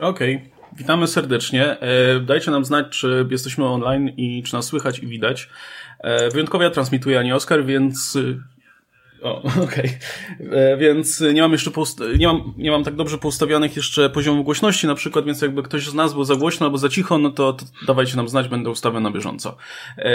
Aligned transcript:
Okej. 0.00 0.36
Okay. 0.36 0.60
Witamy 0.76 1.06
serdecznie. 1.06 1.80
E, 1.80 2.20
dajcie 2.20 2.50
nam 2.50 2.64
znać, 2.64 2.86
czy 2.88 3.26
jesteśmy 3.30 3.66
online 3.66 4.08
i 4.08 4.42
czy 4.42 4.54
nas 4.54 4.66
słychać 4.66 4.98
i 4.98 5.06
widać. 5.06 5.48
E, 5.98 6.30
wyjątkowo 6.30 6.64
ja 6.64 6.70
transmituję, 6.70 7.18
a 7.18 7.22
nie 7.22 7.34
Oskar, 7.34 7.64
więc... 7.64 8.18
O, 9.22 9.42
okej. 9.64 9.90
Okay. 10.48 10.76
Więc 10.78 11.20
nie 11.20 11.42
mam 11.42 11.52
jeszcze 11.52 11.70
nie, 12.18 12.26
mam, 12.26 12.54
nie 12.56 12.70
mam 12.70 12.84
tak 12.84 12.96
dobrze 12.96 13.18
poustawionych 13.18 13.76
jeszcze 13.76 14.10
poziomów 14.10 14.44
głośności 14.44 14.86
na 14.86 14.94
przykład, 14.94 15.24
więc 15.24 15.42
jakby 15.42 15.62
ktoś 15.62 15.86
z 15.86 15.94
nas 15.94 16.14
był 16.14 16.24
za 16.24 16.36
głośno 16.36 16.66
albo 16.66 16.78
za 16.78 16.88
cicho, 16.88 17.18
no 17.18 17.30
to, 17.30 17.52
to 17.52 17.64
dawajcie 17.86 18.16
nam 18.16 18.28
znać, 18.28 18.48
będę 18.48 18.70
ustawiał 18.70 19.00
na 19.00 19.10
bieżąco. 19.10 19.56
E, 19.98 20.12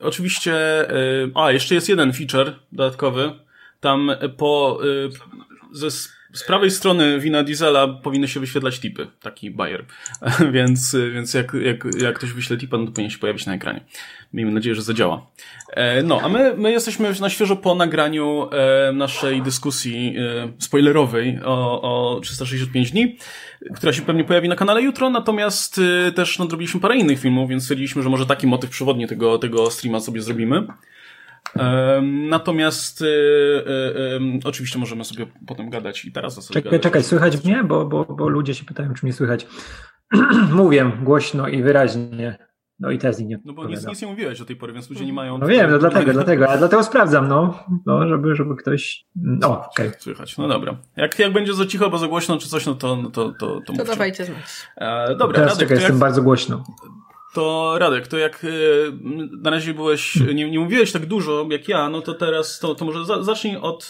oczywiście, 0.00 0.54
e, 0.90 0.94
a 1.34 1.52
jeszcze 1.52 1.74
jest 1.74 1.88
jeden 1.88 2.12
feature 2.12 2.54
dodatkowy. 2.72 3.32
Tam 3.80 4.10
po, 4.36 4.80
e, 4.82 5.08
ze 5.72 5.90
z 6.32 6.44
prawej 6.44 6.70
strony 6.70 7.20
wina 7.20 7.42
diesela 7.42 7.88
powinny 7.88 8.28
się 8.28 8.40
wyświetlać 8.40 8.80
tipy, 8.80 9.06
taki 9.20 9.50
Bayer. 9.50 9.84
więc 10.52 10.96
więc 11.12 11.34
jak, 11.34 11.54
jak, 11.54 11.84
jak 12.00 12.18
ktoś 12.18 12.32
wyśle 12.32 12.56
tipa, 12.56 12.78
no 12.78 12.86
to 12.86 12.92
powinien 12.92 13.10
się 13.10 13.18
pojawić 13.18 13.46
na 13.46 13.54
ekranie. 13.54 13.80
Miejmy 14.32 14.52
nadzieję, 14.52 14.74
że 14.74 14.82
zadziała. 14.82 15.26
E, 15.72 16.02
no, 16.02 16.20
a 16.22 16.28
my, 16.28 16.54
my 16.56 16.72
jesteśmy 16.72 17.12
na 17.20 17.30
świeżo 17.30 17.56
po 17.56 17.74
nagraniu 17.74 18.48
e, 18.52 18.92
naszej 18.92 19.42
dyskusji 19.42 20.14
e, 20.18 20.52
spoilerowej 20.58 21.38
o, 21.44 21.82
o 21.82 22.20
365 22.20 22.90
dni, 22.90 23.16
która 23.74 23.92
się 23.92 24.02
pewnie 24.02 24.24
pojawi 24.24 24.48
na 24.48 24.56
kanale 24.56 24.82
jutro, 24.82 25.10
natomiast 25.10 25.80
też 26.14 26.38
nadrobiliśmy 26.38 26.80
parę 26.80 26.96
innych 26.96 27.20
filmów, 27.20 27.50
więc 27.50 27.62
stwierdziliśmy, 27.62 28.02
że 28.02 28.08
może 28.08 28.26
taki 28.26 28.46
motyw 28.46 28.70
przewodni 28.70 29.06
tego, 29.06 29.38
tego 29.38 29.70
streama 29.70 30.00
sobie 30.00 30.22
zrobimy. 30.22 30.66
Natomiast 32.02 33.02
y, 33.02 33.04
y, 33.04 33.08
y, 33.08 34.20
oczywiście 34.44 34.78
możemy 34.78 35.04
sobie 35.04 35.26
potem 35.46 35.70
gadać 35.70 36.04
i 36.04 36.12
teraz 36.12 36.48
Czekaj, 36.48 36.62
gadać. 36.62 36.82
czekaj, 36.82 37.02
słychać 37.02 37.44
mnie? 37.44 37.64
Bo, 37.64 37.86
bo, 37.86 38.04
bo 38.04 38.28
ludzie 38.28 38.54
się 38.54 38.64
pytają, 38.64 38.94
czy 38.94 39.06
mnie 39.06 39.12
słychać. 39.12 39.46
Mówię 40.52 40.92
głośno 41.02 41.48
i 41.48 41.62
wyraźnie. 41.62 42.38
No 42.82 42.90
i 42.90 42.98
teraz 42.98 43.18
nie. 43.18 43.38
No 43.44 43.52
bo 43.52 43.66
nic, 43.66 43.86
nic 43.86 44.02
nie 44.02 44.08
mówiłeś 44.08 44.40
o 44.40 44.44
tej 44.44 44.56
pory, 44.56 44.72
więc 44.72 44.90
ludzie 44.90 45.06
nie 45.06 45.12
mają. 45.12 45.38
No 45.38 45.46
wiem, 45.46 45.70
no 45.70 45.78
dlatego, 45.78 46.12
dlatego, 46.12 46.48
a 46.48 46.56
dlatego 46.56 46.84
sprawdzam, 46.84 47.28
no, 47.28 47.64
no 47.86 48.08
żeby, 48.08 48.34
żeby 48.34 48.56
ktoś. 48.56 49.06
No, 49.16 49.48
okej. 49.48 49.88
Okay. 49.88 50.00
Słychać, 50.00 50.38
no 50.38 50.48
dobra. 50.48 50.76
Jak, 50.96 51.18
jak 51.18 51.32
będzie 51.32 51.54
za 51.54 51.66
cicho, 51.66 51.84
albo 51.84 51.98
za 51.98 52.08
głośno, 52.08 52.38
czy 52.38 52.48
coś, 52.48 52.66
no 52.66 52.74
to. 52.74 52.96
No 52.96 53.10
to, 53.10 53.32
to, 53.32 53.60
to, 53.66 53.72
to 53.72 53.84
dawajcie 53.84 54.24
znać. 54.24 54.66
E, 54.76 55.16
dobra, 55.16 55.34
teraz 55.34 55.52
Radek, 55.52 55.68
czekaj, 55.68 55.76
jestem 55.76 55.94
jak... 55.94 56.00
bardzo 56.00 56.22
głośno. 56.22 56.64
To 57.34 57.74
Radek, 57.78 58.08
to 58.08 58.18
jak 58.18 58.44
y, 58.44 58.92
na 59.42 59.50
razie 59.50 59.74
byłeś, 59.74 60.16
nie, 60.34 60.50
nie 60.50 60.58
mówiłeś 60.58 60.92
tak 60.92 61.06
dużo 61.06 61.46
jak 61.50 61.68
ja, 61.68 61.88
no 61.88 62.00
to 62.00 62.14
teraz 62.14 62.58
to, 62.58 62.74
to 62.74 62.84
może 62.84 63.04
za, 63.04 63.22
zacznij 63.22 63.56
od 63.56 63.88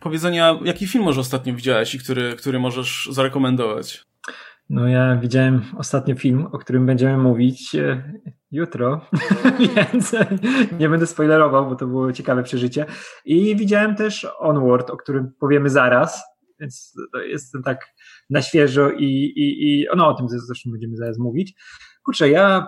powiedzenia, 0.00 0.58
jaki 0.64 0.86
film 0.86 1.04
może 1.04 1.20
ostatnio 1.20 1.54
widziałeś 1.54 1.94
i 1.94 1.98
który, 1.98 2.36
który 2.36 2.58
możesz 2.58 3.08
zarekomendować. 3.10 4.04
No 4.70 4.88
ja 4.88 5.16
widziałem 5.16 5.62
ostatnio 5.78 6.14
film, 6.14 6.46
o 6.52 6.58
którym 6.58 6.86
będziemy 6.86 7.18
mówić 7.18 7.74
e, 7.74 8.12
jutro, 8.50 9.06
więc 9.76 10.16
nie 10.78 10.88
będę 10.88 11.06
spoilerował, 11.06 11.68
bo 11.68 11.76
to 11.76 11.86
było 11.86 12.12
ciekawe 12.12 12.42
przeżycie. 12.42 12.86
I 13.24 13.56
widziałem 13.56 13.96
też 13.96 14.26
Onward, 14.38 14.90
o 14.90 14.96
którym 14.96 15.32
powiemy 15.40 15.70
zaraz, 15.70 16.22
więc 16.60 16.94
jestem 17.28 17.62
tak 17.62 17.94
na 18.30 18.42
świeżo 18.42 18.90
i, 18.90 19.04
i, 19.36 19.64
i 19.68 19.86
no 19.96 20.08
o 20.08 20.14
tym 20.14 20.26
zresztą 20.28 20.70
będziemy 20.70 20.96
zaraz 20.96 21.18
mówić. 21.18 21.54
Kurczę, 22.04 22.30
ja 22.30 22.66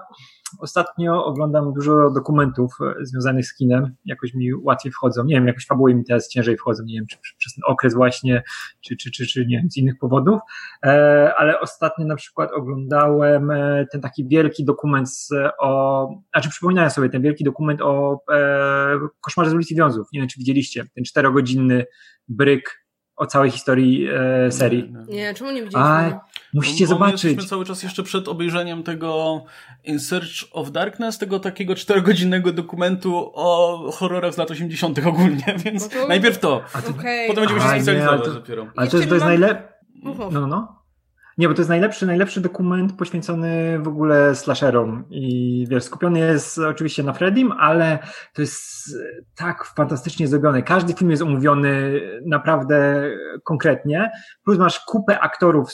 ostatnio 0.58 1.24
oglądam 1.24 1.72
dużo 1.72 2.10
dokumentów 2.10 2.72
e, 2.80 3.06
związanych 3.06 3.46
z 3.46 3.54
kinem, 3.54 3.94
jakoś 4.04 4.34
mi 4.34 4.54
łatwiej 4.54 4.92
wchodzą, 4.92 5.24
nie 5.24 5.34
wiem, 5.34 5.46
jakoś 5.46 5.66
fabuły 5.66 5.94
mi 5.94 6.04
teraz 6.04 6.28
ciężej 6.28 6.56
wchodzą, 6.56 6.84
nie 6.84 6.94
wiem, 6.94 7.06
czy 7.06 7.18
przez 7.38 7.55
ten 7.55 7.62
okres 7.66 7.94
właśnie, 7.94 8.42
czy, 8.80 8.96
czy, 8.96 9.10
czy, 9.10 9.27
czy 9.27 9.46
nie 9.46 9.56
wiem, 9.58 9.70
z 9.70 9.77
innych 9.77 9.98
powodów, 9.98 10.40
e, 10.86 11.34
ale 11.36 11.60
ostatnio 11.60 12.06
na 12.06 12.16
przykład 12.16 12.52
oglądałem 12.52 13.50
e, 13.50 13.86
ten 13.92 14.00
taki 14.00 14.28
wielki 14.28 14.64
dokument 14.64 15.08
o, 15.60 16.08
znaczy 16.32 16.50
przypominałem 16.50 16.90
sobie 16.90 17.08
ten 17.08 17.22
wielki 17.22 17.44
dokument 17.44 17.80
o 17.82 18.20
e, 18.32 18.98
koszmarze 19.20 19.51
z 19.51 19.55
ulicy 19.55 19.74
Wiązów, 19.74 20.08
nie 20.12 20.20
wiem, 20.20 20.28
czy 20.28 20.39
widzieliście, 20.39 20.84
ten 20.95 21.05
czterogodzinny 21.05 21.86
bryk 22.28 22.84
o 23.16 23.27
całej 23.27 23.51
historii 23.51 24.08
e, 24.12 24.52
serii. 24.52 24.92
Nie, 25.08 25.34
czemu 25.34 25.51
nie 25.51 25.62
widzieliśmy? 25.62 25.83
A, 25.83 26.20
musicie 26.54 26.84
bo, 26.84 26.88
zobaczyć. 26.88 27.24
Jesteśmy 27.24 27.48
cały 27.48 27.64
czas 27.64 27.82
jeszcze 27.82 28.02
przed 28.02 28.28
obejrzeniem 28.28 28.82
tego 28.82 29.44
In 29.84 30.00
Search 30.00 30.44
of 30.52 30.70
Darkness, 30.70 31.18
tego 31.18 31.40
takiego 31.40 31.74
czterogodzinnego 31.74 32.52
dokumentu 32.52 33.30
o 33.34 33.78
horrorach 33.92 34.34
z 34.34 34.36
lat 34.36 34.50
80. 34.50 35.06
ogólnie, 35.06 35.56
więc 35.64 35.88
to... 35.88 36.08
najpierw 36.08 36.38
to. 36.38 36.62
To... 36.72 36.90
Okay. 36.90 37.26
Potem 37.26 37.44
będziemy 37.44 37.60
się 37.60 37.68
specjalizować 37.68 38.34
dopiero. 38.34 38.66
Ale 38.76 38.88
to, 38.88 38.98
to 38.98 39.14
jest 39.14 39.26
najlepsze. 39.26 39.74
No, 40.02 40.30
no, 40.30 40.46
no. 40.46 40.84
Nie, 41.38 41.48
bo 41.48 41.54
to 41.54 41.60
jest 41.60 41.68
najlepszy, 41.68 42.06
najlepszy 42.06 42.40
dokument 42.40 42.96
poświęcony 42.96 43.78
w 43.78 43.88
ogóle 43.88 44.34
slasherom 44.34 45.04
i 45.10 45.66
wiesz, 45.70 45.84
skupiony 45.84 46.18
jest 46.18 46.58
oczywiście 46.58 47.02
na 47.02 47.12
Freddym, 47.12 47.52
ale 47.52 47.98
to 48.34 48.42
jest 48.42 48.96
tak 49.36 49.64
fantastycznie 49.64 50.28
zrobione. 50.28 50.62
Każdy 50.62 50.94
film 50.94 51.10
jest 51.10 51.22
omówiony 51.22 52.00
naprawdę 52.26 53.10
konkretnie, 53.44 54.10
plus 54.44 54.58
masz 54.58 54.80
kupę 54.80 55.20
aktorów 55.20 55.72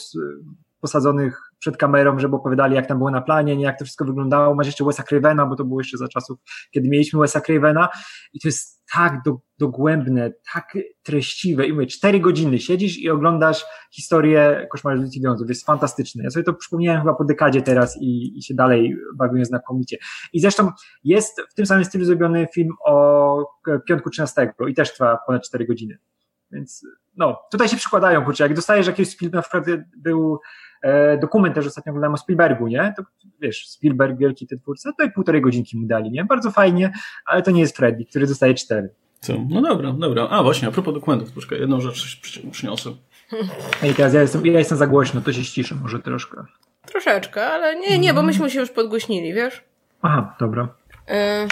posadzonych 0.81 1.51
przed 1.59 1.77
kamerą, 1.77 2.19
żeby 2.19 2.35
opowiadali, 2.35 2.75
jak 2.75 2.87
tam 2.87 2.97
było 2.97 3.11
na 3.11 3.21
planie, 3.21 3.57
nie 3.57 3.63
jak 3.63 3.79
to 3.79 3.85
wszystko 3.85 4.05
wyglądało. 4.05 4.55
Masz 4.55 4.65
jeszcze 4.65 4.85
Wesa 4.85 5.03
Cravena, 5.03 5.45
bo 5.45 5.55
to 5.55 5.65
było 5.65 5.79
jeszcze 5.79 5.97
za 5.97 6.07
czasów, 6.07 6.39
kiedy 6.71 6.89
mieliśmy 6.89 7.19
Wesa 7.19 7.41
Cravena 7.41 7.89
i 8.33 8.39
to 8.39 8.47
jest 8.47 8.81
tak 8.93 9.21
do, 9.25 9.37
dogłębne, 9.57 10.31
tak 10.53 10.77
treściwe 11.03 11.67
i 11.67 11.73
mówię, 11.73 11.87
cztery 11.87 12.19
godziny 12.19 12.59
siedzisz 12.59 12.97
i 12.97 13.09
oglądasz 13.09 13.65
historię 13.91 14.67
Koszmaru 14.71 15.05
z 15.05 15.21
Wiązów. 15.23 15.49
Jest 15.49 15.65
fantastyczne. 15.65 16.23
Ja 16.23 16.29
sobie 16.29 16.43
to 16.43 16.53
przypomniałem 16.53 17.01
chyba 17.01 17.13
po 17.13 17.23
dekadzie 17.25 17.61
teraz 17.61 17.97
i, 18.01 18.37
i 18.37 18.43
się 18.43 18.53
dalej 18.53 18.97
bawię 19.15 19.45
znakomicie. 19.45 19.97
I 20.33 20.39
zresztą 20.39 20.71
jest 21.03 21.41
w 21.49 21.53
tym 21.53 21.65
samym 21.65 21.85
stylu 21.85 22.05
zrobiony 22.05 22.47
film 22.53 22.69
o 22.85 23.45
piątku 23.87 24.09
13 24.09 24.53
i 24.67 24.73
też 24.73 24.93
trwa 24.93 25.17
ponad 25.27 25.43
cztery 25.43 25.65
godziny. 25.65 25.97
Więc 26.51 26.85
no, 27.17 27.39
tutaj 27.51 27.69
się 27.69 27.77
przykładają, 27.77 28.25
kurczę, 28.25 28.43
jak 28.43 28.53
dostajesz 28.53 28.87
jakiś 28.87 29.17
film, 29.17 29.31
na 29.31 29.41
przykład 29.41 29.65
był 29.97 30.39
dokument 31.21 31.55
też 31.55 31.67
ostatnio 31.67 31.89
oglądałem 31.89 32.13
o 32.13 32.17
Spielbergu, 32.17 32.67
nie? 32.67 32.93
To 32.97 33.03
wiesz, 33.41 33.67
Spielberg, 33.67 34.17
wielki 34.17 34.47
ten 34.47 34.59
twórca, 34.59 34.91
to 34.97 35.03
i 35.03 35.11
półtorej 35.11 35.41
godzinki 35.41 35.77
mu 35.77 35.87
dali, 35.87 36.11
nie? 36.11 36.25
Bardzo 36.25 36.51
fajnie, 36.51 36.91
ale 37.25 37.41
to 37.41 37.51
nie 37.51 37.61
jest 37.61 37.77
Freddy, 37.77 38.05
który 38.05 38.27
dostaje 38.27 38.53
cztery. 38.53 38.89
Co? 39.19 39.33
No 39.49 39.61
dobra, 39.61 39.91
dobra. 39.91 40.27
A 40.29 40.43
właśnie, 40.43 40.67
a 40.67 40.71
propos 40.71 40.93
dokumentów, 40.93 41.31
troszkę 41.31 41.55
jedną 41.55 41.81
rzecz 41.81 42.21
przyniosę. 42.51 42.89
I 43.91 43.93
teraz 43.93 44.13
ja 44.13 44.21
jestem, 44.21 44.45
ja 44.45 44.59
jestem 44.59 44.77
za 44.77 44.87
głośno, 44.87 45.21
to 45.21 45.33
się 45.33 45.43
ściszę 45.43 45.75
może 45.75 45.99
troszkę. 45.99 46.43
Troszeczkę, 46.85 47.47
ale 47.47 47.79
nie, 47.79 47.99
nie, 47.99 48.13
bo 48.13 48.23
myśmy 48.23 48.49
się 48.49 48.59
już 48.59 48.69
podgłośnili, 48.69 49.33
wiesz? 49.33 49.63
Aha, 50.01 50.35
dobra. 50.39 50.67
Y 51.09 51.47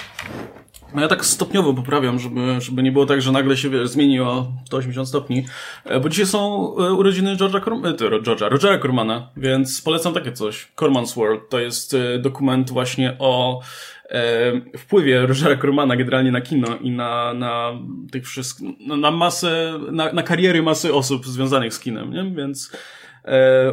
no 0.95 1.01
ja 1.01 1.07
tak 1.07 1.25
stopniowo 1.25 1.73
poprawiam, 1.73 2.19
żeby, 2.19 2.61
żeby 2.61 2.83
nie 2.83 2.91
było 2.91 3.05
tak, 3.05 3.21
że 3.21 3.31
nagle 3.31 3.57
się 3.57 3.69
wiesz, 3.69 3.89
zmieni 3.89 4.19
o 4.19 4.47
180 4.65 5.07
stopni. 5.07 5.45
E, 5.85 5.99
bo 5.99 6.09
dzisiaj 6.09 6.25
są 6.25 6.39
e, 6.77 6.93
urodziny 6.93 7.35
George'a, 7.35 7.63
Corm 7.63 7.85
e, 7.85 7.93
George'a 7.93 8.49
Rogera 8.49 8.79
Cormana, 8.79 9.29
więc 9.37 9.81
polecam 9.81 10.13
takie 10.13 10.31
coś. 10.31 10.71
Corman's 10.75 11.15
World 11.15 11.49
to 11.49 11.59
jest 11.59 11.95
dokument 12.19 12.71
właśnie 12.71 13.15
o 13.19 13.61
e, 14.09 14.77
wpływie 14.77 15.25
Rogera 15.25 15.57
Cormana 15.57 15.95
generalnie 15.95 16.31
na 16.31 16.41
kino 16.41 16.77
i 16.81 16.91
na, 16.91 17.33
na 17.33 17.71
tych 18.11 18.27
wszystkich, 18.27 18.69
na, 18.87 19.11
masę, 19.11 19.79
na, 19.91 20.13
na 20.13 20.23
kariery 20.23 20.61
masy 20.61 20.93
osób 20.93 21.25
związanych 21.25 21.73
z 21.73 21.79
kinem, 21.79 22.13
nie? 22.13 22.31
Więc 22.35 22.71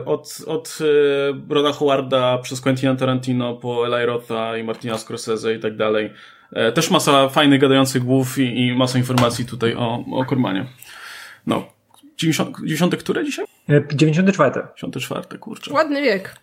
od, 0.04 0.38
od 0.46 0.78
Rona 1.48 1.72
Howarda 1.72 2.38
przez 2.38 2.60
Quentina 2.60 2.96
Tarantino 2.96 3.54
po 3.54 3.86
Eli 3.86 4.06
Rotha 4.06 4.56
i 4.56 4.64
Martina 4.64 4.98
Scorsese 4.98 5.54
i 5.54 5.60
tak 5.60 5.76
dalej 5.76 6.10
też 6.74 6.90
masa 6.90 7.28
fajnych, 7.28 7.60
gadających 7.60 8.04
głów 8.04 8.38
i, 8.38 8.66
i 8.66 8.74
masa 8.74 8.98
informacji 8.98 9.46
tutaj 9.46 9.74
o, 9.74 10.04
o 10.12 10.24
Kormanie. 10.24 10.66
No. 11.46 11.76
90, 12.16 12.56
90 12.58 12.96
które 12.96 13.24
dzisiaj? 13.24 13.46
94. 13.92 14.62
94, 14.76 15.38
kurczę. 15.38 15.72
Ładny 15.72 16.02
wiek. 16.02 16.36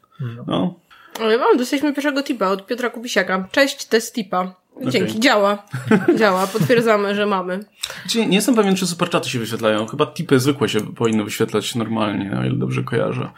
No. 0.47 0.75
Ale 1.19 1.37
mam, 1.37 1.57
dostaliśmy 1.57 1.93
pierwszego 1.93 2.23
tipa 2.23 2.47
od 2.47 2.65
Piotra 2.65 2.89
Kubisiaka. 2.89 3.47
Cześć, 3.51 3.85
test 3.85 4.15
tipa. 4.15 4.55
Dzięki, 4.81 5.09
okay. 5.09 5.19
działa. 5.19 5.63
Działa, 6.19 6.47
potwierdzamy, 6.47 7.15
że 7.15 7.25
mamy. 7.25 7.59
Znaczy, 8.01 8.25
nie 8.25 8.35
jestem 8.35 8.55
pewien, 8.55 8.75
czy 8.75 8.87
superczaty 8.87 9.29
się 9.29 9.39
wyświetlają. 9.39 9.85
Chyba 9.85 10.05
tipy 10.05 10.39
zwykłe 10.39 10.69
się 10.69 10.93
powinny 10.93 11.23
wyświetlać 11.23 11.75
normalnie, 11.75 12.37
o 12.39 12.43
ile 12.43 12.55
dobrze 12.55 12.83
kojarzę. 12.83 13.29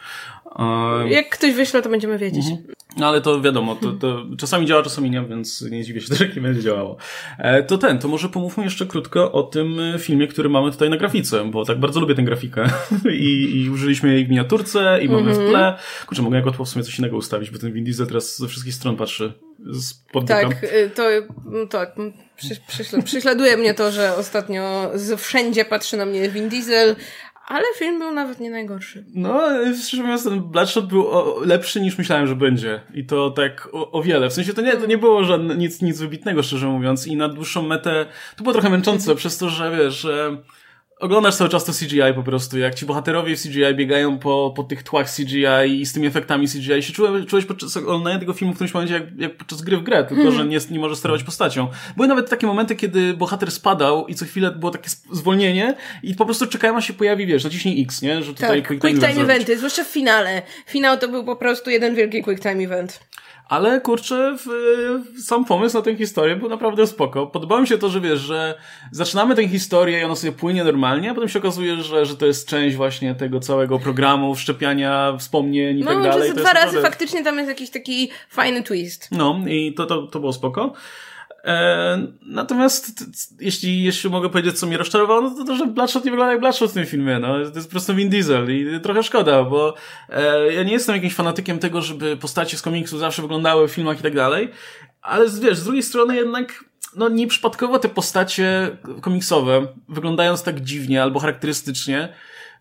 Jak 1.08 1.28
ktoś 1.28 1.54
wyśle, 1.54 1.82
to 1.82 1.88
będziemy 1.88 2.18
wiedzieć. 2.18 2.44
Mhm. 2.46 2.75
No 2.96 3.06
ale 3.06 3.20
to 3.20 3.40
wiadomo, 3.40 3.76
to, 3.76 3.92
to 3.92 4.24
czasami 4.38 4.66
działa, 4.66 4.82
czasami 4.82 5.10
nie, 5.10 5.22
więc 5.22 5.62
nie 5.62 5.84
dziwię 5.84 6.00
się, 6.00 6.14
że 6.14 6.28
nie 6.28 6.42
będzie 6.42 6.62
działało. 6.62 6.96
E, 7.38 7.62
to 7.62 7.78
ten, 7.78 7.98
to 7.98 8.08
może 8.08 8.28
pomówmy 8.28 8.64
jeszcze 8.64 8.86
krótko 8.86 9.32
o 9.32 9.42
tym 9.42 9.76
filmie, 9.98 10.26
który 10.26 10.48
mamy 10.48 10.70
tutaj 10.70 10.90
na 10.90 10.96
grafice, 10.96 11.44
bo 11.44 11.64
tak 11.64 11.80
bardzo 11.80 12.00
lubię 12.00 12.14
tę 12.14 12.22
grafikę 12.22 12.68
I, 13.12 13.62
i 13.64 13.70
użyliśmy 13.70 14.14
jej 14.14 14.26
w 14.26 14.30
miniaturce 14.30 14.98
i 15.02 15.08
mamy 15.08 15.34
w 15.34 15.38
mhm. 15.38 15.50
tle. 15.50 15.78
Kurczę, 16.06 16.22
mogę 16.22 16.36
jako 16.36 16.64
w 16.64 16.68
sumie 16.68 16.84
coś 16.84 16.98
innego 16.98 17.16
ustawić, 17.16 17.50
bo 17.50 17.58
ten 17.58 17.72
Vin 17.72 17.84
Diesel 17.84 18.06
teraz 18.06 18.38
ze 18.38 18.48
wszystkich 18.48 18.74
stron 18.74 18.96
patrzy 18.96 19.32
pod 20.12 20.26
Tak, 20.26 20.64
y, 20.64 20.90
to 20.94 21.04
tak, 21.70 21.96
przyśladuje 23.04 23.56
mnie 23.56 23.74
to, 23.74 23.92
że 23.92 24.16
ostatnio 24.16 24.90
wszędzie 25.16 25.64
patrzy 25.64 25.96
na 25.96 26.06
mnie 26.06 26.28
Vin 26.28 26.48
Diesel, 26.48 26.96
Ale 27.46 27.64
film 27.78 27.98
był 27.98 28.12
nawet 28.12 28.40
nie 28.40 28.50
najgorszy. 28.50 29.04
No, 29.14 29.40
szczerze 29.86 30.02
mówiąc, 30.02 30.24
ten 30.24 30.42
Bloodshot 30.42 30.86
był 30.86 31.06
lepszy 31.44 31.80
niż 31.80 31.98
myślałem, 31.98 32.26
że 32.26 32.36
będzie. 32.36 32.80
I 32.94 33.06
to 33.06 33.30
tak 33.30 33.68
o, 33.72 33.90
o 33.90 34.02
wiele. 34.02 34.30
W 34.30 34.32
sensie 34.32 34.54
to 34.54 34.62
nie, 34.62 34.76
to 34.76 34.86
nie 34.86 34.98
było 34.98 35.24
żadne, 35.24 35.56
nic, 35.56 35.82
nic 35.82 36.00
wybitnego, 36.00 36.42
szczerze 36.42 36.66
mówiąc. 36.66 37.06
I 37.06 37.16
na 37.16 37.28
dłuższą 37.28 37.62
metę 37.62 38.06
to 38.36 38.42
było 38.42 38.52
trochę 38.52 38.70
męczące 38.70 39.14
przez 39.14 39.38
to, 39.38 39.48
że 39.48 39.76
wiesz, 39.76 39.94
że 39.94 40.36
oglądasz 41.00 41.36
cały 41.36 41.50
czas 41.50 41.64
to 41.64 41.72
CGI 41.72 42.14
po 42.14 42.22
prostu, 42.22 42.58
jak 42.58 42.74
ci 42.74 42.86
bohaterowie 42.86 43.36
w 43.36 43.42
CGI 43.42 43.74
biegają 43.74 44.18
po, 44.18 44.52
po 44.56 44.64
tych 44.64 44.82
tłach 44.82 45.10
CGI 45.14 45.80
i 45.80 45.86
z 45.86 45.92
tymi 45.92 46.06
efektami 46.06 46.48
CGI 46.48 46.82
się 46.82 46.92
czułeś, 46.92 47.26
czułeś 47.26 47.44
podczas 47.44 47.76
oglądania 47.76 48.18
tego 48.18 48.32
filmu 48.32 48.52
w 48.52 48.56
którymś 48.56 48.74
momencie 48.74 48.94
jak, 48.94 49.04
jak 49.18 49.36
podczas 49.36 49.62
gry 49.62 49.76
w 49.76 49.82
grę, 49.82 50.04
tylko 50.04 50.22
hmm. 50.22 50.38
że 50.38 50.46
nie, 50.46 50.58
nie 50.70 50.78
możesz 50.78 50.98
sterować 50.98 51.22
postacią. 51.22 51.68
Były 51.96 52.08
nawet 52.08 52.30
takie 52.30 52.46
momenty, 52.46 52.76
kiedy 52.76 53.14
bohater 53.14 53.50
spadał 53.50 54.06
i 54.06 54.14
co 54.14 54.24
chwilę 54.24 54.50
było 54.50 54.72
takie 54.72 54.90
zwolnienie 55.12 55.74
i 56.02 56.14
po 56.14 56.24
prostu 56.24 56.46
czekają, 56.46 56.76
aż 56.76 56.86
się 56.86 56.92
pojawi, 56.92 57.26
wiesz, 57.26 57.44
naciśnij 57.44 57.82
X, 57.82 58.02
nie? 58.02 58.22
Że 58.22 58.34
tutaj 58.34 58.62
tak, 58.62 58.68
quick 58.68 58.82
time, 58.82 58.92
quick 58.92 59.12
time 59.12 59.22
eventy, 59.22 59.58
zwłaszcza 59.58 59.84
w 59.84 59.88
finale. 59.88 60.42
Finał 60.66 60.98
to 60.98 61.08
był 61.08 61.24
po 61.24 61.36
prostu 61.36 61.70
jeden 61.70 61.94
wielki 61.94 62.22
quick 62.22 62.42
time 62.42 62.64
event. 62.64 63.00
Ale 63.48 63.80
kurczę, 63.80 64.36
w, 64.38 64.46
w, 65.16 65.22
sam 65.22 65.44
pomysł 65.44 65.76
na 65.76 65.82
tę 65.82 65.96
historię 65.96 66.36
był 66.36 66.48
naprawdę 66.48 66.86
spoko. 66.86 67.26
Podobało 67.26 67.60
mi 67.60 67.68
się 67.68 67.78
to, 67.78 67.88
że 67.88 68.00
wiesz, 68.00 68.20
że 68.20 68.54
zaczynamy 68.90 69.34
tę 69.34 69.48
historię 69.48 70.00
i 70.00 70.04
ona 70.04 70.16
sobie 70.16 70.32
płynie 70.32 70.64
normalnie, 70.64 71.10
a 71.10 71.14
potem 71.14 71.28
się 71.28 71.38
okazuje, 71.38 71.76
że, 71.76 72.06
że 72.06 72.16
to 72.16 72.26
jest 72.26 72.48
część 72.48 72.76
właśnie 72.76 73.14
tego 73.14 73.40
całego 73.40 73.78
programu, 73.78 74.34
wszczepiania 74.34 75.16
wspomnień 75.18 75.78
i 75.78 75.80
no, 75.80 75.90
tak 75.90 76.02
dalej. 76.02 76.28
No, 76.28 76.34
dwa 76.34 76.52
razy 76.52 76.66
naprawdę... 76.66 76.82
faktycznie 76.82 77.24
tam 77.24 77.36
jest 77.36 77.48
jakiś 77.48 77.70
taki 77.70 78.10
fajny 78.28 78.62
twist. 78.62 79.08
No, 79.12 79.40
i 79.46 79.74
to, 79.74 79.86
to, 79.86 80.02
to 80.02 80.20
było 80.20 80.32
spoko. 80.32 80.72
E, 81.46 82.06
natomiast 82.22 83.04
jeśli, 83.40 83.82
jeśli 83.82 84.10
mogę 84.10 84.30
powiedzieć, 84.30 84.58
co 84.58 84.66
mnie 84.66 84.78
rozczarowało, 84.78 85.20
no 85.20 85.30
to 85.30 85.44
to, 85.44 85.56
że 85.56 85.66
Bloodshot 85.66 86.04
nie 86.04 86.10
wygląda 86.10 86.32
jak 86.32 86.40
Bloodshot 86.40 86.70
w 86.70 86.74
tym 86.74 86.86
filmie. 86.86 87.18
No. 87.18 87.28
To 87.28 87.54
jest 87.54 87.68
po 87.68 87.70
prostu 87.70 87.94
Vin 87.94 88.08
Diesel 88.08 88.56
i 88.56 88.80
trochę 88.80 89.02
szkoda, 89.02 89.44
bo 89.44 89.74
e, 90.08 90.52
ja 90.52 90.62
nie 90.62 90.72
jestem 90.72 90.94
jakimś 90.94 91.14
fanatykiem 91.14 91.58
tego, 91.58 91.82
żeby 91.82 92.16
postacie 92.16 92.56
z 92.56 92.62
komiksu 92.62 92.98
zawsze 92.98 93.22
wyglądały 93.22 93.68
w 93.68 93.70
filmach 93.70 94.00
i 94.00 94.02
tak 94.02 94.14
dalej, 94.14 94.50
ale 95.02 95.26
wiesz, 95.42 95.58
z 95.58 95.64
drugiej 95.64 95.82
strony 95.82 96.16
jednak 96.16 96.64
no 96.96 97.08
nieprzypadkowo 97.08 97.78
te 97.78 97.88
postacie 97.88 98.76
komiksowe, 99.00 99.66
wyglądając 99.88 100.42
tak 100.42 100.60
dziwnie 100.60 101.02
albo 101.02 101.20
charakterystycznie, 101.20 102.08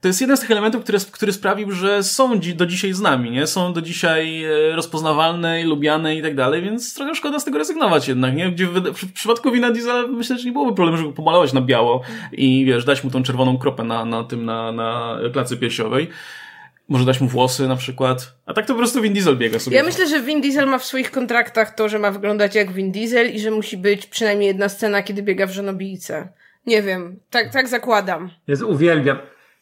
to 0.01 0.07
jest 0.07 0.21
jeden 0.21 0.38
z 0.38 0.39
tych 0.39 0.51
elementów, 0.51 0.83
który, 0.83 0.97
który 1.12 1.33
sprawił, 1.33 1.71
że 1.71 2.03
są 2.03 2.39
dzi 2.39 2.56
do 2.56 2.65
dzisiaj 2.65 2.94
z 2.94 3.01
nami, 3.01 3.31
nie? 3.31 3.47
Są 3.47 3.74
do 3.74 3.81
dzisiaj 3.81 4.44
e, 4.44 4.75
rozpoznawalne, 4.75 5.63
lubiane 5.63 6.15
i 6.15 6.21
tak 6.21 6.36
dalej, 6.36 6.62
więc 6.62 6.94
trochę 6.94 7.15
szkoda 7.15 7.39
z 7.39 7.45
tego 7.45 7.57
rezygnować 7.57 8.07
jednak, 8.07 8.36
nie? 8.36 8.51
Gdzie 8.51 8.68
w, 8.68 8.74
w, 8.74 8.97
w 8.97 9.13
przypadku 9.13 9.51
Wina 9.51 9.71
Diesela 9.71 10.07
myślę, 10.07 10.38
że 10.38 10.45
nie 10.45 10.51
byłoby 10.51 10.75
problemu, 10.75 10.97
żeby 10.97 11.09
go 11.09 11.15
pomalować 11.15 11.53
na 11.53 11.62
biało 11.62 12.01
i 12.31 12.65
wiesz, 12.65 12.86
dać 12.86 13.03
mu 13.03 13.12
tą 13.12 13.24
czerwoną 13.24 13.57
kropę 13.57 13.83
na, 13.83 14.06
na 14.06 14.24
tym, 14.24 14.45
na, 14.45 14.71
na 14.71 15.18
klacy 15.33 15.57
piersiowej. 15.57 16.09
Może 16.89 17.06
dać 17.06 17.21
mu 17.21 17.27
włosy 17.27 17.68
na 17.68 17.75
przykład. 17.75 18.36
A 18.45 18.53
tak 18.53 18.65
to 18.65 18.74
po 18.74 18.77
prostu 18.77 19.01
Vin 19.01 19.13
Diesel 19.13 19.38
biega 19.38 19.59
sobie. 19.59 19.77
Ja 19.77 19.83
myślę, 19.83 20.07
że 20.07 20.21
Vin 20.21 20.42
Diesel 20.42 20.68
ma 20.68 20.77
w 20.77 20.86
swoich 20.86 21.12
kontraktach 21.12 21.75
to, 21.75 21.89
że 21.89 22.00
ma 22.00 22.12
wyglądać 22.12 22.56
jak 22.56 22.71
Vin 22.71 22.92
Diesel 22.92 23.36
i 23.36 23.39
że 23.39 23.51
musi 23.51 23.77
być 23.77 24.06
przynajmniej 24.06 24.47
jedna 24.47 24.69
scena, 24.69 25.03
kiedy 25.03 25.24
biega 25.24 25.47
w 25.47 25.51
żonobijce. 25.51 26.30
Nie 26.65 26.81
wiem, 26.81 27.19
tak, 27.30 27.53
tak 27.53 27.68
zakładam. 27.68 28.30
Jest 28.47 28.63
uwielbiam 28.63 29.18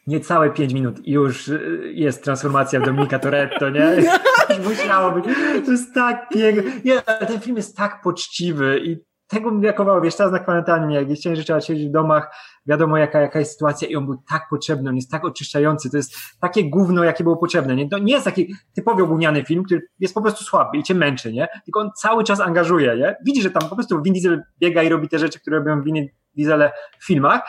niecałe 0.08 0.50
5 0.50 0.74
minut 0.74 1.08
i 1.08 1.12
już 1.12 1.48
y, 1.48 1.92
jest 1.96 2.24
transformacja 2.24 2.80
w 2.80 2.86
Dominika 2.86 3.20
Toretto, 3.20 3.70
nie? 3.70 3.96
Już 4.50 4.68
musiało 4.68 5.12
być. 5.12 5.26
To 5.66 5.72
jest 5.72 5.94
tak 5.94 6.30
piękne. 6.30 6.72
Nie, 6.86 7.02
ten 7.02 7.40
film 7.40 7.58
jest 7.58 7.78
tak 7.78 8.02
poczciwy 8.02 8.82
i 8.84 8.98
tego 9.28 9.52
mi 9.52 9.62
brakowało, 9.62 10.02
wiesz, 10.02 10.16
teraz 10.16 10.34
na 10.34 10.40
kwarantannie, 10.40 10.96
jak 10.96 11.18
chciałem, 11.18 11.36
że 11.36 11.44
trzeba 11.44 11.62
siedzieć 11.62 11.88
w 11.88 11.92
domach, 11.92 12.36
wiadomo 12.66 12.98
jaka, 12.98 13.22
jaka 13.22 13.40
jest 13.40 13.52
sytuacja 13.52 13.88
i 13.88 13.96
on 13.96 14.06
był 14.06 14.18
tak 14.30 14.48
potrzebny, 14.50 14.90
on 14.90 14.96
jest 14.96 15.12
tak 15.12 15.26
oczyszczający, 15.26 15.90
to 15.90 15.98
jest 15.98 16.16
takie 16.40 16.70
gówno, 16.70 17.04
jakie 17.04 17.24
było 17.24 17.38
potrzebne, 17.38 17.76
nie? 17.76 17.90
To 17.90 17.98
nie 17.98 18.14
jest 18.14 18.26
taki 18.26 18.56
typowo 18.76 19.08
gówniany 19.08 19.46
film, 19.46 19.64
który 19.64 19.82
jest 20.00 20.14
po 20.14 20.22
prostu 20.22 20.44
słaby 20.44 20.78
i 20.78 20.84
cię 20.84 20.94
męczy, 20.94 21.34
nie? 21.34 21.48
Tylko 21.66 21.80
on 21.80 21.92
cały 21.96 22.24
czas 22.24 22.40
angażuje, 22.40 22.98
nie? 22.98 23.16
Widzi, 23.26 23.42
że 23.42 23.52
tam 23.52 23.70
po 23.70 23.76
prostu 23.76 24.02
Vin 24.02 24.14
Diesel 24.14 24.44
biega 24.60 24.84
i 24.84 24.90
robi 24.90 25.08
te 25.08 25.20
rzeczy, 25.20 25.40
które 25.40 25.58
robią 25.58 25.82
Vin 25.82 26.08
Diesel 26.36 26.70
w 27.00 27.06
filmach, 27.06 27.42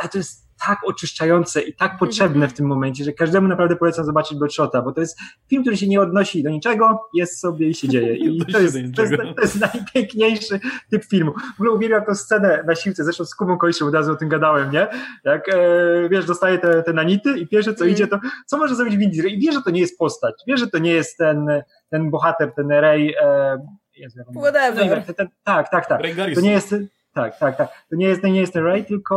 ale 0.00 0.08
to 0.08 0.18
jest 0.18 0.45
tak 0.66 0.78
oczyszczające 0.84 1.62
i 1.62 1.74
tak 1.74 1.98
potrzebne 1.98 2.48
w 2.48 2.52
tym 2.52 2.66
momencie, 2.66 3.04
że 3.04 3.12
każdemu 3.12 3.48
naprawdę 3.48 3.76
polecam 3.76 4.04
zobaczyć 4.04 4.38
Bloodshota, 4.38 4.82
bo 4.82 4.92
to 4.92 5.00
jest 5.00 5.18
film, 5.48 5.62
który 5.62 5.76
się 5.76 5.88
nie 5.88 6.00
odnosi 6.00 6.42
do 6.42 6.50
niczego, 6.50 7.08
jest 7.14 7.40
sobie 7.40 7.68
i 7.68 7.74
się 7.74 7.88
dzieje. 7.88 8.16
I 8.26 8.46
to 8.46 8.60
jest, 8.60 8.76
to 8.96 9.02
jest, 9.02 9.14
to 9.36 9.42
jest 9.42 9.60
najpiękniejszy 9.60 10.60
typ 10.90 11.04
filmu. 11.04 11.32
W 11.32 11.60
ogóle 11.60 11.70
uwielbiam 11.70 12.04
tę 12.04 12.14
scenę 12.14 12.64
na 12.66 12.74
siłce, 12.74 13.04
zresztą 13.04 13.24
z 13.24 13.34
Kubą 13.34 13.58
Koliszem 13.58 13.88
od 13.88 13.94
razu 13.94 14.12
o 14.12 14.16
tym 14.16 14.28
gadałem, 14.28 14.70
nie? 14.70 14.86
Jak, 15.24 15.48
e, 15.48 16.08
wiesz, 16.08 16.24
dostaje 16.24 16.58
te, 16.58 16.82
te 16.82 16.92
nanity 16.92 17.38
i 17.38 17.46
pierwsze 17.46 17.74
co 17.74 17.84
mm. 17.84 17.94
idzie, 17.94 18.06
to 18.06 18.20
co 18.46 18.58
może 18.58 18.74
zrobić 18.74 18.96
Vin 18.96 19.10
Diesel? 19.10 19.30
I 19.30 19.38
wie, 19.38 19.52
że 19.52 19.62
to 19.62 19.70
nie 19.70 19.80
jest 19.80 19.98
postać, 19.98 20.34
wie, 20.46 20.56
że 20.56 20.66
to 20.66 20.78
nie 20.78 20.92
jest 20.92 21.18
ten, 21.18 21.62
ten 21.90 22.10
bohater, 22.10 22.52
ten 22.54 22.70
Ray, 22.70 23.14
e, 23.22 23.58
Jezu, 23.96 24.18
Whatever. 24.36 25.04
Ten, 25.04 25.14
ten, 25.14 25.28
tak, 25.44 25.70
tak, 25.70 25.86
tak. 25.86 26.02
To 26.34 26.40
nie 26.40 26.50
jest, 26.50 26.74
tak, 27.16 27.38
tak, 27.38 27.56
tak. 27.56 27.68
To 27.90 27.96
nie 27.96 28.06
jest, 28.06 28.22
nie 28.22 28.40
jest 28.40 28.52
ten 28.52 28.64
Ray, 28.64 28.84
tylko 28.84 29.16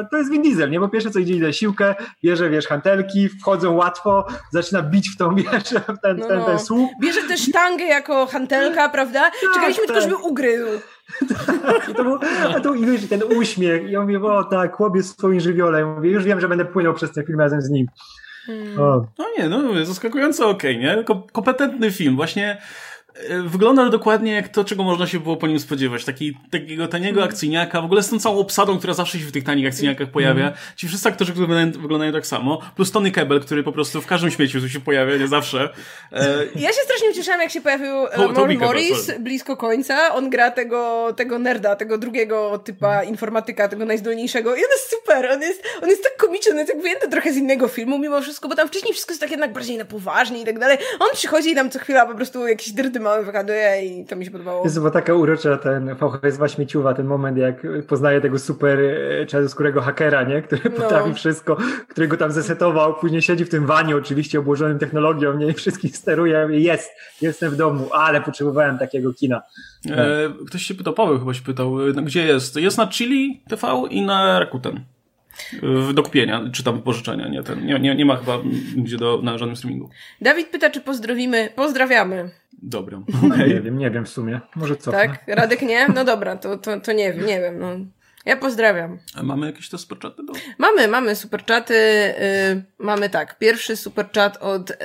e, 0.00 0.06
to 0.10 0.16
jest 0.16 0.30
Vin 0.30 0.42
Diesel, 0.42 0.70
nie? 0.70 0.80
Bo 0.80 0.88
pierwsze 0.88 1.10
co 1.10 1.18
idzie, 1.18 1.34
idzie 1.34 1.52
siłkę, 1.52 1.94
bierze, 2.24 2.50
wiesz, 2.50 2.66
hantelki, 2.66 3.28
wchodzą 3.28 3.76
łatwo, 3.76 4.26
zaczyna 4.50 4.82
bić 4.82 5.08
w 5.08 5.16
tą, 5.16 5.34
wiesz, 5.34 5.74
w 5.96 6.00
ten, 6.02 6.16
no, 6.16 6.26
ten, 6.26 6.44
ten 6.44 6.52
no. 6.52 6.58
słup. 6.58 6.90
Bierze 7.00 7.22
też 7.22 7.40
sztangę 7.40 7.84
jako 7.84 8.26
hantelka, 8.26 8.88
prawda? 8.88 9.20
Tak, 9.20 9.54
Czekaliśmy 9.54 9.86
tak. 9.86 9.96
tylko, 9.96 10.00
żeby 10.00 10.16
ugryzł. 10.16 10.66
tak, 11.62 11.88
i 11.90 11.94
to 11.94 12.04
był, 12.04 12.18
a 12.56 12.60
tu 12.60 12.74
i 12.74 12.86
wiesz, 12.86 13.08
ten 13.08 13.22
uśmiech. 13.22 13.88
I 13.88 13.90
ja 13.90 14.00
mówię, 14.00 14.22
o 14.22 14.44
tak, 14.44 14.76
chłopiec 14.76 15.06
w 15.06 15.12
swoim 15.12 15.40
żywiole. 15.40 15.80
Ja 15.80 15.86
mówię, 15.86 16.10
już 16.10 16.24
wiem, 16.24 16.40
że 16.40 16.48
będę 16.48 16.64
płynął 16.64 16.94
przez 16.94 17.12
ten 17.12 17.26
film 17.26 17.40
razem 17.40 17.62
z 17.62 17.70
nim. 17.70 17.86
Hmm. 18.46 18.76
No 19.18 19.26
nie, 19.38 19.48
no 19.48 19.84
zaskakująco 19.84 20.48
okej, 20.48 20.76
okay, 20.76 20.96
nie? 20.96 21.04
Kompetentny 21.32 21.90
film. 21.90 22.16
Właśnie 22.16 22.60
wygląda 23.44 23.88
dokładnie 23.88 24.32
jak 24.32 24.48
to, 24.48 24.64
czego 24.64 24.84
można 24.84 25.06
się 25.06 25.20
było 25.20 25.36
po 25.36 25.46
nim 25.46 25.58
spodziewać. 25.58 26.04
Taki, 26.04 26.36
takiego 26.50 26.88
taniego 26.88 27.20
mm. 27.20 27.30
akcyjniaka, 27.30 27.82
w 27.82 27.84
ogóle 27.84 28.02
z 28.02 28.08
tą 28.08 28.18
całą 28.18 28.38
obsadą, 28.38 28.78
która 28.78 28.94
zawsze 28.94 29.18
się 29.18 29.24
w 29.24 29.32
tych 29.32 29.44
tanich 29.44 29.66
akcyjniakach 29.66 30.10
pojawia. 30.10 30.42
Mm. 30.42 30.54
Ci 30.76 30.88
wszyscy 30.88 31.08
aktorzy, 31.08 31.32
którzy 31.32 31.46
wyglądają, 31.46 31.82
wyglądają 31.82 32.12
tak 32.12 32.26
samo, 32.26 32.60
plus 32.76 32.92
Tony 32.92 33.10
Kebel, 33.10 33.40
który 33.40 33.62
po 33.62 33.72
prostu 33.72 34.02
w 34.02 34.06
każdym 34.06 34.30
śmieciu 34.30 34.68
się 34.68 34.80
pojawia, 34.80 35.16
nie 35.16 35.28
zawsze. 35.28 35.68
E... 36.12 36.44
Ja 36.54 36.68
się 36.68 36.80
strasznie 36.84 37.10
ucieszałam, 37.10 37.40
jak 37.40 37.50
się 37.50 37.60
pojawił 37.60 37.94
to, 38.16 38.46
Morris 38.58 39.10
blisko 39.20 39.56
końca. 39.56 40.14
On 40.14 40.30
gra 40.30 40.50
tego, 40.50 41.12
tego 41.16 41.38
nerda, 41.38 41.76
tego 41.76 41.98
drugiego 41.98 42.58
typa 42.58 42.94
mm. 42.94 43.08
informatyka, 43.08 43.68
tego 43.68 43.84
najzdolniejszego. 43.84 44.50
I 44.50 44.58
on 44.58 44.70
jest 44.70 44.90
super, 44.90 45.30
on 45.30 45.42
jest, 45.42 45.62
on 45.82 45.88
jest 45.88 46.02
tak 46.02 46.16
komiczny, 46.16 46.52
on 46.52 46.58
jest 46.58 46.72
tak 46.72 46.82
wyjęty 46.82 47.08
trochę 47.08 47.32
z 47.32 47.36
innego 47.36 47.68
filmu 47.68 47.98
mimo 47.98 48.20
wszystko, 48.20 48.48
bo 48.48 48.54
tam 48.54 48.68
wcześniej 48.68 48.92
wszystko 48.92 49.12
jest 49.12 49.20
tak 49.20 49.30
jednak 49.30 49.52
bardziej 49.52 49.78
na 49.78 49.84
poważnie 49.84 50.40
i 50.40 50.44
tak 50.44 50.58
dalej. 50.58 50.78
On 51.00 51.08
przychodzi 51.14 51.50
i 51.50 51.54
tam 51.54 51.70
co 51.70 51.78
chwila 51.78 52.06
po 52.06 52.14
prostu 52.14 52.46
jakiś 52.46 52.72
dyrdy 53.00 53.04
mały 53.04 53.24
wygaduje 53.24 53.86
i 53.86 54.04
to 54.04 54.16
mi 54.16 54.24
się 54.24 54.30
podobało. 54.30 54.64
Jest 54.64 54.78
taka 54.92 55.14
urocza 55.14 55.56
ten 55.56 55.94
VHS 55.94 56.54
śmieciuwa, 56.54 56.94
ten 56.94 57.06
moment 57.06 57.38
jak 57.38 57.66
poznaje 57.88 58.20
tego 58.20 58.38
super 58.38 58.80
e, 58.80 59.26
czarnoskórego 59.26 59.80
hakera, 59.80 60.22
nie? 60.22 60.42
Który 60.42 60.62
no. 60.64 60.70
potrafi 60.70 61.14
wszystko, 61.14 61.56
którego 61.88 62.16
tam 62.16 62.32
zesetował, 62.32 62.94
później 62.94 63.22
siedzi 63.22 63.44
w 63.44 63.48
tym 63.48 63.66
wanie 63.66 63.96
oczywiście 63.96 64.38
obłożonym 64.38 64.78
technologią, 64.78 65.36
nie? 65.38 65.46
I 65.46 65.52
wszystkich 65.52 65.96
steruje, 65.96 66.48
jest, 66.50 66.90
jestem 67.22 67.50
w 67.50 67.56
domu, 67.56 67.88
ale 67.92 68.20
potrzebowałem 68.20 68.78
takiego 68.78 69.12
kina. 69.12 69.42
E, 69.90 70.28
ktoś 70.46 70.62
się 70.62 70.74
pytał, 70.74 70.94
Paweł 70.94 71.18
chyba 71.18 71.34
się 71.34 71.42
pytał, 71.42 71.88
e, 71.88 71.92
gdzie 71.92 72.26
jest? 72.26 72.56
Jest 72.56 72.78
na 72.78 72.86
Chili 72.86 73.42
TV 73.48 73.82
i 73.90 74.02
na 74.02 74.40
Rakuten 74.40 74.80
do 75.94 76.02
kupienia, 76.02 76.44
czy 76.52 76.62
tam 76.62 76.82
pożyczenia, 76.82 77.28
nie, 77.28 77.42
ten, 77.42 77.66
nie, 77.66 77.80
nie, 77.80 77.94
nie 77.94 78.04
ma 78.04 78.16
chyba 78.16 78.38
gdzie 78.76 78.96
do, 78.96 79.20
na 79.22 79.38
żadnym 79.38 79.56
streamingu. 79.56 79.90
Dawid 80.20 80.48
pyta, 80.48 80.70
czy 80.70 80.80
pozdrowimy. 80.80 81.48
Pozdrawiamy. 81.56 82.30
Dobra. 82.62 83.02
Okay. 83.26 83.48
Nie 83.48 83.60
wiem, 83.60 83.78
nie 83.78 83.90
wiem 83.90 84.04
w 84.04 84.08
sumie. 84.08 84.40
Może 84.54 84.76
co? 84.76 84.92
Tak? 84.92 85.24
Radek 85.26 85.62
nie? 85.62 85.88
No 85.88 86.04
dobra, 86.04 86.36
to, 86.36 86.58
to, 86.58 86.80
to 86.80 86.92
nie 86.92 87.12
wiem, 87.12 87.26
nie 87.26 87.40
wiem. 87.40 87.58
No. 87.58 87.68
Ja 88.24 88.36
pozdrawiam. 88.36 88.98
A 89.14 89.22
mamy 89.22 89.46
jakieś 89.46 89.68
to 89.68 89.78
superczaty? 89.78 90.22
Do... 90.24 90.32
Mamy, 90.58 90.88
mamy 90.88 91.16
superczaty. 91.16 91.74
Yy, 92.54 92.62
mamy 92.78 93.10
tak, 93.10 93.38
pierwszy 93.38 93.76
superczat 93.76 94.36
od 94.36 94.70
yy, 94.70 94.76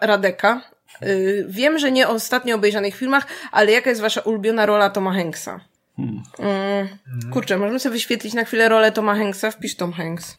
Radeka. 0.00 0.62
Yy, 1.00 1.46
wiem, 1.48 1.78
że 1.78 1.92
nie 1.92 2.08
o 2.08 2.10
ostatnio 2.10 2.56
obejrzanych 2.56 2.96
filmach, 2.96 3.26
ale 3.52 3.72
jaka 3.72 3.90
jest 3.90 4.02
wasza 4.02 4.20
ulubiona 4.20 4.66
rola 4.66 4.90
Toma 4.90 5.12
Hanksa? 5.12 5.60
Hmm. 5.96 6.22
Mm, 6.38 6.88
kurczę, 7.32 7.58
możemy 7.58 7.80
sobie 7.80 7.92
wyświetlić 7.92 8.34
na 8.34 8.44
chwilę 8.44 8.68
rolę 8.68 8.92
Toma 8.92 9.14
Hanksa? 9.14 9.50
Wpisz 9.50 9.76
Tom 9.76 9.92
Hanks. 9.92 10.38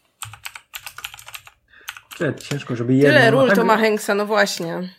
Ciężko, 2.39 2.75
żeby 2.75 2.94
jedno... 2.94 3.10
Tyle 3.10 3.32
ról 3.32 3.51
Toma 3.51 3.77
Hanksa, 3.77 4.15
no 4.15 4.25
właśnie. 4.25 4.89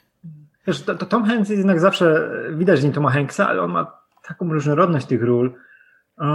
Wiesz, 0.66 0.82
to, 0.82 0.94
to 0.94 1.06
Tom 1.06 1.24
Hanks 1.24 1.48
jest 1.48 1.58
jednak 1.58 1.80
zawsze, 1.80 2.30
widać 2.50 2.82
nie 2.82 2.92
Toma 2.92 3.10
Hanksa, 3.10 3.48
ale 3.48 3.62
on 3.62 3.70
ma 3.70 3.98
taką 4.28 4.52
różnorodność 4.52 5.06
tych 5.06 5.22
ról. 5.22 5.54
O, 6.16 6.26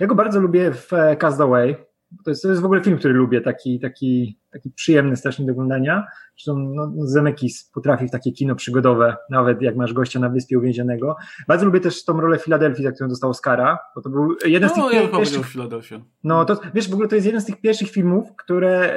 ja 0.00 0.06
go 0.06 0.14
bardzo 0.14 0.40
lubię 0.40 0.72
w 0.72 0.92
e, 0.92 1.16
Castaway. 1.16 1.76
To 2.24 2.30
jest, 2.30 2.42
to 2.42 2.48
jest 2.48 2.62
w 2.62 2.64
ogóle 2.64 2.80
film, 2.80 2.98
który 2.98 3.14
lubię, 3.14 3.40
taki, 3.40 3.80
taki 3.80 4.38
taki 4.56 4.70
przyjemny 4.70 5.16
strasznie 5.16 5.46
do 5.46 5.52
oglądania. 5.52 6.06
Zresztą 6.36 6.58
no, 6.58 6.92
Zemekis 6.98 7.70
potrafi 7.74 8.08
w 8.08 8.10
takie 8.10 8.32
kino 8.32 8.54
przygodowe, 8.54 9.16
nawet 9.30 9.62
jak 9.62 9.76
masz 9.76 9.92
gościa 9.92 10.20
na 10.20 10.28
wyspie 10.28 10.58
uwięzionego. 10.58 11.16
Bardzo 11.48 11.66
lubię 11.66 11.80
też 11.80 12.04
tą 12.04 12.20
rolę 12.20 12.38
Filadelfii, 12.38 12.84
za 12.84 12.92
którą 12.92 13.08
dostał 13.08 13.30
Oscara, 13.30 13.78
bo 13.94 14.02
to 14.02 14.10
był 14.10 14.36
jeden 14.44 14.70
z 14.70 14.76
no, 14.76 14.90
tych 14.90 15.02
ja 15.02 15.08
pierwszych... 15.08 15.46
Filadelfia. 15.46 16.00
No 16.24 16.44
to, 16.44 16.60
wiesz, 16.74 16.90
w 16.90 16.92
ogóle 16.92 17.08
to 17.08 17.14
jest 17.14 17.26
jeden 17.26 17.40
z 17.40 17.44
tych 17.44 17.60
pierwszych 17.60 17.90
filmów, 17.90 18.28
które 18.38 18.94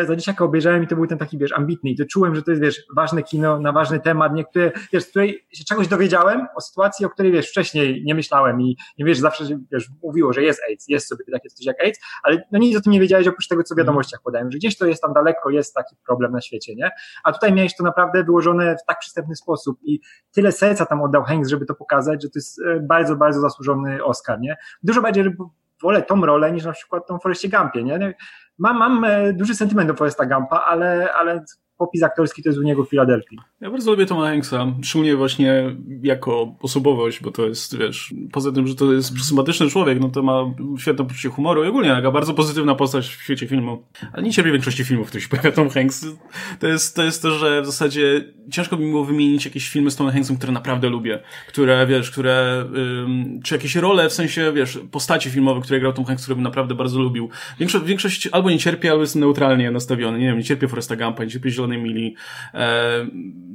e, 0.00 0.06
za 0.06 0.16
dzieciaka 0.16 0.44
obejrzałem 0.44 0.84
i 0.84 0.86
to 0.86 0.96
był 0.96 1.06
ten 1.06 1.18
taki, 1.18 1.38
wiesz, 1.38 1.52
ambitny 1.52 1.90
i 1.90 1.96
to 1.96 2.04
czułem, 2.04 2.34
że 2.34 2.42
to 2.42 2.50
jest, 2.50 2.62
wiesz, 2.62 2.82
ważne 2.96 3.22
kino 3.22 3.60
na 3.60 3.72
ważny 3.72 4.00
temat, 4.00 4.34
niektóre, 4.34 4.72
wiesz, 4.92 5.04
z 5.04 5.10
której 5.10 5.46
się 5.52 5.64
czegoś 5.64 5.88
dowiedziałem 5.88 6.46
o 6.56 6.60
sytuacji, 6.60 7.06
o 7.06 7.10
której, 7.10 7.32
wiesz, 7.32 7.48
wcześniej 7.48 8.02
nie 8.04 8.14
myślałem 8.14 8.60
i 8.60 8.76
nie 8.98 9.04
wiesz, 9.04 9.18
zawsze, 9.18 9.44
wiesz, 9.72 9.90
mówiło, 10.02 10.32
że 10.32 10.42
jest 10.42 10.60
AIDS, 10.68 10.88
jest 10.88 11.08
sobie 11.08 11.24
takie 11.32 11.48
coś 11.48 11.66
jak 11.66 11.84
AIDS, 11.84 11.98
ale 12.22 12.42
no 12.52 12.58
nic 12.58 12.76
o 12.76 12.80
tym 12.80 12.92
nie 12.92 13.00
wiedziałeś 13.00 13.26
oprócz 13.26 13.48
tego, 13.48 13.62
co 13.62 13.74
w 13.74 13.78
wiadomościach 13.78 14.20
podałem, 14.24 14.50
że 14.50 14.58
gdzieś 14.58 14.78
to 14.78 14.86
jest 14.86 14.97
tam 15.00 15.12
daleko, 15.12 15.50
jest 15.50 15.74
taki 15.74 15.96
problem 16.06 16.32
na 16.32 16.40
świecie, 16.40 16.74
nie? 16.74 16.90
A 17.24 17.32
tutaj 17.32 17.52
miałeś 17.52 17.76
to 17.76 17.84
naprawdę 17.84 18.24
wyłożone 18.24 18.76
w 18.76 18.84
tak 18.86 18.98
przystępny 18.98 19.36
sposób 19.36 19.78
i 19.82 20.00
tyle 20.32 20.52
serca 20.52 20.86
tam 20.86 21.02
oddał 21.02 21.22
Hanks, 21.22 21.48
żeby 21.48 21.66
to 21.66 21.74
pokazać, 21.74 22.22
że 22.22 22.28
to 22.28 22.38
jest 22.38 22.60
e, 22.60 22.80
bardzo, 22.80 23.16
bardzo 23.16 23.40
zasłużony 23.40 24.04
Oscar, 24.04 24.40
nie? 24.40 24.56
Dużo 24.82 25.02
bardziej 25.02 25.36
wolę 25.82 26.02
tą 26.02 26.26
rolę 26.26 26.52
niż 26.52 26.64
na 26.64 26.72
przykład 26.72 27.06
tą 27.06 27.18
Forestie 27.18 27.48
Gumpie, 27.48 27.84
nie? 27.84 28.14
Mam, 28.58 28.76
mam 28.76 29.04
e, 29.04 29.32
duży 29.32 29.54
sentyment 29.54 29.88
do 29.88 29.94
Foresta 29.94 30.26
Gumpa, 30.26 30.64
ale, 30.66 31.12
ale 31.12 31.44
popis 31.78 32.02
aktorski 32.02 32.42
to 32.42 32.48
jest 32.48 32.58
u 32.58 32.62
niego 32.62 32.84
w 32.84 32.88
Filadelfii. 32.88 33.38
Ja 33.60 33.70
bardzo 33.70 33.90
lubię 33.90 34.06
Toma 34.06 34.26
Hanksa, 34.26 34.66
szczególnie 34.82 35.16
właśnie 35.16 35.76
jako 36.02 36.54
osobowość, 36.60 37.22
bo 37.22 37.30
to 37.30 37.46
jest, 37.46 37.78
wiesz, 37.78 38.14
poza 38.32 38.52
tym, 38.52 38.66
że 38.66 38.74
to 38.74 38.92
jest 38.92 39.24
sympatyczny 39.24 39.70
człowiek, 39.70 40.00
no 40.00 40.08
to 40.08 40.22
ma 40.22 40.54
świetne 40.78 41.04
poczucie 41.04 41.28
humoru 41.28 41.64
i 41.64 41.68
ogólnie 41.68 41.90
taka 41.90 42.10
bardzo 42.10 42.34
pozytywna 42.34 42.74
postać 42.74 43.06
w 43.06 43.22
świecie 43.22 43.46
filmu. 43.46 43.82
Ale 44.12 44.22
nie 44.22 44.32
cierpię 44.32 44.52
większości 44.52 44.84
filmów, 44.84 45.06
w 45.06 45.08
których 45.08 45.24
się 45.24 45.28
pojawia 45.28 45.52
Tom 45.52 45.70
Hanks. 45.70 46.06
To 46.60 46.66
jest, 46.66 46.96
to 46.96 47.04
jest 47.04 47.22
to, 47.22 47.30
że 47.30 47.62
w 47.62 47.66
zasadzie 47.66 48.24
ciężko 48.50 48.76
mi 48.76 48.90
było 48.90 49.04
wymienić 49.04 49.44
jakieś 49.44 49.68
filmy 49.68 49.90
z 49.90 49.96
Tomem 49.96 50.12
Hanksem, 50.12 50.36
które 50.36 50.52
naprawdę 50.52 50.88
lubię, 50.88 51.22
które, 51.48 51.86
wiesz, 51.86 52.10
które, 52.10 52.64
ym, 53.04 53.40
czy 53.42 53.54
jakieś 53.54 53.76
role, 53.76 54.08
w 54.08 54.12
sensie, 54.12 54.52
wiesz, 54.52 54.78
postacie 54.90 55.30
filmowe, 55.30 55.60
które 55.60 55.80
grał 55.80 55.92
Tom 55.92 56.04
Hanks, 56.04 56.22
które 56.22 56.36
bym 56.36 56.44
naprawdę 56.44 56.74
bardzo 56.74 56.98
lubił. 56.98 57.28
Większość, 57.58 57.84
większość 57.84 58.28
albo 58.32 58.50
nie 58.50 58.58
cierpię, 58.58 58.90
albo 58.90 59.02
jestem 59.02 59.20
neutralnie 59.20 59.70
nastawiony. 59.70 60.18
Nie 60.18 60.26
wiem, 60.26 60.38
nie 60.38 60.44
cierpię 60.44 60.68
Foresta 60.68 60.96
Gumpa, 60.96 61.24
nie 61.24 61.30
cierpię 61.30 61.50
Mili, 61.76 62.14
e, 62.54 63.06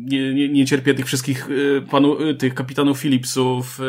nie, 0.05 0.33
nie, 0.33 0.49
nie 0.49 0.65
cierpię 0.65 0.93
tych 0.93 1.05
wszystkich 1.05 1.49
y, 1.49 1.81
panu, 1.91 2.21
y, 2.21 2.35
tych 2.35 2.53
kapitanów 2.53 2.99
Philipsów. 2.99 3.79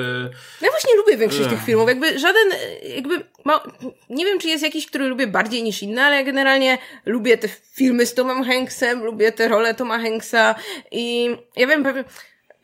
Ja 0.60 0.70
właśnie 0.70 0.96
lubię 0.96 1.16
większość 1.16 1.48
tych 1.48 1.64
filmów. 1.64 1.88
Jakby 1.88 2.18
żaden, 2.18 2.48
jakby, 2.94 3.20
ma, 3.44 3.62
nie 4.10 4.24
wiem, 4.24 4.38
czy 4.38 4.48
jest 4.48 4.62
jakiś, 4.62 4.86
który 4.86 5.08
lubię 5.08 5.26
bardziej 5.26 5.62
niż 5.62 5.82
inny, 5.82 6.02
ale 6.02 6.16
ja 6.16 6.22
generalnie 6.22 6.78
lubię 7.06 7.38
te 7.38 7.48
filmy 7.48 8.06
z 8.06 8.14
Tomem 8.14 8.44
Hanksem, 8.44 9.04
lubię 9.04 9.32
te 9.32 9.48
role 9.48 9.74
Toma 9.74 9.98
Hanksa 9.98 10.54
i 10.90 11.30
ja 11.56 11.66
wiem, 11.66 11.82
pewnie, 11.82 12.04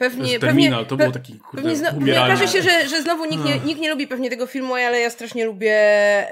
Pewnie, 0.01 0.39
pewnie, 0.39 0.73
to 0.89 0.97
był 0.97 1.13
taki 1.13 1.39
kurde, 1.39 1.63
pewnie, 1.63 1.91
pewnie 1.91 2.23
okaże 2.23 2.49
się, 2.49 2.63
że, 2.63 2.89
że 2.89 3.03
znowu 3.03 3.25
nikt 3.25 3.45
nie, 3.45 3.59
nikt 3.59 3.81
nie 3.81 3.91
lubi 3.91 4.07
pewnie 4.07 4.31
tego 4.31 4.47
filmu, 4.47 4.75
ale 4.75 5.01
ja 5.01 5.11
strasznie 5.11 5.45
lubię 5.45 5.75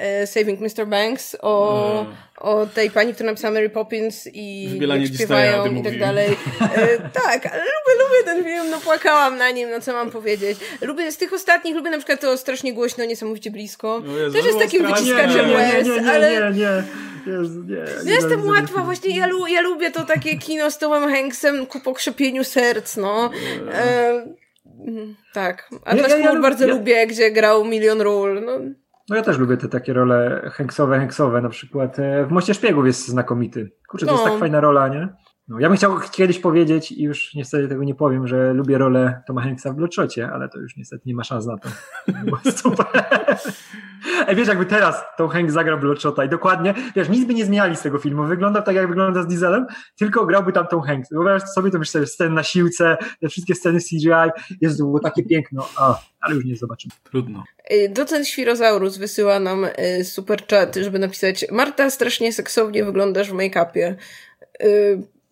e, 0.00 0.26
Saving 0.26 0.60
Mr. 0.60 0.86
Banks 0.86 1.36
o, 1.40 2.06
o 2.40 2.66
tej 2.66 2.90
pani, 2.90 3.14
która 3.14 3.26
napisała 3.26 3.54
Mary 3.54 3.70
Poppins 3.70 4.28
i 4.32 4.68
Wybielanie 4.72 5.06
śpiewają 5.06 5.66
i 5.66 5.82
tak 5.82 5.98
dalej. 5.98 6.36
E, 6.60 6.98
tak, 6.98 7.46
ale 7.46 7.62
lubię, 7.62 8.02
lubię 8.02 8.24
ten 8.24 8.44
film, 8.44 8.70
no 8.70 8.80
płakałam 8.80 9.38
na 9.38 9.50
nim, 9.50 9.70
no 9.70 9.80
co 9.80 9.92
mam 9.92 10.10
powiedzieć. 10.10 10.58
Lubię 10.80 11.12
z 11.12 11.16
tych 11.16 11.32
ostatnich, 11.32 11.76
lubię 11.76 11.90
na 11.90 11.98
przykład 11.98 12.20
to 12.20 12.36
strasznie 12.36 12.74
głośno, 12.74 13.04
niesamowicie 13.04 13.50
blisko. 13.50 14.02
No 14.06 14.16
Jezu, 14.16 14.36
Też 14.36 14.46
jest 14.46 14.58
takim 14.58 14.86
wyciskaczem 14.86 15.50
łez, 15.50 15.88
ale... 16.08 16.52
Nie, 16.52 16.58
nie, 16.58 16.82
Jezu, 17.32 17.64
nie, 17.64 18.04
nie 18.04 18.12
Jestem 18.12 18.46
łatwa, 18.46 18.82
właśnie 18.82 19.16
ja, 19.16 19.26
lu 19.26 19.46
ja 19.46 19.60
lubię 19.60 19.90
to 19.90 20.04
takie 20.04 20.38
kino 20.38 20.70
z 20.70 20.78
Tomem 20.78 21.10
Hanksem 21.10 21.66
ku 21.66 21.80
pokrzepieniu 21.80 22.44
serc, 22.44 22.96
no. 22.96 23.30
E, 23.72 24.10
mm, 24.86 25.16
tak. 25.32 25.68
A 25.84 25.96
ja, 25.96 26.08
ja, 26.08 26.16
ja, 26.16 26.40
bardzo 26.40 26.66
lubię, 26.66 27.06
gdzie 27.06 27.30
grał 27.30 27.64
Milion 27.64 28.00
Ról, 28.00 28.42
no. 28.44 28.52
No 29.08 29.16
ja 29.16 29.22
też 29.22 29.38
lubię 29.38 29.56
te 29.56 29.68
takie 29.68 29.92
role 29.92 30.50
Hanksowe, 30.52 30.98
Hanksowe, 30.98 31.40
na 31.40 31.48
przykład 31.48 31.98
e, 31.98 32.26
w 32.26 32.30
Moście 32.30 32.54
Szpiegów 32.54 32.86
jest 32.86 33.08
znakomity. 33.08 33.70
Kurczę, 33.88 34.06
to 34.06 34.12
no. 34.12 34.18
jest 34.18 34.30
tak 34.30 34.40
fajna 34.40 34.60
rola, 34.60 34.88
nie? 34.88 35.08
No, 35.48 35.60
ja 35.60 35.68
bym 35.68 35.76
chciał 35.76 36.00
kiedyś 36.10 36.38
powiedzieć 36.38 36.92
i 36.92 37.02
już 37.02 37.34
niestety 37.34 37.68
tego 37.68 37.84
nie 37.84 37.94
powiem, 37.94 38.26
że 38.26 38.52
lubię 38.52 38.78
rolę 38.78 39.22
Toma 39.26 39.42
Hanksa 39.42 39.72
w 39.72 39.76
Bloodshotcie, 39.76 40.30
ale 40.30 40.48
to 40.48 40.58
już 40.58 40.76
niestety 40.76 41.02
nie 41.06 41.14
ma 41.14 41.24
szans 41.24 41.46
na 41.46 41.58
to. 41.58 41.68
Super. 42.62 42.86
Ej, 44.26 44.36
wiesz, 44.36 44.48
jakby 44.48 44.66
teraz 44.66 45.02
Tom 45.16 45.28
Hanks 45.28 45.54
zagrał 45.54 45.78
Bloodshota 45.78 46.24
i 46.24 46.28
dokładnie, 46.28 46.74
wiesz, 46.96 47.08
nic 47.08 47.24
by 47.24 47.34
nie 47.34 47.44
zmieniali 47.44 47.76
z 47.76 47.82
tego 47.82 47.98
filmu. 47.98 48.24
Wygląda 48.24 48.62
tak, 48.62 48.76
jak 48.76 48.88
wygląda 48.88 49.22
z 49.22 49.26
Dieselem, 49.26 49.66
tylko 49.98 50.26
grałby 50.26 50.52
tam 50.52 50.66
Tom 50.66 50.82
Hanks. 50.82 51.10
Wyobraź 51.10 51.42
sobie, 51.42 51.70
to 51.70 51.78
myślę, 51.78 52.06
sceny 52.06 52.30
na 52.30 52.42
siłce, 52.42 52.96
te 53.20 53.28
wszystkie 53.28 53.54
sceny 53.54 53.78
CGI, 53.80 54.30
jest 54.60 54.78
to 54.78 54.84
było 54.84 55.00
takie 55.00 55.22
piękno, 55.22 55.68
a, 55.76 56.00
ale 56.20 56.34
już 56.34 56.44
nie 56.44 56.56
zobaczymy. 56.56 56.92
Trudno. 57.04 57.44
Y, 57.72 57.88
docent 57.88 58.26
Świrozaurus 58.26 58.98
wysyła 58.98 59.40
nam 59.40 59.64
y, 59.64 60.04
super 60.04 60.46
chat, 60.46 60.76
żeby 60.76 60.98
napisać 60.98 61.46
Marta, 61.52 61.90
strasznie 61.90 62.32
seksownie 62.32 62.84
wyglądasz 62.84 63.30
w 63.30 63.34
make-upie. 63.34 63.94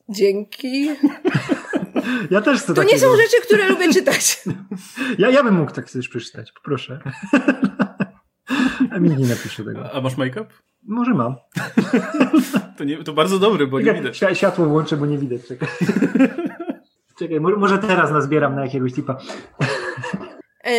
Dzięki. 0.08 0.90
Ja 2.30 2.40
też 2.40 2.58
chcę 2.58 2.66
To 2.66 2.74
takiego. 2.74 2.92
nie 2.94 2.98
są 3.00 3.16
rzeczy, 3.16 3.36
które 3.42 3.68
lubię 3.68 3.92
czytać. 3.92 4.44
Ja, 5.18 5.30
ja 5.30 5.44
bym 5.44 5.54
mógł 5.54 5.72
tak 5.72 5.90
coś 5.90 6.08
przeczytać, 6.08 6.52
poproszę. 6.52 7.00
A 8.92 8.98
mi 8.98 9.10
nie 9.10 9.26
napisze 9.26 9.64
tego. 9.64 9.92
A 9.92 10.00
masz 10.00 10.16
make-up? 10.16 10.46
Może 10.82 11.14
mam. 11.14 11.34
To, 12.78 12.84
nie, 12.84 13.04
to 13.04 13.12
bardzo 13.12 13.38
dobry, 13.38 13.66
bo 13.66 13.80
nie 13.80 13.94
widać. 13.94 14.22
Światło 14.34 14.66
włączę, 14.66 14.96
bo 14.96 15.06
nie 15.06 15.18
widać. 15.18 15.40
Czekaj. 15.48 15.68
Czekaj, 17.18 17.40
może 17.40 17.78
teraz 17.78 18.10
nazbieram 18.10 18.54
na 18.54 18.64
jakiegoś 18.64 18.92
typa. 18.92 19.18
E, 20.64 20.70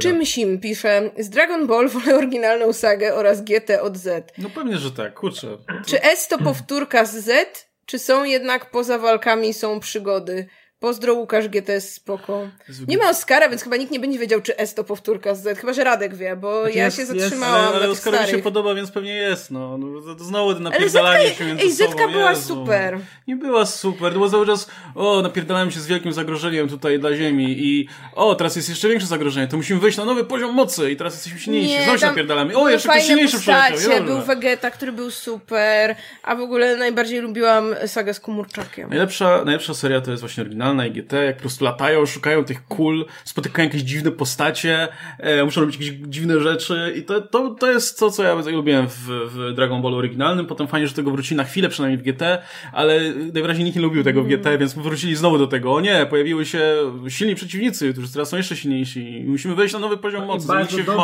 czym 0.00 0.24
Sim 0.26 0.60
pisze, 0.60 1.10
z 1.18 1.30
Dragon 1.30 1.66
Ball 1.66 1.88
wolę 1.88 2.16
oryginalną 2.16 2.72
sagę 2.72 3.14
oraz 3.14 3.44
GT 3.44 3.82
od 3.82 3.96
Z. 3.96 4.32
No 4.38 4.48
pewnie, 4.54 4.76
że 4.76 4.90
tak, 4.90 5.14
kurczę. 5.14 5.58
Czy 5.86 6.02
S 6.02 6.28
to 6.28 6.38
powtórka 6.38 7.04
z 7.04 7.14
Z? 7.24 7.73
Czy 7.86 7.98
są 7.98 8.24
jednak 8.24 8.70
poza 8.70 8.98
walkami 8.98 9.54
są 9.54 9.80
przygody? 9.80 10.46
Pozdro 10.84 11.14
Łukasz 11.14 11.48
GTS, 11.48 11.92
spoko. 11.92 12.48
Nie 12.88 12.98
ma 12.98 13.10
Oscara, 13.10 13.48
więc 13.48 13.62
chyba 13.62 13.76
nikt 13.76 13.92
nie 13.92 14.00
będzie 14.00 14.18
wiedział, 14.18 14.40
czy 14.40 14.56
S 14.56 14.74
to 14.74 14.84
powtórka 14.84 15.34
z 15.34 15.42
Z, 15.42 15.58
chyba, 15.58 15.72
że 15.72 15.84
Radek 15.84 16.14
wie, 16.14 16.36
bo 16.36 16.62
znaczy 16.62 16.78
ja 16.78 16.84
jest, 16.84 16.96
się 16.96 17.06
zatrzymałam 17.06 17.62
jest, 17.62 17.74
Ale, 17.74 17.84
ale 17.84 17.90
Oscar 17.90 18.20
mi 18.22 18.30
się 18.30 18.38
podoba, 18.38 18.74
więc 18.74 18.90
pewnie 18.90 19.14
jest, 19.14 19.50
no. 19.50 19.78
no 19.78 20.14
to 20.14 20.24
znowu 20.24 20.60
napierdalanie 20.60 21.30
się 21.30 21.44
między 21.44 21.62
Ej, 21.62 21.72
Zetka 21.72 22.08
była 22.08 22.30
Jezu. 22.30 22.54
super. 22.54 22.98
Nie 23.28 23.36
była 23.36 23.66
super, 23.66 24.12
to 24.12 24.18
było 24.18 24.30
cały 24.30 24.46
czas, 24.46 24.68
o, 24.94 25.22
napierdalałem 25.22 25.70
się 25.70 25.80
z 25.80 25.86
wielkim 25.86 26.12
zagrożeniem 26.12 26.68
tutaj 26.68 26.98
dla 26.98 27.14
Ziemi 27.14 27.46
i 27.58 27.88
o, 28.14 28.34
teraz 28.34 28.56
jest 28.56 28.68
jeszcze 28.68 28.88
większe 28.88 29.06
zagrożenie, 29.06 29.48
to 29.48 29.56
musimy 29.56 29.80
wejść 29.80 29.98
na 29.98 30.04
nowy 30.04 30.24
poziom 30.24 30.54
mocy 30.54 30.90
i 30.90 30.96
teraz 30.96 31.14
jesteśmy 31.14 31.38
silniejsi, 31.38 31.68
nie, 31.68 31.84
znowu 31.84 31.98
się 31.98 32.06
napierdalamy. 32.06 32.56
O, 32.56 32.68
jeszcze 32.68 32.88
ktoś 32.88 33.06
silniejszy 33.06 33.38
przyjaciół. 33.38 34.04
Był 34.04 34.20
Vegeta, 34.20 34.70
który 34.70 34.92
był 34.92 35.10
super, 35.10 35.96
a 36.22 36.36
w 36.36 36.40
ogóle 36.40 36.76
najbardziej 36.76 37.20
lubiłam 37.20 37.74
sagę 37.86 38.14
z 38.14 38.20
Komórczakiem. 38.20 38.90
Najlepsza, 38.90 39.44
najlepsza 39.44 39.74
seria 39.74 40.00
to 40.00 40.10
jest 40.10 40.20
właśnie 40.20 40.40
oryginalna 40.40 40.73
IGT, 40.80 41.12
jak 41.12 41.36
po 41.36 41.40
prostu 41.40 41.64
latają, 41.64 42.06
szukają 42.06 42.44
tych 42.44 42.66
kul, 42.66 43.06
spotykają 43.24 43.68
jakieś 43.68 43.82
dziwne 43.82 44.10
postacie, 44.10 44.88
e, 45.18 45.44
muszą 45.44 45.60
robić 45.60 45.76
jakieś 45.76 45.92
dziwne 46.08 46.40
rzeczy 46.40 46.94
i 46.96 47.02
to, 47.02 47.20
to, 47.20 47.50
to 47.50 47.72
jest 47.72 47.98
to, 47.98 48.10
co 48.10 48.22
ja 48.22 48.34
lubiłem 48.34 48.88
w, 48.88 49.08
w 49.08 49.52
Dragon 49.54 49.82
Ball 49.82 49.94
oryginalnym. 49.94 50.46
Potem 50.46 50.66
fajnie, 50.66 50.88
że 50.88 50.94
tego 50.94 51.10
wrócili 51.10 51.36
na 51.36 51.44
chwilę, 51.44 51.68
przynajmniej 51.68 51.98
w 51.98 52.02
GT, 52.02 52.42
ale 52.72 53.00
najwyraźniej 53.32 53.64
nikt 53.64 53.76
nie 53.76 53.82
lubił 53.82 54.04
tego 54.04 54.22
w 54.22 54.26
GT, 54.26 54.46
mm. 54.46 54.58
więc 54.58 54.74
wrócili 54.74 55.16
znowu 55.16 55.38
do 55.38 55.46
tego. 55.46 55.74
O 55.74 55.80
nie, 55.80 56.06
pojawiły 56.06 56.46
się 56.46 56.74
silni 57.08 57.34
przeciwnicy, 57.34 57.92
którzy 57.92 58.12
teraz 58.12 58.28
są 58.28 58.36
jeszcze 58.36 58.56
silniejsi 58.56 59.20
i 59.20 59.24
musimy 59.24 59.54
wejść 59.54 59.74
na 59.74 59.80
nowy 59.80 59.96
poziom 59.96 60.24
mocy. 60.24 60.48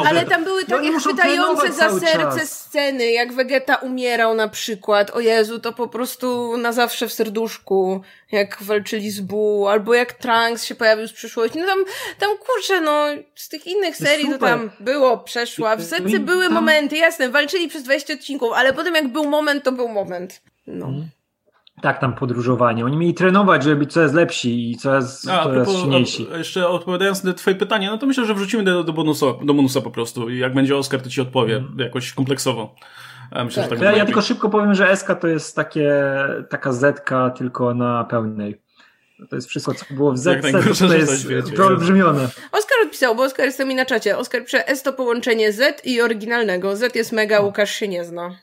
Ale 0.07 0.25
tam 0.25 0.45
były 0.45 0.65
takie 0.65 0.99
chwytające 0.99 1.73
za 1.73 2.01
serce 2.01 2.41
czas. 2.41 2.61
sceny, 2.61 3.13
jak 3.13 3.33
Vegeta 3.33 3.77
umierał 3.77 4.35
na 4.35 4.49
przykład. 4.49 5.11
O 5.11 5.21
Jezu, 5.21 5.61
to 5.61 5.73
po 5.73 5.89
prostu 5.89 6.57
na 6.57 6.73
zawsze 6.73 7.09
w 7.09 7.13
serduszku, 7.13 8.03
jak 8.33 8.63
walczyli 8.63 9.11
z 9.11 9.21
Bu, 9.21 9.69
albo 9.69 9.95
jak 9.95 10.13
Trunks 10.13 10.65
się 10.65 10.75
pojawił 10.75 11.09
z 11.09 11.13
przyszłości. 11.13 11.59
No 11.59 11.67
tam, 11.67 11.79
tam 12.19 12.31
kurczę, 12.39 12.81
no, 12.81 13.07
z 13.35 13.49
tych 13.49 13.67
innych 13.67 13.97
serii 13.97 14.25
Super. 14.25 14.41
to 14.41 14.47
tam 14.47 14.71
było, 14.81 15.19
przeszła. 15.19 15.77
W 15.77 15.83
setce 15.83 16.19
były 16.19 16.45
tam... 16.45 16.55
momenty, 16.55 16.97
jasne, 16.97 17.29
walczyli 17.29 17.69
przez 17.69 17.83
20 17.83 18.15
odcinków, 18.15 18.53
ale 18.55 18.73
potem 18.73 18.95
jak 18.95 19.13
był 19.13 19.31
moment, 19.31 19.65
to 19.65 19.73
był 19.73 19.89
moment. 19.89 20.43
No. 20.67 20.87
Mhm. 20.87 21.09
Tak, 21.83 22.01
tam 22.01 22.15
podróżowanie. 22.15 22.85
Oni 22.85 22.97
mieli 22.97 23.15
trenować, 23.15 23.63
żeby 23.63 23.77
być 23.77 23.93
coraz 23.93 24.13
lepsi 24.13 24.71
i 24.71 24.77
coraz, 24.77 25.29
a, 25.29 25.43
coraz 25.43 25.55
propos, 25.55 25.81
silniejsi. 25.81 26.27
A, 26.35 26.37
jeszcze 26.37 26.69
odpowiadając 26.69 27.25
na 27.25 27.35
twoje 27.35 27.57
pytanie, 27.57 27.91
no 27.91 27.99
to 27.99 28.07
myślę, 28.07 28.27
że 28.27 28.35
wrócimy 28.35 28.65
do, 28.65 28.85
do, 28.85 28.93
bonusa, 28.93 29.27
do 29.45 29.55
bonusa 29.55 29.81
po 29.81 29.91
prostu 29.91 30.31
i 30.31 30.39
jak 30.39 30.55
będzie 30.55 30.77
Oscar, 30.77 31.03
to 31.03 31.11
ci 31.11 31.21
odpowie 31.21 31.57
mm. 31.57 31.79
jakoś 31.79 32.13
kompleksowo. 32.13 32.75
Myślę, 33.45 33.63
tak. 33.63 33.71
tak 33.71 33.81
ja, 33.81 33.93
ja 33.93 34.05
tylko 34.05 34.23
szybko 34.23 34.51
powiem, 34.51 34.75
że 34.75 34.97
SK 34.97 35.07
to 35.21 35.29
jest 35.29 35.57
takie, 35.57 35.93
taka 36.49 36.73
Zetka 36.73 37.31
tylko 37.31 37.75
na 37.75 38.05
pełnej. 38.05 38.61
To 39.31 39.37
jest 39.37 39.49
wszystko, 39.49 39.75
co 39.75 39.95
było 39.95 40.13
w 40.13 40.19
Z, 40.19 40.43
to 40.79 40.95
jest 40.95 41.27
wyolbrzymione. 41.57 42.29
Oskar 42.53 42.79
odpisał, 42.85 43.15
bo 43.15 43.23
Oskar 43.23 43.47
jest 43.47 43.65
mi 43.65 43.75
na 43.75 43.85
czacie. 43.85 44.19
Oskar 44.19 44.45
pisze 44.45 44.69
S 44.69 44.83
to 44.83 44.93
połączenie 44.93 45.53
Z 45.53 45.87
i 45.87 46.01
oryginalnego. 46.01 46.77
Z 46.77 46.95
jest 46.95 47.13
mega, 47.13 47.41
Łukasz 47.41 47.71
się 47.71 47.89
nie 47.89 48.05
zna. 48.05 48.39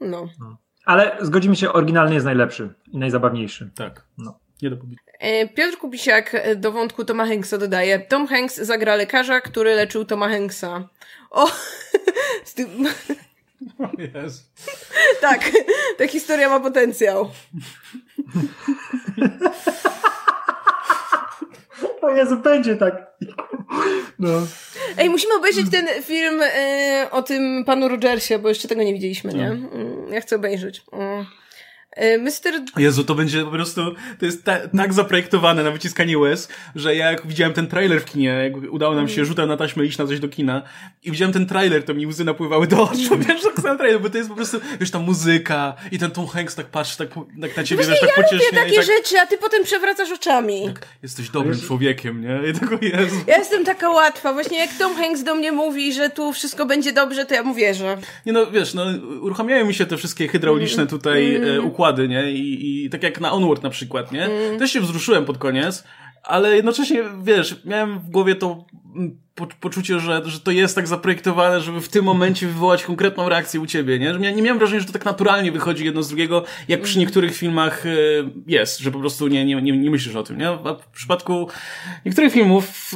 No. 0.00 0.28
no. 0.40 0.56
Ale 0.84 1.16
zgodzimy 1.20 1.56
się, 1.56 1.72
oryginalny 1.72 2.14
jest 2.14 2.26
najlepszy 2.26 2.74
i 2.92 2.98
najzabawniejszy. 2.98 3.70
Tak. 3.74 4.04
No. 4.18 4.38
Nie 4.62 4.70
do 4.70 4.76
e, 5.18 5.48
Piotr 5.48 5.78
Kubisiak 5.78 6.36
do 6.56 6.72
wątku 6.72 7.04
Toma 7.04 7.26
Hanksa 7.26 7.58
dodaje. 7.58 7.98
Tom 7.98 8.26
Hanks 8.26 8.56
zagra 8.56 8.96
lekarza, 8.96 9.40
który 9.40 9.74
leczył 9.74 10.04
Toma 10.04 10.28
Hanksa. 10.28 10.88
O! 11.30 11.50
Tak, 15.20 15.50
ta 15.98 16.06
historia 16.06 16.48
ma 16.48 16.60
potencjał. 16.60 17.30
O 22.02 22.10
Jezu, 22.10 22.36
będzie 22.36 22.76
tak. 22.76 23.16
No. 24.18 24.28
Ej, 24.98 25.10
musimy 25.10 25.34
obejrzeć 25.34 25.70
ten 25.70 25.86
film 26.02 26.42
y, 26.42 27.10
o 27.10 27.22
tym 27.22 27.64
panu 27.64 27.88
Rogersie, 27.88 28.38
bo 28.38 28.48
jeszcze 28.48 28.68
tego 28.68 28.82
nie 28.82 28.92
widzieliśmy, 28.92 29.32
nie? 29.32 29.48
No. 29.48 29.68
Mm, 29.72 30.12
ja 30.12 30.20
chcę 30.20 30.36
obejrzeć. 30.36 30.82
Mm. 30.92 31.26
E, 31.94 32.18
Mr. 32.18 32.62
Jezu, 32.78 33.04
to 33.04 33.14
będzie 33.14 33.44
po 33.44 33.50
prostu, 33.50 33.94
to 34.18 34.26
jest 34.26 34.44
ta, 34.44 34.68
tak 34.68 34.92
zaprojektowane 34.92 35.62
na 35.62 35.70
wyciskanie 35.70 36.18
łez, 36.18 36.48
że 36.74 36.96
ja 36.96 37.10
jak 37.10 37.26
widziałem 37.26 37.52
ten 37.52 37.66
trailer 37.66 38.00
w 38.00 38.04
kinie, 38.04 38.28
jak 38.28 38.72
udało 38.72 38.94
nam 38.94 39.08
się 39.08 39.14
mm. 39.14 39.26
rzutem 39.26 39.48
na 39.48 39.56
taśmę 39.56 39.84
iść 39.84 39.98
na 39.98 40.06
coś 40.06 40.20
do 40.20 40.28
kina 40.28 40.62
i 41.02 41.10
widziałem 41.10 41.32
ten 41.32 41.46
trailer, 41.46 41.84
to 41.84 41.94
mi 41.94 42.06
łzy 42.06 42.24
napływały 42.24 42.66
do 42.66 42.82
oczu, 42.82 43.18
wiesz, 43.18 43.42
tak 43.42 43.60
sam 43.62 43.78
trailer, 43.78 44.00
bo 44.00 44.10
to 44.10 44.18
jest 44.18 44.30
po 44.30 44.36
prostu, 44.36 44.60
wiesz, 44.80 44.90
ta 44.90 44.98
muzyka 44.98 45.74
i 45.92 45.98
ten 45.98 46.10
Tom 46.10 46.26
Hanks 46.26 46.54
tak 46.54 46.66
patrzy 46.66 46.98
tak, 46.98 47.08
tak 47.40 47.56
na 47.56 47.64
ciebie, 47.64 47.84
Właśnie 47.84 48.00
wiesz, 48.00 48.00
tak 48.00 48.16
ja 48.16 48.22
pocieśnie. 48.22 48.46
Ja 48.52 48.64
takie 48.64 48.76
tak, 48.76 48.86
rzeczy, 48.86 49.20
a 49.20 49.26
ty 49.26 49.38
potem 49.38 49.64
przewracasz 49.64 50.12
oczami. 50.12 50.66
Tak, 50.66 50.86
jesteś 51.02 51.30
dobrym 51.30 51.60
człowiekiem, 51.60 52.20
nie? 52.20 52.50
I 52.50 52.52
tylko 52.52 52.78
Jezu. 52.82 53.16
Ja 53.26 53.38
jestem 53.38 53.64
taka 53.64 53.90
łatwa, 53.90 54.32
właśnie 54.32 54.58
jak 54.58 54.70
Tom 54.78 54.94
Hanks 54.94 55.22
do 55.22 55.34
mnie 55.34 55.52
mówi, 55.52 55.92
że 55.92 56.10
tu 56.10 56.32
wszystko 56.32 56.66
będzie 56.66 56.92
dobrze, 56.92 57.26
to 57.26 57.34
ja 57.34 57.42
mu 57.42 57.54
wierzę. 57.54 57.96
Nie 58.26 58.32
no, 58.32 58.50
wiesz, 58.50 58.74
no, 58.74 58.84
uruchamiają 59.20 59.66
mi 59.66 59.74
się 59.74 59.86
te 59.86 59.96
wszystkie 59.96 60.28
hydrauliczne 60.28 60.86
tutaj 60.86 61.36
mm. 61.36 61.58
e, 61.58 61.62
układy, 61.84 62.08
nie? 62.08 62.32
I, 62.32 62.84
i 62.84 62.90
tak 62.90 63.02
jak 63.02 63.20
na 63.20 63.32
Onward 63.32 63.62
na 63.62 63.70
przykład, 63.70 64.12
nie? 64.12 64.24
Mm. 64.24 64.58
Też 64.58 64.72
się 64.72 64.80
wzruszyłem 64.80 65.24
pod 65.24 65.38
koniec, 65.38 65.84
ale 66.22 66.56
jednocześnie, 66.56 67.02
wiesz, 67.22 67.64
miałem 67.64 67.98
w 67.98 68.10
głowie 68.10 68.34
to 68.34 68.64
mm, 68.96 69.18
po, 69.34 69.46
poczucie, 69.60 70.00
że, 70.00 70.22
że 70.24 70.40
to 70.40 70.50
jest 70.50 70.74
tak 70.74 70.86
zaprojektowane, 70.86 71.60
żeby 71.60 71.80
w 71.80 71.88
tym 71.88 72.04
momencie 72.04 72.46
wywołać 72.46 72.84
konkretną 72.84 73.28
reakcję 73.28 73.60
u 73.60 73.66
ciebie, 73.66 73.98
nie? 73.98 74.12
Że 74.12 74.20
nie 74.20 74.42
miałem 74.42 74.58
wrażenia, 74.58 74.80
że 74.80 74.86
to 74.86 74.92
tak 74.92 75.04
naturalnie 75.04 75.52
wychodzi 75.52 75.84
jedno 75.84 76.02
z 76.02 76.08
drugiego, 76.08 76.44
jak 76.68 76.82
przy 76.82 76.98
niektórych 76.98 77.36
filmach 77.36 77.86
e, 77.86 77.90
jest, 78.46 78.78
że 78.78 78.90
po 78.90 78.98
prostu 78.98 79.28
nie, 79.28 79.44
nie, 79.44 79.62
nie, 79.62 79.78
nie 79.78 79.90
myślisz 79.90 80.16
o 80.16 80.22
tym, 80.22 80.38
nie? 80.38 80.48
A 80.48 80.74
w 80.74 80.86
przypadku 80.86 81.48
niektórych 82.06 82.32
filmów 82.32 82.94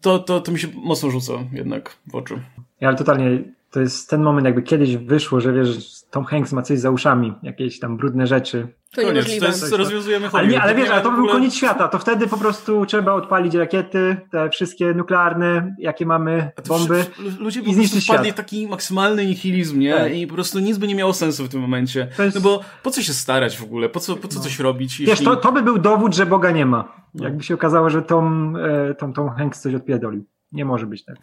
to, 0.00 0.18
to, 0.18 0.40
to 0.40 0.52
mi 0.52 0.58
się 0.58 0.68
mocno 0.74 1.10
rzuca 1.10 1.32
jednak 1.52 1.96
w 2.06 2.14
oczy. 2.14 2.34
Ja 2.80 2.88
ale 2.88 2.96
totalnie, 2.96 3.44
to 3.70 3.80
jest 3.80 4.10
ten 4.10 4.22
moment, 4.22 4.44
jakby 4.44 4.62
kiedyś 4.62 4.96
wyszło, 4.96 5.40
że 5.40 5.52
wiesz, 5.52 5.95
Tom 6.10 6.24
Hanks 6.24 6.52
ma 6.52 6.62
coś 6.62 6.78
za 6.78 6.90
uszami, 6.90 7.34
jakieś 7.42 7.78
tam 7.78 7.96
brudne 7.96 8.26
rzeczy, 8.26 8.68
to 8.96 9.02
Koniec, 9.02 9.14
niemożliwe. 9.14 9.46
to 9.46 9.52
jest, 9.52 9.72
rozwiązujemy 9.72 10.28
Ale 10.32 10.48
nie, 10.48 10.62
ale 10.62 10.74
wiesz, 10.74 10.90
ale 10.90 11.02
to 11.02 11.10
by 11.10 11.16
był 11.16 11.28
koniec 11.28 11.54
świata, 11.54 11.88
to 11.88 11.98
wtedy 11.98 12.26
po 12.26 12.36
prostu 12.36 12.86
trzeba 12.86 13.12
odpalić 13.12 13.54
rakiety, 13.54 14.16
te 14.30 14.50
wszystkie 14.50 14.94
nuklearne, 14.94 15.74
jakie 15.78 16.06
mamy, 16.06 16.50
bomby 16.68 17.04
Ludzie 17.38 17.62
po 17.62 17.72
prostu 17.72 18.00
wpadli 18.00 18.32
w 18.32 18.34
taki 18.34 18.66
maksymalny 18.68 19.26
nihilizm, 19.26 19.78
nie? 19.78 19.94
Tak. 19.94 20.14
I 20.14 20.26
po 20.26 20.34
prostu 20.34 20.58
nic 20.58 20.78
by 20.78 20.86
nie 20.86 20.94
miało 20.94 21.12
sensu 21.12 21.44
w 21.44 21.48
tym 21.48 21.60
momencie. 21.60 22.08
Jest... 22.18 22.34
No 22.34 22.40
bo 22.40 22.60
po 22.82 22.90
co 22.90 23.02
się 23.02 23.12
starać 23.12 23.58
w 23.58 23.62
ogóle? 23.62 23.88
Po 23.88 24.00
co, 24.00 24.16
po 24.16 24.28
co 24.28 24.38
no. 24.38 24.44
coś 24.44 24.58
robić? 24.58 25.00
Jeśli... 25.00 25.06
Wiesz, 25.06 25.24
to, 25.24 25.36
to 25.36 25.52
by 25.52 25.62
był 25.62 25.78
dowód, 25.78 26.14
że 26.14 26.26
Boga 26.26 26.50
nie 26.50 26.66
ma. 26.66 27.06
No. 27.14 27.24
Jakby 27.24 27.42
się 27.42 27.54
okazało, 27.54 27.90
że 27.90 28.02
Tom, 28.02 28.56
e, 28.56 28.94
Tom, 28.94 29.12
Tom 29.12 29.28
Hanks 29.28 29.60
coś 29.60 29.74
odpierdolił. 29.74 30.24
Nie 30.56 30.64
może 30.64 30.86
być 30.86 31.04
tak. 31.04 31.16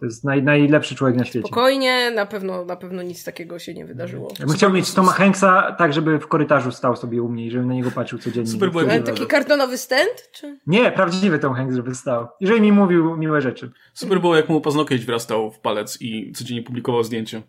To 0.00 0.06
jest 0.06 0.24
naj, 0.24 0.42
najlepszy 0.42 0.94
człowiek 0.94 1.16
na 1.16 1.24
świecie. 1.24 1.46
Spokojnie, 1.46 2.10
na 2.10 2.26
pewno, 2.26 2.64
na 2.64 2.76
pewno 2.76 3.02
nic 3.02 3.24
takiego 3.24 3.58
się 3.58 3.74
nie 3.74 3.86
wydarzyło. 3.86 4.32
Ja 4.40 4.46
bym 4.46 4.54
chciał 4.54 4.72
mieć 4.72 4.94
Toma 4.94 5.12
Hanksa 5.12 5.72
tak, 5.78 5.92
żeby 5.92 6.18
w 6.18 6.26
korytarzu 6.26 6.72
stał 6.72 6.96
sobie 6.96 7.22
u 7.22 7.28
mnie 7.28 7.46
i 7.46 7.50
żebym 7.50 7.68
na 7.68 7.74
niego 7.74 7.90
patrzył 7.90 8.18
codziennie. 8.18 8.50
Super 8.50 8.70
Ale 8.74 9.02
taki 9.02 9.26
kartonowy 9.26 9.78
stand? 9.78 10.30
Czy? 10.32 10.58
Nie, 10.66 10.92
prawdziwy 10.92 11.38
Tom 11.38 11.54
Hanks, 11.54 11.76
żeby 11.76 11.94
stał. 11.94 12.28
I 12.40 12.46
żeby 12.46 12.60
mi 12.60 12.72
mówił 12.72 13.16
miłe 13.16 13.40
rzeczy. 13.40 13.70
Super 13.94 14.20
było, 14.20 14.36
jak 14.36 14.48
mu 14.48 14.60
paznokieć 14.60 15.04
wrastał 15.04 15.50
w 15.50 15.58
palec 15.58 15.98
i 16.00 16.32
codziennie 16.32 16.62
publikował 16.62 17.04
zdjęcie. 17.04 17.42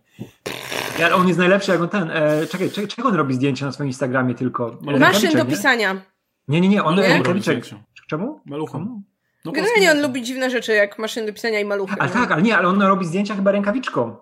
Ja, 1.00 1.16
on 1.16 1.28
jest 1.28 1.40
najlepszy, 1.40 1.72
jak 1.72 1.82
on 1.82 1.90
ten... 1.90 2.12
E, 2.12 2.48
czekaj, 2.48 2.70
czekaj, 2.70 2.88
czego 2.88 3.08
on 3.08 3.16
robi 3.16 3.34
zdjęcia 3.34 3.66
na 3.66 3.72
swoim 3.72 3.88
Instagramie 3.88 4.36
tylko? 4.36 4.80
Maszyn 5.00 5.38
do 5.38 5.46
pisania. 5.46 6.02
Nie, 6.48 6.62
nie, 6.62 6.70
nie, 6.70 6.84
on 6.84 6.96
nie? 6.96 7.02
rękawiczek. 7.02 7.66
Czemu? 8.08 8.42
Maluchom. 8.46 9.04
No 9.48 9.54
Generalnie 9.54 9.92
on 9.92 10.01
lubi 10.01 10.22
dziwne 10.22 10.50
rzeczy, 10.50 10.74
jak 10.74 11.00
maszyny 11.00 11.28
do 11.28 11.34
pisania 11.34 11.60
i 11.60 11.65
maluchy. 11.65 11.95
Ale 12.00 12.10
tak, 12.10 12.32
ale 12.32 12.41
nie, 12.41 12.58
ale 12.58 12.67
on 12.67 12.82
robi 12.82 13.06
zdjęcia 13.06 13.36
chyba 13.36 13.52
rękawiczką. 13.52 14.15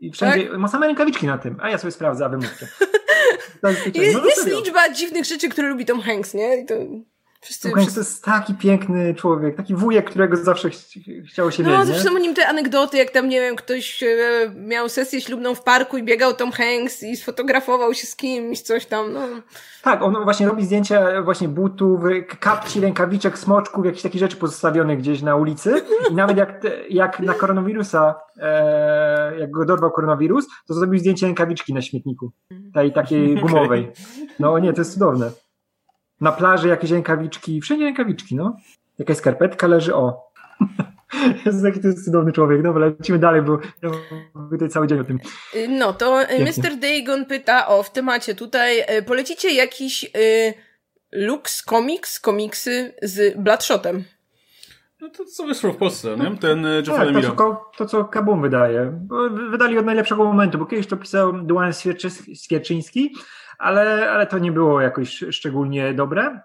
I 0.00 0.12
wszędzie 0.12 0.48
tak? 0.48 0.58
ma 0.58 0.68
same 0.68 0.86
rękawiczki 0.86 1.26
na 1.26 1.38
tym. 1.38 1.56
A 1.60 1.70
ja 1.70 1.78
sobie 1.78 1.90
sprawdzę, 1.90 2.24
a 2.24 2.28
wy 2.28 2.36
mówcie. 2.36 2.68
jest, 3.94 4.18
no, 4.18 4.26
jest 4.26 4.46
liczba 4.46 4.88
dziwnych 4.92 5.24
rzeczy, 5.24 5.48
które 5.48 5.68
lubi 5.68 5.84
Tom 5.84 6.00
Hanks, 6.00 6.34
nie? 6.34 6.60
I 6.60 6.66
to... 6.66 6.74
Wszyscy, 7.40 7.70
Tom 7.70 7.86
to 7.86 8.00
jest 8.00 8.24
taki 8.24 8.54
piękny 8.54 9.14
człowiek, 9.14 9.56
taki 9.56 9.74
wujek, 9.74 10.10
którego 10.10 10.36
zawsze 10.36 10.70
ch 10.70 10.74
chciało 11.28 11.50
się 11.50 11.62
no, 11.62 11.68
mieć. 11.70 11.78
No, 11.78 11.84
zresztą 11.84 12.14
o 12.14 12.18
nim 12.18 12.34
te 12.34 12.48
anegdoty, 12.48 12.96
jak 12.96 13.10
tam, 13.10 13.28
nie 13.28 13.40
wiem, 13.40 13.56
ktoś 13.56 14.02
e, 14.02 14.06
miał 14.54 14.88
sesję 14.88 15.20
ślubną 15.20 15.54
w 15.54 15.62
parku 15.62 15.98
i 15.98 16.02
biegał 16.02 16.34
Tom 16.34 16.52
Hanks 16.52 17.02
i 17.02 17.16
sfotografował 17.16 17.94
się 17.94 18.06
z 18.06 18.16
kimś, 18.16 18.60
coś 18.60 18.86
tam, 18.86 19.12
no. 19.12 19.20
Tak, 19.82 20.02
on 20.02 20.24
właśnie 20.24 20.48
robi 20.48 20.64
zdjęcia 20.64 21.22
właśnie 21.22 21.48
butów, 21.48 22.00
kapci, 22.40 22.80
rękawiczek, 22.80 23.38
smoczków, 23.38 23.84
jakichś 23.84 24.02
takich 24.02 24.20
rzeczy 24.20 24.36
pozostawionych 24.36 24.98
gdzieś 24.98 25.22
na 25.22 25.36
ulicy. 25.36 25.82
I 26.10 26.14
nawet 26.14 26.36
jak, 26.36 26.62
jak 26.90 27.20
na 27.20 27.34
koronawirusa, 27.34 28.14
e, 28.36 29.38
jak 29.38 29.50
go 29.50 29.64
dorwał 29.64 29.90
koronawirus, 29.90 30.46
to 30.66 30.74
zrobił 30.74 30.98
zdjęcie 30.98 31.26
rękawiczki 31.26 31.74
na 31.74 31.82
śmietniku. 31.82 32.32
Tej 32.74 32.92
takiej 32.92 33.34
gumowej. 33.42 33.92
No 34.38 34.58
nie, 34.58 34.72
to 34.72 34.80
jest 34.80 34.92
cudowne. 34.92 35.30
Na 36.20 36.32
plaży 36.32 36.68
jakieś 36.68 36.90
rękawiczki, 36.90 37.60
wszędzie 37.60 37.84
rękawiczki, 37.84 38.36
no. 38.36 38.56
Jakaś 38.98 39.16
skarpetka 39.16 39.66
leży, 39.66 39.94
o. 39.94 40.28
Jezu, 41.46 41.66
jaki 41.66 41.80
to 41.80 41.88
jest 41.88 42.04
cudowny 42.04 42.32
człowiek. 42.32 42.62
Dobra, 42.62 42.86
lecimy 42.86 43.18
dalej, 43.18 43.42
bo 43.42 43.58
ja 43.82 43.90
tutaj 44.50 44.68
cały 44.68 44.86
dzień 44.86 45.00
o 45.00 45.04
tym. 45.04 45.18
No 45.68 45.92
to 45.92 46.24
Pięknie. 46.28 46.62
Mr. 46.62 46.76
Dagon 46.76 47.26
pyta 47.26 47.66
o 47.68 47.82
w 47.82 47.92
temacie 47.92 48.34
tutaj, 48.34 48.80
e, 48.86 49.02
polecicie 49.02 49.54
jakiś 49.54 50.04
y, 50.04 50.54
Lux 51.12 51.62
Comics, 51.62 52.20
komiksy 52.20 52.94
z 53.02 53.38
Bloodshotem? 53.38 54.04
No 55.00 55.08
to 55.08 55.24
co 55.24 55.46
wyszło 55.46 55.72
w 55.72 55.76
Polsce, 55.76 56.16
nie? 56.16 56.36
Ten 56.36 56.66
Jeff 56.86 56.96
tak, 56.96 57.08
to, 57.12 57.36
co, 57.36 57.70
to, 57.76 57.86
co 57.86 58.04
Kabum 58.04 58.42
wydaje. 58.42 59.00
Wydali 59.50 59.78
od 59.78 59.86
najlepszego 59.86 60.24
momentu, 60.24 60.58
bo 60.58 60.66
kiedyś 60.66 60.86
to 60.86 60.96
pisał 60.96 61.32
Duan 61.32 61.72
Swierczyński, 62.34 63.14
ale, 63.58 64.10
ale 64.10 64.26
to 64.26 64.38
nie 64.38 64.52
było 64.52 64.80
jakoś 64.80 65.24
szczególnie 65.30 65.94
dobre. 65.94 66.40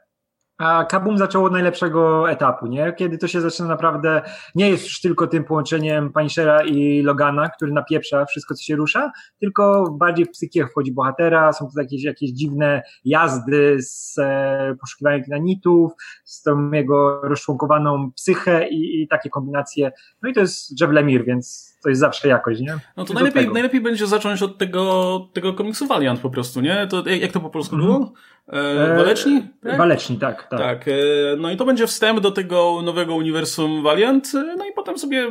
A 0.58 0.86
Kabum 0.86 1.18
zaczęło 1.18 1.46
od 1.46 1.52
najlepszego 1.52 2.32
etapu, 2.32 2.68
nie? 2.68 2.94
Kiedy 2.98 3.18
to 3.18 3.28
się 3.28 3.42
zaczyna 3.42 3.68
naprawdę, 3.68 4.22
nie 4.56 4.70
jest 4.70 4.84
już 4.84 5.02
tylko 5.02 5.28
tym 5.28 5.44
połączeniem 5.44 6.14
Punishera 6.14 6.64
i 6.64 7.02
Logana, 7.02 7.50
który 7.50 7.72
napieprza 7.72 8.26
wszystko, 8.26 8.56
co 8.56 8.64
się 8.64 8.76
rusza, 8.76 9.12
tylko 9.40 9.96
bardziej 10.00 10.26
w 10.26 10.30
psychię 10.30 10.68
wchodzi 10.68 10.92
bohatera, 10.92 11.54
są 11.54 11.70
to 11.76 11.82
jakieś, 11.82 12.04
jakieś 12.04 12.32
dziwne 12.32 12.82
jazdy 13.06 13.78
z 13.80 14.16
e, 14.20 14.76
poszukiwaniem 14.82 15.22
granitów, 15.22 15.92
z 16.24 16.42
tą 16.42 16.72
jego 16.72 17.22
rozczłonkowaną 17.22 18.12
psychę 18.12 18.68
i, 18.70 19.02
i 19.02 19.08
takie 19.08 19.30
kombinacje. 19.30 19.92
No 20.22 20.30
i 20.30 20.34
to 20.34 20.40
jest 20.40 20.82
Jeff 20.82 20.92
Lemire, 20.92 21.24
więc 21.24 21.74
to 21.84 21.90
jest 21.90 22.02
zawsze 22.02 22.28
jakoś, 22.28 22.60
nie? 22.60 22.80
No 22.98 23.06
to 23.06 23.14
najlepiej, 23.14 23.50
najlepiej 23.54 23.82
będzie 23.82 24.08
zacząć 24.08 24.42
od 24.42 24.58
tego, 24.58 25.20
tego 25.34 25.54
komiksu 25.54 25.88
Valiant 25.88 26.20
po 26.20 26.30
prostu, 26.30 26.62
nie? 26.62 26.88
To, 26.88 27.10
jak 27.10 27.32
to 27.32 27.40
po 27.40 27.50
polsku 27.50 27.76
mm 27.76 27.88
-hmm. 27.88 27.92
było? 27.92 28.14
E, 28.48 28.98
waleczni? 28.98 29.42
Tak? 29.64 29.78
Waleczni, 29.78 30.18
tak, 30.18 30.48
tak. 30.48 30.60
Tak, 30.60 30.88
e, 30.88 30.92
no 31.38 31.52
i 31.52 31.58
to 31.58 31.66
będzie 31.66 31.88
wstęp 31.88 32.20
do 32.20 32.32
tego 32.32 32.82
nowego 32.82 33.16
uniwersum 33.16 33.84
Valiant, 33.84 34.32
e, 34.36 34.56
no 34.58 34.66
i 34.66 34.74
potem 34.76 34.98
sobie 34.98 35.28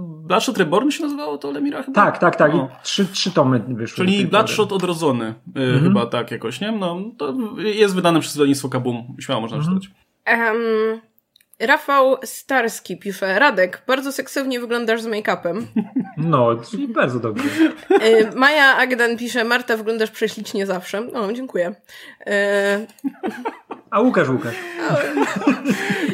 Bloodshot 0.00 0.58
Reborn 0.58 0.90
się 0.90 1.02
nazywało 1.02 1.38
to 1.38 1.50
Lemira 1.50 1.82
chyba? 1.82 2.04
Tak, 2.04 2.18
tak, 2.18 2.36
tak. 2.36 2.52
Trzy, 2.82 3.06
trzy 3.06 3.30
tomy 3.30 3.58
wyszły. 3.68 4.06
Czyli 4.06 4.26
Bloodshot 4.26 4.72
Odrodzony 4.72 5.34
mm 5.56 5.78
-hmm. 5.78 5.82
chyba 5.82 6.06
tak 6.06 6.30
jakoś, 6.30 6.60
nie? 6.60 6.72
No 6.72 7.02
to 7.18 7.34
jest 7.58 7.94
wydane 7.94 8.20
przez 8.20 8.34
wydawnictwo 8.36 8.68
Kabum, 8.68 9.16
śmiało 9.20 9.40
można 9.40 9.58
-hmm. 9.58 9.64
czytać. 9.64 9.90
Um, 10.26 11.00
Rafał 11.60 12.16
Starski 12.24 12.98
pisze, 12.98 13.38
Radek, 13.38 13.82
bardzo 13.86 14.12
seksownie 14.12 14.60
wyglądasz 14.60 15.02
z 15.02 15.06
make-upem. 15.06 15.62
No, 16.16 16.48
bardzo 16.88 17.20
dobrze. 17.20 17.44
E, 18.00 18.30
Maja 18.36 18.76
Agdan 18.76 19.16
pisze, 19.16 19.44
Marta, 19.44 19.76
wyglądasz 19.76 20.10
prześlicznie 20.10 20.66
zawsze. 20.66 20.98
O, 21.12 21.32
dziękuję. 21.32 21.74
E... 22.26 22.86
A 23.90 24.00
Łukasz, 24.00 24.28
Łukasz. 24.28 24.54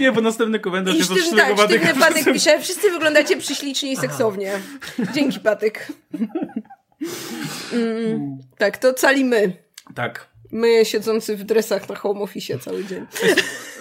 Nie, 0.00 0.12
bo 0.12 0.20
następny 0.20 0.60
komentarz 0.60 0.94
I 0.94 0.98
jest 0.98 1.10
sztywny, 1.10 1.42
tak, 1.42 1.58
sztywny 1.58 1.94
Patyk 1.94 2.24
pisze, 2.24 2.60
wszyscy 2.60 2.90
wyglądacie 2.90 3.36
prześlicznie 3.36 3.92
i 3.92 3.96
seksownie. 3.96 4.52
Dzięki, 5.14 5.40
Patyk. 5.40 5.92
Mm, 7.72 8.38
tak, 8.58 8.78
to 8.78 8.94
cali 8.94 9.24
my. 9.24 9.52
Tak. 9.94 10.29
My 10.52 10.84
siedzący 10.84 11.36
w 11.36 11.44
dresach 11.44 11.88
na 11.88 11.94
home 11.94 12.20
office 12.20 12.58
cały 12.58 12.84
dzień. 12.84 13.06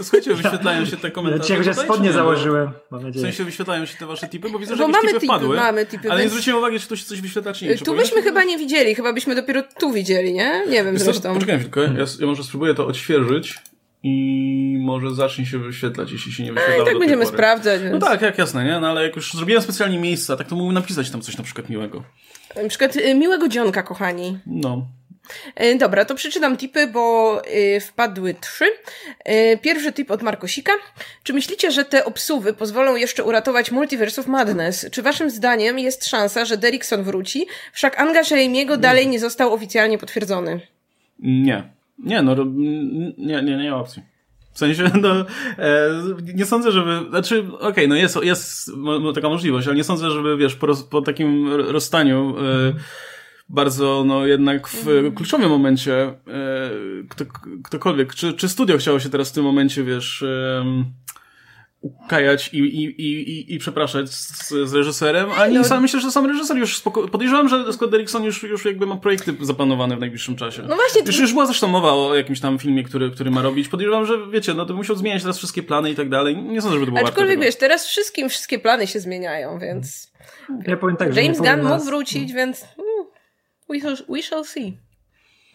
Słuchajcie, 0.01 0.33
wyświetlają 0.33 0.85
się 0.85 0.97
te 0.97 1.11
komentarze. 1.11 1.53
Ja 1.53 1.59
dzisiaj 1.59 1.85
spodnie 1.85 2.11
założyłem, 2.11 2.71
mam 2.91 3.03
nadzieję. 3.03 3.25
W 3.25 3.27
sensie 3.27 3.43
wyświetlają 3.43 3.85
się 3.85 3.97
te 3.97 4.05
wasze 4.05 4.27
tipy, 4.27 4.49
bo 4.49 4.59
widzę, 4.59 4.75
że 4.75 4.83
bo 4.83 4.89
jakieś 4.89 5.03
mamy 5.03 5.13
tipy 5.13 5.25
wpadły. 5.25 5.55
Mamy 5.55 5.85
tipy, 5.85 6.11
ale 6.11 6.23
nie 6.23 6.29
zwróciłem 6.29 6.59
uwagi, 6.59 6.79
czy 6.79 6.87
tu 6.87 6.97
się 6.97 7.05
coś 7.05 7.21
wyświetla, 7.21 7.53
czy 7.53 7.65
nie. 7.65 7.77
tu 7.77 7.95
byśmy 7.95 8.21
chyba 8.21 8.43
nie 8.43 8.57
widzieli, 8.57 8.95
chyba 8.95 9.13
byśmy 9.13 9.35
dopiero 9.35 9.63
tu 9.79 9.91
widzieli, 9.91 10.33
nie? 10.33 10.63
Nie 10.67 10.83
wiem 10.83 10.93
Wiesz 10.93 11.01
zresztą. 11.01 11.33
Poczekaj 11.33 11.59
chwilkę, 11.59 11.81
ja, 11.81 12.05
ja 12.19 12.27
może 12.27 12.43
spróbuję 12.43 12.73
to 12.73 12.87
odświeżyć 12.87 13.59
i 14.03 14.77
może 14.81 15.15
zacznie 15.15 15.45
się 15.45 15.59
wyświetlać, 15.59 16.11
jeśli 16.11 16.31
się 16.31 16.43
nie 16.43 16.53
wyświetla. 16.53 16.85
Tak 16.85 16.99
będziemy 16.99 17.25
sprawdzać. 17.25 17.81
Więc... 17.81 17.93
No 17.93 17.99
tak, 17.99 18.21
jak 18.21 18.37
jasne, 18.37 18.65
nie? 18.65 18.79
No 18.79 18.89
ale 18.89 19.03
jak 19.03 19.15
już 19.15 19.33
zrobiłem 19.33 19.61
specjalnie 19.61 19.99
miejsca, 19.99 20.37
tak 20.37 20.47
to 20.47 20.55
mógłbym 20.55 20.73
napisać 20.73 21.09
tam 21.09 21.21
coś 21.21 21.37
na 21.37 21.43
przykład 21.43 21.69
miłego. 21.69 22.03
Na 22.63 22.69
przykład 22.69 22.95
y, 22.95 23.15
miłego 23.15 23.47
dzionka, 23.47 23.83
kochani. 23.83 24.37
No. 24.45 24.87
E, 25.55 25.75
dobra, 25.75 26.05
to 26.05 26.15
przeczytam 26.15 26.57
tipy, 26.57 26.87
bo 26.87 27.41
y, 27.47 27.79
wpadły 27.79 28.35
trzy. 28.41 28.65
E, 29.25 29.57
pierwszy 29.57 29.93
tip 29.93 30.11
od 30.11 30.21
Markosika. 30.21 30.71
Czy 31.23 31.33
myślicie, 31.33 31.71
że 31.71 31.85
te 31.85 32.05
obsuwy 32.05 32.53
pozwolą 32.53 32.95
jeszcze 32.95 33.23
uratować 33.23 33.71
Multiverse 33.71 34.23
Madness? 34.27 34.85
Czy 34.91 35.01
waszym 35.01 35.29
zdaniem 35.29 35.79
jest 35.79 36.05
szansa, 36.05 36.45
że 36.45 36.57
Derrickson 36.57 37.03
wróci? 37.03 37.47
Wszak 37.73 37.99
angaż 37.99 38.31
Raimiego 38.31 38.77
dalej 38.77 39.07
nie 39.07 39.19
został 39.19 39.53
oficjalnie 39.53 39.97
potwierdzony. 39.97 40.61
Nie. 41.19 41.63
Nie, 41.99 42.21
no 42.21 42.35
nie, 43.17 43.41
nie, 43.41 43.57
nie 43.57 43.71
ma 43.71 43.77
opcji. 43.77 44.03
W 44.53 44.59
sensie, 44.59 44.83
no, 45.01 45.25
e, 45.57 45.89
nie 46.33 46.45
sądzę, 46.45 46.71
żeby, 46.71 47.09
znaczy, 47.09 47.39
okej, 47.39 47.69
okay, 47.69 47.87
no 47.87 47.95
jest, 47.95 48.23
jest 48.23 48.71
taka 49.15 49.29
możliwość, 49.29 49.67
ale 49.67 49.75
nie 49.75 49.83
sądzę, 49.83 50.11
żeby, 50.11 50.37
wiesz, 50.37 50.55
po, 50.55 50.67
po 50.75 51.01
takim 51.01 51.53
rozstaniu, 51.53 52.35
e, 52.37 52.73
bardzo, 53.49 54.03
no 54.05 54.25
jednak 54.25 54.67
w 54.67 54.87
mhm. 54.87 55.15
kluczowym 55.15 55.49
momencie 55.49 56.03
e, 56.03 56.15
kto, 57.09 57.25
ktokolwiek, 57.63 58.15
czy, 58.15 58.33
czy 58.33 58.49
studio 58.49 58.77
chciało 58.77 58.99
się 58.99 59.09
teraz 59.09 59.29
w 59.29 59.33
tym 59.33 59.43
momencie, 59.43 59.83
wiesz, 59.83 60.23
e, 60.23 60.63
ukajać 61.81 62.53
i, 62.53 62.57
i, 62.57 63.01
i, 63.01 63.55
i, 63.55 63.59
przepraszać 63.59 64.09
z, 64.09 64.49
z 64.49 64.73
reżyserem, 64.73 65.29
ani 65.37 65.55
no. 65.55 65.63
sam 65.63 65.81
myślę, 65.81 65.99
że 65.99 66.11
sam 66.11 66.25
reżyser 66.25 66.57
już 66.57 66.77
spoko... 66.77 67.07
podejrzewam, 67.07 67.49
że 67.49 67.73
Scott 67.73 67.91
Derrickson 67.91 68.23
już, 68.23 68.43
już 68.43 68.65
jakby 68.65 68.85
ma 68.85 68.97
projekty 68.97 69.35
zaplanowane 69.41 69.97
w 69.97 69.99
najbliższym 69.99 70.35
czasie. 70.35 70.61
No 70.61 70.75
właśnie. 70.75 71.01
Już, 71.05 71.19
już 71.19 71.33
była 71.33 71.45
zresztą 71.45 71.67
mowa 71.67 71.93
o 71.93 72.15
jakimś 72.15 72.39
tam 72.39 72.59
filmie, 72.59 72.83
który, 72.83 73.11
który 73.11 73.31
ma 73.31 73.41
robić. 73.41 73.67
Podejrzewam, 73.67 74.05
że 74.05 74.27
wiecie, 74.31 74.53
no 74.53 74.65
to 74.65 74.73
musiał 74.73 74.95
zmieniać 74.95 75.21
teraz 75.21 75.37
wszystkie 75.37 75.63
plany 75.63 75.91
i 75.91 75.95
tak 75.95 76.09
dalej. 76.09 76.37
Nie 76.37 76.61
sądzę, 76.61 76.73
żeby 76.73 76.85
to 76.85 76.91
było 76.91 77.07
Aczkolwiek 77.07 77.39
wiesz, 77.39 77.55
teraz 77.55 77.85
wszystkim 77.85 78.29
wszystkie 78.29 78.59
plany 78.59 78.87
się 78.87 78.99
zmieniają, 78.99 79.59
więc... 79.59 80.11
Ja 80.67 80.77
powiem 80.77 80.97
tak, 80.97 81.15
James 81.15 81.37
Gunn 81.37 81.63
mógł 81.63 81.85
wrócić, 81.85 82.33
więc... 82.33 82.65
We 83.69 83.79
shall, 83.79 83.97
we 84.09 84.21
shall 84.21 84.45
see. 84.45 84.77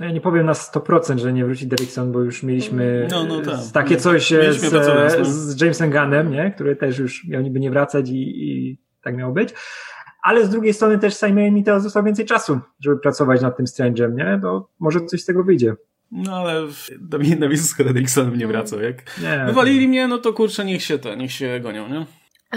No 0.01 0.07
ja 0.07 0.13
nie 0.13 0.21
powiem 0.21 0.47
na 0.47 0.53
100%, 0.53 1.19
że 1.19 1.33
nie 1.33 1.45
wróci 1.45 1.67
Derrickson, 1.67 2.13
bo 2.13 2.21
już 2.21 2.43
mieliśmy 2.43 3.09
no, 3.11 3.25
no, 3.25 3.41
tak. 3.41 3.61
takie 3.73 3.97
coś 3.97 4.33
e, 4.33 4.53
z, 4.53 4.73
no. 4.73 5.25
z 5.25 5.61
Jamesem 5.61 5.91
Gunnem, 5.91 6.33
nie? 6.33 6.51
który 6.51 6.77
też 6.77 6.99
już 6.99 7.25
miał 7.29 7.43
niby 7.43 7.61
nie 7.61 7.71
wracać 7.71 8.09
i, 8.09 8.15
i 8.15 8.79
tak 9.03 9.17
miało 9.17 9.33
być. 9.33 9.55
Ale 10.23 10.47
z 10.47 10.51
drugiej 10.51 10.75
strony 10.75 10.99
też 10.99 11.15
Sam 11.15 11.35
mi 11.35 11.65
teraz 11.65 11.83
został 11.83 12.05
więcej 12.05 12.27
czasu, 12.27 12.61
żeby 12.81 12.99
pracować 12.99 13.43
nad 13.43 13.57
tym 13.57 13.67
Strange'em, 13.67 14.15
nie? 14.15 14.39
To 14.43 14.69
może 14.79 15.01
coś 15.01 15.23
z 15.23 15.25
tego 15.25 15.45
wyjdzie. 15.45 15.75
No 16.13 16.37
ale 16.37 16.67
na 17.39 17.49
miejscu 17.49 17.75
z 17.75 17.77
Derricksonem 17.77 18.39
nie 18.39 18.47
wracał. 18.47 18.81
Jak 18.81 19.21
nie, 19.23 19.45
wywalili 19.47 19.89
mnie, 19.89 20.09
no 20.09 20.19
to 20.19 20.33
kurczę, 20.33 20.65
niech 20.65 20.83
się 20.83 20.99
to, 20.99 21.15
niech 21.15 21.33
się 21.33 21.61
gonią, 21.63 21.89
nie? 21.89 22.07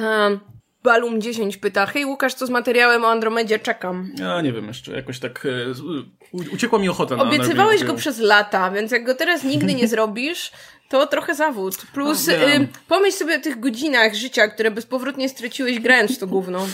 Um, 0.03 0.39
Balum 0.87 1.21
10 1.21 1.57
pyta, 1.57 1.85
hej 1.85 2.05
Łukasz, 2.05 2.33
co 2.33 2.47
z 2.47 2.49
materiałem 2.49 3.05
o 3.05 3.07
Andromedzie? 3.07 3.59
Czekam. 3.59 4.11
Ja 4.19 4.41
nie 4.41 4.53
wiem 4.53 4.67
jeszcze, 4.67 4.91
jakoś 4.95 5.19
tak 5.19 5.45
e, 5.45 6.39
uciekła 6.53 6.79
mi 6.79 6.89
ochota 6.89 7.15
na 7.15 7.23
Obiecywałeś 7.23 7.83
go 7.83 7.93
przez 7.93 8.19
lata, 8.19 8.71
więc 8.71 8.91
jak 8.91 9.05
go 9.05 9.15
teraz 9.15 9.43
nigdy 9.43 9.73
nie 9.73 9.87
zrobisz, 9.93 10.51
to 10.89 11.07
trochę 11.07 11.35
zawód. 11.35 11.77
Plus 11.93 12.27
no, 12.27 12.33
y, 12.33 12.67
pomyśl 12.87 13.17
sobie 13.17 13.35
o 13.35 13.39
tych 13.39 13.59
godzinach 13.59 14.15
życia, 14.15 14.47
które 14.47 14.71
bezpowrotnie 14.71 15.29
straciłeś 15.29 15.79
grając 15.79 16.19
to 16.19 16.27
gówno. 16.27 16.67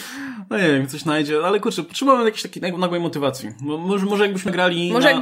No 0.49 0.58
nie 0.58 0.67
wiem, 0.67 0.88
coś 0.88 1.02
znajdzie, 1.02 1.45
ale 1.45 1.60
kurczę, 1.60 1.84
potrzebujemy 1.84 2.26
jakiejś 2.26 2.43
takiej 2.43 2.62
nagłej 2.62 3.02
motywacji. 3.02 3.49
Może, 3.62 4.06
może 4.06 4.23
jakbyśmy 4.23 4.52
grali 4.52 4.91
może... 4.91 5.13
Na, 5.13 5.21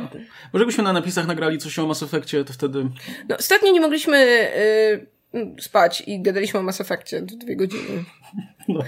może 0.54 0.64
jakbyśmy 0.64 0.84
na 0.84 0.94
napisach 0.94 1.28
nagrali 1.28 1.58
coś 1.58 1.80
o 1.80 1.88
Mass 1.88 2.04
Effectie, 2.04 2.44
to 2.44 2.54
wtedy... 2.54 2.90
No, 3.30 3.38
ostatnio 3.38 3.72
nie 3.72 3.82
mogliśmy 3.82 4.18
y, 4.58 5.21
spać 5.60 6.04
i 6.08 6.22
gadaliśmy 6.22 6.60
o 6.60 6.64
Mass 6.64 6.82
Effectie 6.82 7.22
dwie 7.22 7.56
godziny. 7.56 8.04
No. 8.68 8.80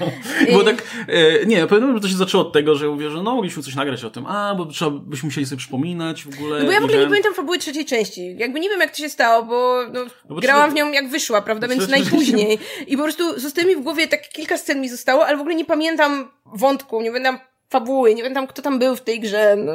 I... 0.49 0.53
Bo 0.53 0.63
tak, 0.63 0.83
e, 1.07 1.45
nie, 1.45 1.67
pamiętam, 1.67 1.95
że 1.95 2.01
to 2.01 2.07
się 2.07 2.15
zaczęło 2.15 2.47
od 2.47 2.53
tego, 2.53 2.75
że 2.75 2.87
mówię, 2.87 3.09
że 3.09 3.23
no, 3.23 3.35
mogliśmy 3.35 3.63
coś 3.63 3.75
nagrać 3.75 4.03
o 4.03 4.09
tym, 4.09 4.25
a, 4.25 4.55
bo 4.55 4.65
trzeba, 4.65 4.91
byśmy 4.91 5.27
musieli 5.27 5.47
sobie 5.47 5.57
przypominać 5.57 6.23
w 6.23 6.27
ogóle. 6.27 6.59
No 6.59 6.65
bo 6.65 6.71
ja 6.71 6.81
w 6.81 6.83
ogóle 6.83 6.99
nie 6.99 7.07
pamiętam 7.07 7.33
fabuły 7.33 7.57
trzeciej 7.57 7.85
części. 7.85 8.37
Jakby 8.37 8.59
nie 8.59 8.69
wiem, 8.69 8.79
jak 8.79 8.91
to 8.91 8.97
się 8.97 9.09
stało, 9.09 9.43
bo, 9.43 9.83
no, 9.93 10.03
no 10.03 10.35
bo 10.35 10.41
grałam 10.41 10.71
w 10.71 10.73
nią 10.73 10.91
jak 10.91 11.09
wyszła, 11.09 11.41
prawda, 11.41 11.67
więc 11.67 11.87
najpóźniej. 11.89 12.59
I 12.87 12.97
po 12.97 13.03
prostu 13.03 13.39
zostało 13.39 13.67
mi 13.67 13.75
w 13.75 13.81
głowie, 13.81 14.07
tak 14.07 14.29
kilka 14.29 14.57
scen 14.57 14.81
mi 14.81 14.89
zostało, 14.89 15.25
ale 15.25 15.37
w 15.37 15.39
ogóle 15.39 15.55
nie 15.55 15.65
pamiętam 15.65 16.31
wątku, 16.45 17.01
nie 17.01 17.09
pamiętam 17.09 17.39
fabuły, 17.73 18.15
nie 18.15 18.23
wiem 18.23 18.33
tam 18.33 18.47
kto 18.47 18.61
tam 18.61 18.79
był 18.79 18.95
w 18.95 19.01
tej 19.01 19.19
grze. 19.19 19.55
No. 19.55 19.73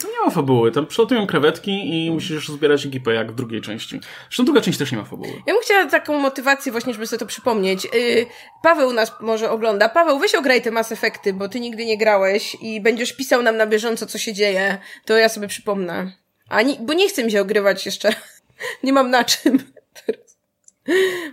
To 0.00 0.08
nie 0.08 0.24
ma 0.24 0.30
fabuły, 0.30 0.72
tam 0.72 0.86
przylatują 0.86 1.26
krewetki 1.26 2.06
i 2.06 2.10
musisz 2.10 2.48
zbierać 2.48 2.86
ekipę 2.86 3.14
jak 3.14 3.32
w 3.32 3.34
drugiej 3.34 3.60
części. 3.60 4.00
Zresztą 4.28 4.44
druga 4.44 4.60
część 4.60 4.78
też 4.78 4.92
nie 4.92 4.98
ma 4.98 5.04
fabuły. 5.04 5.32
Ja 5.46 5.52
bym 5.54 5.62
chciała 5.62 5.86
taką 5.86 6.18
motywację 6.18 6.72
właśnie, 6.72 6.92
żeby 6.92 7.06
sobie 7.06 7.20
to 7.20 7.26
przypomnieć. 7.26 7.84
Yy, 7.84 8.26
Paweł 8.62 8.92
nas 8.92 9.12
może 9.20 9.50
ogląda. 9.50 9.88
Paweł, 9.88 10.18
weź 10.18 10.34
ograj 10.34 10.62
te 10.62 10.70
Mass 10.70 10.92
Effecty, 10.92 11.32
bo 11.32 11.48
ty 11.48 11.60
nigdy 11.60 11.86
nie 11.86 11.98
grałeś 11.98 12.56
i 12.60 12.80
będziesz 12.80 13.12
pisał 13.12 13.42
nam 13.42 13.56
na 13.56 13.66
bieżąco, 13.66 14.06
co 14.06 14.18
się 14.18 14.32
dzieje. 14.32 14.78
To 15.04 15.16
ja 15.16 15.28
sobie 15.28 15.48
przypomnę. 15.48 16.12
A 16.48 16.62
nie, 16.62 16.76
bo 16.80 16.92
nie 16.92 17.08
chcę 17.08 17.24
mi 17.24 17.30
się 17.30 17.40
ogrywać 17.40 17.86
jeszcze. 17.86 18.12
nie 18.84 18.92
mam 18.92 19.10
na 19.10 19.24
czym. 19.24 19.58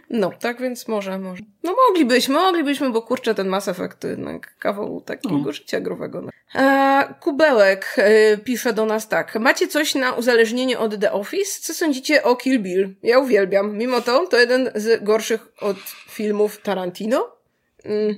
No, 0.10 0.32
tak 0.40 0.62
więc 0.62 0.88
może, 0.88 1.20
może. 1.20 1.44
No 1.64 1.76
moglibyśmy, 1.88 2.34
moglibyśmy, 2.34 2.90
bo 2.90 3.02
kurczę, 3.02 3.36
ten 3.36 3.48
Mass 3.48 3.68
Effect 3.68 4.00
to 4.00 4.08
jednak 4.08 4.58
kawał 4.60 5.02
takiego 5.02 5.38
no. 5.38 5.54
życia 5.54 5.80
growego. 5.80 6.24
E, 6.56 7.14
Kubełek 7.20 7.96
e, 7.98 8.38
pisze 8.38 8.74
do 8.74 8.86
nas 8.86 9.08
tak. 9.08 9.36
Macie 9.36 9.68
coś 9.68 9.96
na 9.96 10.12
uzależnienie 10.12 10.80
od 10.80 11.00
The 11.00 11.12
Office? 11.12 11.62
Co 11.62 11.74
sądzicie 11.74 12.24
o 12.24 12.36
Kill 12.36 12.60
Bill? 12.60 12.96
Ja 13.04 13.20
uwielbiam. 13.20 13.78
Mimo 13.78 14.02
to, 14.02 14.28
to 14.28 14.38
jeden 14.40 14.72
z 14.76 15.04
gorszych 15.04 15.48
od 15.62 15.78
filmów 16.10 16.62
Tarantino. 16.62 17.38
Mm. 17.84 18.16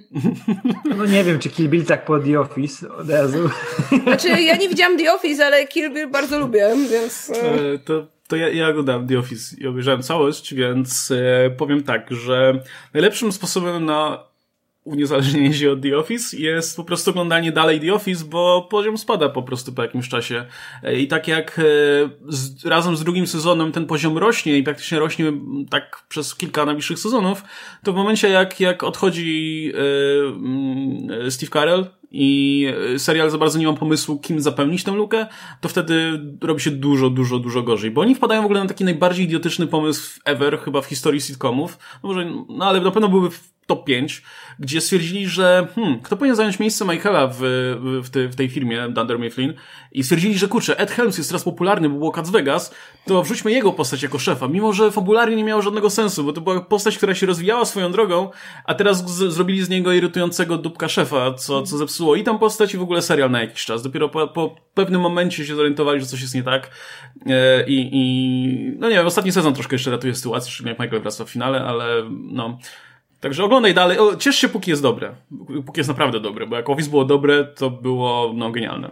No 0.98 1.06
nie 1.06 1.24
wiem, 1.24 1.40
czy 1.40 1.50
Kill 1.50 1.70
Bill 1.70 1.86
tak 1.86 2.06
po 2.06 2.20
The 2.20 2.40
Office 2.40 2.94
od 2.94 3.10
razu. 3.10 3.50
Znaczy, 4.04 4.28
ja 4.28 4.56
nie 4.56 4.70
widziałam 4.70 4.98
The 4.98 5.14
Office, 5.14 5.46
ale 5.46 5.68
Kill 5.68 5.94
Bill 5.94 6.08
bardzo 6.08 6.40
lubię, 6.40 6.70
więc... 6.92 7.30
E... 7.30 7.74
e 7.74 7.80
to 7.80 8.19
to 8.30 8.36
ja, 8.36 8.50
ja 8.50 8.70
oglądałem 8.70 9.08
The 9.08 9.20
Office 9.20 9.56
i 9.58 9.68
obejrzałem 9.68 10.02
całość, 10.02 10.54
więc 10.54 11.12
e, 11.12 11.50
powiem 11.50 11.84
tak, 11.84 12.12
że 12.12 12.64
najlepszym 12.94 13.32
sposobem 13.32 13.86
na 13.86 14.30
uniezależnienie 14.84 15.54
się 15.54 15.72
od 15.72 15.82
The 15.82 15.98
Office 15.98 16.38
jest 16.38 16.78
po 16.78 16.84
prostu 16.84 17.12
oglądanie 17.12 17.52
dalej 17.52 17.80
The 17.80 17.94
Office, 17.94 18.26
bo 18.26 18.68
poziom 18.72 18.98
spada 18.98 19.30
po 19.30 19.44
prostu 19.44 19.74
po 19.74 19.82
jakimś 19.82 20.10
czasie. 20.10 20.46
E, 20.84 21.00
I 21.00 21.08
tak 21.08 21.28
jak 21.28 21.60
e, 21.60 21.64
z, 22.28 22.66
razem 22.66 22.98
z 22.98 23.04
drugim 23.04 23.28
sezonem 23.28 23.72
ten 23.72 23.86
poziom 23.86 24.18
rośnie 24.18 24.58
i 24.58 24.64
praktycznie 24.64 25.00
rośnie 25.00 25.34
tak 25.70 26.04
przez 26.10 26.36
kilka 26.36 26.66
najbliższych 26.66 27.00
sezonów, 27.00 27.44
to 27.84 27.94
w 27.94 27.96
momencie 27.96 28.30
jak, 28.30 28.60
jak 28.60 28.84
odchodzi 28.84 29.72
e, 31.26 31.32
Steve 31.32 31.52
Carell, 31.52 31.86
i 32.12 32.68
serial 32.98 33.30
za 33.30 33.38
bardzo 33.38 33.60
nie 33.60 33.68
ma 33.68 33.74
pomysłu, 33.74 34.20
kim 34.20 34.42
zapełnić 34.42 34.84
tę 34.84 34.92
lukę, 34.92 35.28
to 35.62 35.70
wtedy 35.70 36.22
robi 36.42 36.62
się 36.62 36.72
dużo, 36.72 37.10
dużo, 37.10 37.40
dużo 37.40 37.64
gorzej. 37.64 37.92
Bo 37.92 38.02
oni 38.02 38.16
wpadają 38.16 38.42
w 38.42 38.46
ogóle 38.46 38.60
na 38.60 38.68
taki 38.68 38.84
najbardziej 38.84 39.26
idiotyczny 39.26 39.68
pomysł 39.68 40.20
ever, 40.26 40.60
chyba 40.60 40.82
w 40.82 40.86
historii 40.86 41.22
sitcomów. 41.22 41.80
No 42.04 42.10
może, 42.10 42.32
no 42.50 42.66
ale 42.66 42.82
na 42.82 42.92
pewno 42.92 43.10
byłby 43.10 43.30
top 43.70 43.86
5, 43.86 44.22
gdzie 44.60 44.82
stwierdzili, 44.82 45.28
że 45.28 45.68
hmm, 45.76 46.00
kto 46.00 46.18
powinien 46.18 46.36
zająć 46.36 46.60
miejsce 46.60 46.86
Michaela 46.86 47.28
w, 47.28 47.38
w, 48.04 48.10
tej, 48.10 48.28
w 48.28 48.36
tej 48.36 48.50
firmie 48.50 48.90
Dunder 48.90 49.20
Mifflin? 49.20 49.54
I 49.92 50.04
stwierdzili, 50.04 50.38
że 50.38 50.48
kurczę, 50.48 50.80
Ed 50.80 50.92
Helms 50.92 51.18
jest 51.18 51.30
teraz 51.30 51.44
popularny, 51.44 51.90
bo 51.90 51.98
było 51.98 52.12
Cats 52.12 52.30
Vegas, 52.30 52.76
to 53.06 53.24
wrzućmy 53.24 53.52
jego 53.52 53.74
postać 53.74 54.04
jako 54.04 54.20
szefa, 54.20 54.48
mimo 54.48 54.74
że 54.74 54.92
fabularnie 54.92 55.36
nie 55.36 55.44
miało 55.44 55.62
żadnego 55.62 55.90
sensu, 55.90 56.24
bo 56.24 56.34
to 56.34 56.42
była 56.42 56.62
postać, 56.62 56.98
która 56.98 57.16
się 57.16 57.26
rozwijała 57.26 57.66
swoją 57.66 57.92
drogą, 57.92 58.30
a 58.66 58.74
teraz 58.74 59.10
z, 59.10 59.34
zrobili 59.34 59.64
z 59.64 59.70
niego 59.70 59.94
irytującego 59.94 60.58
dupka 60.58 60.90
szefa, 60.90 61.34
co, 61.34 61.64
co 61.64 61.78
zepsuło 61.78 62.16
i 62.16 62.24
tam 62.24 62.40
postać 62.40 62.74
i 62.74 62.78
w 62.78 62.82
ogóle 62.82 63.02
serial 63.02 63.32
na 63.32 63.42
jakiś 63.42 63.66
czas. 63.66 63.84
Dopiero 63.84 64.10
po, 64.10 64.28
po 64.28 64.56
pewnym 64.74 65.02
momencie 65.02 65.46
się 65.46 65.56
zorientowali, 65.56 66.00
że 66.00 66.06
coś 66.06 66.22
jest 66.22 66.36
nie 66.36 66.44
tak. 66.44 66.70
E, 67.26 67.66
i, 67.68 67.90
i 67.94 68.76
no 68.80 68.90
nie 68.90 68.96
wiem, 68.96 69.08
ostatni 69.08 69.32
sezon 69.32 69.54
troszkę 69.54 69.76
jeszcze 69.76 69.92
ratuje 69.92 70.16
sytuację, 70.16 70.52
szczególnie 70.52 70.72
jak 70.72 70.80
Michael 70.80 71.02
wraca 71.02 71.26
w 71.26 71.30
finale, 71.30 71.62
ale 71.62 72.10
no 72.10 72.58
Także 73.20 73.44
oglądaj 73.44 73.74
dalej. 73.74 74.00
O, 74.00 74.16
ciesz 74.16 74.36
się, 74.36 74.50
póki 74.50 74.72
jest 74.72 74.82
dobre. 74.82 75.16
Póki 75.66 75.80
jest 75.80 75.90
naprawdę 75.90 76.20
dobre, 76.20 76.48
bo 76.48 76.56
jak 76.56 76.70
Office 76.70 76.90
było 76.90 77.06
dobre, 77.06 77.46
to 77.46 77.70
było 77.70 78.32
no, 78.36 78.52
genialne. 78.52 78.92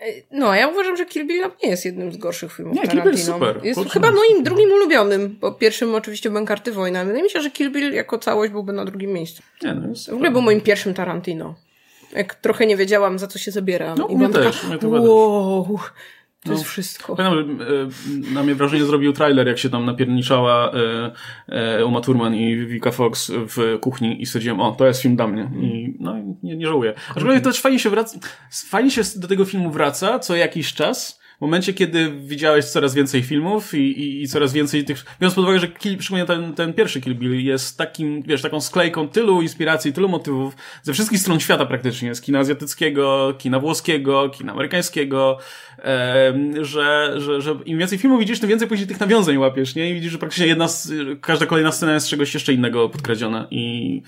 E, 0.00 0.12
no, 0.30 0.54
ja 0.54 0.68
uważam, 0.68 0.96
że 0.96 1.06
Kill 1.06 1.26
Bill 1.26 1.44
nie 1.62 1.70
jest 1.70 1.84
jednym 1.84 2.12
z 2.12 2.16
gorszych 2.16 2.52
filmów 2.52 2.74
Nie, 2.76 2.88
Kill 2.88 3.02
Bill 3.02 3.12
jest 3.12 3.26
super. 3.26 3.60
Jest 3.62 3.90
chyba 3.90 4.10
moim 4.10 4.42
drugim 4.42 4.72
ulubionym, 4.72 5.36
bo 5.40 5.52
pierwszym 5.52 5.94
oczywiście 5.94 6.30
byłem 6.30 6.46
Karty 6.46 6.72
Wojny, 6.72 6.98
ale 6.98 7.06
wydaje 7.06 7.24
mi 7.24 7.30
się, 7.30 7.40
że 7.40 7.50
Kill 7.50 7.72
Bill 7.72 7.92
jako 7.92 8.18
całość 8.18 8.52
byłby 8.52 8.72
na 8.72 8.84
drugim 8.84 9.12
miejscu. 9.12 9.42
Nie, 9.62 9.74
no 9.74 9.88
jest 9.88 10.10
w 10.10 10.14
ogóle 10.14 10.30
był 10.30 10.42
moim 10.42 10.60
pierwszym 10.60 10.94
Tarantino. 10.94 11.54
Jak 12.12 12.34
trochę 12.34 12.66
nie 12.66 12.76
wiedziałam, 12.76 13.18
za 13.18 13.26
co 13.26 13.38
się 13.38 13.50
zabieram. 13.50 13.98
No, 13.98 14.08
I 14.08 14.16
mnie 14.16 14.28
też. 14.28 14.60
Taka, 14.60 14.88
mnie 14.88 15.00
wow, 15.00 15.78
To 16.44 16.48
no, 16.50 16.52
jest 16.52 16.64
wszystko. 16.64 17.16
Pamiętam, 17.16 17.66
e, 18.30 18.34
na 18.34 18.42
mnie 18.42 18.54
wrażenie 18.54 18.84
zrobił 18.84 19.12
trailer, 19.12 19.48
jak 19.48 19.58
się 19.58 19.70
tam 19.70 19.86
napierniczała 19.86 20.72
e, 20.72 21.12
e, 21.48 21.86
Uma 21.86 22.00
Thurman 22.00 22.34
i 22.34 22.66
Vika 22.66 22.90
Fox 22.90 23.32
w 23.34 23.78
kuchni 23.80 24.22
i 24.22 24.26
stwierdziłem, 24.26 24.60
o, 24.60 24.72
to 24.72 24.86
jest 24.86 25.02
film 25.02 25.16
dla 25.16 25.26
mnie. 25.26 25.50
I 25.60 25.96
no, 26.00 26.14
nie, 26.42 26.56
nie 26.56 26.66
żałuję. 26.66 26.94
Aczkolwiek 27.16 27.44
też 27.44 27.60
fajnie 27.60 27.78
się 27.78 27.90
wraca, 27.90 28.18
fajnie 28.50 28.90
się 28.90 29.02
do 29.16 29.28
tego 29.28 29.44
filmu 29.44 29.70
wraca 29.70 30.18
co 30.18 30.36
jakiś 30.36 30.74
czas, 30.74 31.20
w 31.40 31.42
momencie, 31.42 31.74
kiedy 31.74 32.10
widziałeś 32.10 32.64
coraz 32.64 32.94
więcej 32.94 33.22
filmów 33.22 33.74
i, 33.74 33.78
i, 33.78 34.22
i 34.22 34.28
coraz 34.28 34.52
więcej 34.52 34.84
tych, 34.84 35.04
biorąc 35.20 35.34
pod 35.34 35.44
uwagę, 35.44 35.58
że 35.58 35.68
Kill, 35.68 36.00
szczególnie 36.00 36.26
ten, 36.26 36.54
ten 36.54 36.72
pierwszy 36.72 37.00
Kill 37.00 37.14
Bill 37.14 37.44
jest 37.44 37.78
takim, 37.78 38.22
wiesz, 38.22 38.42
taką 38.42 38.60
sklejką 38.60 39.08
tylu 39.08 39.42
inspiracji, 39.42 39.92
tylu 39.92 40.08
motywów 40.08 40.56
ze 40.82 40.92
wszystkich 40.92 41.18
stron 41.18 41.40
świata 41.40 41.66
praktycznie, 41.66 42.14
z 42.14 42.20
kina 42.20 42.38
azjatyckiego, 42.38 43.34
kina 43.38 43.58
włoskiego, 43.58 44.28
kina 44.28 44.52
amerykańskiego, 44.52 45.38
e, 45.78 46.34
że, 46.60 47.14
że, 47.16 47.40
że 47.40 47.56
im 47.64 47.78
więcej 47.78 47.98
filmów 47.98 48.20
widzisz, 48.20 48.40
tym 48.40 48.48
więcej 48.48 48.68
później 48.68 48.88
tych 48.88 49.00
nawiązań 49.00 49.36
łapiesz, 49.36 49.74
nie? 49.74 49.90
I 49.90 49.94
widzisz, 49.94 50.12
że 50.12 50.18
praktycznie 50.18 50.46
jedna, 50.46 50.66
każda 51.20 51.46
kolejna 51.46 51.72
scena 51.72 51.94
jest 51.94 52.08
czegoś 52.08 52.34
jeszcze 52.34 52.52
innego 52.52 52.88
podkradziona 52.88 53.46
i 53.50 54.02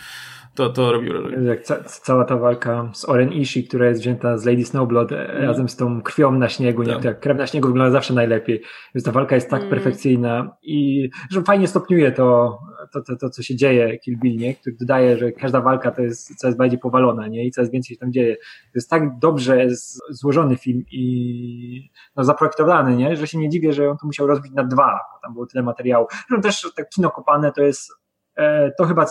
to, 0.55 0.71
to 0.71 0.93
robi 0.93 1.09
wrażenie. 1.09 1.49
Jak 1.49 1.63
ca 1.63 1.85
cała 1.85 2.25
ta 2.25 2.37
walka 2.37 2.91
z 2.95 3.09
Oren 3.09 3.33
Ishii, 3.33 3.65
która 3.65 3.89
jest 3.89 4.01
wzięta 4.01 4.39
z 4.39 4.45
Lady 4.45 4.65
Snowblood 4.65 5.13
mm. 5.13 5.43
razem 5.43 5.69
z 5.69 5.77
tą 5.77 6.03
krwią 6.03 6.33
na 6.33 6.49
śniegu, 6.49 6.85
tak. 6.85 6.97
nie? 6.97 7.03
Tak, 7.03 7.21
krew 7.21 7.39
na 7.39 7.47
śniegu 7.47 7.69
wygląda 7.69 7.91
zawsze 7.91 8.15
najlepiej. 8.15 8.63
Więc 8.95 9.05
ta 9.05 9.13
walka 9.13 9.35
jest 9.35 9.51
tak 9.51 9.61
mm. 9.61 9.71
perfekcyjna 9.71 10.57
i 10.63 11.09
że 11.31 11.43
fajnie 11.43 11.69
stopniuje 11.69 12.13
to, 12.13 12.59
to, 12.93 13.03
to, 13.03 13.17
to, 13.17 13.31
co 13.31 13.43
się 13.43 13.57
dzieje 13.57 13.99
Kill 13.99 14.19
Bill, 14.19 14.37
nie? 14.37 14.55
Który 14.55 14.77
dodaje, 14.81 15.19
że 15.19 15.33
każda 15.33 15.61
walka 15.61 15.91
to 15.91 16.03
jest 16.03 16.37
coraz 16.37 16.57
bardziej 16.57 16.79
powalona, 16.79 17.29
nie? 17.29 17.47
I 17.47 17.51
coraz 17.51 17.71
więcej 17.71 17.95
się 17.95 18.01
tam 18.01 18.13
dzieje. 18.13 18.37
To 18.37 18.73
jest 18.75 18.91
tak 18.91 19.19
dobrze 19.19 19.67
złożony 20.11 20.57
film 20.57 20.85
i 20.93 21.91
no, 22.17 22.25
zaprojektowany, 22.25 22.97
nie? 22.97 23.17
Że 23.17 23.27
się 23.27 23.39
nie 23.39 23.49
dziwię, 23.49 23.73
że 23.73 23.91
on 23.91 23.97
to 23.97 24.07
musiał 24.07 24.27
rozbić 24.27 24.53
na 24.53 24.65
dwa, 24.65 25.01
bo 25.15 25.21
tam 25.23 25.33
było 25.33 25.47
tyle 25.47 25.63
materiału. 25.63 26.07
Zresztą 26.43 26.43
też 26.43 26.75
tak 26.75 26.89
kino 26.89 27.11
kopane 27.11 27.53
to 27.53 27.63
jest 27.63 27.93
e, 28.37 28.71
to 28.79 28.85
chyba 28.85 29.07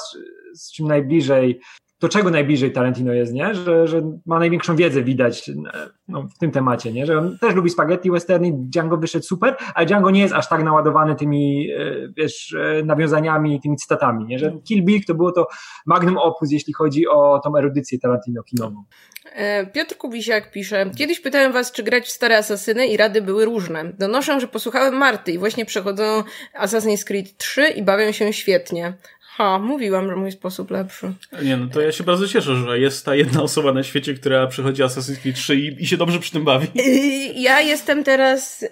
z 0.55 0.71
czym 0.71 0.87
najbliżej, 0.87 1.59
do 2.01 2.09
czego 2.09 2.29
najbliżej 2.29 2.71
Tarantino 2.71 3.13
jest, 3.13 3.33
nie? 3.33 3.55
Że, 3.55 3.87
że 3.87 4.01
ma 4.25 4.39
największą 4.39 4.75
wiedzę 4.75 5.03
widać 5.03 5.51
no, 6.07 6.27
w 6.35 6.37
tym 6.39 6.51
temacie, 6.51 6.91
nie? 6.91 7.05
Że 7.05 7.17
on 7.17 7.37
też 7.37 7.55
lubi 7.55 7.69
spaghetti 7.69 8.11
westerny, 8.11 8.51
Django 8.53 8.97
wyszedł 8.97 9.25
super, 9.25 9.55
ale 9.75 9.85
Django 9.85 10.11
nie 10.11 10.21
jest 10.21 10.33
aż 10.33 10.49
tak 10.49 10.63
naładowany 10.63 11.15
tymi, 11.15 11.71
e, 11.71 11.95
wiesz, 12.17 12.55
e, 12.59 12.83
nawiązaniami, 12.83 13.61
tymi 13.61 13.77
cytatami, 13.77 14.25
nie? 14.25 14.39
Że 14.39 14.51
Kill 14.67 14.83
Bill 14.83 15.03
to 15.07 15.13
było 15.13 15.31
to 15.31 15.47
magnum 15.85 16.17
opus, 16.17 16.51
jeśli 16.51 16.73
chodzi 16.73 17.07
o 17.07 17.39
tą 17.43 17.57
erudycję 17.57 17.99
Tarantino 17.99 18.43
kinową. 18.43 18.83
E, 19.33 19.65
Piotr 19.65 19.97
Kubisiak 19.97 20.51
pisze, 20.51 20.91
kiedyś 20.97 21.19
pytałem 21.19 21.51
was, 21.51 21.71
czy 21.71 21.83
grać 21.83 22.05
w 22.05 22.11
stare 22.11 22.37
Asasyny 22.37 22.87
i 22.87 22.97
rady 22.97 23.21
były 23.21 23.45
różne. 23.45 23.93
Donoszę, 23.99 24.39
że 24.39 24.47
posłuchałem 24.47 24.95
Marty 24.95 25.31
i 25.31 25.37
właśnie 25.37 25.65
przechodzą 25.65 26.23
Assassin's 26.59 27.05
Creed 27.05 27.37
3 27.37 27.67
i 27.67 27.83
bawią 27.83 28.11
się 28.11 28.33
świetnie. 28.33 28.93
Ha, 29.33 29.59
mówiłam, 29.59 30.07
że 30.07 30.15
mój 30.15 30.31
sposób 30.31 30.71
lepszy. 30.71 31.13
Nie, 31.43 31.57
no 31.57 31.67
to 31.67 31.81
ja 31.81 31.91
się 31.91 32.03
bardzo 32.03 32.27
cieszę, 32.27 32.55
że 32.55 32.79
jest 32.79 33.05
ta 33.05 33.15
jedna 33.15 33.41
osoba 33.41 33.73
na 33.73 33.83
świecie, 33.83 34.13
która 34.13 34.47
przychodzi 34.47 34.83
Assassin's 34.83 35.21
Creed 35.21 35.35
3 35.35 35.55
i, 35.55 35.83
i 35.83 35.87
się 35.87 35.97
dobrze 35.97 36.19
przy 36.19 36.31
tym 36.31 36.43
bawi. 36.43 36.67
Ja 37.35 37.61
jestem 37.61 38.03
teraz 38.03 38.63
y, 38.63 38.69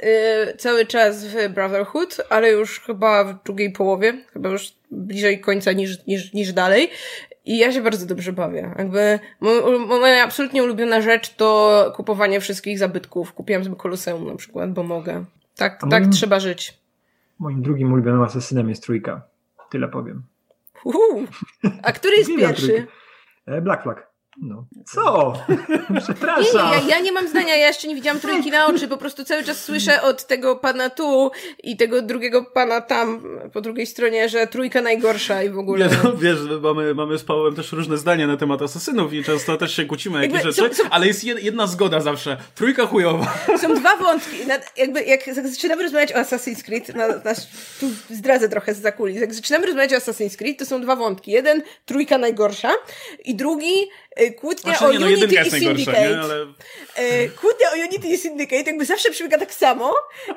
cały 0.58 0.86
czas 0.86 1.26
w 1.26 1.50
Brotherhood, 1.50 2.18
ale 2.30 2.52
już 2.52 2.80
chyba 2.80 3.24
w 3.24 3.44
drugiej 3.44 3.72
połowie, 3.72 4.14
chyba 4.34 4.50
już 4.50 4.74
bliżej 4.92 5.40
końca 5.40 5.72
niż, 5.72 6.06
niż, 6.08 6.34
niż 6.34 6.54
dalej. 6.54 6.90
I 7.46 7.58
ja 7.58 7.72
się 7.72 7.82
bardzo 7.82 8.06
dobrze 8.06 8.34
bawię. 8.34 8.74
Jakby 8.78 9.20
moja 9.88 10.24
absolutnie 10.24 10.64
ulubiona 10.64 11.02
rzecz 11.02 11.36
to 11.36 11.94
kupowanie 11.96 12.40
wszystkich 12.40 12.80
zabytków. 12.80 13.34
Kupiłam 13.34 13.64
sobie 13.64 13.76
Koloseum 13.76 14.28
na 14.28 14.36
przykład, 14.36 14.74
bo 14.74 14.84
mogę. 14.84 15.26
Tak, 15.56 15.82
tak 15.90 16.08
trzeba 16.08 16.40
żyć. 16.40 16.78
Moim 17.40 17.62
drugim 17.62 17.94
ulubionym 17.94 18.22
asesynem 18.22 18.70
jest 18.70 18.84
trójka. 18.84 19.22
Tyle 19.70 19.88
powiem. 19.88 20.24
Uuu, 20.84 21.28
a 21.84 21.92
który 21.92 22.18
jest 22.18 22.30
pierwszy? 22.38 22.88
E, 23.46 23.62
Black 23.62 23.84
Flag. 23.84 24.09
No. 24.42 24.66
Co? 24.86 25.34
Przepraszam. 26.04 26.72
Nie, 26.72 26.82
nie, 26.82 26.90
ja, 26.90 26.98
ja, 26.98 27.00
nie 27.00 27.12
mam 27.12 27.28
zdania, 27.28 27.56
ja 27.56 27.68
jeszcze 27.68 27.88
nie 27.88 27.96
widziałam 27.96 28.20
trójki 28.20 28.52
na 28.52 28.68
oczy, 28.68 28.88
po 28.88 28.98
prostu 28.98 29.24
cały 29.24 29.44
czas 29.44 29.64
słyszę 29.64 30.02
od 30.02 30.28
tego 30.28 30.56
pana 30.56 30.90
tu 30.90 31.32
i 31.64 31.78
tego 31.78 32.02
drugiego 32.02 32.46
pana 32.46 32.82
tam 32.82 33.24
po 33.54 33.62
drugiej 33.62 33.86
stronie, 33.86 34.30
że 34.30 34.48
trójka 34.48 34.82
najgorsza 34.82 35.44
i 35.44 35.50
w 35.50 35.58
ogóle. 35.58 35.88
Nie, 35.88 35.98
no, 36.04 36.18
wiesz, 36.18 36.38
mamy, 36.62 36.96
mamy 36.96 37.18
z 37.18 37.24
Pawłem 37.24 37.56
też 37.56 37.72
różne 37.72 37.98
zdania 37.98 38.28
na 38.28 38.38
temat 38.38 38.62
asasynów 38.62 39.14
i 39.14 39.24
często 39.24 39.58
też 39.58 39.76
się 39.76 39.86
kłócimy 39.86 40.22
jakieś 40.22 40.34
jakby, 40.34 40.52
rzeczy, 40.52 40.76
są, 40.76 40.84
są... 40.84 40.90
ale 40.90 41.08
jest 41.08 41.24
jedna 41.24 41.68
zgoda 41.68 42.02
zawsze. 42.02 42.38
Trójka 42.56 42.86
chujowa. 42.86 43.34
Są 43.62 43.74
dwa 43.74 43.98
wątki. 43.98 44.38
Jakby 44.78 45.04
jak 45.04 45.34
zaczynamy 45.34 45.84
rozmawiać 45.84 46.14
o 46.14 46.16
Assassin's 46.16 46.64
Creed, 46.64 46.96
na, 46.96 47.08
na, 47.08 47.34
tu 47.80 47.86
zdradzę 48.10 48.50
trochę 48.50 48.74
z 48.74 48.82
zakuli, 48.82 49.16
jak 49.16 49.34
zaczynamy 49.34 49.66
rozmawiać 49.66 49.94
o 49.94 49.98
Assassin's 49.98 50.38
Creed, 50.38 50.60
to 50.60 50.66
są 50.66 50.82
dwa 50.82 50.96
wątki. 50.96 51.32
Jeden, 51.32 51.62
trójka 51.86 52.18
najgorsza 52.18 52.72
i 53.26 53.36
drugi, 53.36 53.90
kłótnia 54.38 54.78
znaczy, 54.78 54.86
o 54.86 54.92
nie, 54.92 55.00
no, 55.00 55.06
Unity 55.06 55.36
i 55.48 55.52
Syndicate. 55.52 56.10
Nie, 56.10 56.20
ale... 56.20 56.36
E, 56.96 57.30
kłótnia 57.30 57.68
o 57.72 57.88
Unity 57.88 58.08
i 58.08 58.18
Syndicate 58.18 58.64
jakby 58.64 58.86
zawsze 58.86 59.12
przebiega 59.12 59.38
tak 59.38 59.54
samo 59.54 59.94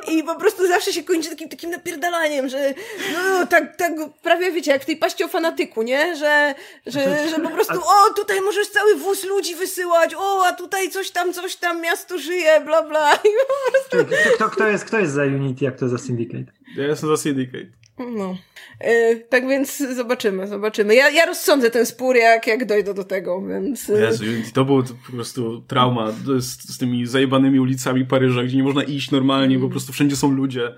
i 0.08 0.22
po 0.22 0.34
prostu 0.34 0.68
zawsze 0.68 0.92
się 0.92 1.04
kończy 1.04 1.30
takim, 1.30 1.48
takim 1.48 1.70
napierdalaniem, 1.70 2.48
że 2.48 2.74
no 3.12 3.46
tak, 3.46 3.76
tak 3.76 3.92
prawie 4.22 4.52
wiecie, 4.52 4.70
jak 4.70 4.82
w 4.82 4.86
tej 4.86 4.96
paści 4.96 5.24
o 5.24 5.28
fanatyku, 5.28 5.82
nie? 5.82 6.16
Że, 6.16 6.54
że, 6.86 7.28
że 7.28 7.40
po 7.40 7.50
prostu 7.50 7.74
o, 7.74 8.14
tutaj 8.16 8.40
możesz 8.40 8.68
cały 8.68 8.94
wóz 8.96 9.24
ludzi 9.24 9.54
wysyłać, 9.54 10.14
o, 10.14 10.46
a 10.46 10.52
tutaj 10.52 10.90
coś 10.90 11.10
tam, 11.10 11.32
coś 11.32 11.56
tam, 11.56 11.80
miasto 11.80 12.18
żyje, 12.18 12.60
bla, 12.60 12.82
bla. 12.82 13.14
I 13.14 13.28
po 13.48 13.70
prostu... 13.70 14.14
kto, 14.14 14.34
kto, 14.34 14.50
kto, 14.50 14.66
jest, 14.66 14.84
kto 14.84 14.98
jest 14.98 15.12
za 15.12 15.22
Unity, 15.22 15.64
jak 15.64 15.78
to 15.78 15.88
za 15.88 15.98
Syndicate? 15.98 16.52
Ja 16.76 16.86
jestem 16.86 17.08
za 17.08 17.16
Syndicate. 17.16 17.81
No. 17.98 18.36
Yy, 18.80 19.24
tak 19.28 19.48
więc 19.48 19.78
zobaczymy, 19.78 20.46
zobaczymy. 20.46 20.94
Ja, 20.94 21.10
ja 21.10 21.26
rozsądzę 21.26 21.70
ten 21.70 21.86
spór, 21.86 22.16
jak, 22.16 22.46
jak 22.46 22.64
dojdę 22.64 22.94
do 22.94 23.04
tego, 23.04 23.42
więc... 23.42 23.90
E, 23.90 24.00
Jezu, 24.00 24.24
to 24.54 24.64
było 24.64 24.82
po 25.06 25.12
prostu 25.12 25.62
trauma 25.68 26.12
z, 26.38 26.74
z 26.74 26.78
tymi 26.78 27.06
zajebanymi 27.06 27.60
ulicami 27.60 28.04
Paryża, 28.04 28.42
gdzie 28.42 28.56
nie 28.56 28.62
można 28.62 28.82
iść 28.82 29.10
normalnie, 29.10 29.58
po 29.58 29.68
prostu 29.68 29.92
wszędzie 29.92 30.16
są 30.16 30.30
ludzie. 30.30 30.74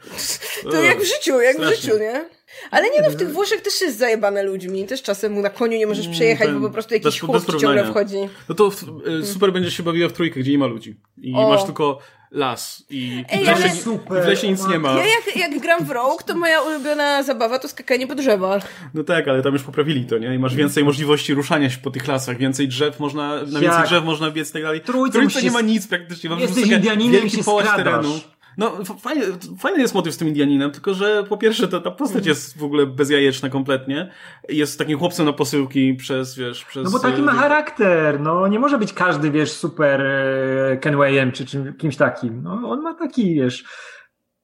To 0.70 0.82
jak 0.82 1.00
w 1.00 1.04
życiu, 1.04 1.40
jak 1.40 1.56
Strasznie. 1.56 1.76
w 1.76 1.82
życiu, 1.82 1.98
nie? 1.98 2.24
Ale 2.70 2.90
nie 2.90 3.02
no, 3.02 3.10
w 3.10 3.16
tych 3.16 3.32
Włoszech 3.32 3.60
też 3.60 3.80
jest 3.80 3.98
zajebane 3.98 4.42
ludźmi. 4.42 4.86
Też 4.86 5.02
czasem 5.02 5.40
na 5.40 5.50
koniu 5.50 5.78
nie 5.78 5.86
możesz 5.86 6.04
mm, 6.04 6.14
przejechać, 6.14 6.46
Ten, 6.46 6.60
bo 6.60 6.66
po 6.66 6.72
prostu 6.72 6.94
jakiś 6.94 7.20
chłop 7.20 7.60
ciągle 7.60 7.84
wchodzi. 7.84 8.16
No 8.48 8.54
to 8.54 8.70
w, 8.70 8.84
e, 9.22 9.26
super 9.26 9.52
będzie 9.52 9.70
się 9.70 9.82
bawiła 9.82 10.08
w 10.08 10.12
trójkę, 10.12 10.40
gdzie 10.40 10.50
nie 10.52 10.58
ma 10.58 10.66
ludzi. 10.66 10.96
I 11.18 11.34
o. 11.34 11.48
masz 11.48 11.64
tylko 11.64 11.98
las 12.34 12.84
i, 12.90 13.24
Ej, 13.30 13.44
w, 13.44 13.48
lesie, 13.48 13.74
super. 13.74 14.24
w 14.24 14.26
lesie 14.26 14.48
nic 14.48 14.66
nie 14.68 14.78
ma. 14.78 14.92
Ja 14.92 15.04
jak, 15.04 15.36
jak 15.36 15.58
gram 15.62 15.84
w 15.84 15.90
Rogue, 15.90 16.18
to 16.26 16.34
moja 16.34 16.60
ulubiona 16.62 17.22
zabawa 17.22 17.58
to 17.58 17.68
skakanie 17.68 18.06
po 18.06 18.14
drzewach. 18.14 18.68
No 18.94 19.04
tak, 19.04 19.28
ale 19.28 19.42
tam 19.42 19.52
już 19.52 19.62
poprawili 19.62 20.04
to, 20.04 20.18
nie? 20.18 20.34
I 20.34 20.38
masz 20.38 20.54
więcej 20.54 20.84
możliwości 20.84 21.34
ruszania 21.34 21.70
się 21.70 21.78
po 21.78 21.90
tych 21.90 22.08
lasach, 22.08 22.36
więcej 22.38 22.68
drzew 22.68 23.00
można, 23.00 23.28
na 23.28 23.44
więcej 23.44 23.62
jak? 23.62 23.86
drzew 23.86 24.04
można 24.04 24.30
biec 24.30 24.50
i 24.50 24.52
tak 24.52 24.62
dalej. 24.62 24.80
Trójce, 24.80 25.18
Trójce 25.18 25.42
nie 25.42 25.50
ma 25.50 25.60
nic 25.60 25.86
praktycznie. 25.86 26.30
Mam 26.30 26.40
Jesteś 26.40 26.66
Indianinem 26.66 27.26
i 27.26 27.30
się 27.30 27.42
skradasz. 27.42 27.76
terenu. 27.76 28.20
No, 28.58 28.72
fajny, 29.00 29.26
fajny 29.58 29.80
jest 29.80 29.94
motyw 29.94 30.14
z 30.14 30.16
tym 30.16 30.28
Indianinem, 30.28 30.70
tylko 30.70 30.94
że 30.94 31.24
po 31.28 31.36
pierwsze 31.36 31.68
ta, 31.68 31.80
ta 31.80 31.90
postać 31.90 32.16
mhm. 32.16 32.28
jest 32.28 32.58
w 32.58 32.64
ogóle 32.64 32.86
bezjajeczna 32.86 33.48
kompletnie. 33.48 34.10
Jest 34.48 34.78
takim 34.78 34.98
chłopcem 34.98 35.26
na 35.26 35.32
posyłki 35.32 35.94
przez, 35.94 36.36
wiesz, 36.36 36.64
przez... 36.64 36.84
No 36.84 36.90
bo 36.90 36.98
taki 36.98 37.22
ma 37.22 37.32
e, 37.32 37.34
charakter, 37.34 38.20
no 38.20 38.48
nie 38.48 38.58
może 38.58 38.78
być 38.78 38.92
każdy, 38.92 39.30
wiesz, 39.30 39.52
super 39.52 40.00
e, 40.00 40.76
Kenwayem 40.76 41.32
czy, 41.32 41.46
czy 41.46 41.74
kimś 41.78 41.96
takim. 41.96 42.42
No 42.42 42.70
on 42.70 42.82
ma 42.82 42.94
taki, 42.94 43.34
wiesz 43.34 43.64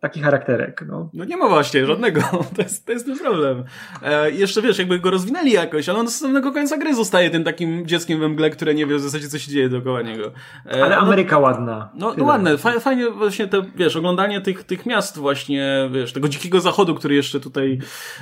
taki 0.01 0.21
charakterek. 0.21 0.85
No. 0.89 1.11
no 1.15 1.25
nie 1.25 1.37
ma 1.37 1.49
właśnie 1.49 1.87
żadnego. 1.87 2.21
To 2.57 2.63
jest, 2.63 2.87
to 2.87 2.93
jest 2.93 3.07
ten 3.07 3.19
problem. 3.19 3.65
E, 4.03 4.31
jeszcze 4.31 4.63
wiesz, 4.63 4.79
jakby 4.79 4.99
go 4.99 5.11
rozwinęli 5.11 5.51
jakoś, 5.51 5.89
ale 5.89 5.99
on 5.99 6.05
do 6.05 6.11
samego 6.11 6.53
końca 6.53 6.79
gry 6.79 6.95
zostaje 6.95 7.31
tym 7.31 7.45
takim 7.45 7.87
dzieckiem 7.87 8.21
we 8.21 8.29
mgle, 8.29 8.51
które 8.51 8.75
nie 8.75 8.87
wie 8.87 8.97
w 8.97 9.01
zasadzie, 9.01 9.29
co 9.29 9.39
się 9.39 9.51
dzieje 9.51 9.69
dookoła 9.69 10.03
niego. 10.03 10.33
E, 10.67 10.85
ale 10.85 10.97
no- 10.97 11.03
Ameryka 11.03 11.37
no, 11.37 11.43
ładna. 11.43 11.91
No, 11.95 12.15
no 12.17 12.25
ładne. 12.25 12.59
Fajnie, 12.59 12.81
fajnie 12.81 13.11
właśnie 13.11 13.49
te, 13.49 13.65
wiesz, 13.77 13.97
oglądanie 13.97 14.41
tych, 14.41 14.65
tych 14.65 14.87
miast 14.87 15.19
właśnie, 15.19 15.91
wiesz, 15.93 16.13
tego 16.13 16.29
dzikiego 16.29 16.61
zachodu, 16.61 16.95
który 16.95 17.15
jeszcze 17.15 17.41
tutaj 17.41 17.79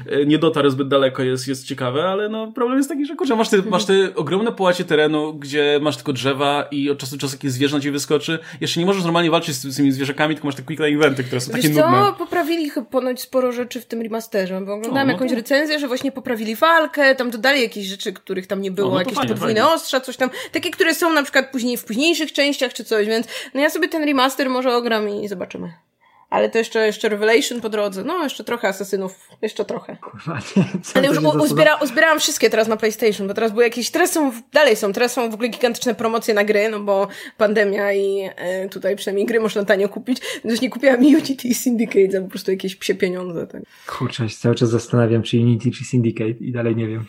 e, 0.07 0.27
nie 0.27 0.39
dotarł 0.39 0.71
zbyt 0.71 0.89
daleko 0.89 1.23
jest, 1.23 1.49
jest 1.49 1.67
ciekawe, 1.67 2.05
ale 2.05 2.29
no 2.29 2.53
problem 2.53 2.79
jest 2.79 2.89
taki, 2.89 3.07
że 3.07 3.15
kurczę, 3.15 3.37
masz 3.37 3.49
te, 3.49 3.63
masz 3.63 3.85
te 3.85 4.15
ogromne 4.15 4.53
połacie 4.53 4.85
terenu, 4.85 5.35
gdzie 5.35 5.79
masz 5.83 5.97
tylko 5.97 6.13
drzewa 6.13 6.69
i 6.71 6.91
od 6.91 6.99
czasu 6.99 7.17
do 7.17 7.21
czasu 7.21 7.35
jakieś 7.35 7.53
zwierzę 7.53 7.77
na 7.77 7.81
ciebie 7.81 7.93
wyskoczy. 7.93 8.39
Jeszcze 8.61 8.81
nie 8.81 8.87
możesz 8.87 9.05
normalnie 9.05 9.31
walczyć 9.31 9.55
z, 9.55 9.67
z 9.67 9.77
tymi 9.77 9.93
zwierzakami, 9.93 10.35
tylko 10.35 10.49
masz 10.49 10.55
te 10.55 10.63
quick 10.63 10.83
eventy, 10.83 11.25
które 11.25 11.41
są 11.41 11.53
takie 11.53 11.68
takie 11.77 11.91
nudne. 11.91 12.13
poprawili 12.19 12.71
ponoć 12.91 13.21
sporo 13.21 13.53
rzeczy 13.53 13.81
w 13.81 13.87
tym 13.87 14.03
remasterze, 14.03 14.61
bo 14.61 14.75
oglądałem 14.75 15.07
no 15.07 15.13
jakąś 15.13 15.31
to... 15.31 15.37
recenzję, 15.37 15.79
że 15.79 15.89
właśnie 15.89 16.13
poprawili 16.13 16.57
walkę, 16.57 17.15
tam 17.15 17.31
dodali 17.31 17.63
jakieś 17.63 17.87
rzeczy, 17.87 18.13
których 18.13 18.47
tam 18.47 18.63
nie 18.63 18.71
było, 18.71 18.89
no, 18.89 18.95
no 18.95 19.01
jakieś 19.01 19.15
fajnie, 19.15 19.29
podwójne 19.29 19.61
fajnie. 19.61 19.75
ostrza, 19.75 20.01
coś 20.01 20.17
tam, 20.17 20.31
takie, 20.53 20.71
które 20.71 20.95
są 20.95 21.13
na 21.13 21.23
przykład 21.23 21.51
później 21.51 21.77
w 21.77 21.85
późniejszych 21.85 22.33
częściach 22.33 22.73
czy 22.73 22.85
coś, 22.85 23.07
więc 23.07 23.27
no 23.55 23.61
ja 23.61 23.71
sobie 23.71 23.89
ten 23.89 24.05
remaster 24.05 24.51
może 24.51 24.77
ogram 24.77 25.09
i 25.09 25.29
zobaczymy. 25.29 25.88
Ale 26.31 26.51
to 26.51 26.59
jeszcze, 26.59 26.87
jeszcze 26.87 27.09
Revelation 27.09 27.61
po 27.61 27.69
drodze. 27.69 28.05
No, 28.05 28.23
jeszcze 28.23 28.45
trochę 28.45 28.69
Asasynów. 28.69 29.29
Jeszcze 29.43 29.65
trochę. 29.65 29.97
Kurwa, 29.97 30.39
nie, 30.57 30.65
Ale 30.95 31.09
już 31.09 31.19
uzbiera, 31.19 31.77
uzbierałam 31.77 32.21
wszystkie 32.21 32.51
teraz 32.51 32.69
na 32.69 32.77
PlayStation, 32.77 33.29
bo 33.29 33.35
teraz 33.35 33.53
były 33.53 33.65
jakieś, 33.65 33.91
teraz 33.91 34.13
są, 34.13 34.33
dalej 34.53 34.77
są, 34.77 34.93
teraz 34.93 35.13
są 35.13 35.31
w 35.31 35.35
ogóle 35.35 35.49
gigantyczne 35.49 35.95
promocje 35.95 36.35
na 36.35 36.45
gry, 36.45 36.69
no 36.69 36.81
bo 36.81 37.09
pandemia 37.37 37.93
i 37.93 38.31
e, 38.37 38.69
tutaj 38.69 38.97
przynajmniej 38.97 39.27
gry 39.27 39.41
można 39.41 39.65
tanio 39.65 39.89
kupić. 39.89 40.19
Więc 40.45 40.61
nie 40.61 40.71
kupiłam 40.71 40.99
Unity 41.01 41.49
i 41.49 41.55
Syndicate 41.55 42.11
za 42.11 42.21
po 42.21 42.29
prostu 42.29 42.51
jakieś 42.51 42.77
psie 42.77 42.95
pieniądze. 42.95 43.47
Tak. 43.47 43.63
Kurczę, 43.87 44.27
cały 44.29 44.55
czas 44.55 44.71
zastanawiam, 44.71 45.23
czy 45.23 45.37
Unity, 45.37 45.71
czy 45.71 45.85
Syndicate 45.85 46.31
i 46.31 46.53
dalej 46.53 46.77
nie 46.77 46.89
wiem. 46.89 47.05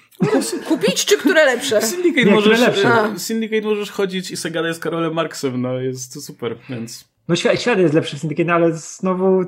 Kupić, 0.67 1.05
czy 1.05 1.17
które 1.17 1.45
lepsze? 1.45 1.81
Syndicate, 1.95 2.25
nie, 2.25 2.31
możesz, 2.31 2.59
lepsze? 2.59 3.13
Syndicate 3.17 3.61
możesz 3.61 3.91
chodzić 3.91 4.31
i 4.31 4.37
se 4.37 4.51
gadać 4.51 4.75
z 4.75 4.79
Karolem 4.79 5.13
Marksem, 5.13 5.61
no 5.61 5.79
jest 5.79 6.13
to 6.13 6.21
super, 6.21 6.55
więc... 6.69 7.08
No 7.29 7.35
świat, 7.35 7.61
świat 7.61 7.79
jest 7.79 7.93
lepszy 7.93 8.17
w 8.17 8.19
Syndicate, 8.19 8.47
no, 8.47 8.53
ale 8.53 8.73
znowu 8.73 9.41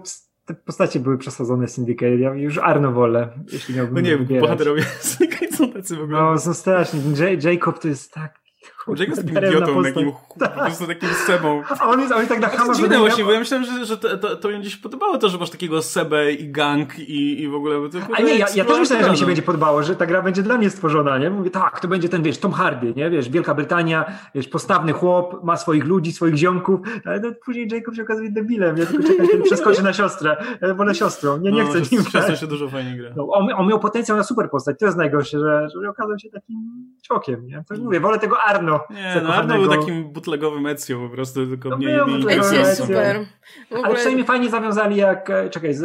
te 0.45 0.53
postacie 0.53 0.99
były 0.99 1.17
przesadzone 1.17 1.67
w 1.67 1.71
Syndicate. 1.71 2.15
Ja 2.15 2.33
już 2.33 2.57
Arno 2.57 2.91
wolę, 2.91 3.29
jeśli 3.51 3.75
miałbym 3.75 3.95
No 3.95 4.01
nie 4.01 4.17
wiem, 4.17 4.41
bohaterowie 4.41 4.83
Syndicate 4.99 5.57
są 5.57 5.71
tacy 5.71 5.95
w 5.95 6.01
ogóle. 6.01 6.19
No 6.19 6.39
są 6.39 6.53
strasznie. 6.53 6.99
Jacob 7.43 7.79
to 7.79 7.87
jest 7.87 8.11
tak 8.11 8.39
Jacob 8.87 9.07
jest 9.07 9.21
takim 9.21 9.49
idiotą, 9.49 9.83
takim, 9.83 10.11
po 10.39 10.47
prostu 10.47 10.87
takim 10.87 11.09
sebą. 11.09 11.63
A 11.79 11.87
on 11.87 11.99
jest, 11.99 12.11
on 12.11 12.17
jest 12.17 12.29
tak 12.29 12.41
na 12.41 12.47
chama, 12.47 12.73
że... 12.73 12.87
właśnie, 12.87 13.23
bo 13.23 13.31
ja 13.31 13.39
myślałem, 13.39 13.65
że, 13.65 13.85
że 13.85 13.97
to, 13.97 14.17
to, 14.17 14.35
to 14.35 14.49
mi 14.49 14.69
się 14.69 14.77
podobało 14.77 15.17
to, 15.17 15.29
że 15.29 15.37
masz 15.37 15.49
takiego 15.49 15.81
sebę 15.81 16.31
i 16.31 16.51
gang 16.51 16.99
i, 16.99 17.41
i 17.41 17.47
w 17.47 17.55
ogóle... 17.55 17.89
To, 17.89 17.97
A 18.13 18.21
nie, 18.21 18.35
ja, 18.35 18.45
ja 18.55 18.65
też 18.65 18.79
myślałem, 18.79 19.05
że 19.05 19.11
mi 19.11 19.17
się 19.17 19.25
będzie 19.25 19.41
podobało, 19.41 19.83
że 19.83 19.95
ta 19.95 20.05
gra 20.05 20.21
będzie 20.21 20.43
dla 20.43 20.57
mnie 20.57 20.69
stworzona, 20.69 21.17
nie? 21.17 21.29
Mówię, 21.29 21.49
tak, 21.49 21.79
to 21.79 21.87
będzie 21.87 22.09
ten, 22.09 22.23
wiesz, 22.23 22.37
Tom 22.37 22.51
Hardy, 22.51 22.93
nie? 22.95 23.09
Wiesz, 23.09 23.29
Wielka 23.29 23.53
Brytania, 23.55 24.05
wiesz, 24.35 24.47
postawny 24.47 24.93
chłop, 24.93 25.43
ma 25.43 25.57
swoich 25.57 25.85
ludzi, 25.85 26.11
swoich 26.11 26.35
ziomków, 26.35 26.79
ale 27.05 27.19
to 27.19 27.27
później 27.45 27.67
Jacob 27.71 27.95
się 27.95 28.03
okazuje 28.03 28.31
debilem, 28.31 28.77
ja 28.77 28.85
tylko 28.85 29.07
czekam, 29.07 29.41
przeskoczy 29.43 29.83
na 29.83 29.93
siostrę. 29.93 30.37
Ja 30.61 30.73
wolę 30.73 30.95
siostrą, 30.95 31.37
nie, 31.37 31.51
nie 31.51 31.63
no, 31.63 31.69
chcę 31.69 31.81
nim 31.95 32.03
grać. 32.11 32.39
się 32.39 32.47
dużo 32.47 32.69
fajnie 32.69 32.97
gra. 32.97 33.09
No, 33.15 33.27
on, 33.31 33.47
on 33.53 33.67
miał 33.67 33.79
potencjał 33.79 34.17
na 34.17 34.23
super 34.23 34.49
postać, 34.49 34.79
to 34.79 34.85
jest 34.85 34.97
najgorsze, 34.97 35.39
że, 35.39 35.67
że 35.81 35.89
okazał 35.89 36.19
się 36.19 36.29
takim 36.29 36.57
ciokiem, 37.01 37.45
nie? 37.45 37.63
To 37.67 37.75
mówię, 37.75 37.99
wolę 37.99 38.19
tego 38.19 38.37
Arno. 38.47 38.70
Nie, 38.89 39.21
no 39.23 39.33
Arno 39.33 39.55
był 39.55 39.69
takim 39.69 40.13
bootlegowym 40.13 40.67
Ezio 40.67 40.99
po 40.99 41.09
prostu, 41.09 41.47
tylko 41.47 41.69
no 41.69 41.77
mniej... 41.77 41.99
mniej 42.07 42.39
Ezio 42.39 42.55
jest 42.55 42.77
super. 42.77 43.25
Ogóle... 43.69 43.85
Ale 43.85 43.95
przynajmniej 43.95 44.25
fajnie 44.25 44.49
zawiązali 44.49 44.97
jak, 44.97 45.29
e, 45.29 45.49
czekaj, 45.49 45.73
z, 45.73 45.83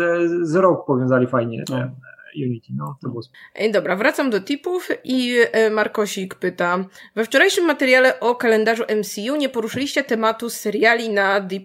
z 0.49 0.55
Rogue 0.55 0.85
powiązali 0.87 1.27
fajnie. 1.27 1.65
No. 1.71 1.77
Unity, 2.37 2.73
no 2.77 2.97
to 3.03 3.09
było 3.09 3.23
Ej, 3.55 3.73
Dobra, 3.73 3.97
wracam 3.97 4.31
do 4.31 4.41
tipów 4.41 4.89
i 5.05 5.37
e, 5.53 5.71
Markosik 5.71 6.35
pyta. 6.35 6.85
We 7.15 7.25
wczorajszym 7.25 7.67
materiale 7.67 8.21
o 8.21 8.35
kalendarzu 8.35 8.83
MCU 8.83 9.37
nie 9.37 9.49
poruszyliście 9.49 10.05
tematu 10.05 10.51
seriali 10.51 11.11
na 11.11 11.41
D+. 11.41 11.61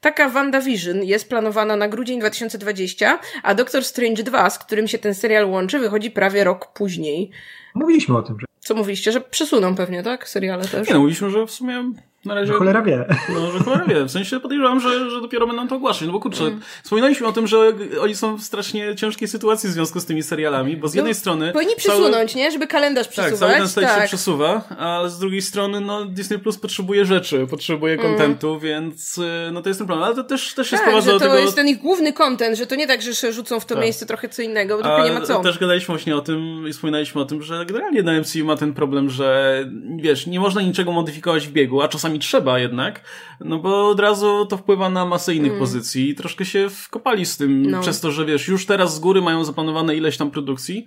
Taka 0.00 0.28
WandaVision 0.28 1.04
jest 1.04 1.28
planowana 1.28 1.76
na 1.76 1.88
grudzień 1.88 2.20
2020, 2.20 3.18
a 3.42 3.54
Doctor 3.54 3.84
Strange 3.84 4.22
2, 4.22 4.50
z 4.50 4.58
którym 4.58 4.88
się 4.88 4.98
ten 4.98 5.14
serial 5.14 5.50
łączy, 5.50 5.78
wychodzi 5.78 6.10
prawie 6.10 6.44
rok 6.44 6.72
później. 6.72 7.30
Mówiliśmy 7.74 8.16
o 8.16 8.22
tym, 8.22 8.40
że 8.40 8.49
co 8.60 8.74
mówiliście, 8.74 9.12
że 9.12 9.20
przesuną 9.20 9.74
pewnie, 9.74 10.02
tak? 10.02 10.28
Seriale 10.28 10.64
też? 10.64 10.88
Nie, 10.88 10.94
no 10.94 11.00
mówiliśmy, 11.00 11.30
że 11.30 11.46
w 11.46 11.50
sumie 11.50 11.92
na 12.24 12.34
razie... 12.34 12.52
Cholera 12.52 12.82
wie. 12.82 13.04
No, 13.34 13.50
że 13.50 13.58
cholera 13.58 13.84
wie. 13.84 14.04
W 14.04 14.10
sensie 14.10 14.40
podejrzewam, 14.40 14.80
że, 14.80 15.10
że 15.10 15.20
dopiero 15.20 15.46
będą 15.46 15.68
to 15.68 15.76
ogłaszać. 15.76 16.06
No 16.06 16.12
bo 16.12 16.20
kurczę, 16.20 16.44
mm. 16.44 16.60
wspominaliśmy 16.82 17.26
o 17.26 17.32
tym, 17.32 17.46
że 17.46 17.72
oni 18.00 18.14
są 18.14 18.36
w 18.36 18.42
strasznie 18.42 18.96
ciężkiej 18.96 19.28
sytuacji 19.28 19.68
w 19.68 19.72
związku 19.72 20.00
z 20.00 20.06
tymi 20.06 20.22
serialami, 20.22 20.76
bo 20.76 20.88
z 20.88 20.94
jednej 20.94 21.12
no, 21.12 21.18
strony... 21.18 21.52
Powinni 21.52 21.76
przesunąć, 21.76 22.32
cały... 22.32 22.44
nie? 22.44 22.50
Żeby 22.50 22.66
kalendarz 22.66 23.08
przesuwać. 23.08 23.40
Tak, 23.40 23.68
cały 23.68 23.74
ten 23.74 23.84
tak. 23.84 24.02
się 24.02 24.08
przesuwa, 24.08 24.64
a 24.78 25.08
z 25.08 25.18
drugiej 25.18 25.42
strony 25.42 25.80
no 25.80 26.04
Disney 26.04 26.38
Plus 26.38 26.58
potrzebuje 26.58 27.04
rzeczy, 27.04 27.46
potrzebuje 27.46 27.94
mm. 27.94 28.06
kontentu, 28.06 28.58
więc 28.58 29.18
y, 29.18 29.22
no 29.52 29.62
to 29.62 29.68
jest 29.68 29.80
ten 29.80 29.86
problem. 29.86 30.06
Ale 30.06 30.16
to 30.16 30.24
też, 30.24 30.54
też 30.54 30.70
się 30.70 30.76
tak, 30.76 30.86
sprowadza 30.86 31.12
do 31.12 31.18
tego... 31.18 31.32
to 31.32 31.38
jest 31.38 31.56
ten 31.56 31.68
ich 31.68 31.78
główny 31.78 32.12
kontent, 32.12 32.58
że 32.58 32.66
to 32.66 32.74
nie 32.74 32.86
tak, 32.86 33.02
że 33.02 33.32
rzucą 33.32 33.60
w 33.60 33.64
to 33.64 33.74
tak. 33.74 33.84
miejsce 33.84 34.06
trochę 34.06 34.28
co 34.28 34.42
innego, 34.42 34.76
bo 34.76 34.82
tylko 34.82 35.04
nie 35.04 35.12
ma 35.12 35.20
co. 35.20 35.40
też 35.42 35.58
gadaliśmy 35.58 35.94
właśnie 35.94 36.16
o 36.16 36.20
tym 36.20 36.68
i 36.68 36.72
wspominaliśmy 36.72 37.20
o 37.20 37.24
tym, 37.24 37.42
że 37.42 37.66
generalnie 37.66 38.02
na 38.02 38.20
MCU 38.20 38.44
ma 38.44 38.56
ten 38.56 38.74
problem, 38.74 39.10
że 39.10 39.60
wiesz, 39.96 40.26
nie 40.26 40.40
można 40.40 40.62
niczego 40.62 40.92
modyfikować 40.92 41.46
w 41.46 41.52
biegu, 41.52 41.82
a 41.82 41.88
czasami 41.88 42.09
trzeba 42.18 42.58
jednak, 42.58 43.04
no 43.40 43.58
bo 43.58 43.88
od 43.88 44.00
razu 44.00 44.46
to 44.46 44.56
wpływa 44.56 44.90
na 44.90 45.06
masę 45.06 45.34
innych 45.34 45.50
mm. 45.50 45.60
pozycji 45.60 46.10
i 46.10 46.14
troszkę 46.14 46.44
się 46.44 46.70
wkopali 46.70 47.26
z 47.26 47.36
tym, 47.36 47.70
no. 47.70 47.80
przez 47.80 48.00
to, 48.00 48.12
że 48.12 48.24
wiesz, 48.24 48.48
już 48.48 48.66
teraz 48.66 48.94
z 48.94 48.98
góry 48.98 49.22
mają 49.22 49.44
zaplanowane 49.44 49.96
ileś 49.96 50.16
tam 50.16 50.30
produkcji, 50.30 50.86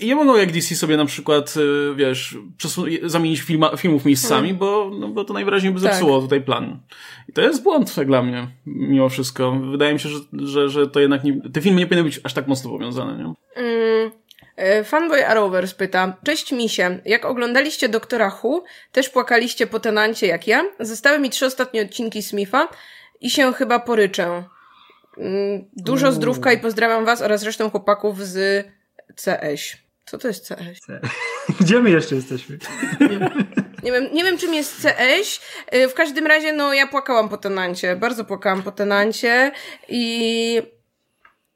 i 0.00 0.06
nie 0.06 0.14
mogą 0.14 0.36
jak 0.36 0.52
DC 0.52 0.74
sobie 0.74 0.96
na 0.96 1.04
przykład, 1.04 1.54
y, 1.56 1.94
wiesz, 1.94 2.38
zamienić 3.02 3.40
filma, 3.40 3.76
filmów 3.76 4.04
miejscami, 4.04 4.48
mm. 4.48 4.58
bo, 4.58 4.90
no, 5.00 5.08
bo 5.08 5.24
to 5.24 5.34
najwyraźniej 5.34 5.72
by 5.72 5.80
tak. 5.80 5.92
zepsuło 5.92 6.16
tak. 6.16 6.22
tutaj 6.22 6.42
plan. 6.42 6.78
I 7.28 7.32
to 7.32 7.42
jest 7.42 7.62
błąd 7.62 7.96
jak 7.96 8.06
dla 8.06 8.22
mnie, 8.22 8.48
mimo 8.66 9.08
wszystko. 9.08 9.52
Wydaje 9.52 9.92
mi 9.92 10.00
się, 10.00 10.08
że, 10.08 10.18
że, 10.32 10.68
że 10.68 10.86
to 10.86 11.00
jednak 11.00 11.24
nie, 11.24 11.40
te 11.50 11.60
filmy 11.60 11.78
nie 11.78 11.86
powinny 11.86 12.04
być 12.04 12.20
aż 12.24 12.34
tak 12.34 12.48
mocno 12.48 12.70
powiązane, 12.70 13.18
nie? 13.18 13.34
Mm. 13.62 14.10
E, 14.56 14.84
fanboy 14.84 15.26
Arrowers 15.26 15.74
pyta, 15.74 16.16
cześć 16.24 16.52
misie, 16.52 16.98
jak 17.04 17.24
oglądaliście 17.24 17.88
Doktora 17.88 18.38
Who, 18.42 18.64
też 18.92 19.08
płakaliście 19.08 19.66
po 19.66 19.80
tenancie 19.80 20.26
jak 20.26 20.46
ja? 20.46 20.64
Zostały 20.80 21.18
mi 21.18 21.30
trzy 21.30 21.46
ostatnie 21.46 21.82
odcinki 21.82 22.22
Smitha 22.22 22.68
i 23.20 23.30
się 23.30 23.52
chyba 23.52 23.78
poryczę. 23.78 24.44
Mm, 25.18 25.64
dużo 25.76 26.12
zdrówka 26.12 26.52
i 26.52 26.58
pozdrawiam 26.58 27.04
was 27.04 27.22
oraz 27.22 27.42
resztę 27.42 27.70
chłopaków 27.70 28.26
z 28.26 28.66
CS. 29.24 29.76
Co 30.06 30.18
to 30.18 30.28
jest 30.28 30.48
CS? 30.48 30.80
Gdzie 31.60 31.80
my 31.80 31.90
jeszcze 31.90 32.14
jesteśmy? 32.14 32.58
Nie 33.82 33.92
wiem, 33.92 34.08
nie 34.12 34.24
wiem 34.24 34.38
czym 34.38 34.54
jest. 34.54 34.88
E, 35.66 35.88
w 35.88 35.94
każdym 35.94 36.26
razie, 36.26 36.52
no 36.52 36.74
ja 36.74 36.86
płakałam 36.86 37.28
po 37.28 37.36
tenancie. 37.36 37.96
Bardzo 37.96 38.24
płakałam 38.24 38.62
po 38.62 38.72
tenancie 38.72 39.52
i 39.88 40.62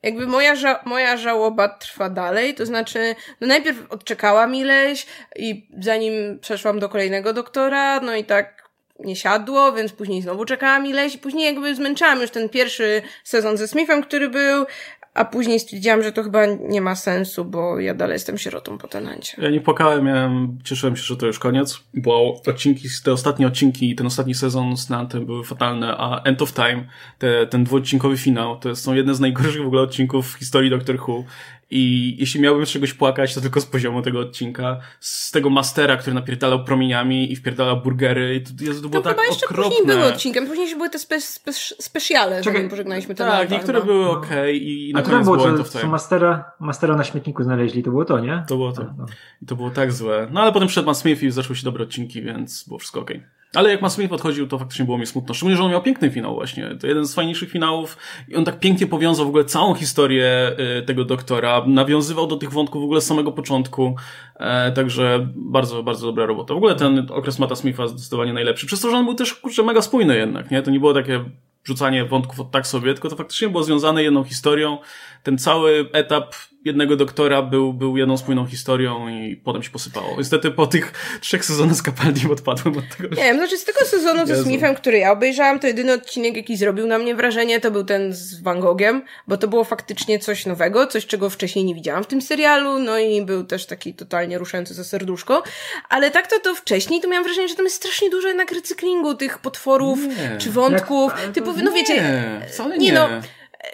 jakby 0.03 0.27
moja, 0.27 0.55
ża 0.55 0.81
moja 0.85 1.17
żałoba 1.17 1.69
trwa 1.69 2.11
dalej, 2.11 2.55
to 2.55 2.67
znaczy, 2.67 3.15
no 3.41 3.47
najpierw 3.47 3.93
odczekałam 3.93 4.55
ileś 4.55 5.07
i 5.37 5.69
zanim 5.81 6.39
przeszłam 6.41 6.79
do 6.79 6.89
kolejnego 6.89 7.33
doktora, 7.33 8.01
no 8.01 8.17
i 8.17 8.25
tak 8.25 8.69
nie 8.99 9.17
siadło, 9.17 9.73
więc 9.73 9.93
później 9.93 10.23
znowu 10.23 10.45
czekałam 10.45 10.87
ileś 10.87 11.15
i 11.15 11.19
później 11.19 11.47
jakby 11.47 11.75
zmęczałam 11.75 12.21
już 12.21 12.31
ten 12.31 12.49
pierwszy 12.49 13.03
sezon 13.25 13.57
ze 13.57 13.69
Smithem, 13.69 14.03
który 14.03 14.29
był, 14.29 14.67
a 15.15 15.25
później 15.25 15.61
stwierdziłam, 15.61 16.03
że 16.03 16.13
to 16.13 16.23
chyba 16.23 16.47
nie 16.69 16.81
ma 16.81 16.95
sensu, 16.95 17.45
bo 17.45 17.81
ja 17.81 17.95
dalej 17.95 18.13
jestem 18.15 18.39
sierotą 18.39 18.79
po 18.79 18.89
tenancie. 18.89 19.43
Ja 19.43 19.51
nie 19.51 19.61
płakałem, 19.61 20.07
ja 20.07 20.31
cieszyłem 20.65 20.97
się, 20.97 21.03
że 21.03 21.17
to 21.17 21.27
już 21.27 21.39
koniec, 21.39 21.81
bo 21.95 22.41
odcinki, 22.47 22.89
te 23.05 23.13
ostatnie 23.13 23.47
odcinki, 23.47 23.95
ten 23.95 24.07
ostatni 24.07 24.35
sezon 24.35 24.77
z 24.77 24.91
Nantem 24.91 25.27
były 25.27 25.45
fatalne, 25.45 25.97
a 25.99 26.23
End 26.23 26.43
of 26.43 26.53
Time, 26.53 26.85
te, 27.19 27.47
ten 27.47 27.65
dwuodcinkowy 27.65 28.17
finał, 28.17 28.59
to 28.59 28.77
są 28.77 28.95
jedne 28.95 29.15
z 29.15 29.21
najgorszych 29.21 29.63
w 29.63 29.67
ogóle 29.67 29.83
odcinków 29.83 30.33
w 30.33 30.39
historii 30.39 30.71
Doctor 30.71 31.01
Who. 31.01 31.25
I 31.71 32.17
jeśli 32.19 32.41
miałbym 32.41 32.67
z 32.67 32.71
czegoś 32.71 32.95
płakać, 32.95 33.35
to 33.35 33.41
tylko 33.41 33.61
z 33.61 33.67
poziomu 33.67 34.03
tego 34.03 34.21
odcinka, 34.21 34.81
z 35.01 35.31
tego 35.31 35.51
mastera, 35.51 35.97
który 35.97 36.15
napierdalał 36.15 36.65
promieniami 36.65 37.33
i 37.33 37.37
wpierdalał 37.37 37.81
burgery 37.81 38.35
i 38.35 38.41
to, 38.43 38.65
Jezu, 38.65 38.83
to 38.83 38.89
było 38.89 39.03
to 39.03 39.15
tak 39.15 39.27
jeszcze 39.29 39.47
okropne. 39.47 39.71
później 39.71 39.87
były 39.87 40.05
odcinkiem, 40.05 40.47
później 40.47 40.77
były 40.77 40.91
te 40.91 40.99
spe, 40.99 41.21
spe, 41.21 41.53
specjale, 41.53 42.43
zanim 42.43 42.69
pożegnaliśmy 42.69 43.15
ten 43.15 43.27
Tak, 43.27 43.51
niektóre 43.51 43.83
były 43.83 44.05
no. 44.05 44.11
ok 44.11 44.27
i 44.53 44.93
na 44.95 45.03
koniec 45.03 45.25
było, 45.25 45.37
było 45.37 45.59
to 45.59 45.87
mastera, 45.89 46.53
mastera 46.61 46.97
na 46.97 47.05
śmietniku 47.05 47.43
znaleźli, 47.43 47.83
to 47.83 47.91
było 47.91 48.05
to, 48.05 48.21
nie? 48.21 48.45
To 48.49 48.57
było 48.57 48.73
to. 48.73 48.83
No. 48.99 49.07
I 49.43 49.47
to 49.47 49.57
było 49.57 49.71
tak 49.71 49.93
złe. 49.93 50.29
No 50.31 50.41
ale 50.41 50.53
potem 50.53 50.69
przed 50.69 50.87
Matt 50.87 50.99
Smith 50.99 51.23
i 51.23 51.31
zaczęły 51.31 51.57
się 51.57 51.65
dobre 51.65 51.85
odcinki, 51.85 52.23
więc 52.23 52.65
było 52.69 52.79
wszystko 52.79 53.01
ok. 53.01 53.11
Ale 53.55 53.71
jak 53.71 53.83
Matt 53.83 53.97
podchodził, 54.09 54.47
to 54.47 54.59
faktycznie 54.59 54.85
było 54.85 54.99
mi 54.99 55.07
smutno. 55.07 55.35
Szczególnie, 55.35 55.57
że 55.57 55.65
on 55.65 55.71
miał 55.71 55.83
piękny 55.83 56.11
finał 56.11 56.35
właśnie. 56.35 56.77
To 56.81 56.87
jeden 56.87 57.07
z 57.07 57.15
fajniejszych 57.15 57.51
finałów 57.51 57.97
i 58.29 58.37
on 58.37 58.45
tak 58.45 58.61
pięknie 58.61 58.87
powiązał 58.87 59.27
w 59.27 59.29
ogóle 59.29 59.45
całą 59.45 59.75
historię 59.75 60.53
y, 60.79 60.83
tego 60.83 61.05
doktora. 61.05 61.65
Nawiązywał 61.67 62.27
do 62.27 62.37
tych 62.37 62.53
wątków 62.53 62.83
w 62.83 62.85
ogóle 62.85 63.01
z 63.01 63.07
samego 63.07 63.33
początku. 63.33 63.97
E, 64.37 64.73
także 64.73 65.29
bardzo, 65.37 65.83
bardzo 65.83 66.07
dobra 66.07 66.27
robota. 66.27 66.55
W 66.55 66.57
ogóle 66.57 66.75
ten 66.75 67.07
okres 67.11 67.39
Mata 67.39 67.57
Smitha 67.57 67.89
zdecydowanie 67.89 68.33
najlepszy. 68.33 68.67
Przez 68.67 68.81
to, 68.81 68.91
że 68.91 68.97
on 68.97 69.05
był 69.05 69.15
też, 69.15 69.35
kurczę, 69.35 69.63
mega 69.63 69.83
spójny 69.83 70.17
jednak, 70.17 70.51
nie? 70.51 70.63
To 70.63 70.71
nie 70.71 70.81
było 70.81 70.95
takie 70.95 71.25
rzucanie 71.65 72.05
wątków 72.05 72.41
od 72.41 72.51
tak 72.51 72.67
sobie, 72.67 72.95
tylko 72.95 73.09
to 73.09 73.17
faktycznie 73.17 73.49
było 73.49 73.63
związane 73.63 74.03
jedną 74.03 74.25
historią. 74.25 74.79
Ten 75.23 75.39
cały 75.39 75.89
etap 75.93 76.35
jednego 76.65 76.97
doktora 76.97 77.43
był, 77.43 77.73
był 77.73 77.97
jedną 77.97 78.17
spójną 78.17 78.47
historią 78.47 79.09
i 79.09 79.37
potem 79.37 79.63
się 79.63 79.71
posypało. 79.71 80.15
Niestety 80.19 80.51
po 80.51 80.67
tych 80.67 80.93
trzech 81.21 81.45
sezonach 81.45 81.77
z 81.77 81.83
Capaldim 81.83 82.31
odpadłem 82.31 82.79
od 82.79 82.97
tego. 82.97 83.09
Nie 83.09 83.23
wiem, 83.23 83.37
znaczy 83.37 83.59
z 83.59 83.65
tego 83.65 83.85
sezonu 83.85 84.27
ze 84.27 84.43
Smithem, 84.43 84.75
który 84.75 84.99
ja 84.99 85.13
obejrzałam, 85.13 85.59
to 85.59 85.67
jedyny 85.67 85.93
odcinek, 85.93 86.37
jaki 86.37 86.57
zrobił 86.57 86.87
na 86.87 86.99
mnie 86.99 87.15
wrażenie, 87.15 87.61
to 87.61 87.71
był 87.71 87.85
ten 87.85 88.13
z 88.13 88.43
Van 88.43 88.61
Gogiem, 88.61 89.03
bo 89.29 89.37
to 89.37 89.49
było 89.49 89.65
faktycznie 89.65 90.19
coś 90.19 90.47
nowego, 90.47 90.87
coś, 90.87 91.07
czego 91.07 91.31
wcześniej 91.31 91.65
nie 91.65 91.75
widziałam 91.75 92.05
w 92.05 92.07
tym 92.07 92.23
serialu, 92.23 92.79
no 92.79 92.99
i 92.99 93.23
był 93.23 93.45
też 93.45 93.67
taki 93.67 93.95
totalnie 93.95 94.39
ruszający 94.39 94.75
za 94.75 94.85
serduszko, 94.85 95.43
ale 95.89 96.11
tak 96.11 96.27
to 96.27 96.41
to 96.41 96.55
wcześniej, 96.55 97.01
to 97.01 97.09
miałam 97.09 97.25
wrażenie, 97.25 97.49
że 97.49 97.55
tam 97.55 97.65
jest 97.65 97.77
strasznie 97.77 98.11
dużo 98.11 98.29
jednak 98.29 98.53
recyklingu 98.53 99.15
tych 99.15 99.39
potworów, 99.39 99.99
nie. 100.07 100.39
czy 100.39 100.51
wątków, 100.51 101.13
Jak, 101.23 101.33
typu, 101.33 101.53
no 101.65 101.73
wiecie, 101.73 102.05
wcale 102.49 102.79
nie. 102.79 102.87
nie 102.87 102.93
no, 102.93 103.09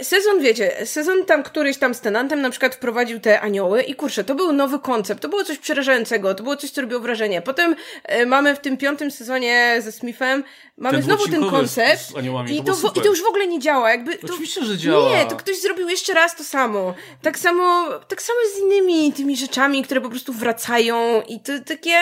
sezon, 0.02 0.40
wiecie, 0.40 0.86
sezon 0.86 1.24
tam 1.24 1.42
któryś 1.42 1.78
tam 1.78 1.94
z 1.94 2.00
Tenantem 2.00 2.40
na 2.40 2.50
przykład 2.50 2.74
wprowadził 2.74 3.20
te 3.20 3.40
anioły 3.40 3.82
i 3.82 3.94
kurczę, 3.94 4.24
to 4.24 4.34
był 4.34 4.52
nowy 4.52 4.78
koncept, 4.78 5.22
to 5.22 5.28
było 5.28 5.44
coś 5.44 5.58
przerażającego, 5.58 6.34
to 6.34 6.42
było 6.42 6.56
coś, 6.56 6.70
co 6.70 6.80
robiło 6.80 7.00
wrażenie. 7.00 7.42
Potem 7.42 7.76
e, 8.04 8.26
mamy 8.26 8.56
w 8.56 8.58
tym 8.58 8.76
piątym 8.76 9.10
sezonie 9.10 9.76
ze 9.80 9.92
Smithem, 9.92 10.44
mamy 10.76 10.98
ten 10.98 11.04
znowu 11.04 11.28
ten 11.28 11.50
koncept 11.50 12.02
z, 12.02 12.12
z 12.12 12.16
aniołami, 12.16 12.56
i, 12.56 12.64
to, 12.64 12.74
to 12.74 13.00
i 13.00 13.02
to 13.02 13.08
już 13.08 13.22
w 13.22 13.26
ogóle 13.26 13.46
nie 13.46 13.58
działa. 13.58 13.90
Jakby, 13.90 14.18
to, 14.18 14.26
Oczywiście, 14.26 14.64
że 14.64 14.78
działa. 14.78 15.10
Nie, 15.10 15.26
to 15.26 15.36
ktoś 15.36 15.60
zrobił 15.60 15.88
jeszcze 15.88 16.14
raz 16.14 16.36
to 16.36 16.44
samo. 16.44 16.94
Tak 17.22 17.38
samo, 17.38 17.88
tak 18.08 18.22
samo 18.22 18.38
z 18.54 18.58
innymi 18.58 19.12
tymi 19.12 19.36
rzeczami, 19.36 19.82
które 19.82 20.00
po 20.00 20.10
prostu 20.10 20.32
wracają 20.32 21.22
i 21.28 21.40
to 21.40 21.52
takie... 21.66 21.96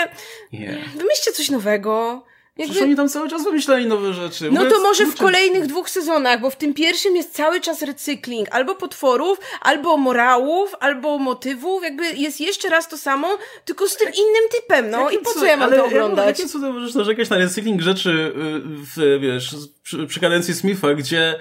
Yeah. 0.52 0.88
Wymyślcie 0.94 1.32
coś 1.32 1.50
nowego. 1.50 2.24
Jakby... 2.56 2.72
Przecież 2.72 2.88
oni 2.88 2.96
tam 2.96 3.08
cały 3.08 3.28
czas 3.28 3.44
wymyślali 3.44 3.86
nowe 3.86 4.12
rzeczy. 4.12 4.50
No 4.50 4.64
to 4.64 4.82
może 4.82 5.06
w 5.06 5.16
kolejnych 5.16 5.66
dwóch 5.66 5.90
sezonach, 5.90 6.40
bo 6.40 6.50
w 6.50 6.56
tym 6.56 6.74
pierwszym 6.74 7.16
jest 7.16 7.34
cały 7.34 7.60
czas 7.60 7.82
recykling 7.82 8.48
albo 8.50 8.74
potworów, 8.74 9.38
albo 9.60 9.96
morałów, 9.96 10.74
albo 10.80 11.18
motywów, 11.18 11.82
jakby 11.82 12.04
jest 12.12 12.40
jeszcze 12.40 12.68
raz 12.68 12.88
to 12.88 12.98
samo, 12.98 13.38
tylko 13.64 13.88
z 13.88 13.96
tym 13.96 14.08
innym 14.08 14.48
typem, 14.50 14.90
no 14.90 15.10
i 15.10 15.18
po 15.18 15.30
co 15.30 15.44
ja 15.44 15.56
mam 15.56 15.70
to 15.70 15.84
oglądać? 15.84 16.38
Jakie 16.38 16.50
cudem 16.50 16.72
możesz 16.72 16.94
narzekać 16.94 17.30
na 17.30 17.36
recykling 17.36 17.82
rzeczy 17.82 18.10
y, 18.10 18.32
w, 18.64 19.20
wiesz, 19.20 19.54
przy, 19.82 20.06
przy 20.06 20.20
kadencji 20.20 20.54
Smitha, 20.54 20.94
gdzie 20.94 21.38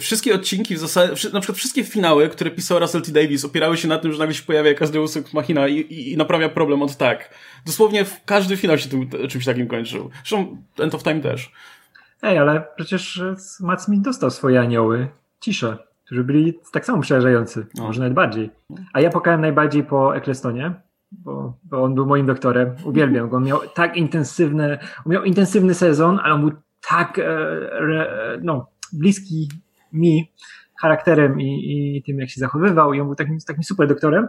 wszystkie 0.00 0.34
odcinki 0.34 0.74
w 0.74 0.78
zasadzie, 0.78 1.28
na 1.32 1.40
przykład 1.40 1.58
wszystkie 1.58 1.84
finały, 1.84 2.28
które 2.28 2.50
pisał 2.50 2.78
Russell 2.78 3.02
T. 3.02 3.12
Davis, 3.12 3.44
opierały 3.44 3.76
się 3.76 3.88
na 3.88 3.98
tym, 3.98 4.12
że 4.12 4.18
nagle 4.18 4.34
się 4.34 4.42
pojawia 4.42 4.68
jakaś 4.68 4.90
Deus 4.90 5.16
Ex 5.16 5.32
Machina 5.32 5.68
i, 5.68 5.74
i, 5.74 6.12
i 6.12 6.16
naprawia 6.16 6.48
problem 6.48 6.82
od 6.82 6.96
tak. 6.96 7.30
Dosłownie 7.66 8.04
każdy 8.24 8.56
finał 8.56 8.78
się 8.78 8.88
tym, 8.88 9.08
czymś 9.28 9.44
takim 9.44 9.68
kończył. 9.68 10.10
Zresztą 10.14 10.56
End 10.78 10.94
of 10.94 11.02
Time 11.02 11.20
też. 11.20 11.52
Ej, 12.22 12.38
ale 12.38 12.64
przecież 12.76 13.22
Matt 13.60 13.82
Smith 13.82 14.02
dostał 14.02 14.30
swoje 14.30 14.60
anioły. 14.60 15.08
Ciszę. 15.40 15.76
Którzy 16.04 16.24
byli 16.24 16.54
tak 16.72 16.86
samo 16.86 17.02
przerażający. 17.02 17.66
No. 17.74 17.84
Może 17.84 18.00
nawet 18.00 18.14
bardziej. 18.14 18.50
A 18.92 19.00
ja 19.00 19.10
pokałem 19.10 19.40
najbardziej 19.40 19.84
po 19.84 20.16
Ecclestonie. 20.16 20.72
Bo, 21.12 21.58
bo 21.64 21.82
on 21.82 21.94
był 21.94 22.06
moim 22.06 22.26
doktorem. 22.26 22.74
Uwielbiam 22.84 23.28
go. 23.28 23.36
On 23.36 23.44
miał 23.44 23.60
tak 23.74 23.96
intensywny, 23.96 24.78
miał 25.06 25.24
intensywny 25.24 25.74
sezon, 25.74 26.20
ale 26.22 26.34
on 26.34 26.40
był 26.40 26.52
tak 26.88 27.18
e, 27.18 27.24
no, 28.42 28.70
bliski 28.92 29.48
mi 29.92 30.32
charakterem 30.80 31.40
i, 31.40 31.96
i 31.96 32.02
tym, 32.02 32.20
jak 32.20 32.30
się 32.30 32.40
zachowywał. 32.40 32.94
I 32.94 33.00
on 33.00 33.06
był 33.06 33.16
takim, 33.16 33.38
takim 33.46 33.64
super 33.64 33.88
doktorem. 33.88 34.28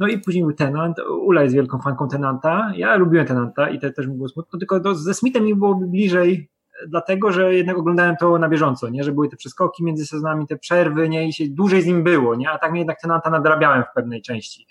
No 0.00 0.08
i 0.08 0.18
później 0.18 0.44
był 0.44 0.52
Tenant. 0.52 0.96
Ula 1.20 1.42
jest 1.42 1.54
wielką 1.54 1.78
fanką 1.78 2.08
Tenanta. 2.08 2.72
Ja 2.76 2.96
lubiłem 2.96 3.26
Tenanta 3.26 3.70
i 3.70 3.78
te, 3.78 3.92
też 3.92 4.06
mi 4.06 4.14
było 4.14 4.28
smutno, 4.28 4.58
tylko 4.58 4.80
do, 4.80 4.94
ze 4.94 5.14
Smithem 5.14 5.44
mi 5.44 5.54
było 5.54 5.74
bliżej 5.74 6.50
dlatego, 6.88 7.32
że 7.32 7.54
jednak 7.54 7.78
oglądałem 7.78 8.16
to 8.16 8.38
na 8.38 8.48
bieżąco, 8.48 8.88
nie? 8.88 9.04
Że 9.04 9.12
były 9.12 9.28
te 9.28 9.36
przeskoki 9.36 9.84
między 9.84 10.06
sezonami, 10.06 10.46
te 10.46 10.58
przerwy, 10.58 11.08
nie? 11.08 11.28
I 11.28 11.32
się 11.32 11.44
dłużej 11.48 11.82
z 11.82 11.86
nim 11.86 12.04
było, 12.04 12.34
nie? 12.34 12.50
A 12.50 12.58
tak 12.58 12.70
mnie 12.70 12.80
jednak 12.80 13.00
Tenanta 13.00 13.30
nadrabiałem 13.30 13.82
w 13.82 13.94
pewnej 13.94 14.22
części. 14.22 14.66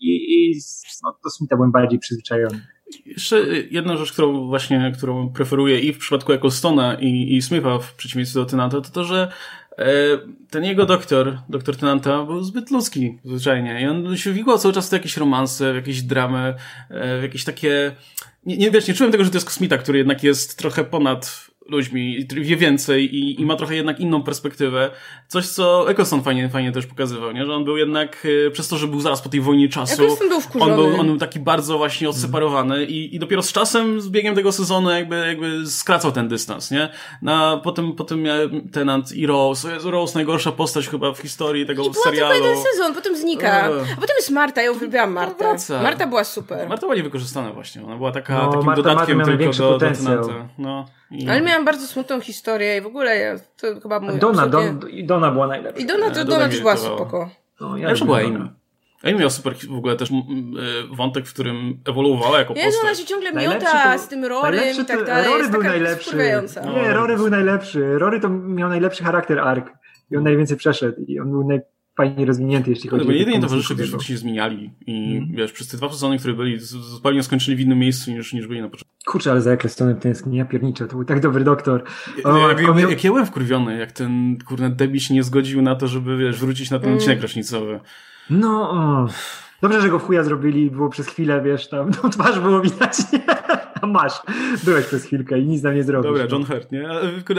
I, 0.00 0.34
i 0.34 0.60
no, 1.04 1.18
do 1.24 1.30
Smitha 1.30 1.56
byłem 1.56 1.72
bardziej 1.72 1.98
przyzwyczajony. 1.98 2.66
Jeszcze 3.06 3.46
jedna 3.70 3.96
rzecz, 3.96 4.12
którą 4.12 4.46
właśnie, 4.46 4.92
którą 4.96 5.32
preferuję 5.32 5.80
i 5.80 5.92
w 5.92 5.98
przypadku 5.98 6.32
Ecclestona 6.32 6.94
i, 6.94 7.36
i 7.36 7.42
Smitha 7.42 7.78
w 7.78 7.94
przeciwieństwie 7.94 8.40
do 8.40 8.46
Tenanta, 8.46 8.80
to 8.80 8.90
to, 8.90 9.04
że 9.04 9.32
E, 9.65 9.65
ten 10.50 10.64
jego 10.64 10.86
doktor, 10.86 11.38
doktor 11.48 11.76
Tenanta, 11.76 12.24
był 12.24 12.42
zbyt 12.42 12.70
ludzki 12.70 13.18
zwyczajnie 13.24 13.80
i 13.82 13.86
on 13.86 14.16
się 14.16 14.32
wigłał 14.32 14.58
cały 14.58 14.74
czas 14.74 14.88
w 14.88 14.92
jakieś 14.92 15.16
romanse, 15.16 15.72
w 15.72 15.76
jakieś 15.76 16.02
dramy, 16.02 16.54
e, 16.90 17.18
w 17.18 17.22
jakieś 17.22 17.44
takie... 17.44 17.92
Nie, 18.46 18.56
nie, 18.56 18.70
wiesz, 18.70 18.88
nie 18.88 18.94
czułem 18.94 19.12
tego, 19.12 19.24
że 19.24 19.30
to 19.30 19.36
jest 19.36 19.46
kosmita, 19.46 19.78
który 19.78 19.98
jednak 19.98 20.22
jest 20.22 20.58
trochę 20.58 20.84
ponad 20.84 21.45
ludźmi, 21.68 22.26
wie 22.32 22.56
więcej 22.56 23.14
i, 23.16 23.40
i 23.40 23.46
ma 23.46 23.56
trochę 23.56 23.76
jednak 23.76 24.00
inną 24.00 24.22
perspektywę. 24.22 24.90
Coś, 25.28 25.46
co 25.46 25.90
Eccleston 25.90 26.22
fajnie, 26.22 26.48
fajnie 26.48 26.72
też 26.72 26.86
pokazywał, 26.86 27.32
nie? 27.32 27.46
że 27.46 27.54
on 27.54 27.64
był 27.64 27.76
jednak, 27.76 28.26
e, 28.46 28.50
przez 28.50 28.68
to, 28.68 28.76
że 28.76 28.86
był 28.86 29.00
zaraz 29.00 29.22
po 29.22 29.28
tej 29.28 29.40
wojnie 29.40 29.68
czasu, 29.68 30.02
był 30.28 30.62
on, 30.62 30.74
był, 30.74 31.00
on 31.00 31.06
był 31.06 31.18
taki 31.18 31.40
bardzo 31.40 31.78
właśnie 31.78 32.08
odseparowany 32.08 32.84
i, 32.84 33.16
i 33.16 33.18
dopiero 33.18 33.42
z 33.42 33.52
czasem, 33.52 34.00
z 34.00 34.08
biegiem 34.08 34.34
tego 34.34 34.52
sezonu 34.52 34.90
jakby, 34.90 35.16
jakby 35.26 35.66
skracał 35.66 36.12
ten 36.12 36.28
dystans, 36.28 36.70
nie? 36.70 36.88
Na, 37.22 37.60
potem, 37.64 37.92
potem 37.92 38.22
miałem 38.22 38.68
Tenant 38.68 39.12
i 39.12 39.26
Rose. 39.26 39.78
Rose 39.84 40.14
najgorsza 40.14 40.52
postać 40.52 40.88
chyba 40.88 41.12
w 41.12 41.18
historii 41.18 41.66
tego 41.66 41.82
I 41.82 41.94
serialu. 41.94 42.34
I 42.34 42.42
jeden 42.42 42.56
sezon, 42.72 42.94
potem 42.94 43.16
znika. 43.16 43.64
A 43.64 44.00
potem 44.00 44.16
jest 44.16 44.30
Marta, 44.30 44.62
ja 44.62 44.70
uwielbiałam 44.70 45.12
Martę. 45.12 45.44
Wraca. 45.44 45.82
Marta 45.82 46.06
była 46.06 46.24
super. 46.24 46.68
Marta 46.68 46.80
była 46.80 46.94
niewykorzystana 46.94 47.52
właśnie. 47.52 47.84
Ona 47.84 47.96
była 47.96 48.12
taka, 48.12 48.34
no, 48.34 48.52
takim 48.52 48.66
Marta, 48.66 48.82
dodatkiem 48.82 49.16
Marta 49.16 49.36
tylko 49.36 49.52
do, 49.52 49.78
do 49.78 49.78
Tenanta. 49.78 50.48
No. 50.58 50.86
I... 51.10 51.28
Ale 51.28 51.40
miałam 51.40 51.64
bardzo 51.64 51.86
smutną 51.86 52.20
historię 52.20 52.76
i 52.76 52.80
w 52.80 52.86
ogóle 52.86 53.16
ja, 53.16 53.36
to 53.56 53.80
chyba 53.80 54.00
mój 54.00 54.18
Dona, 54.18 54.42
absolutnie... 54.42 54.80
Don, 54.80 54.90
i 54.90 55.04
Dona 55.04 55.30
była 55.30 55.46
najlepsza. 55.46 55.82
I 55.82 55.86
Dona, 55.86 56.06
to, 56.06 56.14
Dona, 56.14 56.24
Dona 56.24 56.48
też 56.48 56.60
była 56.60 56.76
spoko. 56.76 57.30
No, 57.60 57.76
ja 57.76 57.94
była 57.94 58.18
Amy. 58.18 58.48
Amy 59.02 59.14
miał 59.14 59.30
super 59.30 59.54
w 59.56 59.76
ogóle 59.76 59.96
też 59.96 60.10
e, 60.10 60.14
wątek, 60.90 61.26
w 61.26 61.32
którym 61.32 61.80
ewoluowała 61.88 62.38
jako 62.38 62.54
postać. 62.54 62.66
Jezu, 62.66 62.78
ona 62.82 62.94
się 62.94 63.04
ciągle 63.04 63.32
miota 63.32 63.98
z 63.98 64.08
tym 64.08 64.24
Rorym 64.24 64.60
i 64.82 64.84
tak 64.84 65.04
dalej. 65.04 65.30
Rory 65.30 65.48
był 65.48 65.62
najlepszy. 65.62 66.16
Nie, 66.74 66.92
Rory 66.92 67.16
był 67.16 67.30
najlepszy. 67.30 67.98
Rory 67.98 68.20
to 68.20 68.28
miał 68.28 68.68
najlepszy 68.68 69.04
charakter 69.04 69.38
ark. 69.38 69.72
I 70.10 70.16
on 70.16 70.24
najwięcej 70.24 70.56
przeszedł. 70.56 71.00
I 71.06 71.20
on 71.20 71.30
był 71.30 71.48
naj 71.48 71.60
fajnie 71.96 72.26
rozwinięty, 72.26 72.70
jeśli 72.70 72.90
chodzi 72.90 73.08
o... 73.08 73.12
Jedynie 73.12 73.40
towarzysze, 73.40 73.74
którzy 73.74 73.92
faktycznie 73.92 74.16
zmieniali 74.16 74.70
i 74.86 75.16
mm. 75.16 75.28
wiesz, 75.32 75.52
przez 75.52 75.68
te 75.68 75.76
dwa 75.76 75.88
sezony, 75.88 76.18
które 76.18 76.34
byli, 76.34 76.58
zupełnie 76.60 77.22
skończyli 77.22 77.56
w 77.56 77.60
innym 77.60 77.78
miejscu 77.78 78.10
niż, 78.10 78.32
niż 78.32 78.46
byli 78.46 78.60
na 78.60 78.68
początku. 78.68 78.90
Kurczę, 79.06 79.30
ale 79.30 79.40
za 79.40 79.50
Ecclestonem 79.52 79.96
tęsknię, 79.96 80.38
ja 80.38 80.44
pierniczę, 80.44 80.86
to 80.86 80.96
był 80.96 81.04
tak 81.04 81.20
dobry 81.20 81.44
doktor. 81.44 81.82
O, 82.24 82.48
jak, 82.48 82.60
jak, 82.60 82.90
jak 82.90 83.04
ja 83.04 83.10
byłem 83.10 83.26
wkurwiony, 83.26 83.78
jak 83.78 83.92
ten, 83.92 84.38
kurde, 84.46 84.70
Debbie 84.70 85.00
się 85.00 85.14
nie 85.14 85.22
zgodził 85.22 85.62
na 85.62 85.74
to, 85.74 85.88
żeby, 85.88 86.16
wiesz, 86.16 86.40
wrócić 86.40 86.70
na 86.70 86.78
ten 86.78 86.88
mm. 86.88 86.98
odcinek 86.98 87.22
rocznicowy. 87.22 87.80
No, 88.30 88.70
o. 88.70 89.08
Dobrze, 89.62 89.80
że 89.80 89.88
go 89.88 89.98
w 89.98 90.02
chuja 90.02 90.24
zrobili, 90.24 90.70
było 90.70 90.88
przez 90.88 91.06
chwilę, 91.06 91.42
wiesz, 91.42 91.68
tam 91.68 91.90
no, 92.02 92.08
twarz 92.08 92.40
było 92.40 92.60
widać, 92.60 92.98
nie? 93.12 93.35
Masz, 93.86 94.22
byłeś 94.64 94.86
przez 94.86 95.04
chwilkę 95.04 95.38
i 95.38 95.46
nic 95.46 95.62
nam 95.62 95.74
nie 95.74 95.82
zrobisz. 95.82 96.10
Dobra, 96.10 96.26
John 96.30 96.44
Hurt, 96.44 96.72
nie? 96.72 96.88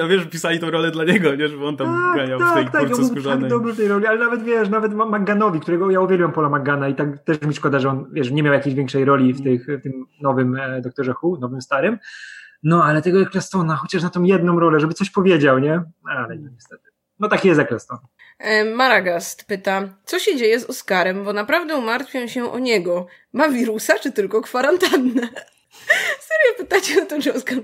A, 0.03 0.07
wiesz, 0.07 0.25
pisali 0.25 0.59
tą 0.59 0.71
rolę 0.71 0.91
dla 0.91 1.03
niego, 1.03 1.35
nie? 1.35 1.47
Żeby 1.47 1.65
on 1.65 1.77
tam 1.77 1.87
tak, 1.87 2.15
ganiał 2.15 2.39
tak, 2.39 2.51
w 2.51 2.53
tej 2.53 2.65
tak, 2.65 2.81
kurce 2.81 3.01
tak, 3.01 3.05
skórzanej. 3.05 3.41
Tak, 3.41 3.49
dobry 3.49 3.73
w 3.73 3.77
tej 3.77 3.87
roli, 3.87 4.05
ale 4.05 4.19
nawet, 4.19 4.43
wiesz, 4.43 4.69
nawet 4.69 4.93
McGanowi, 4.93 5.59
którego 5.59 5.91
ja 5.91 6.01
uwielbiam 6.01 6.31
Paula 6.31 6.59
McGana 6.59 6.87
i 6.87 6.95
tak 6.95 7.23
też 7.23 7.41
mi 7.41 7.53
szkoda, 7.53 7.79
że 7.79 7.89
on, 7.89 8.05
wiesz, 8.11 8.31
nie 8.31 8.43
miał 8.43 8.53
jakiejś 8.53 8.75
większej 8.75 9.05
roli 9.05 9.33
w, 9.33 9.43
tych, 9.43 9.67
w 9.79 9.81
tym 9.83 10.05
nowym 10.21 10.55
e, 10.55 10.81
Doktorze 10.81 11.13
Who, 11.23 11.37
nowym 11.41 11.61
starym. 11.61 11.97
No, 12.63 12.83
ale 12.83 13.01
tego 13.01 13.21
Ecclestona, 13.21 13.75
chociaż 13.75 14.03
na 14.03 14.09
tą 14.09 14.23
jedną 14.23 14.59
rolę, 14.59 14.79
żeby 14.79 14.93
coś 14.93 15.09
powiedział, 15.09 15.59
nie? 15.59 15.83
Ale 16.09 16.35
no, 16.35 16.49
niestety. 16.53 16.83
No 17.19 17.27
taki 17.27 17.47
jest 17.47 17.59
Eccleston. 17.59 17.97
E, 18.39 18.75
Maragast 18.75 19.45
pyta, 19.45 19.83
co 20.05 20.19
się 20.19 20.35
dzieje 20.35 20.59
z 20.59 20.65
Oskarem, 20.65 21.23
bo 21.23 21.33
naprawdę 21.33 21.77
umartwiam 21.77 22.27
się 22.27 22.51
o 22.51 22.59
niego. 22.59 23.07
Ma 23.33 23.49
wirusa, 23.49 23.99
czy 23.99 24.11
tylko 24.11 24.41
kwarantannę? 24.41 25.29
Serio 26.19 26.57
pytacie 26.57 27.03
o 27.03 27.05
to, 27.05 27.21
czy 27.21 27.33
Oskar... 27.33 27.57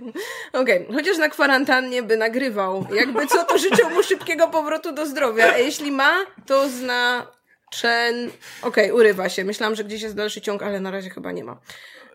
Okej, 0.53 0.83
okay. 0.83 0.95
chociaż 0.95 1.17
na 1.17 1.29
kwarantannie 1.29 2.03
by 2.03 2.17
nagrywał. 2.17 2.87
Jakby 2.93 3.27
co, 3.27 3.43
to 3.43 3.57
życzę 3.57 3.89
mu 3.89 4.03
szybkiego 4.03 4.47
powrotu 4.47 4.91
do 4.91 5.05
zdrowia. 5.05 5.53
A 5.53 5.57
jeśli 5.57 5.91
ma, 5.91 6.25
to 6.45 6.69
zna... 6.69 7.27
Chen... 7.81 8.31
Okej, 8.61 8.85
okay, 8.91 8.93
urywa 8.93 9.29
się. 9.29 9.43
Myślałam, 9.43 9.75
że 9.75 9.83
gdzieś 9.83 10.01
jest 10.01 10.15
dalszy 10.15 10.41
ciąg, 10.41 10.63
ale 10.63 10.79
na 10.79 10.91
razie 10.91 11.09
chyba 11.09 11.31
nie 11.31 11.43
ma. 11.43 11.59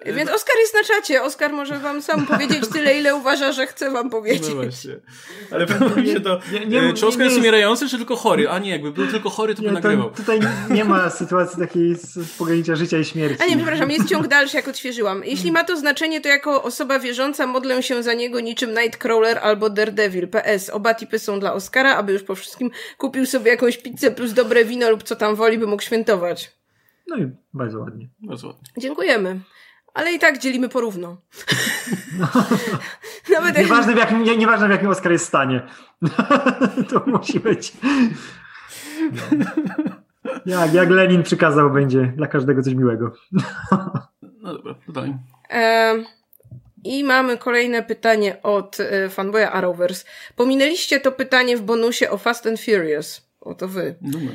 Więc 0.06 0.30
Oskar 0.30 0.56
jest 0.60 0.74
na 0.74 0.84
czacie. 0.84 1.22
Oskar 1.22 1.52
może 1.52 1.78
wam 1.78 2.02
sam 2.02 2.26
powiedzieć 2.32 2.68
tyle, 2.72 2.98
ile 2.98 3.14
uważa, 3.14 3.52
że 3.52 3.66
chce 3.66 3.90
wam 3.90 4.10
powiedzieć. 4.10 4.48
No 4.48 4.54
właśnie. 4.54 4.96
Ale 5.50 5.66
podoba 5.66 5.96
mi 6.00 6.08
się 6.08 6.20
to, 6.20 6.40
nie, 6.52 6.66
nie, 6.66 6.92
czy 6.92 7.06
Oskar 7.06 7.24
jest 7.26 7.38
umierający, 7.38 7.88
czy 7.88 7.96
tylko 7.96 8.16
chory? 8.16 8.48
A 8.48 8.58
nie, 8.58 8.70
jakby 8.70 8.92
był 8.92 9.06
tylko 9.06 9.30
chory, 9.30 9.54
to 9.54 9.62
by 9.62 9.72
nagrywał. 9.72 10.10
Tutaj 10.10 10.40
nie 10.70 10.84
ma 10.84 11.10
sytuacji 11.10 11.58
takiej 11.58 11.94
z 11.94 12.36
pogranicza 12.38 12.76
życia 12.76 12.98
i 12.98 13.04
śmierci. 13.04 13.42
A 13.42 13.46
nie, 13.46 13.56
przepraszam, 13.56 13.90
jest 13.90 14.08
ciąg 14.08 14.26
dalszy, 14.26 14.56
jak 14.56 14.68
odświeżyłam. 14.68 15.24
Jeśli 15.24 15.52
ma 15.52 15.64
to 15.64 15.76
znaczenie, 15.76 16.20
to 16.20 16.28
jako 16.28 16.62
osoba 16.62 16.98
wierząca 16.98 17.46
modlę 17.46 17.82
się 17.82 18.02
za 18.02 18.14
niego 18.14 18.40
niczym 18.40 18.70
Nightcrawler 18.70 19.38
albo 19.38 19.70
Daredevil. 19.70 20.28
PS. 20.28 20.70
Oba 20.70 20.94
tipy 20.94 21.18
są 21.18 21.40
dla 21.40 21.52
Oscara, 21.52 21.96
aby 21.96 22.12
już 22.12 22.22
po 22.22 22.34
wszystkim 22.34 22.70
kupił 22.98 23.26
sobie 23.26 23.50
jakąś 23.50 23.78
pizzę 23.78 24.10
plus 24.10 24.32
dobre 24.32 24.64
wino 24.64 24.90
lub 24.90 25.02
co 25.02 25.16
tam 25.16 25.34
woli, 25.34 25.58
by 25.58 25.66
mógł 25.66 25.82
świętować. 25.82 26.58
No 27.08 27.16
i 27.16 27.30
bardzo 27.54 27.78
ładnie. 27.78 28.08
Bardzo 28.20 28.46
ładnie. 28.46 28.62
Dziękujemy 28.78 29.40
ale 29.98 30.12
i 30.12 30.18
tak 30.18 30.38
dzielimy 30.38 30.68
porówno. 30.68 31.16
No. 32.18 32.28
Nawet 33.34 33.58
nieważne, 33.58 33.94
w 33.94 33.96
jakim, 33.96 34.22
nie, 34.22 34.36
nieważne 34.36 34.68
w 34.68 34.70
jakim 34.70 34.88
Oscar 34.88 35.12
jest 35.12 35.26
stanie. 35.26 35.62
to 36.90 37.02
musi 37.06 37.40
być. 37.40 37.72
No. 39.32 39.44
Jak, 40.46 40.74
jak 40.74 40.90
Lenin 40.90 41.22
przykazał, 41.22 41.70
będzie 41.70 42.12
dla 42.16 42.26
każdego 42.26 42.62
coś 42.62 42.74
miłego. 42.74 43.12
no 44.42 44.54
dobra, 44.54 44.74
dalej. 44.88 45.14
I 46.84 47.04
mamy 47.04 47.38
kolejne 47.38 47.82
pytanie 47.82 48.42
od 48.42 48.80
e, 48.80 49.08
fanboya 49.08 49.52
Arrowverse. 49.52 50.04
Pominęliście 50.36 51.00
to 51.00 51.12
pytanie 51.12 51.56
w 51.56 51.62
bonusie 51.62 52.10
o 52.10 52.18
Fast 52.18 52.46
and 52.46 52.60
Furious. 52.60 53.28
Oto 53.40 53.68
wy. 53.68 53.94
Numer. 54.02 54.34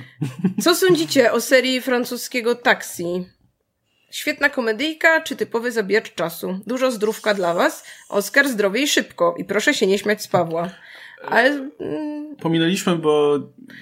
Co 0.62 0.76
sądzicie 0.76 1.32
o 1.32 1.42
serii 1.42 1.82
francuskiego 1.82 2.56
Taxi? 2.56 3.26
Świetna 4.14 4.50
komedyjka 4.50 5.22
czy 5.22 5.36
typowy 5.36 5.72
zabijacz 5.72 6.16
czasu? 6.16 6.60
Dużo 6.68 6.92
zdrówka 6.92 7.34
dla 7.34 7.54
was. 7.54 7.86
Oskar 8.10 8.48
zdrowie 8.48 8.84
i 8.84 8.88
szybko. 8.88 9.36
I 9.38 9.46
proszę 9.46 9.74
się 9.74 9.88
nie 9.88 10.00
śmiać 10.00 10.22
z 10.22 10.28
Pawła. 10.28 10.70
Ale 11.28 11.50
mm, 11.80 12.36
pominęliśmy, 12.36 12.96
bo 12.96 13.40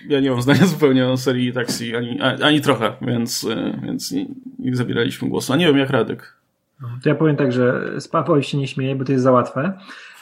ja 0.08 0.20
nie 0.20 0.32
mam 0.32 0.42
zdania 0.42 0.66
zupełnie 0.66 1.08
o 1.08 1.18
serii 1.18 1.54
Taxi, 1.54 1.96
ani, 1.96 2.22
ani 2.22 2.62
trochę, 2.62 2.94
więc, 3.02 3.44
e, 3.44 3.80
więc 3.84 4.12
nie, 4.12 4.26
nie 4.60 4.76
zabieraliśmy 4.76 5.30
głosu. 5.30 5.54
A 5.54 5.56
nie 5.56 5.68
wiem, 5.68 5.78
jak 5.78 5.90
Radek. 5.90 6.36
To 7.04 7.10
ja 7.10 7.16
powiem 7.16 7.36
tak, 7.36 7.52
że 7.52 7.92
z 8.02 8.08
Paweł 8.08 8.44
się 8.44 8.58
nie 8.58 8.68
śmieje, 8.68 8.96
bo 8.96 9.06
to 9.06 9.12
jest 9.12 9.24
za 9.24 9.32
łatwe. 9.32 9.78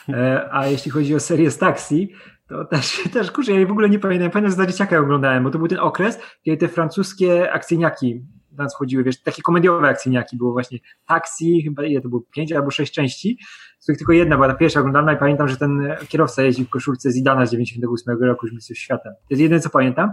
E, 0.08 0.48
a 0.52 0.66
jeśli 0.66 0.90
chodzi 0.90 1.14
o 1.14 1.20
serię 1.20 1.50
z 1.50 1.58
Taxi, 1.58 2.12
to 2.48 2.64
też, 2.64 3.00
też 3.12 3.30
kurczę, 3.30 3.52
ja 3.52 3.66
w 3.66 3.70
ogóle 3.70 3.88
nie 3.88 3.98
pamiętam. 3.98 4.30
Pamiętam, 4.30 4.50
że 4.50 4.56
za 4.56 4.66
dzieciaka 4.66 4.98
oglądałem, 4.98 5.44
bo 5.44 5.50
to 5.50 5.58
był 5.58 5.68
ten 5.68 5.78
okres, 5.78 6.18
kiedy 6.44 6.56
te 6.56 6.68
francuskie 6.68 7.52
akcyjniaki 7.52 8.20
nas 8.62 8.74
wchodziły, 8.74 9.04
wiesz, 9.04 9.22
takie 9.22 9.42
komediowe 9.42 9.88
akcyjniaki, 9.88 10.36
było 10.36 10.52
właśnie 10.52 10.78
Taxi, 11.06 11.62
chyba 11.62 11.84
ile 11.84 12.00
to 12.00 12.08
było, 12.08 12.22
pięć 12.34 12.52
albo 12.52 12.70
sześć 12.70 12.92
części, 12.92 13.38
z 13.78 13.82
których 13.82 13.98
tylko 13.98 14.12
jedna 14.12 14.36
była 14.36 14.48
ta 14.48 14.54
pierwsza 14.54 14.80
oglądana 14.80 15.12
i 15.12 15.16
pamiętam, 15.16 15.48
że 15.48 15.56
ten 15.56 15.96
kierowca 16.08 16.42
jeździł 16.42 16.66
w 16.66 16.70
koszulce 16.70 17.10
Zidana 17.10 17.46
z 17.46 17.50
98 17.50 18.22
roku, 18.22 18.46
już 18.46 18.54
mistrzostw 18.54 18.82
świata. 18.82 19.10
To 19.10 19.26
jest 19.30 19.42
jedyne, 19.42 19.60
co 19.60 19.70
pamiętam. 19.70 20.10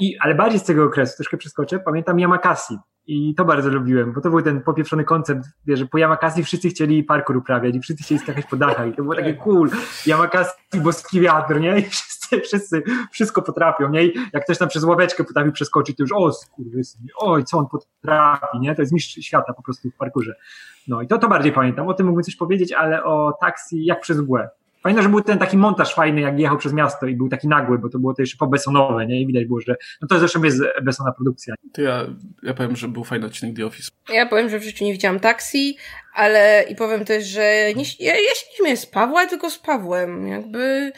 I, 0.00 0.18
ale 0.18 0.34
bardziej 0.34 0.60
z 0.60 0.64
tego 0.64 0.84
okresu, 0.84 1.16
troszkę 1.16 1.36
przeskoczę, 1.36 1.78
pamiętam 1.78 2.18
Yamakasi. 2.20 2.74
I 3.12 3.34
to 3.34 3.44
bardzo 3.44 3.70
lubiłem, 3.70 4.12
bo 4.12 4.20
to 4.20 4.30
był 4.30 4.42
ten 4.42 4.60
popieprzony 4.60 5.04
koncept, 5.04 5.48
że 5.68 5.86
po 5.86 5.98
Yamakasi 5.98 6.44
wszyscy 6.44 6.68
chcieli 6.68 7.04
parkour 7.04 7.36
uprawiać 7.36 7.76
i 7.76 7.80
wszyscy 7.80 8.04
chcieli 8.04 8.20
skakać 8.20 8.46
po 8.46 8.56
dachach 8.56 8.88
i 8.88 8.92
to 8.92 9.02
było 9.02 9.14
takie 9.14 9.34
cool. 9.34 9.70
Yamakasi, 10.06 10.50
boski 10.74 11.20
wiatr, 11.20 11.60
nie? 11.60 11.78
I 11.78 11.82
wszyscy, 11.82 12.40
wszyscy 12.40 12.82
wszystko 13.10 13.42
potrafią, 13.42 13.90
nie? 13.90 14.04
I 14.04 14.14
jak 14.32 14.44
ktoś 14.44 14.58
tam 14.58 14.68
przez 14.68 14.84
ławeczkę 14.84 15.24
potrafi 15.24 15.52
przeskoczyć, 15.52 15.96
to 15.96 16.02
już 16.02 16.12
o 16.12 16.32
skurwysyn, 16.32 17.06
oj, 17.16 17.44
co 17.44 17.58
on 17.58 17.66
potrafi, 17.66 18.58
nie? 18.60 18.74
To 18.74 18.82
jest 18.82 18.92
mistrz 18.92 19.14
świata 19.14 19.52
po 19.52 19.62
prostu 19.62 19.90
w 19.90 19.96
parkurze. 19.96 20.34
No 20.88 21.02
i 21.02 21.06
to, 21.06 21.18
to 21.18 21.28
bardziej 21.28 21.52
pamiętam, 21.52 21.88
o 21.88 21.94
tym 21.94 22.06
mógłbym 22.06 22.24
coś 22.24 22.36
powiedzieć, 22.36 22.72
ale 22.72 23.04
o 23.04 23.32
taksi 23.40 23.84
jak 23.84 24.00
przez 24.00 24.18
mgłę. 24.18 24.48
Pamiętam, 24.82 25.02
że 25.02 25.08
był 25.08 25.20
ten 25.20 25.38
taki 25.38 25.56
montaż 25.56 25.94
fajny, 25.94 26.20
jak 26.20 26.38
jechał 26.38 26.58
przez 26.58 26.72
miasto 26.72 27.06
i 27.06 27.16
był 27.16 27.28
taki 27.28 27.48
nagły, 27.48 27.78
bo 27.78 27.88
to 27.88 27.98
było 27.98 28.14
to 28.14 28.22
jeszcze 28.22 28.36
pobesonowe, 28.36 29.06
nie? 29.06 29.20
I 29.20 29.26
widać 29.26 29.44
było, 29.44 29.60
że 29.60 29.76
no 30.02 30.08
to 30.08 30.18
zresztą 30.18 30.42
jest 30.42 30.62
besona 30.82 31.12
produkcja. 31.12 31.54
To 31.72 31.82
ja, 31.82 32.06
ja 32.42 32.54
powiem, 32.54 32.76
że 32.76 32.88
był 32.88 33.04
fajny 33.04 33.26
odcinek 33.26 33.56
The 33.56 33.66
Office. 33.66 33.90
Ja 34.12 34.26
powiem, 34.26 34.48
że 34.48 34.58
w 34.58 34.62
życiu 34.62 34.84
nie 34.84 34.92
widziałam 34.92 35.20
taksi, 35.20 35.76
ale 36.14 36.64
i 36.68 36.74
powiem 36.74 37.04
też, 37.04 37.26
że 37.26 37.74
nie, 37.76 37.84
ja, 38.00 38.14
ja 38.14 38.34
się 38.34 38.46
nie 38.50 38.56
śmieję 38.56 38.76
z 38.76 38.86
Pawła, 38.86 39.26
tylko 39.26 39.50
z 39.50 39.58
Pawłem. 39.58 40.28
Jakby 40.28 40.92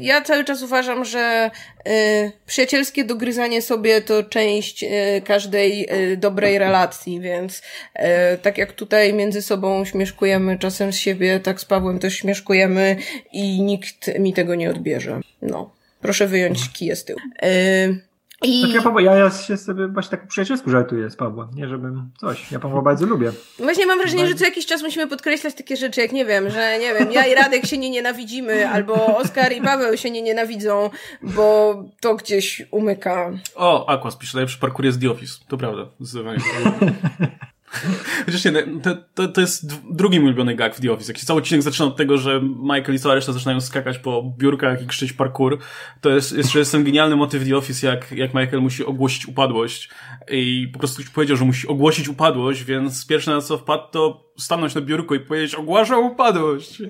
ja 0.00 0.20
cały 0.20 0.44
czas 0.44 0.62
uważam, 0.62 1.04
że 1.04 1.50
y, 1.88 2.32
przyjacielskie 2.46 3.04
dogryzanie 3.04 3.62
sobie 3.62 4.00
to 4.00 4.22
część 4.22 4.84
y, 4.84 4.88
każdej 5.24 5.88
y, 6.12 6.16
dobrej 6.16 6.58
relacji, 6.58 7.20
więc 7.20 7.58
y, 7.58 8.02
tak 8.42 8.58
jak 8.58 8.72
tutaj 8.72 9.14
między 9.14 9.42
sobą 9.42 9.84
śmieszkujemy 9.84 10.58
czasem 10.58 10.92
z 10.92 10.96
siebie, 10.96 11.40
tak 11.40 11.60
z 11.60 11.64
Pawłem 11.64 11.98
też 11.98 12.14
śmieszkujemy 12.16 12.96
i 13.32 13.62
nikt 13.62 14.18
mi 14.18 14.32
tego 14.32 14.54
nie 14.54 14.70
odbierze. 14.70 15.20
No. 15.42 15.70
Proszę 16.00 16.26
wyjąć 16.26 16.72
kije 16.72 16.96
z 16.96 17.04
tyłu. 17.04 17.20
Y, 17.44 18.11
i... 18.42 18.62
Tak 18.62 18.74
ja, 18.74 18.82
Pawła, 18.82 19.02
ja, 19.02 19.14
ja 19.14 19.30
się 19.30 19.56
sobie 19.56 19.88
właśnie 19.88 20.10
tak 20.10 20.22
po 20.22 20.26
przyjacielsku 20.26 20.70
żartuję 20.70 21.10
z 21.10 21.16
Pawłem, 21.16 21.48
nie 21.54 21.68
żebym 21.68 22.10
coś, 22.20 22.52
ja 22.52 22.58
Pawła 22.58 22.82
bardzo 22.82 23.06
lubię. 23.06 23.32
Właśnie 23.58 23.86
mam 23.86 23.98
wrażenie, 23.98 24.26
że 24.26 24.34
co 24.34 24.44
jakiś 24.44 24.66
czas 24.66 24.82
musimy 24.82 25.06
podkreślać 25.06 25.54
takie 25.54 25.76
rzeczy, 25.76 26.00
jak 26.00 26.12
nie 26.12 26.24
wiem, 26.24 26.50
że 26.50 26.78
nie 26.78 26.94
wiem, 26.94 27.12
ja 27.12 27.26
i 27.26 27.34
Radek 27.34 27.66
się 27.66 27.78
nie 27.78 27.90
nienawidzimy, 27.90 28.68
albo 28.68 29.16
Oskar 29.16 29.52
i 29.52 29.60
Paweł 29.60 29.96
się 29.96 30.10
nie 30.10 30.22
nienawidzą, 30.22 30.90
bo 31.22 31.74
to 32.00 32.14
gdzieś 32.14 32.62
umyka. 32.70 33.32
O, 33.54 33.88
Aquas 33.88 34.16
pisze, 34.16 34.36
najlepszy 34.36 34.58
parkour 34.58 34.84
jest 34.84 35.00
The 35.00 35.10
Office, 35.10 35.34
to 35.48 35.56
prawda, 35.56 35.86
zdecydowanie. 36.00 36.38
Chociaż 38.26 38.44
nie, 38.44 38.52
to, 38.82 38.96
to, 39.14 39.28
to 39.28 39.40
jest 39.40 39.82
drugi 39.94 40.20
mój 40.20 40.28
ulubiony 40.28 40.54
gag 40.54 40.74
w 40.74 40.80
The 40.80 40.92
Office. 40.92 41.12
Jak 41.12 41.18
się 41.18 41.26
cały 41.26 41.38
odcinek 41.38 41.62
zaczyna 41.62 41.86
od 41.86 41.96
tego, 41.96 42.18
że 42.18 42.40
Michael 42.62 42.94
i 42.94 42.98
cała 42.98 43.14
reszta 43.14 43.32
zaczynają 43.32 43.60
skakać 43.60 43.98
po 43.98 44.34
biurkach 44.38 44.82
i 44.82 44.86
krzyć 44.86 45.12
parkour, 45.12 45.58
to 46.00 46.10
jest 46.10 46.32
jeszcze 46.32 46.58
jest 46.58 46.72
ten 46.72 46.84
genialny 46.84 47.16
motyw 47.16 47.44
The 47.44 47.56
Office, 47.56 47.86
jak, 47.86 48.12
jak 48.12 48.34
Michael 48.34 48.62
musi 48.62 48.84
ogłosić 48.84 49.28
upadłość 49.28 49.90
i 50.30 50.68
po 50.72 50.78
prostu 50.78 51.02
powiedział, 51.14 51.36
że 51.36 51.44
musi 51.44 51.68
ogłosić 51.68 52.08
upadłość, 52.08 52.64
więc 52.64 53.06
pierwsze 53.06 53.30
na 53.30 53.40
co 53.40 53.58
wpadł 53.58 53.90
to 53.90 54.32
stanąć 54.38 54.74
na 54.74 54.80
biurku 54.80 55.14
i 55.14 55.20
powiedzieć 55.20 55.54
ogłaszam 55.54 56.04
upadłość. 56.04 56.82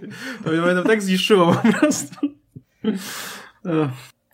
To 0.44 0.50
mnie 0.50 0.60
będę 0.60 0.82
tak 0.82 1.02
zniszczyło 1.02 1.54
po 1.62 1.72
prostu. 1.72 2.16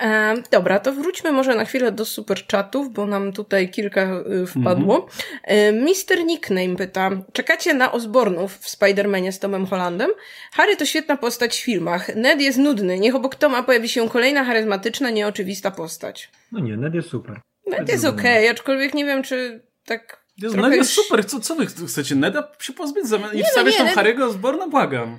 E, 0.00 0.34
dobra, 0.50 0.78
to 0.78 0.92
wróćmy 0.92 1.32
może 1.32 1.54
na 1.54 1.64
chwilę 1.64 1.92
do 1.92 2.04
super 2.04 2.46
chatów, 2.50 2.92
bo 2.92 3.06
nam 3.06 3.32
tutaj 3.32 3.70
kilka 3.70 4.22
y, 4.42 4.46
wpadło. 4.46 5.08
E, 5.44 5.72
Mister 5.72 6.24
Nickname 6.24 6.76
pyta, 6.76 7.10
czekacie 7.32 7.74
na 7.74 7.92
Osbornów 7.92 8.56
w 8.56 8.78
Spider-Manie 8.78 9.32
z 9.32 9.38
Tomem 9.38 9.66
Hollandem? 9.66 10.10
Harry 10.52 10.76
to 10.76 10.86
świetna 10.86 11.16
postać 11.16 11.56
w 11.58 11.64
filmach. 11.64 12.16
Ned 12.16 12.40
jest 12.40 12.58
nudny. 12.58 12.98
Niech 12.98 13.14
obok 13.14 13.34
Toma 13.34 13.62
pojawi 13.62 13.88
się 13.88 14.08
kolejna 14.08 14.44
charyzmatyczna, 14.44 15.10
nieoczywista 15.10 15.70
postać. 15.70 16.30
No 16.52 16.60
nie, 16.60 16.76
Ned 16.76 16.94
jest 16.94 17.08
super. 17.08 17.40
Ned, 17.66 17.78
Ned 17.78 17.88
jest 17.88 18.04
okej, 18.04 18.38
okay, 18.38 18.50
aczkolwiek 18.50 18.94
nie 18.94 19.04
wiem, 19.04 19.22
czy 19.22 19.62
tak... 19.84 20.28
Jezu, 20.42 20.56
Ned 20.56 20.72
jest 20.72 20.90
super. 20.90 21.26
Co, 21.26 21.40
co 21.40 21.54
wy 21.54 21.66
chcecie? 21.66 22.14
Neda 22.14 22.52
się 22.60 22.72
pozbyć 22.72 23.06
zamiast 23.06 23.34
i 23.34 23.42
wstawiać 23.42 23.74
no, 23.78 23.84
tam 23.84 23.86
Ned... 23.86 23.96
Harry'ego 23.96 24.22
Osborna? 24.22 24.68
Błagam. 24.68 25.18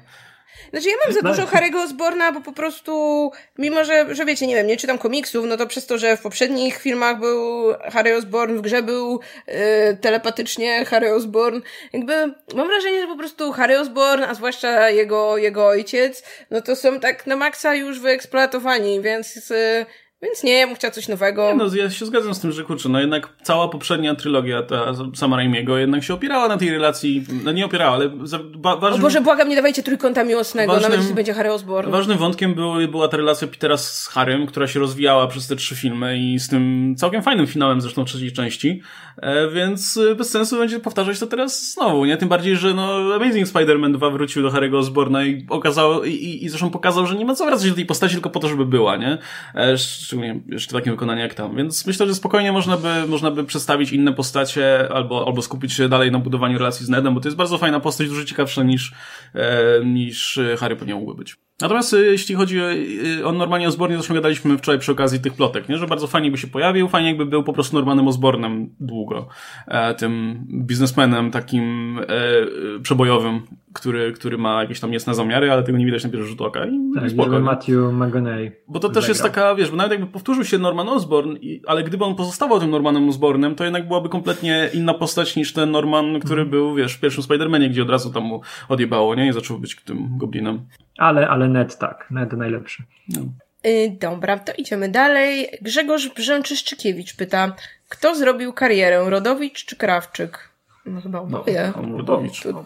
Znaczy 0.71 0.89
ja 0.89 0.95
mam 1.05 1.13
za 1.13 1.21
dużo 1.21 1.57
Harry'ego 1.57 1.83
Osborna, 1.83 2.31
bo 2.31 2.41
po 2.41 2.51
prostu, 2.51 3.31
mimo 3.57 3.83
że, 3.83 4.15
że 4.15 4.25
wiecie, 4.25 4.47
nie 4.47 4.55
wiem, 4.55 4.67
nie 4.67 4.77
czytam 4.77 4.97
komiksów, 4.97 5.45
no 5.47 5.57
to 5.57 5.67
przez 5.67 5.85
to, 5.85 5.97
że 5.97 6.17
w 6.17 6.21
poprzednich 6.21 6.77
filmach 6.77 7.19
był 7.19 7.73
Harry 7.91 8.15
Osborn, 8.15 8.57
w 8.57 8.61
grze 8.61 8.83
był 8.83 9.19
yy, 9.47 9.53
telepatycznie 10.01 10.85
Harry 10.85 11.13
Osborn, 11.13 11.61
jakby 11.93 12.13
mam 12.55 12.67
wrażenie, 12.67 13.01
że 13.01 13.07
po 13.07 13.17
prostu 13.17 13.51
Harry 13.51 13.79
Osborn, 13.79 14.23
a 14.23 14.33
zwłaszcza 14.33 14.89
jego, 14.89 15.37
jego 15.37 15.67
ojciec, 15.67 16.23
no 16.51 16.61
to 16.61 16.75
są 16.75 16.99
tak 16.99 17.27
na 17.27 17.35
maksa 17.35 17.75
już 17.75 17.99
wyeksploatowani, 17.99 19.01
więc 19.01 19.49
yy, 19.49 19.85
więc 20.21 20.43
nie, 20.43 20.53
ja 20.53 20.67
bym 20.67 20.75
chciała 20.75 20.91
coś 20.91 21.07
nowego. 21.07 21.47
Nie, 21.47 21.55
no, 21.55 21.75
ja 21.75 21.89
się 21.89 22.05
zgadzam 22.05 22.35
z 22.35 22.39
tym, 22.39 22.51
że 22.51 22.63
kurczę, 22.63 22.89
no 22.89 22.99
jednak 22.99 23.29
cała 23.43 23.67
poprzednia 23.67 24.15
trylogia, 24.15 24.63
ta 24.63 24.93
sama 25.15 25.37
Raimiego, 25.37 25.77
jednak 25.77 26.03
się 26.03 26.13
opierała 26.13 26.47
na 26.47 26.57
tej 26.57 26.71
relacji, 26.71 27.25
no 27.43 27.51
nie 27.51 27.65
opierała, 27.65 27.95
ale 27.95 28.09
ba, 28.55 28.75
ważnym... 28.75 29.01
O 29.01 29.03
Boże, 29.03 29.21
błagam, 29.21 29.49
nie 29.49 29.55
dawajcie 29.55 29.83
trójkąta 29.83 30.23
miłosnego, 30.23 30.73
ważnym, 30.73 30.91
nawet 30.91 30.99
jeśli 30.99 31.15
będzie 31.15 31.33
Harry 31.33 31.51
Osborn. 31.51 31.91
Ważnym 31.91 32.17
wątkiem 32.17 32.55
był, 32.55 32.87
była 32.91 33.07
ta 33.07 33.17
relacja 33.17 33.47
Petera 33.47 33.77
z 33.77 34.07
Harrym, 34.07 34.45
która 34.45 34.67
się 34.67 34.79
rozwijała 34.79 35.27
przez 35.27 35.47
te 35.47 35.55
trzy 35.55 35.75
filmy 35.75 36.17
i 36.17 36.39
z 36.39 36.47
tym 36.47 36.95
całkiem 36.97 37.23
fajnym 37.23 37.47
finałem 37.47 37.81
zresztą 37.81 38.05
trzeciej 38.05 38.31
części, 38.31 38.81
e, 39.17 39.49
więc 39.49 39.97
e, 39.97 40.15
bez 40.15 40.29
sensu 40.29 40.57
będzie 40.57 40.79
powtarzać 40.79 41.19
to 41.19 41.27
teraz 41.27 41.73
znowu, 41.73 42.05
nie? 42.05 42.17
Tym 42.17 42.29
bardziej, 42.29 42.55
że 42.55 42.73
no 42.73 43.15
Amazing 43.15 43.47
Spider-Man 43.47 43.93
2 43.93 44.09
wrócił 44.09 44.43
do 44.43 44.49
Harry'ego 44.49 44.77
Osborna 44.77 45.25
i 45.25 45.45
okazało, 45.49 46.03
i, 46.03 46.11
i, 46.11 46.45
i 46.45 46.49
zresztą 46.49 46.69
pokazał, 46.69 47.07
że 47.07 47.15
nie 47.15 47.25
ma 47.25 47.35
co 47.35 47.45
wracać 47.45 47.69
do 47.69 47.75
tej 47.75 47.85
postaci 47.85 48.13
tylko 48.13 48.29
po 48.29 48.39
to, 48.39 48.47
żeby 48.47 48.65
była, 48.65 48.97
nie? 48.97 49.17
E, 49.55 49.77
szczególnie 50.09 50.39
jeszcze 50.47 50.73
takim 50.73 50.93
wykonaniu 50.93 51.21
jak 51.21 51.33
tam. 51.33 51.55
Więc 51.55 51.87
myślę, 51.87 52.07
że 52.07 52.15
spokojnie 52.15 52.51
można 52.51 52.77
by, 52.77 53.07
można 53.07 53.31
by 53.31 53.43
przedstawić 53.43 53.91
inne 53.91 54.13
postacie 54.13 54.89
albo, 54.93 55.27
albo 55.27 55.41
skupić 55.41 55.73
się 55.73 55.89
dalej 55.89 56.11
na 56.11 56.19
budowaniu 56.19 56.57
relacji 56.57 56.85
z 56.85 56.89
Nedem, 56.89 57.13
bo 57.13 57.21
to 57.21 57.27
jest 57.27 57.37
bardzo 57.37 57.57
fajna 57.57 57.79
postać, 57.79 58.07
dużo 58.07 58.25
ciekawsza 58.25 58.63
niż, 58.63 58.93
e, 59.35 59.85
niż 59.85 60.39
Harry 60.57 60.75
powinien 60.75 60.99
mógłby 60.99 61.15
być. 61.15 61.48
Natomiast 61.61 61.93
e, 61.93 61.97
jeśli 61.97 62.35
chodzi 62.35 62.61
o, 62.61 62.71
e, 62.71 63.25
o 63.25 63.31
normalnie 63.31 63.67
Osbornie, 63.67 63.95
zresztą 63.95 64.13
gadaliśmy 64.13 64.57
wczoraj 64.57 64.79
przy 64.79 64.91
okazji 64.91 65.19
tych 65.19 65.33
plotek, 65.33 65.69
nie? 65.69 65.77
że 65.77 65.87
bardzo 65.87 66.07
fajnie 66.07 66.31
by 66.31 66.37
się 66.37 66.47
pojawił, 66.47 66.87
fajnie 66.87 67.07
jakby 67.07 67.25
był 67.25 67.43
po 67.43 67.53
prostu 67.53 67.75
normalnym 67.75 68.07
Osbornem 68.07 68.69
długo, 68.79 69.27
e, 69.67 69.93
tym 69.93 70.39
biznesmenem 70.49 71.31
takim 71.31 71.99
e, 71.99 72.81
przebojowym, 72.81 73.41
który, 73.73 74.11
który 74.11 74.37
ma 74.37 74.61
jakieś 74.61 74.79
tam 74.79 74.93
jasne 74.93 75.15
zamiary, 75.15 75.51
ale 75.51 75.63
tego 75.63 75.77
nie 75.77 75.85
widać 75.85 76.03
na 76.03 76.09
pierwszy 76.09 76.29
rzut 76.29 76.41
oka. 76.41 76.65
I 76.65 76.91
tak, 76.95 77.11
spoko, 77.11 77.39
Matthew 77.39 77.93
McGonaghy. 77.93 78.51
Bo 78.67 78.79
to 78.79 78.89
też 78.89 79.07
jest 79.07 79.23
taka, 79.23 79.55
wiesz, 79.55 79.71
bo 79.71 79.77
nawet 79.77 79.91
jakby 79.91 80.07
powtórzył 80.07 80.43
się 80.43 80.57
Norman 80.57 80.89
Osborn, 80.89 81.35
i, 81.41 81.61
ale 81.67 81.83
gdyby 81.83 82.05
on 82.05 82.15
pozostawał 82.15 82.59
tym 82.59 82.69
Normanem 82.69 83.09
Osbornem, 83.09 83.55
to 83.55 83.63
jednak 83.63 83.87
byłaby 83.87 84.09
kompletnie 84.09 84.69
inna 84.73 84.93
postać 84.93 85.35
niż 85.35 85.53
ten 85.53 85.71
Norman, 85.71 86.19
który 86.19 86.41
mm. 86.41 86.51
był, 86.51 86.75
wiesz, 86.75 86.93
w 86.93 86.99
pierwszym 86.99 87.23
Spider-Manie, 87.23 87.69
gdzie 87.69 87.81
od 87.81 87.89
razu 87.89 88.11
tam 88.11 88.23
mu 88.23 88.41
odjebało, 88.69 89.15
nie? 89.15 89.27
I 89.27 89.33
zaczął 89.33 89.59
być 89.59 89.75
tym 89.75 90.17
goblinem. 90.17 90.59
Ale, 90.99 91.29
ale 91.29 91.47
Ned 91.47 91.77
tak, 91.77 92.07
Ned 92.11 92.33
najlepszy. 92.33 92.83
No. 93.09 93.21
Yy, 93.63 93.89
dobra, 93.99 94.39
to 94.39 94.53
idziemy 94.57 94.89
dalej. 94.89 95.47
Grzegorz 95.61 96.09
Brzęczyszczykiewicz 96.09 97.15
pyta, 97.15 97.55
kto 97.89 98.15
zrobił 98.15 98.53
karierę, 98.53 99.09
Rodowicz 99.09 99.65
czy 99.65 99.75
Krawczyk? 99.75 100.49
No 100.85 101.01
chyba 101.01 101.19
oboje. 101.19 101.73
No, 101.75 101.97
Rodowicz. 101.97 102.43
To, 102.43 102.65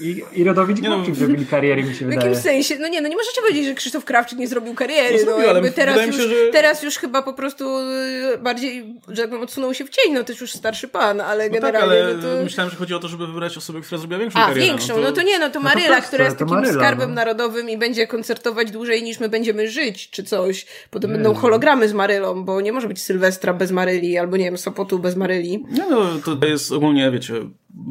i, 0.00 0.22
i 0.32 0.44
Rodowicz 0.44 0.80
nie 0.80 0.88
no, 0.88 1.04
zrobili 1.14 1.46
kariery, 1.46 1.84
mi 1.84 1.94
się 1.94 2.04
wydaje. 2.04 2.20
W 2.20 2.24
jakimś 2.24 2.42
sensie, 2.42 2.76
no 2.80 2.88
nie, 2.88 3.00
no 3.00 3.08
nie 3.08 3.16
możecie 3.16 3.40
powiedzieć, 3.40 3.66
że 3.66 3.74
Krzysztof 3.74 4.04
Krawczyk 4.04 4.38
nie 4.38 4.48
zrobił 4.48 4.74
kariery. 4.74 5.14
No, 5.14 5.20
zrobił, 5.20 5.46
no 5.46 5.52
jakby 5.52 5.70
teraz, 5.70 6.06
już, 6.06 6.16
się, 6.16 6.22
że... 6.22 6.34
teraz 6.52 6.82
już 6.82 6.96
chyba 6.96 7.22
po 7.22 7.32
prostu 7.32 7.78
y, 8.34 8.38
bardziej, 8.38 8.94
że 9.08 9.22
tak 9.22 9.30
powiem, 9.30 9.44
odsunął 9.44 9.74
się 9.74 9.84
w 9.84 9.90
cień, 9.90 10.14
no 10.14 10.24
to 10.24 10.32
już 10.40 10.52
starszy 10.52 10.88
pan, 10.88 11.20
ale 11.20 11.48
no 11.48 11.54
generalnie... 11.54 11.96
Tak, 11.96 12.04
ale 12.04 12.14
no 12.14 12.22
to... 12.22 12.44
myślałem, 12.44 12.70
że 12.70 12.76
chodzi 12.76 12.94
o 12.94 12.98
to, 12.98 13.08
żeby 13.08 13.26
wybrać 13.26 13.56
osobę, 13.56 13.80
która 13.80 13.98
zrobiła 13.98 14.20
większą 14.20 14.38
A, 14.38 14.46
karierę. 14.46 14.66
większą, 14.66 14.96
no 14.96 15.02
to, 15.02 15.08
no 15.08 15.12
to 15.12 15.22
nie, 15.22 15.38
no 15.38 15.50
to 15.50 15.60
Maryla, 15.60 15.96
no 15.96 16.02
to 16.02 16.06
która 16.06 16.24
jest 16.24 16.38
takim 16.38 16.54
Maryla, 16.54 16.74
skarbem 16.74 17.14
narodowym 17.14 17.70
i 17.70 17.78
będzie 17.78 18.06
koncertować 18.06 18.70
dłużej 18.70 19.02
niż 19.02 19.20
my 19.20 19.28
będziemy 19.28 19.70
żyć, 19.70 20.10
czy 20.10 20.24
coś. 20.24 20.66
Potem 20.90 21.10
nie. 21.10 21.14
będą 21.14 21.34
hologramy 21.34 21.88
z 21.88 21.92
Marylą, 21.92 22.44
bo 22.44 22.60
nie 22.60 22.72
może 22.72 22.88
być 22.88 23.02
Sylwestra 23.02 23.54
bez 23.54 23.70
Maryli, 23.70 24.18
albo 24.18 24.36
nie 24.36 24.44
wiem, 24.44 24.58
Sopotu 24.58 24.98
bez 24.98 25.16
Maryli. 25.16 25.64
Nie 25.70 25.86
no, 25.90 26.06
to 26.40 26.46
jest 26.46 26.72
ogólnie, 26.72 27.10
wiecie, 27.10 27.34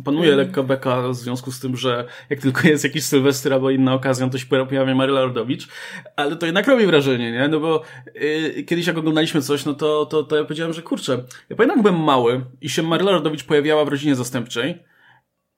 panuje 0.04 0.34
mm. 0.34 0.38
lekka 0.38 0.64
beka 0.64 1.10
w 1.10 1.16
związku 1.16 1.52
z 1.52 1.60
tym, 1.60 1.78
że 1.78 2.06
jak 2.30 2.40
tylko 2.40 2.68
jest 2.68 2.84
jakiś 2.84 3.04
Sylwester 3.04 3.54
albo 3.54 3.70
inna 3.70 3.94
okazja, 3.94 4.30
to 4.30 4.38
się 4.38 4.46
pojawia 4.46 4.96
Maryla 4.96 5.22
Rodowicz, 5.22 5.68
ale 6.16 6.36
to 6.36 6.46
jednak 6.46 6.68
robi 6.68 6.86
wrażenie, 6.86 7.32
nie? 7.32 7.48
No 7.48 7.60
bo 7.60 7.82
yy, 8.16 8.64
kiedyś 8.64 8.88
jak 8.88 8.98
oglądaliśmy 8.98 9.42
coś, 9.42 9.66
no 9.66 9.74
to, 9.74 10.06
to, 10.06 10.24
to 10.24 10.36
ja 10.36 10.44
powiedziałem, 10.44 10.74
że 10.74 10.82
kurczę, 10.82 11.24
ja 11.50 11.56
pamiętam, 11.56 11.82
byłem 11.82 12.00
mały 12.00 12.46
i 12.62 12.70
się 12.70 12.84
Maryla 12.84 13.12
Rodowicz 13.12 13.44
pojawiała 13.44 13.86
w 13.86 13.88
rodzinie 13.88 14.16
zastępczej, 14.16 14.84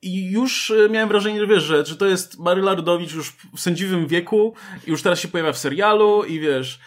i 0.02 0.32
już 0.32 0.70
y, 0.70 0.90
miałem 0.92 1.10
wrażenie, 1.10 1.40
że 1.40 1.48
wiesz, 1.48 1.64
że, 1.64 1.86
że 1.86 1.96
to 1.96 2.06
jest 2.06 2.40
Maryla 2.40 2.76
Rodowicz 2.76 3.14
już 3.14 3.36
w 3.56 3.60
sędziwym 3.60 4.08
wieku 4.08 4.54
i 4.88 4.90
już 4.90 5.02
teraz 5.02 5.20
się 5.20 5.28
pojawia 5.28 5.52
w 5.52 5.58
serialu 5.58 6.24
i 6.24 6.40
wiesz, 6.40 6.80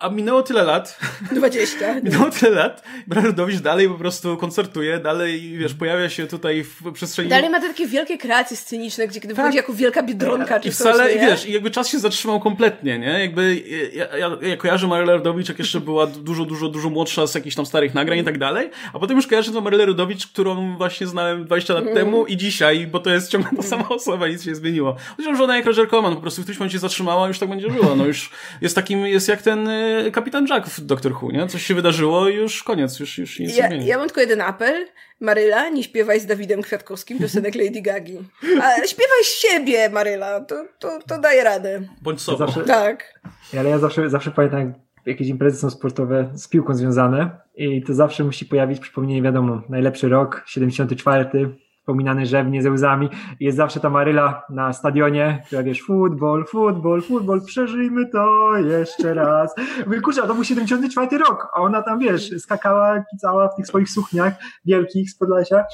a 0.00 0.08
minęło 0.08 0.42
tyle 0.42 0.62
lat. 0.62 0.98
20. 1.32 1.94
minęło 2.02 2.30
tyle 2.30 2.50
lat. 2.50 2.82
Bradowicz 3.06 3.60
dalej 3.60 3.88
po 3.88 3.94
prostu 3.94 4.36
koncertuje, 4.36 4.98
dalej, 4.98 5.58
wiesz, 5.58 5.74
pojawia 5.74 6.08
się 6.08 6.26
tutaj 6.26 6.64
w 6.64 6.92
przestrzeni. 6.92 7.28
Dalej 7.28 7.50
ma 7.50 7.60
te 7.60 7.68
takie 7.68 7.86
wielkie 7.86 8.18
kreacje 8.18 8.56
sceniczne, 8.56 9.08
gdzie 9.08 9.20
kiedy 9.20 9.34
tak. 9.34 9.44
wchodzi 9.44 9.56
jako 9.56 9.74
wielka 9.74 10.02
biedronka, 10.02 10.60
czy 10.60 10.68
I 10.68 10.72
wcale, 10.72 11.04
coś, 11.04 11.16
I 11.16 11.18
wiesz, 11.18 11.46
i 11.46 11.52
jakby 11.52 11.70
czas 11.70 11.88
się 11.88 11.98
zatrzymał 11.98 12.40
kompletnie, 12.40 12.98
nie? 12.98 13.20
Jakby 13.20 13.62
ja, 13.92 14.16
ja, 14.16 14.30
ja 14.42 14.56
kojarzę 14.56 14.86
Marylę 14.86 15.12
Rodowicz, 15.12 15.48
jak 15.48 15.58
jeszcze 15.58 15.80
była 15.80 16.06
dużo, 16.06 16.44
dużo, 16.44 16.68
dużo 16.68 16.90
młodsza 16.90 17.26
z 17.26 17.34
jakichś 17.34 17.56
tam 17.56 17.66
starych 17.66 17.94
nagrań 17.94 18.18
i 18.18 18.24
tak 18.24 18.38
dalej, 18.38 18.70
a 18.92 18.98
potem 18.98 19.16
już 19.16 19.26
kojarzę 19.26 19.52
tą 19.52 19.60
Marylę 19.60 19.86
Rodowicz, 19.86 20.26
którą 20.26 20.76
właśnie 20.76 21.06
znałem 21.06 21.44
20 21.44 21.74
lat 21.74 21.82
mm. 21.82 21.94
temu 21.94 22.26
i 22.26 22.36
dzisiaj, 22.36 22.86
bo 22.86 22.98
to 22.98 23.10
jest 23.10 23.30
ciągle 23.30 23.50
ta 23.56 23.62
sama 23.62 23.88
osoba, 23.88 24.28
nic 24.28 24.44
się 24.44 24.50
nie 24.50 24.56
zmieniło. 24.56 24.96
Chociaż 25.16 25.40
ona 25.40 25.56
jak 25.56 25.66
Roger 25.66 25.88
Coleman 25.88 26.14
po 26.14 26.20
prostu 26.20 26.40
w 26.40 26.44
którymś 26.44 26.58
momencie 26.58 26.78
zatrzymała, 26.78 27.28
już 27.28 27.38
tak 27.38 27.48
będzie 27.48 27.70
żyła. 27.70 27.94
No 27.96 28.06
już 28.06 28.30
jest 28.60 28.74
takim, 28.74 29.06
jest 29.06 29.28
jak 29.28 29.42
ten 29.42 29.68
kapitan 30.12 30.46
Jack 30.46 30.66
w 30.66 30.80
Doctor 30.80 31.12
Who, 31.12 31.30
nie? 31.30 31.46
Coś 31.46 31.62
się 31.62 31.74
wydarzyło 31.74 32.28
i 32.28 32.34
już 32.34 32.62
koniec, 32.62 33.00
już, 33.00 33.18
już 33.18 33.38
nic 33.38 33.56
ja, 33.56 33.68
nie 33.68 33.86
Ja 33.86 33.98
mam 33.98 34.06
tylko 34.06 34.20
jeden 34.20 34.40
apel. 34.40 34.86
Maryla, 35.20 35.68
nie 35.68 35.82
śpiewaj 35.82 36.20
z 36.20 36.26
Dawidem 36.26 36.62
Kwiatkowskim 36.62 37.18
piosenek 37.18 37.54
Lady 37.54 37.82
Gagi. 37.82 38.18
Ale 38.62 38.88
śpiewaj 38.88 39.24
z 39.24 39.38
siebie, 39.38 39.90
Maryla, 39.90 40.40
to, 40.40 40.64
to, 40.78 40.98
to 41.08 41.18
daje 41.18 41.44
radę. 41.44 41.82
Bądź 42.02 42.22
sobą. 42.22 42.38
Zawsze, 42.38 42.64
tak. 42.64 43.20
Ale 43.58 43.70
ja 43.70 43.78
zawsze, 43.78 44.10
zawsze 44.10 44.30
pamiętam, 44.30 44.74
jakieś 45.06 45.28
imprezy 45.28 45.58
są 45.58 45.70
sportowe 45.70 46.30
z 46.34 46.48
piłką 46.48 46.74
związane 46.74 47.30
i 47.54 47.82
to 47.82 47.94
zawsze 47.94 48.24
musi 48.24 48.46
pojawić 48.46 48.80
przypomnienie, 48.80 49.22
wiadomo, 49.22 49.62
najlepszy 49.68 50.08
rok, 50.08 50.42
74, 50.46 51.56
wspominany 51.90 52.26
rzewnie 52.26 52.62
ze 52.62 52.70
łzami. 52.70 53.08
Jest 53.40 53.56
zawsze 53.56 53.80
ta 53.80 53.90
Maryla 53.90 54.42
na 54.50 54.72
stadionie, 54.72 55.42
która 55.46 55.62
wiesz, 55.62 55.82
futbol, 55.82 56.44
futbol, 56.46 57.02
futbol, 57.02 57.40
przeżyjmy 57.44 58.08
to 58.08 58.56
jeszcze 58.56 59.14
raz. 59.14 59.54
Mówię, 59.86 60.00
kurczę, 60.00 60.22
to 60.22 60.34
był 60.34 60.44
74 60.44 61.18
rok, 61.18 61.48
a 61.54 61.60
ona 61.60 61.82
tam, 61.82 61.98
wiesz, 61.98 62.30
skakała, 62.38 63.04
kicała 63.10 63.48
w 63.48 63.56
tych 63.56 63.66
swoich 63.66 63.90
suchniach 63.90 64.32
wielkich 64.64 65.10
z 65.10 65.18
Podlasia 65.18 65.64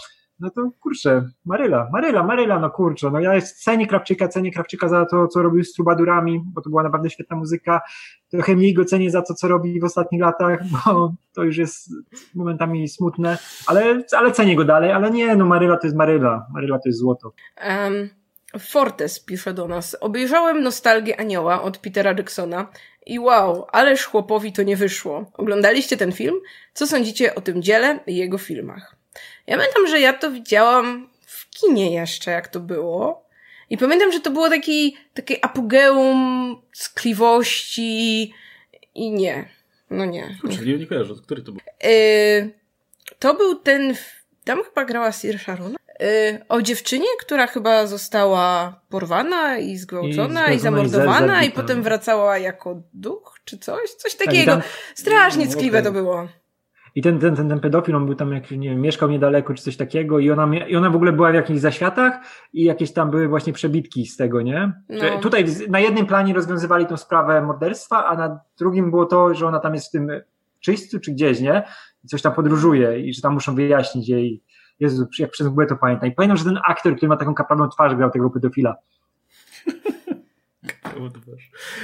no 0.40 0.50
to 0.50 0.70
kurczę, 0.80 1.28
Maryla, 1.44 1.88
Maryla, 1.92 2.22
Maryla, 2.22 2.58
no 2.58 2.70
kurczę, 2.70 3.10
no 3.10 3.20
ja 3.20 3.40
cenię 3.40 3.86
Krawczyka, 3.86 4.28
cenię 4.28 4.52
Krawczyka 4.52 4.88
za 4.88 5.06
to, 5.06 5.28
co 5.28 5.42
robił 5.42 5.64
z 5.64 5.72
Trubadurami, 5.72 6.42
bo 6.44 6.62
to 6.62 6.70
była 6.70 6.82
naprawdę 6.82 7.10
świetna 7.10 7.36
muzyka, 7.36 7.80
trochę 8.30 8.56
mniej 8.56 8.74
go 8.74 8.84
cenię 8.84 9.10
za 9.10 9.22
to, 9.22 9.34
co 9.34 9.48
robi 9.48 9.80
w 9.80 9.84
ostatnich 9.84 10.20
latach, 10.20 10.60
bo 10.70 11.14
to 11.32 11.44
już 11.44 11.56
jest 11.56 11.90
momentami 12.34 12.88
smutne, 12.88 13.38
ale, 13.66 14.02
ale 14.12 14.32
cenię 14.32 14.56
go 14.56 14.64
dalej, 14.64 14.92
ale 14.92 15.10
nie, 15.10 15.36
no 15.36 15.46
Maryla 15.46 15.76
to 15.76 15.86
jest 15.86 15.96
Maryla, 15.96 16.46
Maryla 16.54 16.78
to 16.78 16.88
jest 16.88 16.98
złoto. 16.98 17.32
Um, 17.68 18.08
Fortes 18.58 19.20
pisze 19.24 19.54
do 19.54 19.68
nas, 19.68 19.96
obejrzałem 20.00 20.62
Nostalgię 20.62 21.20
Anioła 21.20 21.62
od 21.62 21.78
Petera 21.78 22.14
Jacksona 22.18 22.66
i 23.06 23.18
wow, 23.18 23.66
ależ 23.72 24.06
chłopowi 24.06 24.52
to 24.52 24.62
nie 24.62 24.76
wyszło. 24.76 25.30
Oglądaliście 25.34 25.96
ten 25.96 26.12
film? 26.12 26.34
Co 26.72 26.86
sądzicie 26.86 27.34
o 27.34 27.40
tym 27.40 27.62
dziele 27.62 28.00
i 28.06 28.16
jego 28.16 28.38
filmach? 28.38 28.95
Ja 29.46 29.56
pamiętam, 29.56 29.86
że 29.88 30.00
ja 30.00 30.12
to 30.12 30.30
widziałam 30.30 31.08
w 31.26 31.50
kinie 31.50 31.94
jeszcze, 31.94 32.30
jak 32.30 32.48
to 32.48 32.60
było. 32.60 33.26
I 33.70 33.78
pamiętam, 33.78 34.12
że 34.12 34.20
to 34.20 34.30
było 34.30 34.48
taki, 34.48 34.96
takie 35.14 35.44
apogeum 35.44 36.62
skliwości 36.72 38.32
i 38.94 39.10
nie. 39.10 39.48
No 39.90 40.04
nie. 40.04 40.38
Kurczę, 40.40 40.64
nie, 40.64 40.78
nie 40.78 40.86
kojarzę. 40.86 41.14
Który 41.22 41.42
to 41.42 41.52
był? 41.52 41.60
Yy, 41.84 42.50
to 43.18 43.34
był 43.34 43.54
ten, 43.54 43.94
tam 44.44 44.64
chyba 44.64 44.84
grała 44.84 45.12
Sir 45.12 45.38
Sharon. 45.38 45.76
Yy, 46.00 46.06
o 46.48 46.62
dziewczynie, 46.62 47.06
która 47.20 47.46
chyba 47.46 47.86
została 47.86 48.80
porwana 48.88 49.58
i 49.58 49.76
zgwałcona 49.76 50.52
i, 50.52 50.56
i 50.56 50.58
zamordowana 50.58 51.42
i, 51.42 51.48
i, 51.48 51.50
potem 51.50 51.82
wracała 51.82 52.38
jako 52.38 52.82
duch, 52.94 53.40
czy 53.44 53.58
coś, 53.58 53.90
coś 53.90 54.14
tak, 54.14 54.26
takiego. 54.26 54.52
Tam... 54.52 54.62
Strasznie 54.94 55.46
ckliwe 55.46 55.78
okay. 55.78 55.92
to 55.92 55.92
było. 55.92 56.28
I 56.96 57.02
ten, 57.02 57.18
ten, 57.18 57.36
ten, 57.36 57.48
ten 57.48 57.60
pedofil, 57.60 57.96
on 57.96 58.06
był 58.06 58.14
tam, 58.14 58.32
jak 58.32 58.50
nie 58.50 58.70
wiem, 58.70 58.80
mieszkał 58.80 59.10
niedaleko 59.10 59.54
czy 59.54 59.62
coś 59.62 59.76
takiego 59.76 60.18
i 60.18 60.30
ona, 60.30 60.56
i 60.68 60.76
ona 60.76 60.90
w 60.90 60.96
ogóle 60.96 61.12
była 61.12 61.30
w 61.30 61.34
jakichś 61.34 61.60
zaświatach 61.60 62.14
i 62.52 62.64
jakieś 62.64 62.92
tam 62.92 63.10
były 63.10 63.28
właśnie 63.28 63.52
przebitki 63.52 64.06
z 64.06 64.16
tego, 64.16 64.42
nie? 64.42 64.72
No. 64.88 65.20
Tutaj 65.20 65.44
na 65.68 65.80
jednym 65.80 66.06
planie 66.06 66.34
rozwiązywali 66.34 66.86
tą 66.86 66.96
sprawę 66.96 67.42
morderstwa, 67.42 68.06
a 68.06 68.16
na 68.16 68.40
drugim 68.58 68.90
było 68.90 69.06
to, 69.06 69.34
że 69.34 69.46
ona 69.46 69.58
tam 69.58 69.74
jest 69.74 69.88
w 69.88 69.90
tym 69.90 70.10
czyśćcu 70.60 71.00
czy 71.00 71.12
gdzieś, 71.12 71.40
nie? 71.40 71.62
I 72.04 72.08
coś 72.08 72.22
tam 72.22 72.34
podróżuje 72.34 73.00
i 73.00 73.14
że 73.14 73.22
tam 73.22 73.34
muszą 73.34 73.54
wyjaśnić 73.54 74.08
jej. 74.08 74.42
Jezu, 74.80 75.06
jak 75.18 75.30
przez 75.30 75.46
mgłę 75.46 75.66
to 75.66 75.76
pamiętam. 75.76 76.08
I 76.08 76.12
pamiętam, 76.12 76.36
że 76.36 76.44
ten 76.44 76.58
aktor, 76.68 76.96
który 76.96 77.08
ma 77.08 77.16
taką 77.16 77.34
kaprawną 77.34 77.68
twarz, 77.68 77.94
grał 77.94 78.10
tego 78.10 78.30
pedofila. 78.30 78.76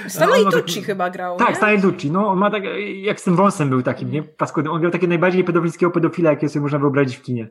Stanley 0.08 0.44
no, 0.44 0.50
Tucci 0.50 0.74
taki... 0.74 0.86
chyba 0.86 1.10
grał. 1.10 1.36
Tak, 1.36 1.56
Stanley 1.56 1.82
Tucci. 1.82 2.10
No, 2.10 2.28
on 2.28 2.38
ma 2.38 2.50
tak, 2.50 2.62
jak 3.02 3.20
z 3.20 3.24
tym 3.24 3.36
wąsem 3.36 3.68
był 3.68 3.82
takim, 3.82 4.10
nie? 4.10 4.22
Paskudny. 4.22 4.70
On 4.70 4.80
grał 4.80 4.92
takie 4.92 5.08
najbardziej 5.08 5.44
pedofilskiego 5.44 5.90
pedofila, 5.90 6.30
jakie 6.30 6.48
sobie 6.48 6.62
można 6.62 6.78
wyobrazić 6.78 7.16
w 7.16 7.22
kinie. 7.22 7.48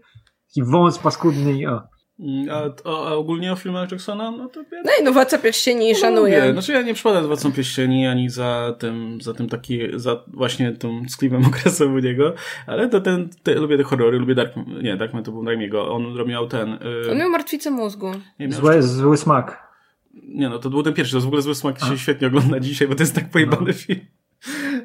Taki 0.48 0.64
wąs 0.64 1.00
paskudny 1.00 1.54
i 1.54 1.68
o. 1.68 1.82
Mm, 2.22 2.50
a, 2.50 2.90
a, 2.90 3.10
a, 3.10 3.14
ogólnie 3.14 3.52
o 3.52 3.56
filmach 3.56 3.92
Jacksona, 3.92 4.32
no 4.32 4.50
to... 4.50 4.60
Ja... 4.60 4.82
No 4.86 4.92
i 5.02 5.04
no 5.04 5.12
Władca 5.12 5.38
Pierścieni 5.38 5.92
no, 5.92 6.00
szanuję. 6.00 6.44
No, 6.46 6.54
znaczy 6.54 6.74
ja 6.74 6.82
nie 6.82 6.94
przypadam 6.94 7.22
za 7.22 7.28
Władcą 7.28 7.52
Pierścieni, 7.52 8.08
ani 8.08 8.30
za 8.30 8.76
tym, 8.80 9.22
za 9.22 9.34
tym 9.34 9.50
taki, 9.50 9.80
za 9.96 10.24
właśnie 10.28 10.72
tym 10.72 11.10
sklipem 11.10 11.46
okresem 11.50 11.94
u 11.94 12.00
niego, 12.00 12.34
ale 12.68 12.90
to 12.90 13.02
ten, 13.02 13.30
te, 13.44 13.56
lubię 13.56 13.78
te 13.78 13.84
horrory, 13.84 14.20
lubię 14.20 14.36
Dark, 14.36 14.54
nie, 14.84 14.98
Darkman 14.98 15.24
to 15.24 15.32
był 15.32 15.46
Raimiego, 15.46 15.94
on 15.94 16.28
miał 16.28 16.48
ten... 16.48 16.70
Yy... 17.06 17.12
On 17.12 17.18
miał 17.18 17.30
Martwicę 17.30 17.72
Mózgu. 17.72 18.12
Nie, 18.40 18.48
miał 18.48 18.60
zły, 18.60 18.82
zły 18.82 19.18
smak. 19.18 19.71
Nie 20.14 20.50
no, 20.50 20.60
to 20.60 20.70
był 20.70 20.84
ten 20.84 20.94
pierwszy, 20.94 21.14
to 21.14 21.22
w 21.22 21.28
ogóle 21.28 21.42
zły 21.42 21.56
smak 21.56 21.80
się 21.80 21.98
świetnie 21.98 22.28
ogląda 22.28 22.60
dzisiaj, 22.60 22.88
bo 22.88 22.96
to 22.96 23.04
jest 23.04 23.16
tak 23.16 23.30
pojebany 23.30 23.68
no. 23.68 23.74
film. 23.74 24.00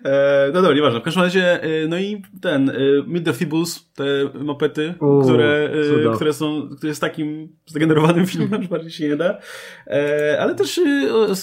E, 0.05 0.51
no 0.55 0.63
dobra, 0.63 0.77
nieważne. 0.77 1.01
W 1.01 1.03
każdym 1.03 1.23
razie, 1.23 1.63
e, 1.63 1.89
no 1.89 1.99
i 1.99 2.23
ten, 2.41 2.71
e, 2.71 2.75
Meet 3.07 3.25
the 3.25 3.33
Feebles, 3.33 3.93
te 3.95 4.05
mopety, 4.35 4.95
U, 5.01 5.23
które, 5.23 5.71
e, 6.11 6.15
które 6.17 6.33
są, 6.33 6.69
które 6.77 6.89
jest 6.89 7.01
takim 7.01 7.49
zdegenerowanym 7.67 8.27
filmem, 8.27 8.63
że 8.63 8.69
bardziej 8.69 8.91
się 8.91 9.09
nie 9.09 9.17
da. 9.17 9.39
E, 9.87 10.39
ale 10.41 10.55
też 10.55 10.79
e, 10.79 10.83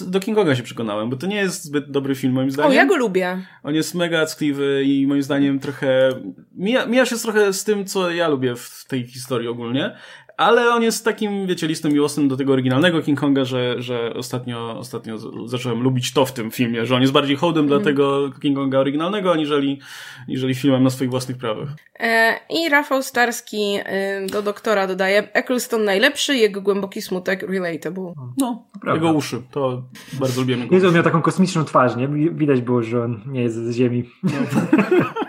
do 0.07 0.19
King 0.19 0.37
Konga 0.37 0.55
się 0.55 0.63
przekonałem, 0.63 1.09
bo 1.09 1.15
to 1.15 1.27
nie 1.27 1.35
jest 1.35 1.63
zbyt 1.63 1.91
dobry 1.91 2.15
film 2.15 2.33
moim 2.33 2.51
zdaniem. 2.51 2.71
O, 2.71 2.73
ja 2.73 2.85
go 2.85 2.97
lubię. 2.97 3.45
On 3.63 3.75
jest 3.75 3.95
mega 3.95 4.25
ckliwy 4.25 4.83
i 4.85 5.07
moim 5.07 5.23
zdaniem 5.23 5.59
trochę, 5.59 6.09
mija, 6.55 6.85
mija 6.85 7.05
się 7.05 7.15
trochę 7.15 7.53
z 7.53 7.63
tym, 7.63 7.85
co 7.85 8.11
ja 8.11 8.27
lubię 8.27 8.55
w 8.55 8.85
tej 8.87 9.07
historii 9.07 9.47
ogólnie, 9.47 9.95
ale 10.37 10.69
on 10.69 10.83
jest 10.83 11.05
takim, 11.05 11.47
wiecie, 11.47 11.67
listem 11.67 11.93
miłosnym 11.93 12.27
do 12.27 12.37
tego 12.37 12.53
oryginalnego 12.53 13.01
King 13.01 13.19
Konga, 13.19 13.45
że, 13.45 13.81
że 13.81 14.13
ostatnio, 14.13 14.79
ostatnio 14.79 15.17
zacząłem 15.47 15.81
lubić 15.81 16.13
to 16.13 16.25
w 16.25 16.33
tym 16.33 16.51
filmie, 16.51 16.85
że 16.85 16.95
on 16.95 17.01
jest 17.01 17.13
bardziej 17.13 17.35
hołdem 17.35 17.59
mm. 17.59 17.67
dla 17.67 17.77
mhm. 17.77 17.95
tego 17.95 18.29
King 18.41 18.57
Konga 18.57 18.79
oryginalnego, 18.79 19.31
aniżeli, 19.31 19.79
aniżeli 20.27 20.55
filmem 20.55 20.83
na 20.83 20.89
swoich 20.89 21.09
własnych 21.09 21.37
prawach. 21.37 21.69
E, 21.99 22.39
I 22.49 22.69
Rafał 22.69 23.03
Starski 23.03 23.77
e, 23.85 24.25
do 24.25 24.41
doktora 24.41 24.87
dodaje, 24.87 25.33
Eccleston 25.33 25.83
najlepszy, 25.83 26.35
jego 26.35 26.61
głęboki 26.61 27.01
smutek 27.01 27.43
relatable. 27.49 28.13
No, 28.37 28.63
Prawda. 28.81 28.93
jego 28.93 29.17
uszy, 29.17 29.41
to 29.51 29.83
bardzo 30.19 30.41
lubię 30.41 30.57
jego 30.57 30.75
Jezu, 30.75 30.91
miał 30.91 31.03
taką 31.03 31.21
kosmiczną 31.21 31.65
twarz, 31.65 31.95
nie? 31.95 32.07
Widać 32.31 32.61
było, 32.61 32.83
że 32.83 33.03
on 33.03 33.21
nie 33.27 33.41
jest 33.41 33.55
z 33.55 33.75
Ziemi. 33.75 34.09
No. 34.23 34.31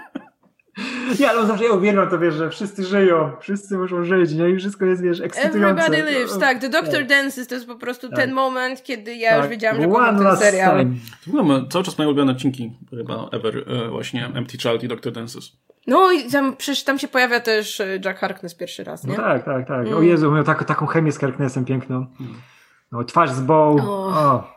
Nie, 1.21 1.31
ale 1.31 1.41
on 1.41 1.47
zawsze, 1.47 1.65
ja 1.65 1.73
uwielbiam 1.73 2.09
to, 2.11 2.19
wiesz, 2.19 2.35
że 2.35 2.51
wszyscy 2.51 2.85
żyją, 2.85 3.31
wszyscy 3.41 3.79
muszą 3.79 4.05
żyć, 4.05 4.33
nie? 4.33 4.51
I 4.51 4.57
wszystko 4.57 4.85
jest, 4.85 5.03
wiesz, 5.03 5.21
ekscytujące. 5.21 5.85
Everybody 5.85 6.13
lives, 6.13 6.39
tak. 6.39 6.59
The 6.59 6.69
Doctor 6.69 6.95
tak. 6.95 7.07
Dances 7.07 7.49
to 7.49 7.55
jest 7.55 7.67
po 7.67 7.77
prostu 7.77 8.09
tak. 8.09 8.19
ten 8.19 8.33
moment, 8.33 8.83
kiedy 8.83 9.15
ja 9.15 9.31
tak. 9.31 9.39
już 9.39 9.49
wiedziałam, 9.49 9.83
że 9.83 9.89
kocham 9.89 10.19
ten 10.19 10.37
serial. 10.37 10.87
Ogóle 11.29 11.65
cały 11.71 11.85
czas 11.85 11.99
moje 11.99 12.09
ulubione 12.09 12.33
odcinki, 12.33 12.73
chyba 12.91 13.29
ever, 13.33 13.65
e, 13.67 13.89
właśnie 13.89 14.31
Empty 14.35 14.59
Child 14.59 14.83
i 14.83 14.89
Doctor 14.89 15.13
Dances. 15.13 15.53
No 15.87 16.13
i 16.13 16.31
tam, 16.31 16.57
przecież 16.57 16.85
tam 16.85 16.99
się 16.99 17.09
pojawia 17.09 17.41
też 17.41 17.81
e, 17.81 18.01
Jack 18.05 18.19
Harkness 18.19 18.55
pierwszy 18.55 18.85
raz, 18.85 19.05
nie? 19.05 19.17
No 19.17 19.23
tak, 19.23 19.45
tak, 19.45 19.69
tak. 19.69 19.87
Mm. 19.87 19.99
O 19.99 20.03
Jezu, 20.03 20.33
miał 20.33 20.45
tak, 20.45 20.65
taką 20.65 20.87
chemię 20.87 21.13
z 21.13 21.19
Harknessem 21.19 21.65
piękną. 21.65 21.97
Mm. 21.97 22.35
No, 22.93 23.05
twarz 23.05 23.31
z 23.31 23.41
bow. 23.41 23.81
Oh. 23.81 23.89
oh. 23.89 24.54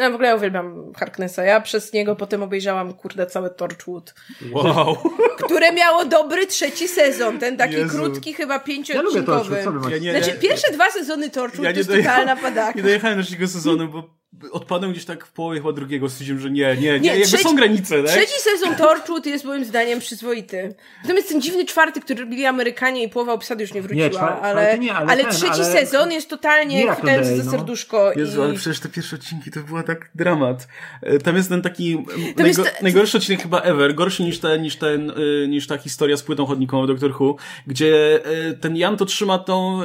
Ja 0.00 0.10
w 0.10 0.14
ogóle 0.14 0.36
uwielbiam 0.36 0.92
Harknessa. 0.96 1.44
Ja 1.44 1.60
przez 1.60 1.92
niego 1.92 2.16
potem 2.16 2.42
obejrzałam, 2.42 2.94
kurde, 2.94 3.26
całe 3.26 3.50
Torchwood. 3.50 4.14
Wow. 4.52 4.96
Które 5.44 5.72
miało 5.72 6.04
dobry 6.04 6.46
trzeci 6.46 6.88
sezon. 6.88 7.38
Ten 7.38 7.56
taki 7.56 7.74
Jezu. 7.74 7.98
krótki, 7.98 8.34
chyba 8.34 8.58
pięcioodcinkowy. 8.58 9.56
Ja 9.56 9.70
lubię 9.70 9.96
Ja 9.96 9.98
nie, 9.98 10.20
znaczy, 10.20 10.38
pierwsze 10.38 10.72
dwa 10.72 10.90
sezony 10.90 11.30
Torchwood 11.30 11.64
ja 11.64 11.72
to 11.72 11.78
jest 11.78 11.90
totalna 11.90 12.36
padaka. 12.36 12.72
Nie 12.76 12.82
dojechałem 12.82 13.18
do 13.18 13.24
trzeciego 13.24 13.48
sezonu, 13.48 13.88
bo 13.88 14.19
odpadłem 14.52 14.92
gdzieś 14.92 15.04
tak 15.04 15.26
w 15.26 15.32
połowie 15.32 15.58
chyba 15.58 15.72
drugiego, 15.72 16.08
stwierdziłem, 16.08 16.40
że 16.40 16.50
nie, 16.50 16.76
nie, 16.76 16.76
nie, 16.76 17.00
nie 17.00 17.08
jakby 17.08 17.26
trzeci, 17.26 17.44
są 17.44 17.56
granice, 17.56 18.02
tak? 18.02 18.12
Trzeci 18.12 18.40
sezon 18.40 18.74
Torchwood 18.74 19.26
jest 19.26 19.44
moim 19.44 19.64
zdaniem 19.64 20.00
przyzwoity. 20.00 20.74
Natomiast 21.02 21.28
ten 21.28 21.40
dziwny 21.40 21.64
czwarty, 21.64 22.00
który 22.00 22.20
robili 22.20 22.46
Amerykanie 22.46 23.02
i 23.02 23.08
połowa 23.08 23.32
obsady 23.32 23.62
już 23.62 23.74
nie 23.74 23.82
wróciła, 23.82 24.06
nie, 24.06 24.10
czwar, 24.10 24.38
ale, 24.42 24.78
nie, 24.78 24.94
ale, 24.94 25.12
ale 25.12 25.22
ten, 25.22 25.32
trzeci 25.32 25.62
ale... 25.62 25.64
sezon 25.64 26.12
jest 26.12 26.30
totalnie 26.30 26.92
chwytający 26.92 27.36
za 27.36 27.44
no. 27.44 27.50
serduszko. 27.50 28.12
Jezu, 28.16 28.40
i... 28.40 28.44
ale 28.44 28.54
przecież 28.54 28.80
te 28.80 28.88
pierwsze 28.88 29.16
odcinki 29.16 29.50
to 29.50 29.60
była 29.60 29.82
tak 29.82 30.10
dramat. 30.14 30.68
E, 31.02 31.18
tam 31.18 31.36
jest 31.36 31.48
ten 31.48 31.62
taki 31.62 32.04
najgo, 32.36 32.64
ta... 32.64 32.70
najgorszy 32.82 33.16
odcinek 33.16 33.42
chyba 33.42 33.60
ever, 33.60 33.94
gorszy 33.94 34.22
niż, 34.22 34.38
ten, 34.38 34.62
niż, 34.62 34.76
ten, 34.76 35.10
e, 35.10 35.48
niż 35.48 35.66
ta 35.66 35.78
historia 35.78 36.16
z 36.16 36.22
płytą 36.22 36.46
chodnikową 36.46 36.86
Doctor 36.86 37.12
Who, 37.20 37.36
gdzie 37.66 38.20
e, 38.24 38.54
ten 38.54 38.76
Jan 38.76 38.96
to 38.96 39.04
trzyma 39.04 39.38
tą 39.38 39.82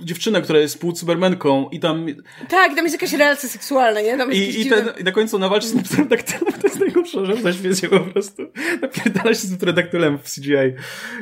dziewczynę, 0.00 0.42
która 0.42 0.58
jest 0.58 0.80
półcybermenką 0.80 1.68
i 1.68 1.80
tam... 1.80 2.06
Tak, 2.48 2.74
tam 2.74 2.84
jest 2.84 2.94
jakaś 2.94 3.12
relacja 3.12 3.48
seksualna, 3.48 4.00
nie? 4.00 4.16
Tam 4.16 4.32
I, 4.32 4.60
i, 4.60 4.66
ten, 4.66 4.88
I 5.00 5.04
na 5.04 5.12
końcu 5.12 5.36
ona 5.36 5.48
walczy 5.48 5.68
z 5.68 5.72
tym 5.72 5.82
pterodaktylem, 5.88 6.52
to 6.60 6.66
jest 6.66 6.80
najgorsze, 6.80 7.26
że 7.26 7.34
na 7.34 7.52
świecie 7.52 7.88
po 7.88 8.00
prostu. 8.00 8.42
Napierdala 8.82 9.34
się 9.34 9.40
z 9.40 9.56
pterodaktylem 9.56 10.18
w 10.18 10.34
CGI. 10.34 10.52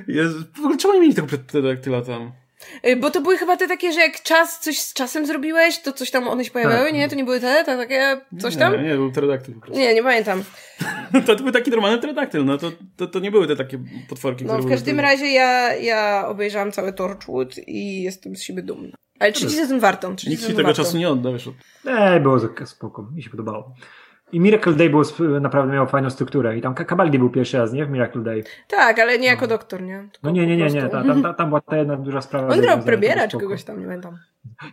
Jest... 0.08 0.36
W 0.56 0.58
ogóle 0.58 0.76
czemu 0.76 0.94
nie 0.94 1.00
mieli 1.00 1.14
tego 1.14 1.26
pterodaktyla 1.26 2.02
tam? 2.02 2.32
Y, 2.86 2.96
bo 2.96 3.10
to 3.10 3.20
były 3.20 3.38
chyba 3.38 3.56
te 3.56 3.68
takie, 3.68 3.92
że 3.92 4.00
jak 4.00 4.22
czas, 4.22 4.60
coś 4.60 4.78
z 4.78 4.92
czasem 4.92 5.26
zrobiłeś, 5.26 5.78
to 5.78 5.92
coś 5.92 6.10
tam 6.10 6.28
one 6.28 6.44
się 6.44 6.50
pojawiały, 6.50 6.84
tak. 6.84 6.94
nie? 6.94 7.08
To 7.08 7.14
nie 7.14 7.24
były 7.24 7.40
te, 7.40 7.64
te 7.64 7.76
takie 7.76 8.20
coś 8.38 8.56
tam? 8.56 8.72
Nie, 8.72 8.82
nie, 8.82 8.94
był 8.94 9.12
pterodaktyl 9.12 9.54
po 9.54 9.60
prostu. 9.60 9.78
Nie, 9.78 9.94
nie 9.94 10.02
pamiętam. 10.02 10.44
to, 11.26 11.36
to 11.36 11.42
był 11.42 11.52
taki 11.52 11.70
normalny 11.70 11.98
pterodaktyl, 11.98 12.44
no 12.44 12.58
to, 12.58 12.72
to, 12.96 13.06
to 13.06 13.18
nie 13.18 13.30
były 13.30 13.46
te 13.46 13.56
takie 13.56 13.78
potworki, 14.08 14.44
No 14.44 14.58
w 14.58 14.68
każdym 14.68 15.00
razie 15.00 15.26
ja, 15.26 15.74
ja 15.74 16.28
obejrzałam 16.28 16.72
całe 16.72 16.92
Torchwood 16.92 17.68
i 17.68 18.02
jestem 18.02 18.36
z 18.36 18.42
siebie 18.42 18.62
dumna. 18.62 18.96
Ale 19.18 19.32
trzeci 19.32 19.54
sezon 19.54 19.80
warto. 19.80 20.10
Nikt 20.10 20.42
ci 20.42 20.48
tego 20.48 20.62
warto. 20.62 20.82
czasu 20.82 20.98
nie 20.98 21.08
odda, 21.08 21.32
wiesz. 21.32 21.50
Ej, 21.86 22.20
było 22.20 22.38
spoko, 22.64 23.08
mi 23.14 23.22
się 23.22 23.30
podobało. 23.30 23.74
I 24.32 24.40
Miracle 24.40 24.72
Day 24.72 24.90
było, 24.90 25.02
naprawdę 25.40 25.72
miał 25.72 25.86
fajną 25.86 26.10
strukturę. 26.10 26.58
I 26.58 26.60
tam 26.60 26.74
Kabaldi 26.74 27.18
był 27.18 27.30
pierwszy 27.30 27.58
raz, 27.58 27.72
nie? 27.72 27.86
W 27.86 27.90
Miracle 27.90 28.22
Day. 28.22 28.44
Tak, 28.68 28.98
ale 28.98 29.18
nie 29.18 29.26
jako 29.26 29.40
no. 29.40 29.46
doktor, 29.46 29.82
nie? 29.82 30.08
Tylko 30.12 30.18
no 30.22 30.30
nie, 30.30 30.46
nie, 30.46 30.56
nie, 30.56 30.66
nie. 30.66 30.88
Tam, 30.88 31.22
tam, 31.22 31.34
tam 31.34 31.48
była 31.48 31.60
ta 31.60 31.76
jedna 31.76 31.96
duża 31.96 32.20
sprawa. 32.20 32.48
On 32.48 32.60
grał 32.60 32.78
premiera 32.78 33.28
czy 33.28 33.38
kogoś 33.38 33.64
tam, 33.64 33.80
nie 33.80 33.86
pamiętam. 33.86 34.18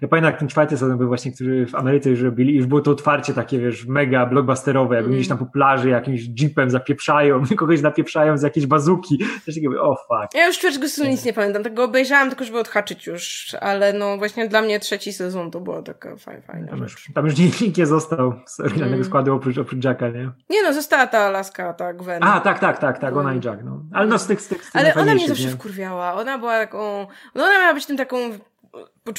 Ja 0.01 0.08
pamiętam, 0.08 0.32
jak 0.32 0.39
ten 0.39 0.47
czwarty 0.47 0.78
sezon 0.78 0.97
był 0.97 1.08
właśnie, 1.08 1.32
który 1.32 1.66
w 1.66 1.76
Ameryce 1.76 2.10
już 2.10 2.22
robili, 2.22 2.56
już 2.56 2.66
było 2.66 2.82
to 2.82 2.91
otwarcie 2.91 3.34
takie, 3.34 3.60
wiesz, 3.60 3.86
mega 3.86 4.26
blockbusterowe, 4.26 4.95
jakby 4.95 5.08
mm. 5.08 5.20
gdzieś 5.20 5.30
tam 5.30 5.38
po 5.38 5.45
plaży 5.45 5.89
jakimś 5.89 6.22
jeepem 6.39 6.70
zapieprzają, 6.70 7.43
kogoś 7.58 7.82
napieprzają 7.82 8.38
z 8.38 8.41
jakiejś 8.41 8.66
bazuki. 8.66 9.18
Też 9.45 9.56
takie, 9.56 9.70
o 9.70 9.89
oh, 9.89 10.01
fuck. 10.01 10.36
Ja 10.36 10.47
już 10.47 10.60
czwartego 10.60 10.88
sezonu 10.88 11.10
nic 11.10 11.26
nie 11.26 11.34
pamiętam, 11.34 11.64
tego 11.64 11.84
obejrzałam 11.84 12.30
tylko, 12.30 12.45
żeby 12.45 12.60
odhaczyć 12.60 13.08
już, 13.08 13.56
ale 13.62 13.93
no 13.93 14.18
właśnie 14.18 14.47
dla 14.47 14.62
mnie 14.62 14.80
trzeci 14.80 15.14
sezon 15.14 15.51
to 15.51 15.60
była 15.62 15.82
taka 15.82 16.16
fajna, 16.16 16.41
fajna 16.41 16.68
tam 16.68 16.80
Już, 16.80 17.12
tam 17.14 17.26
już 17.26 17.38
nikt 17.38 17.78
nie 17.78 17.86
został 17.86 18.34
z 18.45 18.60
oryginalnego 18.60 18.95
mm. 18.95 19.06
składu 19.06 19.34
oprócz, 19.46 19.58
oprócz 19.58 19.84
Jacka, 19.84 20.10
nie? 20.10 20.32
Nie 20.50 20.64
no, 20.64 20.74
została 20.74 21.08
ta 21.08 21.30
laska, 21.30 21.74
ta 21.74 21.93
Gwen. 21.93 22.24
A, 22.24 22.39
tak, 22.39 22.60
tak, 22.60 22.80
tak, 22.80 23.00
tak, 23.00 23.18
ona 23.18 23.34
i 23.34 23.39
Jack, 23.46 23.64
no. 23.64 23.84
Ale 23.93 24.08
no 24.08 24.20
z 24.20 24.28
tych, 24.28 24.41
z 24.41 24.48
tych, 24.48 24.66
z 24.66 24.72
tych 24.72 24.82
Ale 24.82 24.96
ona 24.96 25.14
mnie 25.14 25.28
zawsze 25.28 25.43
nie? 25.43 25.52
wkurwiała, 25.52 26.14
ona 26.14 26.38
była 26.38 26.60
taką, 26.60 27.08
no 27.36 27.43
ona 27.43 27.60
miała 27.60 27.74
być 27.74 27.86
tym 27.86 27.98
taką 27.98 28.18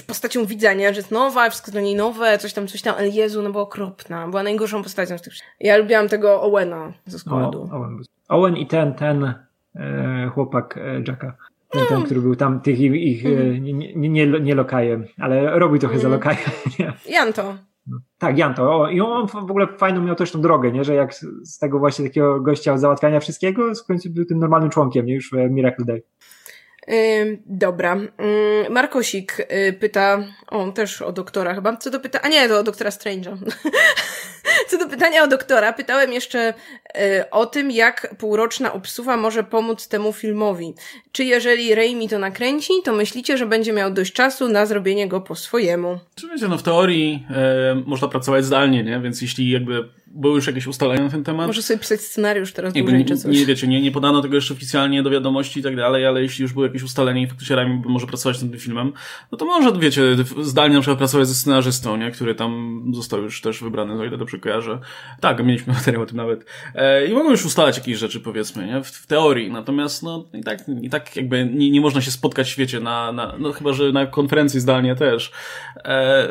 postacią 0.07 0.45
widzenia, 0.45 0.93
że 0.93 0.97
jest 0.97 1.11
nowa, 1.11 1.51
wszystko 1.51 1.73
dla 1.73 1.81
niej 1.81 1.95
nowe, 1.95 2.39
coś 2.39 2.53
tam, 2.53 2.67
coś 2.67 2.83
tam, 2.83 2.95
ale 2.99 3.09
Jezu, 3.09 3.41
ona 3.41 3.51
była 3.51 3.63
okropna, 3.63 4.29
była 4.29 4.43
najgorszą 4.43 4.83
postacią 4.83 5.19
z 5.19 5.23
tych 5.23 5.33
Ja 5.61 5.77
lubiłam 5.77 6.09
tego 6.09 6.43
Owena 6.43 6.93
ze 7.07 7.19
składu. 7.19 7.69
O, 7.73 7.77
Owen. 7.77 8.03
Owen 8.29 8.57
i 8.57 8.67
ten, 8.67 8.95
ten 8.95 9.35
e, 9.77 10.31
chłopak 10.35 10.77
e, 10.77 11.03
Jacka. 11.09 11.37
Ten, 11.71 11.87
ten, 11.89 12.03
który 12.03 12.21
był 12.21 12.37
tam 12.37 12.61
tych 12.61 12.81
ich, 12.81 12.93
ich 12.93 13.27
mm. 13.27 13.65
nie, 13.65 13.73
nie, 13.73 14.09
nie, 14.09 14.27
nie 14.41 14.55
lokajem, 14.55 15.07
ale 15.19 15.59
robił 15.59 15.79
trochę 15.79 15.95
mm. 15.95 16.03
za 16.03 16.09
lokajem. 16.09 16.51
Janto. 17.09 17.55
No, 17.87 17.99
tak, 18.19 18.39
Janto. 18.39 18.77
O, 18.77 18.89
I 18.91 19.01
on 19.01 19.29
w 19.29 19.35
ogóle 19.35 19.67
fajną 19.79 20.03
miał 20.03 20.15
też 20.15 20.33
tą 20.33 20.41
drogę, 20.41 20.73
nie? 20.73 20.85
że 20.85 20.95
jak 20.95 21.15
z 21.43 21.59
tego 21.59 21.79
właśnie 21.79 22.05
takiego 22.05 22.41
gościa 22.41 22.79
załatwiania 22.79 23.21
wszystkiego, 23.21 23.75
w 23.75 23.87
końcu 23.87 24.11
był 24.11 24.25
tym 24.25 24.39
normalnym 24.39 24.71
członkiem, 24.71 25.07
nie? 25.07 25.15
już 25.15 25.31
w 25.31 25.51
Miracle 25.51 25.85
Day. 25.85 26.03
Dobra. 27.47 27.97
Markosik 28.71 29.41
y, 29.41 29.73
pyta, 29.73 30.25
o, 30.47 30.73
też 30.73 31.03
o 31.03 31.13
doktora 31.13 31.55
chyba. 31.55 31.77
Co 31.77 31.91
do 31.91 32.01
pyta, 32.01 32.21
a 32.23 32.29
nie, 32.29 32.49
to 32.49 32.59
o 32.59 32.63
doktora 32.63 32.91
Strange'a. 32.91 33.37
Co 34.69 34.79
do 34.79 34.89
pytania 34.89 35.23
o 35.23 35.27
doktora, 35.27 35.73
pytałem 35.73 36.13
jeszcze 36.13 36.55
y, 36.97 37.31
o 37.31 37.47
tym, 37.47 37.71
jak 37.71 38.15
półroczna 38.19 38.73
obsuwa 38.73 39.17
może 39.17 39.45
pomóc 39.45 39.89
temu 39.89 40.13
filmowi. 40.13 40.75
Czy 41.13 41.25
jeżeli 41.25 41.75
Raimi 41.75 42.09
to 42.09 42.19
nakręci, 42.19 42.73
to 42.85 42.93
myślicie, 42.93 43.39
że 43.39 43.47
będzie 43.47 43.73
miał 43.73 43.91
dość 43.91 44.13
czasu 44.13 44.49
na 44.49 44.67
zrobienie 44.67 45.09
go 45.09 45.21
po 45.21 45.35
swojemu? 45.35 45.99
Czy 46.15 46.29
wiecie, 46.29 46.49
no 46.49 46.59
w 46.59 46.63
teorii 46.63 47.27
e, 47.31 47.83
można 47.87 48.09
pracować 48.09 48.45
zdalnie, 48.45 48.85
nie? 48.85 49.01
Więc 49.01 49.23
jeśli 49.23 49.51
jakby 49.51 49.89
były 50.07 50.35
już 50.35 50.47
jakieś 50.47 50.67
ustalenia 50.67 51.03
na 51.03 51.11
ten 51.11 51.25
temat. 51.25 51.47
Może 51.47 51.63
sobie 51.63 51.79
pisać 51.79 52.01
scenariusz 52.01 52.53
teraz 52.53 52.73
dłużej, 52.73 53.05
czy 53.05 53.17
coś. 53.17 53.37
Nie, 53.39 53.47
wiecie, 53.47 53.69
nie, 53.69 53.83
nie 53.83 53.93
podano 53.93 54.23
tego 54.23 54.35
jeszcze 54.35 54.55
oficjalnie 54.55 55.03
do 55.03 55.11
wiadomości 55.11 55.61
i 55.61 55.63
tak 55.63 55.77
dalej, 55.77 56.07
ale 56.07 56.23
jeśli 56.23 56.43
już 56.43 56.53
było 56.53 56.67
jakieś 56.67 56.83
ustalenie 56.83 57.23
i 57.23 57.27
faktycznie 57.27 57.83
może 57.87 58.07
pracować 58.07 58.43
nad 58.43 58.51
tym 58.51 58.61
filmem, 58.61 58.93
no 59.33 59.39
to 59.39 59.45
może, 59.45 59.73
wiecie, 59.79 60.03
zdalnie 60.43 60.75
na 60.75 60.81
przykład 60.81 60.99
pracować 60.99 61.29
ze 61.29 61.35
scenarzystą, 61.35 61.97
nie? 61.97 62.11
Który 62.11 62.35
tam 62.35 62.83
został 62.95 63.23
już 63.23 63.41
też 63.41 63.63
wybrany, 63.63 64.01
o 64.01 64.05
ile 64.05 64.19
dobrze 64.19 64.36
kojarzę. 64.41 64.79
Tak, 65.21 65.45
mieliśmy 65.45 65.73
materiał 65.79 66.03
o 66.03 66.07
tym 66.07 66.17
nawet. 66.17 66.45
E, 66.75 67.07
I 67.07 67.13
mogą 67.13 67.31
już 67.31 67.45
ustalać 67.45 67.77
jakieś 67.77 67.99
rzeczy, 67.99 68.21
powiedzmy, 68.21 68.67
nie? 68.67 68.83
W, 68.83 68.89
w 68.89 69.07
teorii. 69.07 69.51
Natomiast, 69.51 70.03
no, 70.03 70.25
i 70.33 70.43
tak, 70.43 70.59
i 70.83 70.91
tak 70.91 71.17
jakby 71.17 71.45
nie, 71.55 71.71
nie 71.71 71.81
można 71.81 72.01
się 72.01 72.11
spotkać, 72.11 72.55
wiecie, 72.57 72.81
na, 72.81 73.13
na, 73.13 73.35
no 73.39 73.53
chyba, 73.53 73.73
że 73.73 73.93
na 73.93 74.07
konferencji 74.07 74.61
zdalnie 74.61 74.95
też. 74.95 75.33
E, 75.85 76.29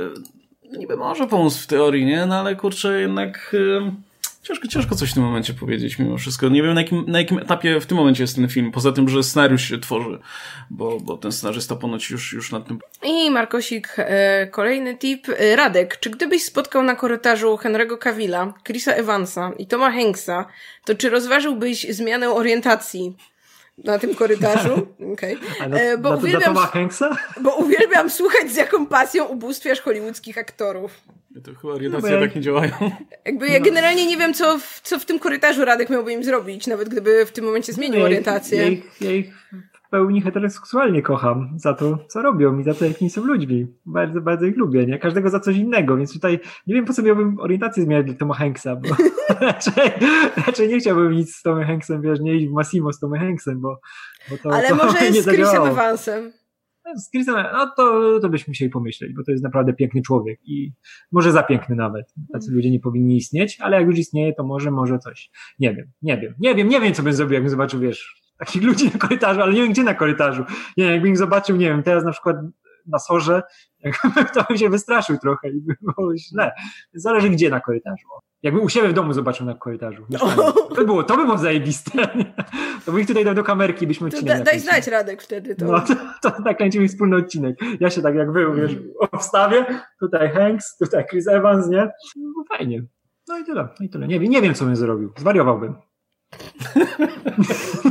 niby 0.78 0.97
może 0.97 1.28
pomóc 1.28 1.58
w 1.58 1.68
teorii, 1.68 2.06
nie? 2.06 2.26
No 2.26 2.36
ale 2.36 2.56
kurczę, 2.56 3.01
jednak 3.01 3.56
ciężko, 4.48 4.68
ciężko 4.68 4.96
coś 4.96 5.12
w 5.12 5.14
tym 5.14 5.24
momencie 5.24 5.54
powiedzieć 5.54 6.00
mimo 6.00 6.18
wszystko. 6.18 6.50
Nie 6.50 6.64
wiem 6.64 6.74
na 6.74 6.82
jakim, 6.82 7.04
na 7.08 7.20
jakim 7.20 7.39
etapie 7.39 7.80
w 7.80 7.86
tym 7.86 7.98
momencie 7.98 8.24
jest 8.24 8.36
ten 8.36 8.50
film, 8.50 8.72
poza 8.72 8.91
tym, 8.91 9.10
że 9.10 9.24
scenariusz 9.24 9.70
się 9.70 9.80
tworzy, 9.80 10.20
bo, 10.70 11.00
bo 11.00 11.18
ten 11.18 11.32
scenarzysta 11.32 11.76
ponoć 11.76 12.10
już, 12.10 12.34
już 12.34 12.52
nad 12.52 12.68
tym... 12.68 12.80
I 13.04 13.32
Markosik, 13.32 13.96
e, 13.98 14.48
kolejny 14.48 14.98
tip. 14.98 15.28
E, 15.30 15.56
Radek, 15.56 16.00
czy 16.00 16.10
gdybyś 16.10 16.43
spotkał 16.43 16.84
na 16.84 16.96
korytarzu 16.96 17.56
Henry'ego 17.56 17.98
Cavilla, 17.98 18.54
Chrisa 18.64 18.91
Evansa 18.91 19.52
i 19.58 19.68
Toma 19.68 19.91
Hanksa, 19.91 20.46
to 20.86 20.96
czy 20.96 21.10
rozważyłbyś 21.10 21.88
zmianę 21.89 22.30
orientacji? 22.30 23.16
Na 23.78 23.99
tym 23.99 24.15
korytarzu. 24.15 24.88
Okay. 25.13 25.38
E, 25.59 25.97
bo, 25.97 26.17
uwielbiam, 26.17 26.55
bo 27.41 27.55
uwielbiam 27.55 28.09
słuchać 28.09 28.51
z 28.51 28.55
jaką 28.55 28.86
pasją 28.86 29.26
ubóstwiasz 29.26 29.82
hollywoodzkich 29.82 30.38
aktorów. 30.38 30.91
To 31.43 31.53
chyba 31.61 31.73
orientacje 31.73 32.11
no, 32.11 32.19
tak 32.19 32.36
nie 32.36 32.41
działają. 32.41 32.71
Jakby 33.26 33.47
ja 33.47 33.59
generalnie 33.59 34.05
nie 34.05 34.17
wiem, 34.17 34.34
co 34.34 34.59
w, 34.59 34.82
co 34.84 34.99
w 34.99 35.05
tym 35.05 35.19
korytarzu 35.19 35.65
Radek 35.65 35.89
miałby 35.89 36.13
im 36.13 36.23
zrobić, 36.23 36.67
nawet 36.67 36.89
gdyby 36.89 37.26
w 37.26 37.32
tym 37.32 37.45
momencie 37.45 37.73
zmienił 37.73 37.99
no, 37.99 38.05
orientację. 38.05 38.57
Ja 38.57 38.67
ich, 38.67 39.01
ja 39.01 39.11
ich 39.11 39.34
pełni 39.96 40.22
heteroseksualnie 40.22 41.02
kocham 41.02 41.54
za 41.56 41.74
to, 41.74 41.98
co 42.08 42.22
robią 42.22 42.60
i 42.60 42.64
za 42.64 42.74
to, 42.74 42.86
jakimi 42.86 43.10
są 43.10 43.24
ludźmi. 43.24 43.68
Bardzo, 43.86 44.22
bardzo 44.22 44.46
ich 44.46 44.58
lubię, 44.58 44.86
nie? 44.86 45.00
Każdego 45.00 45.30
za 45.30 45.39
coś 45.39 45.58
innego, 45.58 45.98
więc 45.98 46.14
tutaj 46.14 46.39
nie 46.68 46.76
wiem, 46.76 46.86
po 46.86 46.93
co 46.93 47.02
miałbym 47.02 47.39
orientację 47.39 47.84
zmieniać 47.84 48.06
dla 48.06 48.16
Toma 48.16 48.34
Hanksa, 48.34 48.76
bo 48.76 48.89
raczej, 49.48 49.74
raczej 50.48 50.70
nie 50.70 50.80
chciałbym 50.80 51.12
nic 51.12 51.36
z 51.36 51.41
Tomem 51.41 51.68
Hanksem, 51.68 52.02
wiesz, 52.02 52.20
nie 52.20 52.36
iść 52.36 52.48
w 52.48 52.52
Massimo 52.52 52.93
z 52.93 53.00
Tomem 53.00 53.20
Hanksem, 53.20 53.62
bo, 53.62 53.80
bo 54.30 54.38
to 54.38 54.54
Ale 54.54 54.70
to 54.70 54.76
może 54.76 55.12
z 55.22 55.26
Chrisem 55.26 55.64
Evansem. 55.64 56.32
Z 56.98 57.12
Chrisem, 57.12 57.36
no 57.54 57.72
to, 57.78 58.20
to 58.20 58.30
byśmy 58.30 58.52
musieli 58.52 58.72
pomyśleć, 58.72 59.14
bo 59.14 59.24
to 59.24 59.32
jest 59.32 59.43
naprawdę 59.43 59.74
piękny 59.74 60.02
człowiek 60.02 60.39
i 60.43 60.72
może 61.12 61.32
za 61.32 61.43
piękny 61.43 61.76
nawet. 61.76 62.14
Tacy 62.34 62.52
ludzie 62.52 62.72
nie 62.72 62.80
powinni 62.80 63.18
istnieć, 63.18 63.58
ale 63.62 63.78
jak 63.78 63.88
już 63.88 63.98
istnieje, 63.98 64.34
to 64.34 64.43
może, 64.43 64.72
może 64.72 65.00
coś. 65.00 65.32
Nie 65.60 65.76
wiem, 65.76 65.91
nie 66.02 66.18
wiem, 66.18 66.34
nie 66.39 66.56
wiem, 66.56 66.68
nie 66.68 66.82
wiem, 66.82 66.93
co 66.93 67.04
bym 67.04 67.14
zrobił, 67.14 67.34
jakbym 67.34 67.50
zobaczył, 67.50 67.80
wiesz, 67.80 68.24
takich 68.38 68.64
ludzi 68.64 68.92
na 68.94 69.00
korytarzu, 69.00 69.42
ale 69.42 69.54
nie 69.54 69.62
wiem, 69.62 69.72
gdzie 69.72 69.84
na 69.84 69.94
korytarzu. 69.94 70.44
Nie 70.78 70.86
jakbym 70.86 71.12
ich 71.12 71.18
zobaczył, 71.18 71.56
nie 71.56 71.70
wiem, 71.70 71.84
teraz 71.84 72.04
na 72.04 72.12
przykład 72.12 72.38
na 72.88 73.00
sorze, 73.00 73.44
to 74.34 74.44
bym 74.50 74.58
się 74.58 74.70
wystraszył 74.70 75.18
trochę 75.18 75.50
i 75.50 75.62
by 75.62 75.76
było 75.82 76.18
źle. 76.18 76.52
Zależy 76.94 77.30
gdzie 77.30 77.50
na 77.50 77.60
korytarzu. 77.60 78.08
Jakby 78.44 78.60
u 78.60 78.70
siebie 78.70 78.88
w 78.88 78.94
domu 78.94 79.14
zobaczył 79.14 79.46
na 79.46 79.54
korytarzu. 79.54 80.06
To 80.70 80.76
by 80.76 80.86
było, 80.86 81.04
to 81.04 81.18
by 81.18 81.26
było 81.26 81.38
zajebiste. 81.38 81.92
To 82.86 82.92
by 82.92 83.02
ich 83.02 83.08
tutaj 83.08 83.26
dał 83.26 83.34
do 83.34 83.44
kamerki, 83.44 83.88
byśmy 83.88 84.08
odcinek 84.08 84.38
da, 84.38 84.44
Daj 84.44 84.60
znać 84.60 84.88
Radek 84.88 85.22
wtedy. 85.22 85.56
To. 85.56 85.66
No 85.66 85.82
to, 85.82 85.96
to 86.22 86.44
tak 86.44 86.58
kręcimy 86.58 86.88
wspólny 86.88 87.16
odcinek. 87.16 87.56
Ja 87.80 87.90
się 87.90 88.02
tak 88.02 88.16
jak 88.16 88.32
był, 88.32 88.54
wiesz, 88.54 88.76
wstawię, 89.20 89.66
tutaj 90.00 90.30
Hanks, 90.30 90.78
tutaj 90.78 91.06
Chris 91.10 91.28
Evans, 91.28 91.68
nie? 91.68 91.92
No 92.16 92.44
fajnie. 92.58 92.84
No 93.28 93.38
i 93.38 93.44
tyle, 93.44 93.68
no 93.80 93.86
i 93.86 93.90
tyle. 93.90 94.08
Nie, 94.08 94.20
nie 94.20 94.42
wiem, 94.42 94.54
co 94.54 94.66
bym 94.66 94.76
zrobił. 94.76 95.14
Zwariowałbym. 95.18 95.76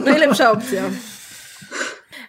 Najlepsza 0.05 0.51
opcja. 0.51 0.91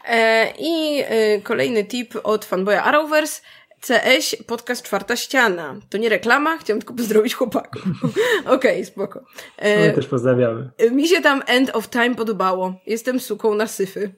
E, 0.08 0.54
I 0.60 1.04
e, 1.08 1.42
kolejny 1.42 1.84
tip 1.84 2.14
od 2.24 2.46
fanboya 2.46 2.84
Arrowverse. 2.84 3.42
CS, 3.82 4.36
podcast 4.48 4.86
Czwarta 4.86 5.16
Ściana. 5.16 5.76
To 5.90 5.98
nie 5.98 6.10
reklama, 6.10 6.58
chciałam 6.58 6.80
tylko 6.82 6.94
pozdrowić 6.94 7.36
chłopaków. 7.36 7.82
Okej, 8.46 8.56
okay, 8.56 8.86
spoko. 8.86 9.26
E, 9.58 9.88
My 9.88 9.94
też 9.94 10.08
pozdrawiamy. 10.08 10.70
Mi 10.92 11.08
się 11.08 11.22
tam 11.22 11.44
End 11.46 11.76
of 11.76 11.90
Time 11.90 12.16
podobało. 12.16 12.74
Jestem 12.88 13.20
suką 13.20 13.56
na 13.56 13.68
syfy. 13.68 14.12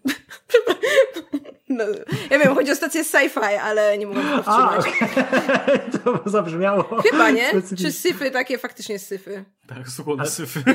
No, 1.70 1.84
ja 2.30 2.39
wiem, 2.39 2.55
chodzi 2.55 2.72
o 2.72 2.76
stację 2.76 3.03
sci-fi, 3.03 3.57
ale 3.63 3.97
nie 3.97 4.07
mogę 4.07 4.22
tego 4.22 4.43
powstrzymać. 4.43 4.86
Okay. 4.88 5.80
to 6.24 6.30
zabrzmiało. 6.30 7.01
Chyba, 7.11 7.32
nie? 7.32 7.51
Czy 7.78 7.91
syfy 7.91 8.32
takie 8.32 8.57
faktycznie 8.57 8.99
syfy? 8.99 9.45
Tak, 9.68 9.89
suko 9.89 10.15
na 10.15 10.26
syfy. 10.26 10.63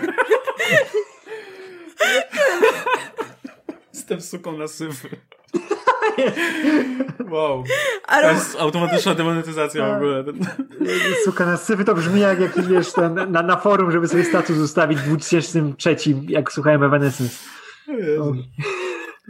Jestem 3.95 4.21
suką 4.21 4.59
na 4.59 4.69
syfy. 4.69 5.09
Wow. 7.31 7.65
To 8.09 8.31
jest 8.31 8.57
automatyczna 8.61 9.15
demonetyzacja 9.15 9.87
w 9.87 9.97
ogóle. 9.97 10.25
Suka 11.25 11.47
na 11.47 11.57
syfy 11.57 11.85
to 11.85 11.95
brzmi 11.95 12.21
jak 12.21 12.41
jakiś, 12.41 12.67
wiesz, 12.67 12.93
ten, 12.93 13.15
na, 13.15 13.43
na 13.43 13.57
forum, 13.57 13.93
żeby 13.93 14.09
sobie 14.09 14.25
status 14.25 14.59
ustawić 14.59 14.99
w 14.99 15.05
2003, 15.05 15.97
jak 16.29 16.53
słuchałem 16.53 16.83
Evanescence. 16.83 17.37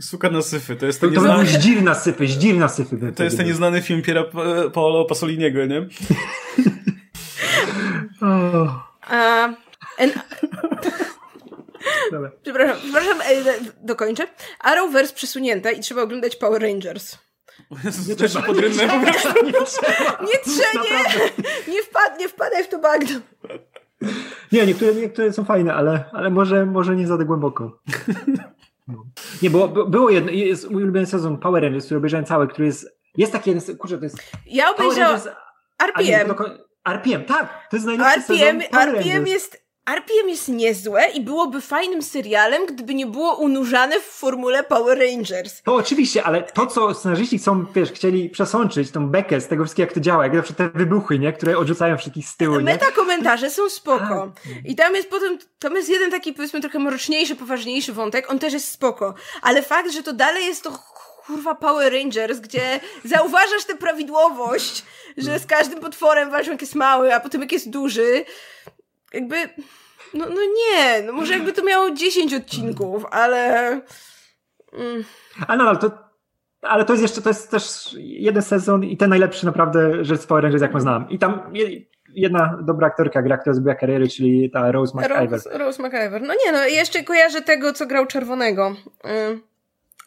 Suka 0.01 0.30
na 0.30 0.43
syfy. 0.43 0.76
To 0.76 0.86
jest 0.86 1.01
ten 1.01 1.11
to, 1.11 1.20
to 1.20 1.26
nieznany... 1.26 1.47
Zdzir 1.47 1.82
na 1.82 1.95
syfy, 1.95 2.26
zdzir 2.26 2.57
na 2.57 2.68
syfy. 2.68 3.12
To 3.16 3.24
jest 3.24 3.36
ten 3.36 3.47
nieznany 3.47 3.82
film 3.82 4.03
Piera 4.03 4.24
Paolo 4.72 5.05
Pasoliniego, 5.05 5.66
nie? 5.66 5.80
oh. 8.22 8.93
Uh, 9.07 9.55
and... 9.99 10.14
Dobra. 12.12 12.30
Przepraszam, 12.43 12.76
przepraszam, 12.82 13.20
e, 13.20 13.55
dokończę. 13.82 14.26
Arrowverse 14.61 15.14
przesunięte 15.14 15.72
i 15.72 15.80
trzeba 15.80 16.03
oglądać 16.03 16.36
Power 16.36 16.62
Rangers. 16.62 17.18
nie 18.09 18.16
trzeba 18.16 18.47
pod 18.47 18.59
rynnem 18.59 18.90
po 18.90 19.01
prostu. 19.01 19.28
Nie 19.45 19.53
trzeba. 19.53 20.18
Nie, 20.22 20.38
trzeba, 20.45 20.84
nie, 20.84 21.72
nie, 21.72 21.82
wpad, 21.82 22.18
nie 22.18 22.28
wpadaj 22.28 22.64
w 22.64 22.68
to 22.68 22.78
bagno. 22.78 23.20
Nie, 24.53 24.66
niektóre, 24.66 24.95
niektóre 24.95 25.32
są 25.32 25.45
fajne, 25.45 25.74
ale, 25.74 26.05
ale 26.12 26.30
może, 26.30 26.66
może 26.66 26.97
nie 26.97 27.07
za 27.07 27.16
głęboko. 27.16 27.78
No. 28.86 29.04
Nie, 29.42 29.50
bo 29.50 29.68
było 29.68 30.10
jedno, 30.10 30.30
jest 30.30 30.64
ulubiony 30.64 31.06
sezon 31.06 31.38
Power 31.38 31.62
Rangers, 31.62 31.84
który 31.84 31.98
obejrzałem 31.98 32.26
cały, 32.26 32.48
który 32.48 32.66
jest, 32.66 32.86
jest 33.16 33.32
taki 33.32 33.50
jeden, 33.50 33.76
kurczę, 33.76 33.98
to 33.98 34.04
jest... 34.04 34.32
Ja 34.46 34.70
obejrzałam 34.70 35.20
RPM. 35.78 36.34
RPM, 36.84 37.24
tak, 37.24 37.66
to 37.70 37.76
jest 37.76 37.86
najlepszy 37.86 38.20
RPM, 38.20 38.60
sezon 38.60 38.70
Power 38.70 38.88
RPM 38.88 39.26
jest 39.26 39.61
RPM 39.86 40.28
jest 40.28 40.48
niezłe 40.48 41.04
i 41.14 41.20
byłoby 41.20 41.60
fajnym 41.60 42.02
serialem, 42.02 42.66
gdyby 42.66 42.94
nie 42.94 43.06
było 43.06 43.36
unurzane 43.36 44.00
w 44.00 44.04
formule 44.04 44.64
Power 44.64 44.98
Rangers. 44.98 45.62
To 45.62 45.74
oczywiście, 45.74 46.24
ale 46.24 46.42
to, 46.42 46.66
co 46.66 46.94
scenarzyści 46.94 47.38
chcą, 47.38 47.64
wiesz, 47.74 47.92
chcieli 47.92 48.30
przesączyć, 48.30 48.90
tą 48.90 49.08
bekę 49.08 49.40
z 49.40 49.48
tego 49.48 49.64
wszystkiego, 49.64 49.86
jak 49.86 49.94
to 49.94 50.00
działa, 50.00 50.24
jak 50.24 50.34
na 50.34 50.42
przykład 50.42 50.72
te 50.72 50.78
wybuchy, 50.78 51.18
nie, 51.18 51.32
które 51.32 51.58
odrzucają 51.58 51.96
wszystkich 51.96 52.28
z 52.28 52.36
tyłu, 52.36 52.60
Meta 52.60 52.90
komentarze 52.90 53.50
są 53.50 53.68
spoko. 53.68 54.32
I 54.64 54.76
tam 54.76 54.94
jest 54.94 55.10
potem, 55.10 55.38
tam 55.58 55.76
jest 55.76 55.88
jeden 55.88 56.10
taki, 56.10 56.32
powiedzmy, 56.32 56.60
trochę 56.60 56.78
mroczniejszy, 56.78 57.36
poważniejszy 57.36 57.92
wątek, 57.92 58.30
on 58.30 58.38
też 58.38 58.52
jest 58.52 58.68
spoko. 58.70 59.14
Ale 59.42 59.62
fakt, 59.62 59.92
że 59.92 60.02
to 60.02 60.12
dalej 60.12 60.46
jest 60.46 60.62
to 60.62 60.78
kurwa 61.26 61.54
Power 61.54 61.92
Rangers, 61.92 62.38
gdzie 62.38 62.80
zauważasz 63.04 63.64
tę 63.66 63.74
prawidłowość, 63.74 64.84
że 65.16 65.38
z 65.38 65.46
każdym 65.46 65.80
potworem 65.80 66.30
walczą 66.30 66.50
jak 66.50 66.60
jest 66.60 66.74
mały, 66.74 67.14
a 67.14 67.20
potem 67.20 67.40
jak 67.40 67.52
jest 67.52 67.70
duży, 67.70 68.24
jakby, 69.14 69.36
no, 70.14 70.26
no 70.26 70.40
nie, 70.56 71.02
no 71.06 71.12
może 71.12 71.32
jakby 71.32 71.52
to 71.52 71.64
miało 71.64 71.90
10 71.90 72.34
odcinków, 72.34 73.04
ale... 73.10 73.70
Mm. 74.72 75.04
Ale 75.46 75.64
no, 75.64 75.76
to, 75.76 75.90
ale 76.62 76.84
to 76.84 76.92
jest 76.92 77.02
jeszcze, 77.02 77.22
to 77.22 77.30
jest 77.30 77.50
też 77.50 77.96
jeden 77.98 78.42
sezon 78.42 78.84
i 78.84 78.96
ten 78.96 79.10
najlepszy 79.10 79.46
naprawdę 79.46 80.04
rzecz 80.04 80.20
z 80.20 80.26
Power 80.26 80.44
Rangers, 80.44 80.62
jak 80.62 80.80
znam. 80.80 81.10
I 81.10 81.18
tam 81.18 81.52
jedna 82.14 82.58
dobra 82.62 82.86
aktorka 82.86 83.22
gra, 83.22 83.38
która 83.38 83.54
zrobiła 83.54 83.74
karierę, 83.74 84.08
czyli 84.08 84.50
ta 84.50 84.72
Rose 84.72 84.98
McIver. 84.98 85.30
Rose, 85.30 85.58
Rose 85.58 85.82
McIver. 85.82 86.22
No 86.22 86.34
nie, 86.46 86.52
no 86.52 86.66
jeszcze 86.66 87.04
kojarzę 87.04 87.42
tego, 87.42 87.72
co 87.72 87.86
grał 87.86 88.06
Czerwonego. 88.06 88.76
Y 89.06 89.51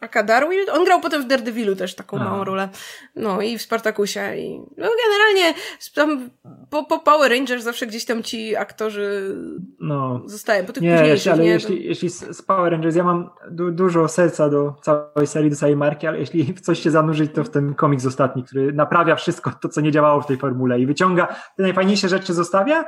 Aka 0.05 0.23
Darwin, 0.23 0.59
on 0.71 0.85
grał 0.85 1.01
potem 1.01 1.21
w 1.21 1.27
Daredevilu 1.27 1.75
też 1.75 1.95
taką 1.95 2.17
małą 2.17 2.43
rolę. 2.43 2.69
No 3.15 3.41
i 3.41 3.57
w 3.57 3.61
Spartakusie 3.61 4.37
i 4.37 4.59
no 4.77 4.87
generalnie 5.05 5.59
tam 5.95 6.29
po, 6.69 6.83
po 6.83 6.99
Power 6.99 7.31
Rangers 7.31 7.63
zawsze 7.63 7.87
gdzieś 7.87 8.05
tam 8.05 8.23
ci 8.23 8.55
aktorzy 8.55 9.35
no. 9.79 10.21
zostają, 10.25 10.65
po 10.65 10.73
tych 10.73 10.83
nie, 10.83 10.97
późniejszych. 10.97 11.33
Ale 11.33 11.43
nie, 11.43 11.49
jeśli, 11.49 11.85
jeśli 11.85 12.09
z 12.09 12.41
Power 12.41 12.71
Rangers, 12.71 12.95
ja 12.95 13.03
mam 13.03 13.29
du 13.51 13.71
dużo 13.71 14.07
serca 14.07 14.49
do 14.49 14.73
całej 14.81 15.27
serii, 15.27 15.49
do 15.49 15.55
całej 15.55 15.75
marki, 15.75 16.07
ale 16.07 16.19
jeśli 16.19 16.43
w 16.53 16.61
coś 16.61 16.79
się 16.79 16.91
zanurzyć, 16.91 17.31
to 17.33 17.43
w 17.43 17.49
ten 17.49 17.73
komiks 17.73 18.05
ostatni, 18.05 18.43
który 18.43 18.73
naprawia 18.73 19.15
wszystko 19.15 19.51
to, 19.61 19.69
co 19.69 19.81
nie 19.81 19.91
działało 19.91 20.21
w 20.21 20.27
tej 20.27 20.37
formule 20.37 20.79
i 20.79 20.85
wyciąga 20.85 21.27
te 21.57 21.63
najfajniejsze 21.63 22.09
rzeczy 22.09 22.33
zostawia, 22.33 22.85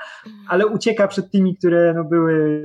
ale 0.47 0.67
ucieka 0.67 1.07
przed 1.07 1.31
tymi, 1.31 1.57
które 1.57 1.93
no, 1.93 2.03
były 2.03 2.61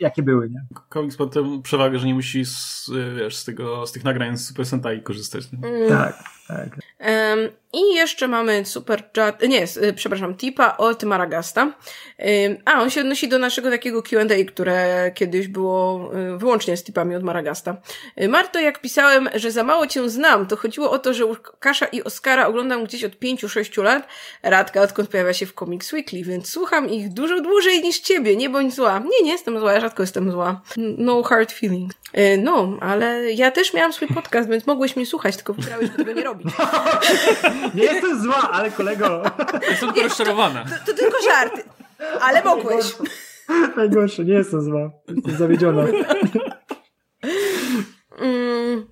jakie 0.00 0.22
były, 0.22 0.50
nie? 0.50 0.66
Komiks 0.88 1.18
ma 1.18 1.26
tę 1.26 1.60
przewagę, 1.62 1.98
że 1.98 2.06
nie 2.06 2.14
musi 2.14 2.44
z, 2.44 2.90
wiesz, 3.16 3.36
z, 3.36 3.44
tego, 3.44 3.86
z 3.86 3.92
tych 3.92 4.04
nagrań 4.04 4.36
z 4.36 4.46
Super 4.46 4.66
Sentai 4.66 5.02
korzystać. 5.02 5.52
Nie? 5.52 5.68
Mm. 5.68 5.88
Tak, 5.88 6.24
tak. 6.48 6.68
Um, 7.00 7.48
I 7.72 7.94
jeszcze 7.94 8.28
mamy 8.28 8.64
Super 8.64 9.10
Chat, 9.16 9.42
nie, 9.42 9.64
y, 9.64 9.92
przepraszam, 9.92 10.36
tipa 10.36 10.76
od 10.76 11.02
Maragasta. 11.02 11.62
Um, 11.62 11.72
a, 12.64 12.82
on 12.82 12.90
się 12.90 13.00
odnosi 13.00 13.28
do 13.28 13.38
naszego 13.38 13.70
takiego 13.70 14.02
Q&A, 14.02 14.44
które 14.48 15.10
kiedyś 15.14 15.48
było 15.48 16.10
y, 16.34 16.38
wyłącznie 16.38 16.76
z 16.76 16.84
tipami 16.84 17.14
od 17.16 17.22
Maragasta. 17.22 17.76
Y, 18.22 18.28
Marto, 18.28 18.60
jak 18.60 18.80
pisałem, 18.80 19.28
że 19.34 19.50
za 19.50 19.64
mało 19.64 19.86
cię 19.86 20.08
znam, 20.08 20.46
to 20.46 20.56
chodziło 20.56 20.90
o 20.90 20.98
to, 20.98 21.14
że 21.14 21.24
Kasza 21.60 21.86
i 21.86 22.02
Oskara 22.02 22.46
oglądam 22.46 22.84
gdzieś 22.84 23.04
od 23.04 23.12
5-6 23.12 23.82
lat. 23.82 24.08
Radka, 24.42 24.82
odkąd 24.82 25.08
pojawia 25.08 25.32
się 25.32 25.46
w 25.46 25.52
Comics 25.52 25.92
Weekly, 25.92 26.22
więc 26.24 26.50
słucham 26.50 26.90
ich 26.90 27.12
dużo 27.12 27.40
dłużej 27.40 27.82
niż 27.82 28.00
ciebie, 28.00 28.36
nie 28.36 28.50
bądź 28.50 28.74
zła. 28.74 28.98
Nie, 28.98 29.24
nie 29.24 29.32
jestem 29.32 29.60
zła, 29.60 29.72
ja 29.72 29.80
rzadko 29.80 30.02
jestem 30.02 30.32
zła. 30.32 30.60
No 30.76 31.22
hard 31.22 31.52
feelings. 31.52 31.94
No, 32.38 32.76
ale 32.80 33.32
ja 33.32 33.50
też 33.50 33.74
miałam 33.74 33.92
swój 33.92 34.08
podcast, 34.08 34.48
więc 34.48 34.66
mogłeś 34.66 34.96
mnie 34.96 35.06
słuchać, 35.06 35.36
tylko 35.36 35.54
wybrałeś, 35.54 35.90
tego 35.96 36.12
nie 36.12 36.22
robić. 36.38 36.54
Nie 37.74 37.82
jestem 37.84 38.22
zła, 38.22 38.50
ale 38.52 38.70
kolego. 38.70 39.22
Jestem 39.70 39.88
tylko 39.88 40.02
rozczarowana. 40.02 40.64
To, 40.64 40.92
to, 40.92 40.98
tylko 40.98 41.16
żarty. 41.22 41.62
Ale 42.20 42.44
mogłeś. 42.44 42.96
Najgorsze, 43.76 44.24
nie 44.24 44.34
jestem 44.34 44.62
zła. 44.62 44.90
Jestem 45.08 45.36
zawiedziona. 45.36 45.84
Mm. 48.18 48.86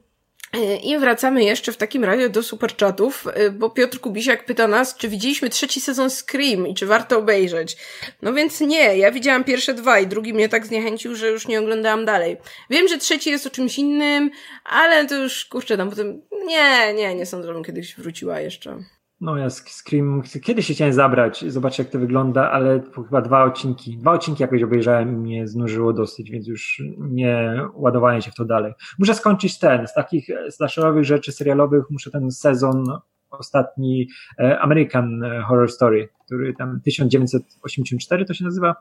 I 0.83 0.99
wracamy 0.99 1.45
jeszcze 1.45 1.73
w 1.73 1.77
takim 1.77 2.05
razie 2.05 2.29
do 2.29 2.43
superchatów, 2.43 3.25
bo 3.53 3.71
Piotr 3.71 4.01
Kubisiak 4.01 4.45
pyta 4.45 4.69
nas, 4.69 4.97
czy 4.97 5.09
widzieliśmy 5.09 5.51
trzeci 5.51 5.81
sezon 5.81 6.11
Scream 6.11 6.67
i 6.67 6.75
czy 6.75 6.87
warto 6.87 7.19
obejrzeć. 7.19 7.77
No 8.23 8.33
więc 8.33 8.61
nie, 8.61 8.97
ja 8.97 9.13
widziałam 9.13 9.45
pierwsze 9.45 9.75
dwa 9.75 10.01
i 10.01 10.07
drugi 10.07 10.35
mnie 10.35 10.49
tak 10.49 10.67
zniechęcił, 10.67 11.15
że 11.15 11.29
już 11.29 11.49
nie 11.49 11.61
oglądałam 11.61 12.05
dalej. 12.05 12.37
Wiem, 12.71 12.89
że 12.89 12.99
trzeci 12.99 13.31
jest 13.31 13.47
o 13.47 13.51
czymś 13.51 13.79
innym, 13.79 14.31
ale 14.65 15.07
to 15.07 15.15
już, 15.15 15.45
kurczę, 15.45 15.77
tam 15.77 15.91
potem, 15.91 16.23
nie, 16.47 16.95
nie, 16.95 17.15
nie 17.15 17.27
sądzę, 17.27 17.49
żebym 17.49 17.65
kiedyś 17.65 17.95
wróciła 17.95 18.41
jeszcze. 18.41 18.79
No 19.21 19.37
ja 19.37 19.51
Scream, 19.51 20.23
kiedyś 20.43 20.67
się 20.67 20.75
chciałem 20.75 20.93
zabrać, 20.93 21.45
zobaczyć 21.53 21.79
jak 21.79 21.89
to 21.89 21.99
wygląda, 21.99 22.51
ale 22.51 22.83
chyba 22.95 23.23
dwa 23.23 23.45
odcinki, 23.45 23.99
dwa 23.99 24.13
odcinki 24.13 24.43
jakoś 24.43 24.63
obejrzałem 24.63 25.13
i 25.13 25.17
mnie 25.17 25.49
znużyło 25.49 25.93
dosyć, 25.93 26.31
więc 26.31 26.47
już 26.47 26.83
nie 26.99 27.61
ładowałem 27.75 28.23
się 28.23 28.31
w 28.31 28.35
to 28.35 28.45
dalej. 28.45 28.73
Muszę 28.99 29.15
skończyć 29.15 29.59
ten, 29.59 29.87
z 29.87 29.95
takich 29.95 30.29
slasherowych 30.51 31.05
rzeczy 31.05 31.33
serialowych, 31.33 31.85
muszę 31.91 32.11
ten 32.11 32.31
sezon 32.31 32.85
ostatni 33.31 34.09
e, 34.39 34.59
American 34.59 35.23
Horror 35.47 35.71
Story, 35.71 36.09
który 36.25 36.55
tam 36.55 36.81
1984 36.81 38.25
to 38.25 38.35
się 38.35 38.45
nazywa, 38.45 38.75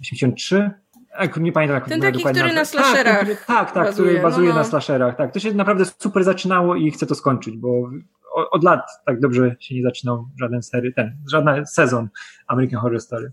83, 0.00 0.70
nie 1.40 1.52
pamiętam 1.52 1.74
jak 1.74 1.88
Ten 1.88 2.00
taki, 2.00 2.18
dokładnie. 2.18 2.40
który 2.40 2.54
na 2.54 2.64
slasherach 2.64 3.28
Tak, 3.28 3.46
tak, 3.46 3.72
tak 3.72 3.84
bazuje, 3.84 4.08
który 4.08 4.22
bazuje 4.22 4.48
no, 4.48 4.54
no. 4.54 4.60
na 4.60 4.64
slasherach. 4.64 5.16
Tak, 5.16 5.32
to 5.32 5.40
się 5.40 5.54
naprawdę 5.54 5.84
super 5.98 6.24
zaczynało 6.24 6.76
i 6.76 6.90
chcę 6.90 7.06
to 7.06 7.14
skończyć, 7.14 7.56
bo 7.56 7.90
od 8.50 8.64
lat 8.64 8.80
tak 9.06 9.20
dobrze 9.20 9.56
się 9.60 9.74
nie 9.74 9.82
zaczynał 9.82 10.28
żaden 10.40 10.62
sery, 10.62 10.92
ten, 10.92 11.16
żaden 11.30 11.66
sezon 11.66 12.08
American 12.46 12.80
Horror 12.80 13.00
Story. 13.00 13.32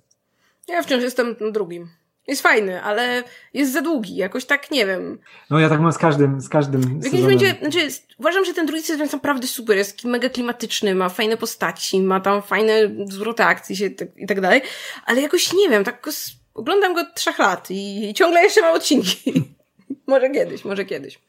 Ja 0.67 0.83
wciąż 0.83 1.03
jestem 1.03 1.35
drugim. 1.51 1.87
Jest 2.27 2.41
fajny, 2.41 2.83
ale 2.83 3.23
jest 3.53 3.73
za 3.73 3.81
długi, 3.81 4.15
jakoś 4.15 4.45
tak 4.45 4.71
nie 4.71 4.85
wiem. 4.85 5.19
No 5.49 5.59
ja 5.59 5.69
tak 5.69 5.79
mam 5.79 5.91
z 5.91 5.97
każdym, 5.97 6.41
z 6.41 6.49
każdym 6.49 6.81
W 6.81 7.03
jakimś 7.03 7.21
momencie, 7.21 7.55
znaczy, 7.61 7.87
uważam, 8.17 8.45
że 8.45 8.53
ten 8.53 8.65
drugi 8.65 8.83
sezon 8.83 9.01
jest 9.01 9.13
naprawdę 9.13 9.47
super, 9.47 9.77
jest 9.77 10.03
mega 10.03 10.29
klimatyczny, 10.29 10.95
ma 10.95 11.09
fajne 11.09 11.37
postaci, 11.37 12.01
ma 12.01 12.19
tam 12.19 12.41
fajne 12.41 12.73
zwroty 13.05 13.43
akcji 13.43 13.75
się, 13.75 13.89
tak, 13.89 14.07
i 14.17 14.27
tak 14.27 14.41
dalej, 14.41 14.61
ale 15.05 15.21
jakoś 15.21 15.53
nie 15.53 15.69
wiem, 15.69 15.83
tak 15.83 16.01
oglądam 16.59 16.93
go 16.93 17.01
od 17.01 17.15
trzech 17.15 17.39
lat 17.39 17.67
i, 17.71 18.13
ciągle 18.13 18.43
jeszcze 18.43 18.61
mam 18.61 18.75
odcinki. 18.75 19.33
może 20.07 20.29
kiedyś, 20.29 20.65
może 20.65 20.85
kiedyś. 20.85 21.19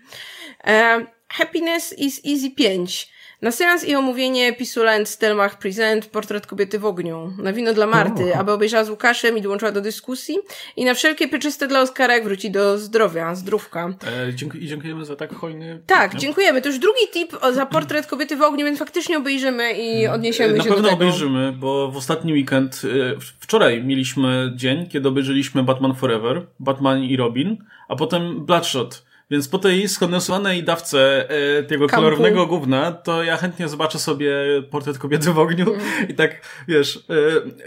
Uh, 0.64 1.06
Happiness 1.28 1.98
is 1.98 2.20
Easy 2.26 2.50
5. 2.50 3.08
Na 3.42 3.50
seans 3.50 3.88
i 3.88 3.94
omówienie 3.94 4.52
Pisuland 4.52 5.08
Stelmach 5.08 5.58
Present 5.58 6.06
Portret 6.06 6.46
kobiety 6.46 6.78
w 6.78 6.84
ogniu. 6.84 7.32
Na 7.38 7.52
wino 7.52 7.74
dla 7.74 7.86
Marty, 7.86 8.36
aby 8.36 8.52
obejrzała 8.52 8.84
z 8.84 8.90
Łukaszem 8.90 9.38
i 9.38 9.42
dołączyła 9.42 9.72
do 9.72 9.80
dyskusji. 9.80 10.38
I 10.76 10.84
na 10.84 10.94
wszelkie 10.94 11.28
pieczyste 11.28 11.68
dla 11.68 11.80
Oskara, 11.80 12.14
jak 12.14 12.24
wróci 12.24 12.50
do 12.50 12.78
zdrowia, 12.78 13.34
zdrówka. 13.34 13.94
E, 14.28 14.34
dziękuję, 14.34 14.66
dziękujemy 14.66 15.04
za 15.04 15.16
tak 15.16 15.34
hojny... 15.34 15.80
Tak, 15.86 16.16
dziękujemy. 16.16 16.62
To 16.62 16.68
już 16.68 16.78
drugi 16.78 17.08
tip 17.12 17.32
za 17.52 17.66
Portret 17.66 18.06
kobiety 18.06 18.36
w 18.36 18.42
ogniu, 18.42 18.66
więc 18.66 18.78
faktycznie 18.78 19.18
obejrzymy 19.18 19.72
i 19.72 20.06
odniesiemy 20.06 20.56
na 20.56 20.64
się 20.64 20.68
do 20.68 20.76
tego. 20.76 20.88
Na 20.88 20.88
pewno 20.88 21.06
obejrzymy, 21.06 21.52
bo 21.52 21.90
w 21.90 21.96
ostatni 21.96 22.32
weekend, 22.32 22.82
e, 22.84 23.20
wczoraj 23.40 23.84
mieliśmy 23.84 24.52
dzień, 24.56 24.88
kiedy 24.88 25.08
obejrzeliśmy 25.08 25.62
Batman 25.62 25.94
Forever, 25.94 26.46
Batman 26.58 27.02
i 27.04 27.16
Robin, 27.16 27.64
a 27.88 27.96
potem 27.96 28.46
Bloodshot 28.46 29.09
Więc 29.30 29.48
po 29.48 29.58
tej 29.58 29.88
skondensowanej 29.88 30.64
dawce 30.64 31.28
e, 31.58 31.62
tego 31.62 31.86
Kampu. 31.86 31.96
kolorowego 31.96 32.46
gówna, 32.46 32.92
to 32.92 33.22
ja 33.22 33.36
chętnie 33.36 33.68
zobaczę 33.68 33.98
sobie 33.98 34.32
portret 34.70 34.98
kobiety 34.98 35.32
w 35.32 35.38
ogniu 35.38 35.74
mm. 35.74 36.08
i 36.08 36.14
tak, 36.14 36.30
wiesz, 36.68 37.04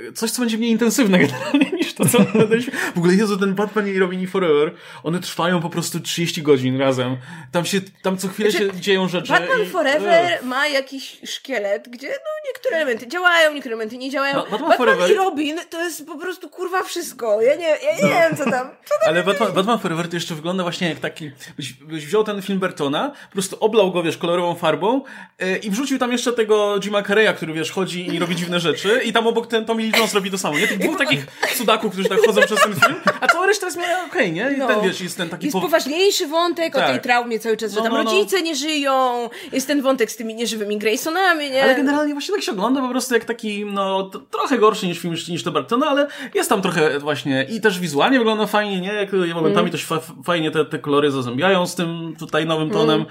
e, 0.10 0.14
coś, 0.14 0.32
co 0.32 0.42
będzie 0.42 0.58
mniej 0.58 0.72
intensywne 0.72 1.20
generalnie 1.20 1.72
niż 1.72 1.94
to, 1.94 2.06
co 2.06 2.18
W 2.96 2.98
ogóle 2.98 3.14
Jezu, 3.14 3.38
ten 3.38 3.56
Batman 3.56 3.88
i 3.88 4.00
Robin 4.00 4.28
Forever, 4.28 4.74
one 5.04 5.20
trwają 5.20 5.62
po 5.62 5.70
prostu 5.70 6.00
30 6.00 6.42
godzin 6.42 6.80
razem. 6.80 7.18
Tam 7.52 7.66
się, 7.66 7.82
tam 8.02 8.18
co 8.18 8.28
chwilę 8.28 8.52
znaczy, 8.52 8.66
się 8.66 8.82
dzieją 8.82 9.08
rzeczy. 9.08 9.34
Batman 9.34 9.64
i, 9.64 9.66
Forever 9.66 10.26
e. 10.26 10.42
ma 10.42 10.68
jakiś 10.68 11.20
szkielet, 11.26 11.90
gdzie 11.90 12.08
no 12.08 12.48
niektóre 12.48 12.76
elementy 12.76 13.08
działają, 13.08 13.54
niektóre 13.54 13.76
elementy 13.76 13.98
nie 13.98 14.10
działają. 14.10 14.36
Batman, 14.36 14.60
Batman 14.60 14.78
Forever... 14.78 15.12
i 15.12 15.14
Robin 15.14 15.58
to 15.70 15.82
jest 15.84 16.06
po 16.06 16.18
prostu 16.18 16.50
kurwa 16.50 16.84
wszystko. 16.84 17.42
Ja 17.42 17.56
nie, 17.56 17.68
ja 17.68 17.96
nie 17.96 18.02
no. 18.02 18.10
wiem, 18.10 18.38
co 18.38 18.44
tam. 18.44 18.70
Co 18.86 18.96
tam 19.02 19.10
Ale 19.10 19.24
Batman, 19.24 19.54
Batman 19.54 19.80
Forever 19.80 20.08
to 20.08 20.16
jeszcze 20.16 20.36
wygląda 20.36 20.64
właśnie 20.64 20.90
jak 20.90 21.00
taki 21.00 21.32
byś, 21.58 21.74
byś 21.74 22.06
wziął 22.06 22.24
ten 22.24 22.42
film 22.42 22.60
Bertona, 22.60 23.10
po 23.10 23.34
prostu 23.34 23.58
oblał 23.60 23.92
go, 23.92 24.04
wiesz, 24.04 24.18
kolorową 24.18 24.56
farbą 24.56 25.02
yy, 25.40 25.58
i 25.58 25.70
wrzucił 25.70 26.00
tam 26.00 26.12
jeszcze 26.12 26.34
tego 26.34 26.80
Jima 26.80 27.04
Carreya, 27.04 27.34
który, 27.36 27.54
wiesz, 27.54 27.72
chodzi 27.72 28.16
i 28.16 28.20
robi 28.20 28.36
dziwne 28.36 28.60
rzeczy 28.60 29.02
i 29.06 29.14
tam 29.14 29.28
obok 29.28 29.48
ten 29.48 29.66
Tommy 29.66 29.84
Lee 29.84 29.92
Jones 29.98 30.14
robi 30.14 30.32
to 30.32 30.38
samo, 30.38 30.60
nie? 30.60 30.68
Tych 30.68 30.78
dwóch 30.78 30.98
takich 30.98 31.26
cudaków, 31.56 31.94
którzy 31.94 32.10
tak 32.10 32.20
chodzą 32.26 32.42
przez 32.42 32.60
ten 32.60 32.76
film, 32.76 32.96
a 33.22 33.28
cała 33.28 33.46
reszta 33.46 33.66
jest 33.66 33.78
okej, 33.78 34.06
okay, 34.10 34.32
nie? 34.32 34.52
I 34.56 34.58
no. 34.58 34.68
ten, 34.68 34.82
wiesz, 34.82 35.02
jest 35.02 35.18
ten 35.18 35.30
taki... 35.30 35.46
Jest 35.46 35.54
po... 35.54 35.62
poważniejszy 35.62 36.28
wątek 36.28 36.74
tak. 36.74 36.90
o 36.90 36.92
tej 36.92 37.02
traumie 37.02 37.40
cały 37.40 37.58
czas, 37.58 37.72
że 37.72 37.78
no, 37.78 37.84
tam 37.84 37.94
no, 37.94 38.04
no. 38.04 38.12
rodzice 38.12 38.42
nie 38.42 38.56
żyją, 38.56 39.30
jest 39.52 39.68
ten 39.68 39.82
wątek 39.82 40.12
z 40.12 40.16
tymi 40.16 40.36
nieżywymi 40.36 40.78
Graysonami, 40.78 41.52
nie? 41.52 41.64
Ale 41.64 41.76
generalnie 41.76 42.14
właśnie 42.14 42.36
tak 42.36 42.44
się 42.44 42.52
ogląda 42.52 42.82
po 42.82 42.90
prostu 42.90 43.14
jak 43.14 43.26
taki, 43.26 43.66
no, 43.66 44.12
trochę 44.32 44.58
gorszy 44.58 44.88
niż 44.88 45.00
film 45.00 45.16
niż 45.30 45.44
to 45.44 45.52
Bertona, 45.52 45.88
ale 45.88 46.08
jest 46.34 46.50
tam 46.50 46.62
trochę 46.62 47.00
właśnie 47.00 47.48
i 47.50 47.62
też 47.62 47.80
wizualnie 47.80 48.18
wygląda 48.18 48.48
fajnie, 48.48 48.82
nie? 48.82 48.94
Jak 48.94 49.14
momentami 49.14 49.70
mm. 49.70 49.72
to 49.72 49.78
się 49.78 49.86
fajnie 50.24 50.52
te, 50.52 50.66
te 50.66 50.80
kolory 50.80 51.12
zazębiają 51.44 51.68
z 51.68 51.76
tym 51.76 52.16
tutaj 52.20 52.46
nowym 52.46 52.70
tonem. 52.70 53.02
Mm 53.02 53.06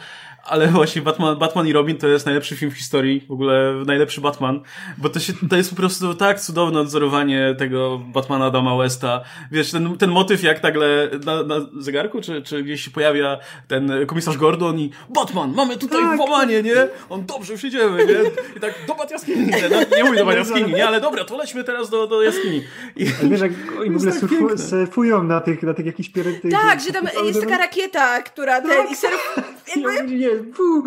ale 0.45 0.69
właśnie 0.69 1.03
Batman, 1.03 1.39
Batman 1.39 1.67
i 1.67 1.73
Robin 1.73 1.97
to 1.97 2.09
jest 2.09 2.27
najlepszy 2.27 2.57
film 2.57 2.71
w 2.71 2.75
historii, 2.75 3.25
w 3.29 3.33
ogóle 3.33 3.75
najlepszy 3.87 4.21
Batman, 4.21 4.61
bo 4.99 5.09
to, 5.09 5.21
się, 5.21 5.33
to 5.51 5.57
jest 5.57 5.71
po 5.71 5.77
prostu 5.77 6.15
tak 6.15 6.41
cudowne 6.41 6.81
odzorowanie 6.81 7.55
tego 7.59 7.99
Batmana 7.99 8.45
Adama 8.45 8.77
Westa. 8.77 9.21
Wiesz, 9.51 9.71
ten, 9.71 9.99
ten 9.99 10.11
motyw 10.11 10.43
jak 10.43 10.63
nagle 10.63 11.11
na, 11.25 11.43
na 11.43 11.55
zegarku, 11.79 12.21
czy, 12.21 12.43
czy 12.43 12.63
gdzieś 12.63 12.85
się 12.85 12.91
pojawia 12.91 13.39
ten 13.69 14.07
komisarz 14.07 14.37
Gordon 14.37 14.79
i 14.79 14.91
Batman, 15.15 15.55
mamy 15.55 15.77
tutaj 15.77 16.03
tak. 16.03 16.17
włamanie, 16.17 16.63
nie? 16.63 16.89
On 17.11 17.27
dobrze, 17.27 17.53
już 17.53 17.65
idziemy, 17.65 18.07
nie? 18.07 18.31
I 18.57 18.61
tak, 18.61 18.75
do 18.87 18.95
jaskini, 19.11 19.47
nie? 19.47 19.69
No, 19.69 19.97
nie 19.97 20.05
mówię 20.05 20.25
do 20.25 20.33
jaskini, 20.33 20.73
nie? 20.73 20.87
Ale 20.87 21.01
dobra, 21.01 21.25
to 21.25 21.37
lećmy 21.37 21.65
teraz 21.65 21.91
do, 21.91 22.07
do 22.07 22.23
jaskini. 22.23 22.63
I, 22.97 23.05
wiesz, 23.05 23.41
jak 23.41 23.53
oni 23.81 23.91
w 23.91 23.97
ogóle 23.97 24.11
tak 24.11 24.21
surfu, 24.21 24.59
surfują 24.59 25.23
na 25.23 25.41
tych, 25.41 25.63
na 25.63 25.75
tych 25.75 25.87
jakichś 25.87 26.09
piratach. 26.09 26.51
Tak, 26.51 26.81
że 26.81 26.93
tam 26.93 27.09
jest 27.25 27.41
taka 27.41 27.59
rakieta, 27.59 28.23
która 28.23 28.61
ten, 28.61 28.71
tak. 28.71 28.91
i 28.91 28.97
surf, 28.97 29.37
jakby 29.77 30.53
fu, 30.53 30.85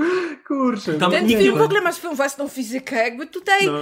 kurczę. 0.48 0.94
Tam 0.94 1.12
Ten 1.12 1.28
nie, 1.28 1.38
film 1.38 1.58
w 1.58 1.62
ogóle 1.62 1.82
ma 1.82 1.92
swoją 1.92 2.16
własną 2.16 2.48
fizykę, 2.48 2.96
jakby 2.96 3.28
tutaj 3.28 3.66
no. 3.66 3.74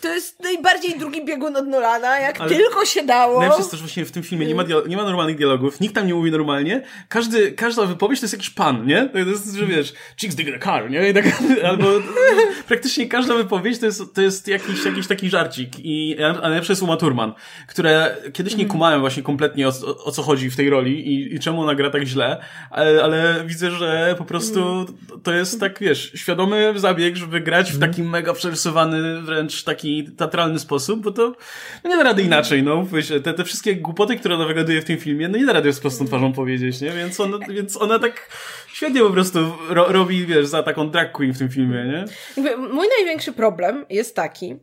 to 0.00 0.14
jest 0.14 0.42
najbardziej 0.42 0.98
drugi 0.98 1.24
biegun 1.24 1.56
od 1.56 1.66
Nolana, 1.66 2.18
jak 2.18 2.40
Ale 2.40 2.50
tylko 2.50 2.84
się 2.84 3.02
dało. 3.02 3.38
Najlepsze 3.38 3.60
jest 3.60 3.70
też 3.70 3.80
właśnie 3.80 4.04
w 4.04 4.10
tym 4.10 4.22
filmie, 4.22 4.46
nie 4.46 4.54
ma, 4.54 4.64
nie 4.88 4.96
ma 4.96 5.04
normalnych 5.04 5.36
dialogów, 5.36 5.80
nikt 5.80 5.94
tam 5.94 6.06
nie 6.06 6.14
mówi 6.14 6.30
normalnie, 6.30 6.82
każdy, 7.08 7.52
każda 7.52 7.86
wypowiedź 7.86 8.20
to 8.20 8.24
jest 8.24 8.34
jakiś 8.34 8.50
pan, 8.50 8.86
nie? 8.86 9.08
To 9.08 9.18
jest, 9.18 9.54
że 9.54 9.66
wiesz, 9.66 9.92
chicks 10.20 10.36
dig 10.36 10.52
the 10.52 10.58
car, 10.58 10.90
nie? 10.90 11.14
Tak, 11.14 11.24
albo 11.70 11.86
praktycznie 12.68 13.08
każda 13.08 13.34
wypowiedź 13.34 13.78
to 13.78 13.86
jest, 13.86 14.14
to 14.14 14.22
jest 14.22 14.48
jakiś, 14.48 14.84
jakiś 14.84 15.06
taki 15.06 15.30
żarcik 15.30 15.68
i 15.78 16.16
a 16.22 16.32
najlepsze 16.32 16.72
jest 16.72 16.82
Uma 16.82 16.96
Thurman, 16.96 17.32
które 17.68 18.16
kiedyś 18.32 18.52
nie 18.52 18.64
mhm. 18.64 18.70
kumałem 18.70 19.00
właśnie 19.00 19.22
kompletnie 19.22 19.68
o, 19.68 19.72
o, 19.86 20.04
o 20.04 20.12
co 20.12 20.22
chodzi 20.22 20.50
w 20.50 20.56
tej 20.56 20.70
roli 20.70 21.08
i, 21.08 21.34
i 21.34 21.40
czemu 21.40 21.60
ona 21.60 21.74
gra 21.74 21.90
tak 21.90 22.02
źle, 22.02 22.44
ale, 22.70 23.02
ale 23.02 23.44
widzę, 23.46 23.70
że 23.70 24.14
po 24.18 24.24
prostu 24.24 24.51
mhm. 24.60 24.98
to 25.22 25.32
jest 25.32 25.60
tak, 25.60 25.78
wiesz, 25.80 26.12
świadomy 26.14 26.72
zabieg, 26.76 27.16
żeby 27.16 27.40
grać 27.40 27.72
w 27.72 27.74
mhm. 27.74 27.90
taki 27.92 28.02
mega 28.02 28.32
przerysowany, 28.32 29.22
wręcz 29.22 29.64
taki 29.64 30.04
teatralny 30.16 30.58
sposób, 30.58 31.00
bo 31.00 31.10
to 31.10 31.36
no 31.84 31.90
nie 31.90 31.96
da 31.96 32.02
rady 32.02 32.22
inaczej, 32.22 32.62
no. 32.62 32.86
Wiesz, 32.86 33.12
te, 33.24 33.34
te 33.34 33.44
wszystkie 33.44 33.76
głupoty, 33.76 34.16
które 34.16 34.34
ona 34.34 34.46
wygaduje 34.46 34.82
w 34.82 34.84
tym 34.84 34.98
filmie, 34.98 35.28
no 35.28 35.38
nie 35.38 35.46
da 35.46 35.52
rady 35.52 35.72
z 35.72 35.80
prostą 35.80 36.06
twarzą 36.06 36.32
powiedzieć, 36.32 36.80
nie? 36.80 36.90
Więc 36.90 37.20
ona, 37.20 37.38
więc 37.48 37.76
ona 37.76 37.98
tak 37.98 38.28
świetnie 38.72 39.00
po 39.00 39.10
prostu 39.10 39.38
ro, 39.68 39.92
robi, 39.92 40.26
wiesz, 40.26 40.46
za 40.46 40.62
taką 40.62 40.90
drag 40.90 41.12
queen 41.12 41.32
w 41.32 41.38
tym 41.38 41.48
filmie, 41.48 41.84
nie? 41.84 42.04
mój 42.56 42.86
największy 42.98 43.32
problem 43.32 43.86
jest 43.90 44.16
taki, 44.16 44.56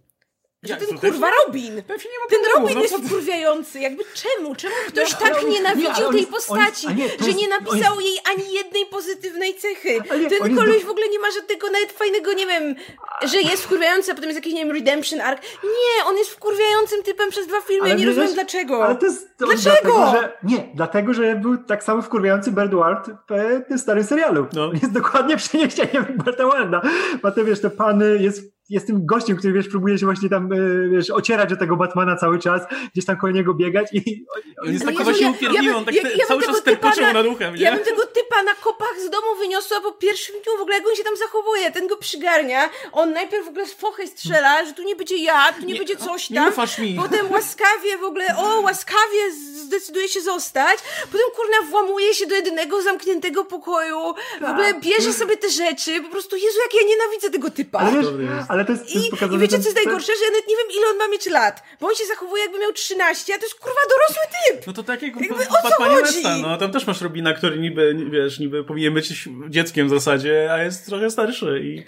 że 0.64 0.76
ten 0.76 0.97
kurwa 0.97 1.32
Robin! 1.32 1.84
Ten 2.30 2.41
Robin 2.55 2.76
no, 2.76 2.82
jest 2.82 2.95
wkurwiający. 2.95 3.80
Jakby 3.80 4.03
czemu? 4.03 4.55
Czemu 4.55 4.74
ktoś 4.88 5.14
tak 5.14 5.47
nienawidził 5.49 6.12
tej 6.12 6.28
postaci, 6.28 6.88
że 7.26 7.34
nie 7.34 7.47
napisał 7.47 7.99
jej 7.99 8.18
ani 8.32 8.53
jednej 8.53 8.86
pozytywnej 8.86 9.55
cechy? 9.55 9.99
ten 10.39 10.55
koleś 10.55 10.86
w 10.86 10.89
ogóle 10.89 11.07
nie 11.10 11.20
ma 11.20 11.32
żadnego 11.32 11.70
nawet 11.70 11.91
fajnego, 11.91 12.34
nie 12.34 12.47
wiem, 12.47 12.76
że 13.24 13.41
jest 13.41 13.64
wkurwiający, 13.64 14.12
a 14.12 14.16
potem 14.16 14.30
jest 14.30 14.38
jakiś, 14.38 14.53
nie 14.53 14.66
wiem, 14.66 14.76
redemption 14.76 15.22
arc. 15.22 15.41
Nie, 15.64 16.05
on 16.05 16.18
jest 16.18 16.30
wkurwiającym 16.30 17.03
typem 17.03 17.30
przez 17.30 17.47
dwa 17.47 17.62
filmy, 17.62 17.89
ja 17.89 17.95
nie 17.95 18.05
rozumiem 18.05 18.34
dlaczego. 18.34 18.86
Ale 18.86 18.95
to 18.95 19.05
jest, 19.05 19.38
to 19.38 19.45
dlaczego? 19.45 19.72
Dlatego, 19.82 20.12
że, 20.12 20.38
nie, 20.43 20.70
dlatego, 20.76 21.14
że 21.14 21.36
był 21.36 21.57
tak 21.57 21.84
samo 21.84 22.01
wkurwiający 22.01 22.51
Bird 22.51 22.74
Ward 22.74 23.10
w 23.30 23.68
tym 23.68 23.80
starym 23.80 24.03
serialu. 24.03 24.47
No. 24.53 24.72
Jest 24.74 24.91
dokładnie 24.91 25.38
przeniesieniem 25.47 26.05
Berta 26.26 26.47
Warda. 26.47 26.82
Potem 27.22 27.45
wiesz, 27.45 27.62
te 27.62 27.70
pany 27.70 28.18
jest 28.20 28.59
jest 28.70 28.88
tym 28.88 29.05
gościem, 29.05 29.38
który 29.38 29.53
wiesz, 29.53 29.67
próbuje 29.67 29.97
się 29.97 30.05
właśnie 30.05 30.30
tam 30.30 30.53
e, 30.53 30.89
wiesz, 30.89 31.09
ocierać 31.09 31.49
do 31.49 31.57
tego 31.57 31.76
Batmana 31.76 32.15
cały 32.15 32.39
czas, 32.39 32.61
gdzieś 32.93 33.05
tam 33.05 33.17
koło 33.17 33.32
niego 33.32 33.53
biegać 33.53 33.88
i... 33.93 34.26
On 34.65 34.74
jest 34.74 34.86
tak 34.86 35.03
właśnie 35.03 35.30
upierdliwy, 35.30 35.76
on 35.76 35.86
tak 35.86 35.95
ja, 35.95 36.01
ja 36.15 36.26
cały 36.26 36.43
czas 36.43 36.63
terkoczył 36.63 37.03
nad 37.13 37.26
uchem, 37.26 37.55
nie? 37.55 37.61
Ja 37.61 37.76
bym 37.76 37.86
tego 37.86 38.05
typa 38.05 38.43
na 38.43 38.53
kopach 38.55 38.99
z 39.05 39.09
domu 39.09 39.36
wyniosła 39.39 39.82
po 39.82 39.91
pierwszym 39.91 40.36
dniu, 40.36 40.57
w 40.57 40.61
ogóle 40.61 40.78
jak 40.78 40.88
on 40.88 40.95
się 40.95 41.03
tam 41.03 41.17
zachowuje, 41.17 41.72
ten 41.72 41.88
go 41.88 41.97
przygarnia, 41.97 42.70
on 42.91 43.13
najpierw 43.13 43.45
w 43.45 43.49
ogóle 43.49 43.65
z 43.65 43.74
fochy 43.74 44.07
strzela, 44.07 44.65
że 44.65 44.74
tu 44.74 44.84
nie 44.84 44.95
będzie 44.95 45.17
ja, 45.17 45.53
tu 45.53 45.65
nie, 45.65 45.74
nie 45.74 45.80
będzie 45.80 45.95
coś 45.95 46.28
tam. 46.28 46.43
Nie 46.43 46.49
ufasz 46.49 46.80
mi. 46.80 46.93
Potem 46.93 47.32
łaskawie 47.32 47.97
w 47.97 48.03
ogóle, 48.03 48.38
o, 48.38 48.61
łaskawie 48.61 49.32
zdecyduje 49.65 50.07
się 50.07 50.22
zostać, 50.22 50.80
potem 51.11 51.28
kurna 51.36 51.70
włamuje 51.70 52.13
się 52.13 52.26
do 52.28 52.36
jedynego 52.36 52.82
zamkniętego 52.82 53.45
pokoju, 53.45 54.13
w 54.41 54.43
ogóle 54.43 54.74
tak. 54.74 54.82
bierze 54.82 55.13
sobie 55.13 55.38
te 55.38 55.49
rzeczy, 55.49 56.01
po 56.01 56.09
prostu, 56.09 56.36
Jezu, 56.36 56.57
jak 56.63 56.82
ja 56.82 56.88
nienawidzę 56.88 57.30
tego 57.30 57.51
typa. 57.51 57.80
Ale, 57.80 58.01
wiesz, 58.01 58.45
ale 58.49 58.59
to 58.66 58.72
jest, 58.72 58.84
to 58.84 58.99
jest 58.99 59.32
I, 59.32 59.36
I 59.36 59.39
wiecie, 59.39 59.60
co 59.60 59.70
jest 59.70 59.76
najgorsze? 59.76 60.12
Że 60.20 60.26
ja 60.26 60.32
nawet 60.32 60.47
nie 60.47 60.55
wiem, 60.55 60.68
ile 60.78 60.88
on 60.91 60.97
ma 60.97 61.07
mieć 61.07 61.26
lat, 61.26 61.64
bo 61.82 61.88
on 61.88 61.95
się 61.95 62.05
zachowuje 62.05 62.43
jakby 62.43 62.60
miał 62.60 62.74
13, 62.74 63.34
a 63.36 63.38
to 63.38 63.43
jest 63.43 63.55
kurwa 63.55 63.80
dorosły 63.89 64.24
typ! 64.47 64.68
No 64.68 64.74
to 64.74 64.84
tak 64.84 65.01
jak 65.01 65.16
jakby, 65.16 65.45
w 65.45 65.64
Batmanie 65.64 66.01
Westa, 66.01 66.38
no 66.38 66.57
tam 66.57 66.72
też 66.72 66.88
masz 66.88 67.01
Robina, 67.01 67.34
który 67.34 67.60
niby, 67.60 67.95
wiesz, 68.12 68.39
niby 68.39 68.64
powinien 68.64 68.93
być 68.93 69.30
dzieckiem 69.49 69.88
w 69.88 69.89
zasadzie, 69.89 70.53
a 70.53 70.64
jest 70.64 70.86
trochę 70.86 71.10
starszy 71.10 71.62
i 71.64 71.84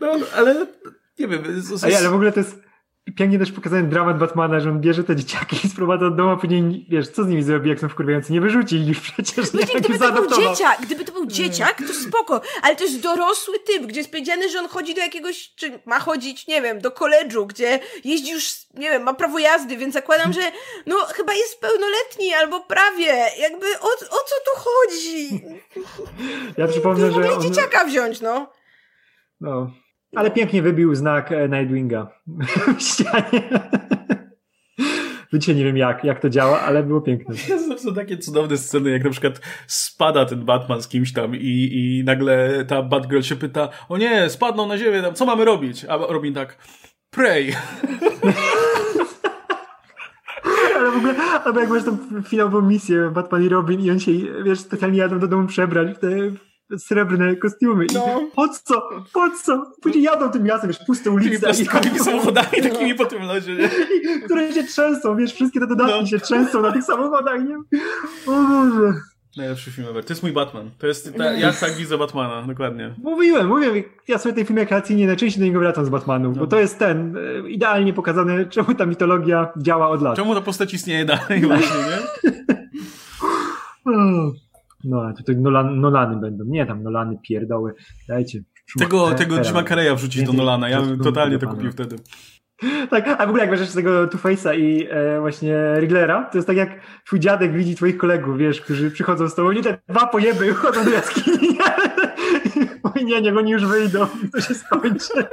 no, 0.00 0.12
ale 0.34 0.66
nie 1.18 1.28
wiem. 1.28 1.62
Z, 1.62 1.80
z... 1.80 1.84
ale 1.84 2.10
w 2.10 2.14
ogóle 2.14 2.32
to 2.32 2.40
jest 2.40 2.65
pięknie 3.14 3.38
też 3.38 3.52
pokazałem 3.52 3.88
dramat 3.88 4.18
Batmana, 4.18 4.60
że 4.60 4.70
on 4.70 4.80
bierze 4.80 5.04
te 5.04 5.16
dzieciaki 5.16 5.56
i 5.64 5.68
sprowadza 5.68 6.10
do 6.10 6.16
domu, 6.16 6.30
a 6.30 6.36
później, 6.36 6.86
wiesz, 6.88 7.08
co 7.08 7.24
z 7.24 7.28
nimi 7.28 7.42
zrobi, 7.42 7.70
jak 7.70 7.80
są 7.80 7.88
wkurwiający? 7.88 8.32
Nie 8.32 8.40
wyrzuci 8.40 8.76
ich 8.76 9.00
przecież, 9.00 9.50
Właśnie, 9.50 9.74
nie, 9.74 9.80
gdyby 9.80 9.98
to 9.98 10.12
był 10.12 10.30
dzieciak, 10.30 10.80
gdyby 10.80 11.04
to 11.04 11.12
był 11.12 11.26
dzieciak, 11.26 11.78
to 11.86 11.94
spoko, 11.94 12.40
ale 12.62 12.76
to 12.76 12.84
jest 12.84 13.00
dorosły 13.00 13.58
typ, 13.58 13.86
gdzie 13.86 14.00
jest 14.00 14.10
powiedziane, 14.10 14.48
że 14.48 14.58
on 14.58 14.68
chodzi 14.68 14.94
do 14.94 15.00
jakiegoś, 15.00 15.54
czy 15.54 15.80
ma 15.86 16.00
chodzić, 16.00 16.46
nie 16.46 16.62
wiem, 16.62 16.80
do 16.80 16.90
koledżu, 16.90 17.46
gdzie 17.46 17.80
jeździ 18.04 18.32
już, 18.32 18.44
nie 18.74 18.90
wiem, 18.90 19.02
ma 19.02 19.14
prawo 19.14 19.38
jazdy, 19.38 19.76
więc 19.76 19.94
zakładam, 19.94 20.32
że 20.32 20.40
no 20.86 20.96
chyba 20.96 21.34
jest 21.34 21.60
pełnoletni 21.60 22.34
albo 22.34 22.60
prawie, 22.60 23.14
jakby 23.38 23.66
o, 23.80 23.88
o 24.10 24.18
co 24.26 24.34
tu 24.44 24.60
chodzi? 24.60 25.40
Ja 26.56 26.68
przypomnę, 26.68 27.12
że 27.12 27.32
on... 27.32 27.42
dzieciaka 27.42 27.84
wziąć, 27.84 28.20
no. 28.20 28.52
No, 29.40 29.70
ale 30.16 30.30
pięknie 30.30 30.62
wybił 30.62 30.94
znak 30.94 31.32
e, 31.32 31.48
Nightwinga 31.48 32.06
w 32.78 32.82
ścianie. 32.82 33.42
Dzisiaj 35.32 35.56
nie 35.56 35.64
wiem 35.64 35.76
jak, 35.76 36.04
jak 36.04 36.20
to 36.20 36.30
działa, 36.30 36.60
ale 36.60 36.82
było 36.82 37.00
piękne. 37.00 37.34
To 37.68 37.78
są 37.78 37.94
takie 37.94 38.18
cudowne 38.18 38.56
sceny, 38.56 38.90
jak 38.90 39.04
na 39.04 39.10
przykład 39.10 39.40
spada 39.66 40.24
ten 40.24 40.44
Batman 40.44 40.82
z 40.82 40.88
kimś 40.88 41.12
tam 41.12 41.36
i, 41.36 41.70
i 41.72 42.04
nagle 42.04 42.64
ta 42.64 42.82
Batgirl 42.82 43.22
się 43.22 43.36
pyta, 43.36 43.68
o 43.88 43.96
nie, 43.96 44.30
spadną 44.30 44.66
na 44.66 44.78
ziemię, 44.78 45.02
tam, 45.02 45.14
co 45.14 45.26
mamy 45.26 45.44
robić? 45.44 45.84
A 45.84 45.96
Robin 45.96 46.34
tak, 46.34 46.58
pray. 47.10 47.52
Ale 50.76 50.90
w 50.90 50.96
ogóle, 50.96 51.14
albo 51.44 51.60
jak 51.60 51.68
masz 51.68 51.84
tą 51.84 51.98
finałową 52.22 52.62
misję 52.62 53.10
Batman 53.14 53.42
i 53.42 53.48
Robin 53.48 53.80
i 53.80 53.90
on 53.90 54.00
się, 54.00 54.12
wiesz, 54.44 54.60
specjalnie 54.60 54.98
jadą 54.98 55.18
do 55.18 55.28
domu 55.28 55.46
przebrać 55.46 55.96
w 55.96 55.98
te 55.98 56.08
srebrne 56.78 57.36
kostiumy. 57.36 57.86
No. 57.94 58.20
I 58.20 58.30
po 58.36 58.48
co? 58.48 58.88
Po 59.12 59.30
co? 59.44 59.72
Później 59.82 60.04
jadą 60.04 60.30
tym 60.30 60.42
miastem, 60.42 60.70
wiesz, 60.70 60.86
puste 60.86 61.10
ulice. 61.10 61.30
Tymi 61.30 61.40
plastikowymi 61.40 61.98
samochodami 62.10 62.62
takimi 62.62 62.94
po 62.94 63.04
tym 63.04 63.22
lodzie, 63.22 63.54
nie? 63.54 63.68
Które 64.24 64.52
się 64.52 64.64
trzęsą, 64.64 65.16
wiesz, 65.16 65.34
wszystkie 65.34 65.60
te 65.60 65.66
dodatki 65.66 66.00
no. 66.00 66.06
się 66.06 66.20
trzęsą 66.20 66.62
na 66.62 66.72
tych 66.72 66.84
samochodach, 66.84 67.40
nie? 67.44 67.56
O 68.26 68.42
Boże. 68.48 68.92
Najlepszy 69.36 69.70
film 69.70 69.88
ever. 69.88 70.04
To 70.04 70.12
jest 70.12 70.22
mój 70.22 70.32
Batman. 70.32 70.70
To 70.78 70.86
jest, 70.86 71.14
ta, 71.16 71.32
ja 71.32 71.52
tak 71.52 71.74
widzę 71.74 71.98
Batmana, 71.98 72.42
dokładnie. 72.42 72.94
Mówiłem, 73.02 73.48
mówiłem. 73.48 73.82
Ja 74.08 74.18
sobie 74.18 74.34
tej 74.34 74.44
filmie 74.44 74.66
kreacyjnie 74.66 75.06
najczęściej 75.06 75.40
do 75.40 75.46
niego 75.46 75.60
wracam 75.60 75.84
z 75.84 75.88
Batmanu, 75.88 76.32
no. 76.32 76.36
bo 76.36 76.46
to 76.46 76.58
jest 76.58 76.78
ten, 76.78 77.16
e, 77.16 77.48
idealnie 77.48 77.92
pokazany, 77.92 78.46
czemu 78.54 78.74
ta 78.74 78.86
mitologia 78.86 79.52
działa 79.56 79.88
od 79.88 80.02
lat. 80.02 80.16
Czemu 80.16 80.34
ta 80.34 80.40
postać 80.40 80.74
istnieje 80.74 81.04
dalej 81.04 81.40
właśnie, 81.40 81.76
nie? 81.76 82.36
No, 84.84 85.02
a 85.02 85.12
tutaj 85.12 85.36
Nolan, 85.36 85.80
Nolany 85.80 86.20
będą. 86.20 86.44
Nie 86.44 86.66
tam 86.66 86.82
Nolany 86.82 87.18
pierdoły. 87.22 87.74
Dajcie. 88.08 88.40
Tego, 88.78 89.14
tego 89.14 89.36
Jima 89.42 89.62
Carreya 89.62 89.96
wrzucić 89.96 90.22
do 90.22 90.32
Nolana. 90.32 90.68
Ja 90.68 90.82
bym 90.82 90.98
totalnie 90.98 91.38
to 91.38 91.48
kupił 91.48 91.72
wtedy. 91.72 91.96
Tak, 92.90 93.08
a 93.08 93.26
w 93.26 93.28
ogóle 93.28 93.42
jak 93.42 93.50
bierzesz 93.50 93.72
tego 93.72 94.06
Two 94.06 94.18
Face'a 94.18 94.58
i 94.58 94.86
e, 94.90 95.20
właśnie 95.20 95.54
Riglera, 95.80 96.24
to 96.24 96.38
jest 96.38 96.46
tak 96.46 96.56
jak 96.56 96.80
twój 97.06 97.20
dziadek 97.20 97.52
widzi 97.52 97.74
twoich 97.74 97.96
kolegów, 97.96 98.38
wiesz, 98.38 98.60
którzy 98.60 98.90
przychodzą 98.90 99.28
z 99.28 99.34
tobą, 99.34 99.52
nie 99.52 99.62
te 99.62 99.78
dwa 99.88 100.06
pojeby 100.06 100.54
chodzą 100.54 100.84
do 100.84 100.90
jaskini. 100.90 101.58
Oj 102.96 103.04
nie, 103.04 103.20
niech 103.20 103.36
oni 103.36 103.50
już 103.50 103.66
wyjdą, 103.66 104.06
to 104.32 104.40
się 104.40 104.54
skończy. 104.54 105.26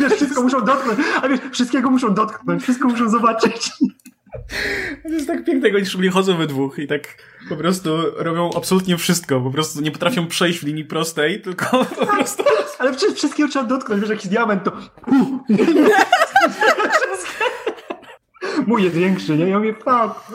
Wiesz, 0.00 0.12
wszystko 0.12 0.42
muszą 0.42 0.64
dotknąć, 0.64 0.98
a 1.22 1.28
wiesz, 1.28 1.40
wszystkiego 1.52 1.90
muszą 1.90 2.14
dotknąć, 2.14 2.62
wszystko 2.62 2.88
muszą 2.88 3.08
zobaczyć. 3.08 3.70
To 5.02 5.08
jest 5.08 5.26
tak 5.26 5.44
piękne, 5.44 5.68
jak 5.68 5.76
oni 5.76 5.86
szczególnie 5.86 6.10
chodzą 6.10 6.36
we 6.36 6.46
dwóch 6.46 6.78
i 6.78 6.86
tak 6.86 7.22
po 7.48 7.56
prostu 7.56 7.90
robią 8.16 8.50
absolutnie 8.56 8.96
wszystko. 8.96 9.40
Po 9.40 9.50
prostu 9.50 9.80
nie 9.80 9.90
potrafią 9.90 10.26
przejść 10.26 10.58
w 10.58 10.62
linii 10.62 10.84
prostej, 10.84 11.42
tylko 11.42 11.84
po 12.00 12.06
prostu... 12.06 12.44
Ale 12.78 12.92
przecież 12.92 13.14
wszystkiego 13.14 13.48
trzeba 13.48 13.64
dotknąć. 13.64 14.00
Wiesz, 14.00 14.10
jakiś 14.10 14.28
diament 14.28 14.64
to... 14.64 14.72
Mój 18.66 18.84
jest 18.84 18.96
większy, 18.96 19.36
nie? 19.36 19.48
Ja 19.48 19.58
mówię, 19.58 19.74
fuck. 19.74 20.32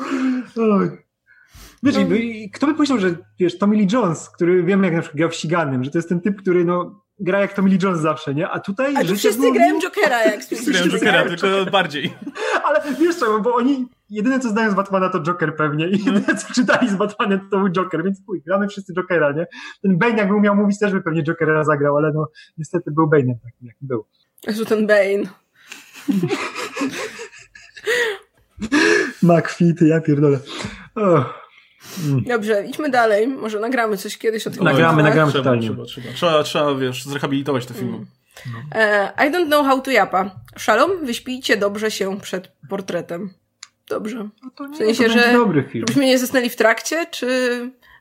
Wiesz, 1.83 1.95
no. 1.95 2.15
i 2.15 2.49
kto 2.53 2.67
by 2.67 2.73
powiedział, 2.73 2.99
że 2.99 3.15
wiesz, 3.39 3.57
Tommy 3.57 3.75
Lee 3.75 3.87
Jones, 3.91 4.29
który 4.29 4.63
wiemy 4.63 4.87
jak 4.87 4.95
na 4.95 5.01
przykład 5.01 5.17
grał 5.17 5.29
w 5.29 5.35
Ściganym, 5.35 5.83
że 5.83 5.91
to 5.91 5.97
jest 5.97 6.09
ten 6.09 6.21
typ, 6.21 6.41
który 6.41 6.65
no 6.65 7.02
gra 7.23 7.39
jak 7.39 7.53
Tommy 7.53 7.69
Lee 7.69 7.79
Jones 7.83 7.99
zawsze, 7.99 8.33
nie? 8.33 8.49
A 8.49 8.59
tutaj... 8.59 8.95
A 8.97 9.03
tu 9.03 9.15
wszyscy 9.15 9.51
grają 9.51 9.79
Jokera, 9.79 10.23
jak 10.23 10.43
Wszyscy 10.43 10.71
grają 10.71 10.87
Jokera, 10.87 11.25
tylko 11.25 11.71
bardziej. 11.71 12.13
Ale 12.65 12.81
wiesz 12.99 13.15
co, 13.15 13.39
bo 13.39 13.55
oni 13.55 13.87
jedyne 14.09 14.39
co 14.39 14.49
znają 14.49 14.71
z 14.71 14.73
Batmana 14.73 15.09
to 15.09 15.19
Joker 15.19 15.55
pewnie 15.55 15.89
i 15.89 16.05
jedyne 16.05 16.35
co 16.35 16.53
czytali 16.53 16.89
z 16.89 16.95
Batmanem 16.95 17.49
to 17.51 17.57
był 17.57 17.69
Joker, 17.69 18.03
więc 18.03 18.21
pój, 18.21 18.41
gramy 18.41 18.67
wszyscy 18.67 18.93
Jokera, 18.93 19.31
nie? 19.31 19.47
Ten 19.81 19.97
Bane 19.97 20.17
jakby 20.17 20.35
umiał 20.35 20.55
mówić 20.55 20.79
też 20.79 20.91
by 20.91 21.01
pewnie 21.01 21.23
Jokera 21.23 21.63
zagrał, 21.63 21.97
ale 21.97 22.11
no 22.13 22.27
niestety 22.57 22.91
był 22.91 23.05
Bane'em 23.05 23.35
takim 23.43 23.67
jaki 23.67 23.85
był. 23.85 24.05
Jezu, 24.47 24.65
ten 24.65 24.87
Bane. 24.87 25.23
McFit, 29.23 29.81
ja 29.81 30.01
pierdolę. 30.01 30.39
Oh. 30.95 31.42
Mm. 32.05 32.23
Dobrze, 32.23 32.65
idźmy 32.69 32.89
dalej. 32.89 33.27
Może 33.27 33.59
nagramy 33.59 33.97
coś 33.97 34.17
kiedyś 34.17 34.47
o 34.47 34.51
tym. 34.51 34.63
Nagramy, 34.63 35.03
nagramy 35.03 35.31
trzeba, 35.31 35.43
totalnie. 35.43 35.67
Trzeba, 35.67 35.85
trzeba, 35.85 36.13
trzeba, 36.13 36.43
trzeba, 36.43 36.75
wiesz, 36.75 37.03
zrehabilitować 37.03 37.65
te 37.65 37.73
filmy. 37.73 37.97
No. 38.45 38.77
I 39.25 39.31
don't 39.31 39.47
know 39.47 39.65
how 39.65 39.81
to 39.81 39.91
japa. 39.91 40.35
Szalom, 40.57 40.91
wyśpijcie 41.05 41.57
dobrze 41.57 41.91
się 41.91 42.19
przed 42.21 42.51
portretem. 42.69 43.29
Dobrze. 43.89 44.29
No 44.43 44.49
to 44.55 44.67
nie, 44.67 44.73
w 44.73 44.77
sensie, 44.77 45.03
to 45.03 45.09
że 45.09 45.33
dobry 45.33 45.63
film. 45.63 45.85
żebyśmy 45.87 46.05
nie 46.05 46.19
zasnęli 46.19 46.49
w 46.49 46.55
trakcie, 46.55 47.05
czy 47.11 47.27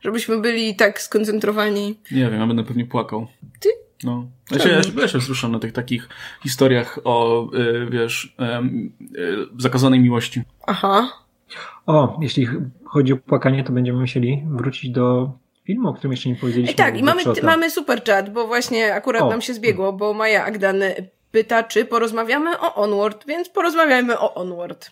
żebyśmy 0.00 0.40
byli 0.40 0.76
tak 0.76 1.02
skoncentrowani? 1.02 2.00
Nie 2.10 2.30
wiem, 2.30 2.40
ja 2.40 2.46
będę 2.46 2.64
pewnie 2.64 2.86
płakał. 2.86 3.26
Ty? 3.60 3.68
No. 4.04 4.26
Ja 4.50 4.58
się, 4.58 4.68
ja 4.68 4.82
się, 4.82 4.90
ja 5.00 5.08
się 5.08 5.18
wzruszam 5.18 5.52
na 5.52 5.58
tych 5.58 5.72
takich 5.72 6.08
historiach 6.42 6.98
o, 7.04 7.46
y, 7.54 7.86
wiesz, 7.90 8.36
y, 9.14 9.18
y, 9.18 9.36
zakazanej 9.58 10.00
miłości. 10.00 10.42
Aha. 10.66 11.08
O, 11.86 12.18
jeśli 12.22 12.48
chodzi 12.92 13.12
o 13.12 13.16
płakanie, 13.16 13.64
to 13.64 13.72
będziemy 13.72 14.00
musieli 14.00 14.44
wrócić 14.50 14.90
do 14.90 15.32
filmu, 15.64 15.88
o 15.88 15.94
którym 15.94 16.12
jeszcze 16.12 16.28
nie 16.28 16.36
powiedzieliśmy. 16.36 16.72
I 16.72 16.76
tak, 16.76 16.98
i 16.98 17.02
mamy, 17.02 17.22
mamy 17.42 17.70
super 17.70 18.04
chat, 18.04 18.32
bo 18.32 18.46
właśnie 18.46 18.94
akurat 18.94 19.22
o. 19.22 19.30
nam 19.30 19.42
się 19.42 19.54
zbiegło, 19.54 19.92
bo 19.92 20.14
Maja 20.14 20.44
Agdan 20.44 20.82
pyta, 21.30 21.62
czy 21.62 21.84
porozmawiamy 21.84 22.60
o 22.60 22.74
Onward, 22.74 23.26
więc 23.26 23.48
porozmawiajmy 23.48 24.18
o 24.18 24.34
Onward. 24.34 24.90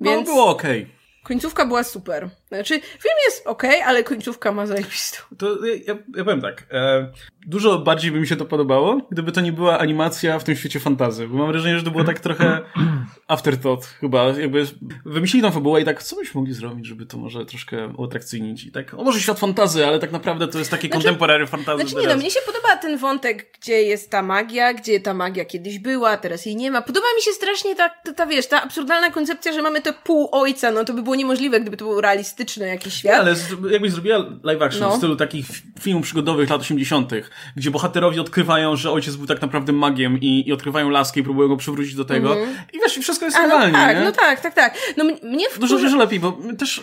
No, 0.00 0.10
więc... 0.10 0.28
No, 0.28 0.34
było 0.34 0.46
okej. 0.46 0.82
Okay. 0.82 0.94
Końcówka 1.24 1.66
była 1.66 1.84
super. 1.84 2.30
Znaczy, 2.56 2.80
film 2.80 3.14
jest 3.26 3.46
ok, 3.46 3.62
ale 3.84 4.04
końcówka 4.04 4.52
ma 4.52 4.66
zajebistą. 4.66 5.18
To 5.38 5.66
ja, 5.66 5.94
ja 6.16 6.24
powiem 6.24 6.40
tak. 6.40 6.66
E, 6.70 7.12
dużo 7.46 7.78
bardziej 7.78 8.10
by 8.10 8.20
mi 8.20 8.26
się 8.26 8.36
to 8.36 8.44
podobało, 8.44 9.00
gdyby 9.10 9.32
to 9.32 9.40
nie 9.40 9.52
była 9.52 9.78
animacja 9.78 10.38
w 10.38 10.44
tym 10.44 10.56
świecie 10.56 10.80
fantazy. 10.80 11.28
Bo 11.28 11.36
mam 11.38 11.52
wrażenie, 11.52 11.78
że 11.78 11.84
to 11.84 11.90
było 11.90 12.04
tak 12.04 12.20
trochę 12.20 12.60
afterthought 13.28 13.86
chyba. 13.86 14.24
Jakby 14.24 14.66
wymyślili 15.04 15.42
tą 15.42 15.50
fabułę 15.50 15.80
i 15.80 15.84
tak, 15.84 16.02
co 16.02 16.16
byśmy 16.16 16.40
mogli 16.40 16.54
zrobić, 16.54 16.86
żeby 16.86 17.06
to 17.06 17.18
może 17.18 17.46
troszkę 17.46 17.88
uatrakcyjnić. 17.88 18.64
I 18.64 18.72
tak, 18.72 18.94
o 18.94 19.04
może 19.04 19.20
świat 19.20 19.38
fantazy, 19.38 19.86
ale 19.86 19.98
tak 19.98 20.12
naprawdę 20.12 20.48
to 20.48 20.58
jest 20.58 20.70
takie 20.70 20.88
znaczy, 20.88 21.04
contemporary 21.04 21.46
fantazy. 21.46 21.82
Znaczy 21.82 22.06
nie 22.06 22.14
no, 22.14 22.16
mnie 22.16 22.30
się 22.30 22.40
podoba 22.46 22.76
ten 22.76 22.98
wątek, 22.98 23.58
gdzie 23.58 23.82
jest 23.82 24.10
ta 24.10 24.22
magia, 24.22 24.74
gdzie 24.74 25.00
ta 25.00 25.14
magia 25.14 25.44
kiedyś 25.44 25.78
była, 25.78 26.16
teraz 26.16 26.46
jej 26.46 26.56
nie 26.56 26.70
ma. 26.70 26.82
Podoba 26.82 27.06
mi 27.16 27.22
się 27.22 27.30
strasznie 27.30 27.76
ta, 27.76 27.88
ta, 27.88 28.12
ta 28.12 28.26
wiesz, 28.26 28.46
ta 28.46 28.62
absurdalna 28.62 29.10
koncepcja, 29.10 29.52
że 29.52 29.62
mamy 29.62 29.82
to 29.82 29.92
pół 29.92 30.28
ojca, 30.32 30.70
no 30.70 30.84
to 30.84 30.92
by 30.92 31.02
było 31.02 31.14
niemożliwe, 31.14 31.60
gdyby 31.60 31.76
to 31.76 31.84
był 31.84 32.00
realistyczny 32.42 32.66
jakiś 32.66 32.94
świat. 32.94 33.12
Nie, 33.12 33.18
ale 33.18 33.34
jakbyś 33.72 33.92
zrobiła 33.92 34.24
live 34.42 34.62
action 34.62 34.80
no. 34.80 34.94
w 34.94 34.96
stylu 34.96 35.16
takich 35.16 35.46
filmów 35.80 36.04
przygodowych 36.04 36.50
lat 36.50 36.60
80., 36.60 37.10
gdzie 37.56 37.70
bohaterowie 37.70 38.20
odkrywają, 38.20 38.76
że 38.76 38.90
ojciec 38.90 39.16
był 39.16 39.26
tak 39.26 39.42
naprawdę 39.42 39.72
magiem 39.72 40.20
i, 40.20 40.48
i 40.48 40.52
odkrywają 40.52 40.90
laskę 40.90 41.20
i 41.20 41.22
próbują 41.22 41.48
go 41.48 41.56
przywrócić 41.56 41.94
do 41.94 42.04
tego. 42.04 42.36
Mm 42.36 42.48
-hmm. 42.48 42.56
I 42.72 42.78
wiesz, 42.78 42.92
wszystko 42.92 43.24
jest 43.24 43.38
normalnie. 43.38 43.72
No 43.72 43.78
tak, 43.78 43.96
nie? 43.96 44.04
no 44.04 44.12
tak, 44.12 44.40
tak, 44.40 44.54
tak. 44.54 44.74
No 44.96 45.04
mnie 45.04 45.50
wkurza... 45.50 45.60
Dużo, 45.60 45.78
dużo 45.78 45.96
lepiej, 45.96 46.20
bo 46.20 46.38
też 46.58 46.82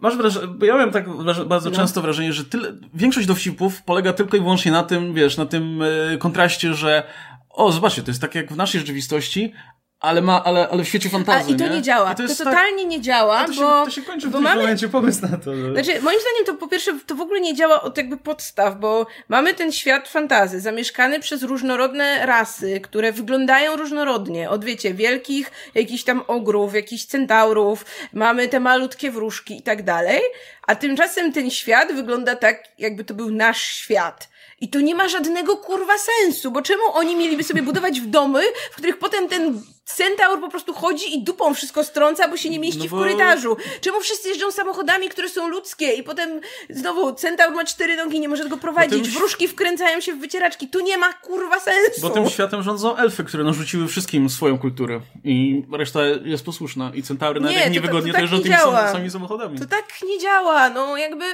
masz 0.00 0.16
wrażenie, 0.16 0.46
bo 0.46 0.66
ja 0.66 0.76
mam 0.76 0.90
tak 0.90 1.04
bardzo 1.46 1.70
no. 1.70 1.76
często 1.76 2.02
wrażenie, 2.02 2.32
że 2.32 2.44
tyle, 2.44 2.72
większość 2.94 3.26
dowcipów 3.26 3.82
polega 3.82 4.12
tylko 4.12 4.36
i 4.36 4.40
wyłącznie 4.40 4.72
na 4.72 4.82
tym, 4.82 5.14
wiesz, 5.14 5.36
na 5.36 5.46
tym 5.46 5.82
e, 5.82 6.18
kontraście, 6.18 6.74
że 6.74 7.02
o, 7.50 7.72
zobaczcie, 7.72 8.02
to 8.02 8.10
jest 8.10 8.20
tak 8.20 8.34
jak 8.34 8.52
w 8.52 8.56
naszej 8.56 8.80
rzeczywistości, 8.80 9.52
ale, 10.00 10.22
ma, 10.22 10.44
ale, 10.44 10.68
ale 10.68 10.84
w 10.84 10.88
świecie 10.88 11.08
fantazji. 11.08 11.52
A, 11.52 11.56
I 11.56 11.58
to 11.58 11.64
nie, 11.64 11.70
nie 11.70 11.82
działa. 11.82 12.14
To, 12.14 12.28
to, 12.28 12.34
totalnie 12.44 12.82
tak... 12.82 12.90
nie 12.90 13.00
działa, 13.00 13.44
to 13.44 13.52
się, 13.52 13.60
bo. 13.60 13.84
To 13.84 13.90
się 13.90 14.02
kończy 14.02 14.28
w 14.28 14.32
tym 14.32 14.42
mamy... 14.42 14.60
momencie 14.60 14.88
pomysł 14.88 15.22
na 15.22 15.38
to. 15.38 15.56
Że... 15.56 15.72
Znaczy, 15.72 16.02
moim 16.02 16.20
zdaniem 16.20 16.46
to 16.46 16.54
po 16.54 16.68
pierwsze 16.68 16.98
to 17.06 17.14
w 17.14 17.20
ogóle 17.20 17.40
nie 17.40 17.54
działa 17.54 17.82
od 17.82 17.96
jakby 17.96 18.16
podstaw, 18.16 18.80
bo 18.80 19.06
mamy 19.28 19.54
ten 19.54 19.72
świat 19.72 20.08
fantazy 20.08 20.60
zamieszkany 20.60 21.20
przez 21.20 21.42
różnorodne 21.42 22.26
rasy, 22.26 22.80
które 22.80 23.12
wyglądają 23.12 23.76
różnorodnie. 23.76 24.50
Od 24.50 24.64
wiecie, 24.64 24.94
wielkich 24.94 25.50
jakichś 25.74 26.04
tam 26.04 26.22
ogrów, 26.26 26.74
jakichś 26.74 27.04
centaurów, 27.04 27.84
mamy 28.12 28.48
te 28.48 28.60
malutkie 28.60 29.10
wróżki 29.10 29.58
i 29.58 29.62
tak 29.62 29.82
dalej, 29.82 30.20
a 30.66 30.74
tymczasem 30.74 31.32
ten 31.32 31.50
świat 31.50 31.92
wygląda 31.92 32.36
tak, 32.36 32.64
jakby 32.78 33.04
to 33.04 33.14
był 33.14 33.30
nasz 33.30 33.62
świat. 33.62 34.28
I 34.60 34.68
to 34.68 34.80
nie 34.80 34.94
ma 34.94 35.08
żadnego 35.08 35.56
kurwa 35.56 35.92
sensu, 35.98 36.50
bo 36.50 36.62
czemu 36.62 36.82
oni 36.92 37.16
mieliby 37.16 37.44
sobie 37.44 37.62
budować 37.62 38.00
w 38.00 38.06
domy, 38.06 38.42
w 38.72 38.76
których 38.76 38.98
potem 38.98 39.28
ten 39.28 39.62
centaur 39.96 40.40
po 40.40 40.48
prostu 40.48 40.72
chodzi 40.72 41.14
i 41.14 41.22
dupą 41.22 41.54
wszystko 41.54 41.84
strąca, 41.84 42.28
bo 42.28 42.36
się 42.36 42.50
nie 42.50 42.58
mieści 42.58 42.78
no 42.78 42.88
bo... 42.90 42.96
w 42.96 43.00
korytarzu? 43.00 43.56
Czemu 43.80 44.00
wszyscy 44.00 44.28
jeżdżą 44.28 44.50
samochodami, 44.50 45.08
które 45.08 45.28
są 45.28 45.48
ludzkie 45.48 45.92
i 45.92 46.02
potem 46.02 46.40
znowu 46.70 47.14
centaur 47.14 47.54
ma 47.54 47.64
cztery 47.64 47.96
nogi, 47.96 48.20
nie 48.20 48.28
może 48.28 48.48
go 48.48 48.56
prowadzić, 48.56 49.02
tym... 49.02 49.12
wróżki 49.12 49.48
wkręcają 49.48 50.00
się 50.00 50.12
w 50.12 50.18
wycieraczki. 50.18 50.68
Tu 50.68 50.80
nie 50.80 50.98
ma 50.98 51.12
kurwa 51.12 51.60
sensu. 51.60 52.00
Bo 52.00 52.10
tym 52.10 52.28
światem 52.28 52.62
rządzą 52.62 52.96
elfy, 52.96 53.24
które 53.24 53.44
narzuciły 53.44 53.88
wszystkim 53.88 54.30
swoją 54.30 54.58
kulturę 54.58 55.00
i 55.24 55.62
reszta 55.72 56.00
jest 56.24 56.44
posłuszna 56.44 56.90
i 56.94 57.02
centaury 57.02 57.40
nawet 57.40 57.56
nie, 57.56 57.70
niewygodnie 57.70 58.12
to, 58.12 58.18
to, 58.18 58.24
to 58.24 58.30
tak 58.30 58.44
jeżdżą 58.46 58.72
tymi 58.72 58.88
samymi 58.92 59.10
samochodami. 59.10 59.58
To 59.58 59.66
tak 59.66 59.84
nie 60.08 60.18
działa, 60.18 60.70
no 60.70 60.96
jakby 60.96 61.24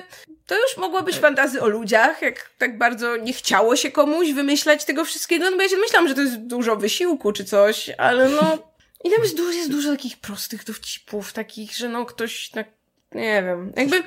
to 0.47 0.55
już 0.55 0.77
mogło 0.77 1.03
być 1.03 1.17
fantazy 1.17 1.63
o 1.63 1.69
ludziach, 1.69 2.23
jak 2.23 2.51
tak 2.59 2.79
bardzo 2.79 3.17
nie 3.17 3.33
chciało 3.33 3.77
się 3.77 3.91
komuś 3.91 4.33
wymyślać 4.33 4.85
tego 4.85 5.05
wszystkiego, 5.05 5.51
no 5.51 5.57
bo 5.57 5.63
ja 5.63 5.69
się 5.69 5.77
myślałam, 5.77 6.09
że 6.09 6.15
to 6.15 6.21
jest 6.21 6.37
dużo 6.37 6.77
wysiłku 6.77 7.33
czy 7.33 7.45
coś, 7.45 7.91
ale 7.99 8.29
no 8.29 8.46
i 9.05 9.11
tam 9.11 9.23
jest 9.23 9.37
dużo, 9.37 9.51
jest 9.51 9.71
dużo 9.71 9.91
takich 9.91 10.21
prostych 10.21 10.65
dowcipów, 10.65 11.33
takich, 11.33 11.77
że 11.77 11.89
no 11.89 12.07
ktoś 12.07 12.51
tak 12.51 12.67
nie 13.15 13.43
wiem, 13.43 13.73
jakby... 13.77 14.03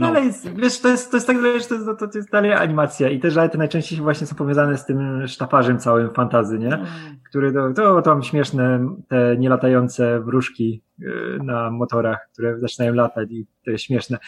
No, 0.00 0.08
ale 0.08 0.24
jest, 0.24 0.54
wiesz, 0.54 0.80
to 0.80 0.88
jest, 0.88 1.10
to 1.10 1.16
jest 1.16 1.26
tak, 1.26 1.36
że 1.36 1.42
to 1.42 1.74
jest, 1.74 1.86
to 1.98 2.18
jest 2.18 2.30
dalej 2.30 2.52
animacja 2.52 3.08
i 3.08 3.20
te 3.20 3.30
żarty 3.30 3.58
najczęściej 3.58 3.98
właśnie 3.98 4.26
są 4.26 4.36
powiązane 4.36 4.78
z 4.78 4.86
tym 4.86 5.28
sztafarzem 5.28 5.78
całym 5.78 6.14
fantazy, 6.14 6.58
nie? 6.58 6.74
Mm. 6.74 6.86
Który 7.28 7.52
to, 7.52 7.72
to 7.72 8.02
tam 8.02 8.22
śmieszne 8.22 8.88
te 9.08 9.36
nielatające 9.36 10.20
wróżki 10.20 10.82
y, 11.02 11.04
na 11.44 11.70
motorach, 11.70 12.28
które 12.32 12.58
zaczynają 12.58 12.94
latać 12.94 13.28
i 13.30 13.46
to 13.64 13.70
jest 13.70 13.84
śmieszne. 13.84 14.18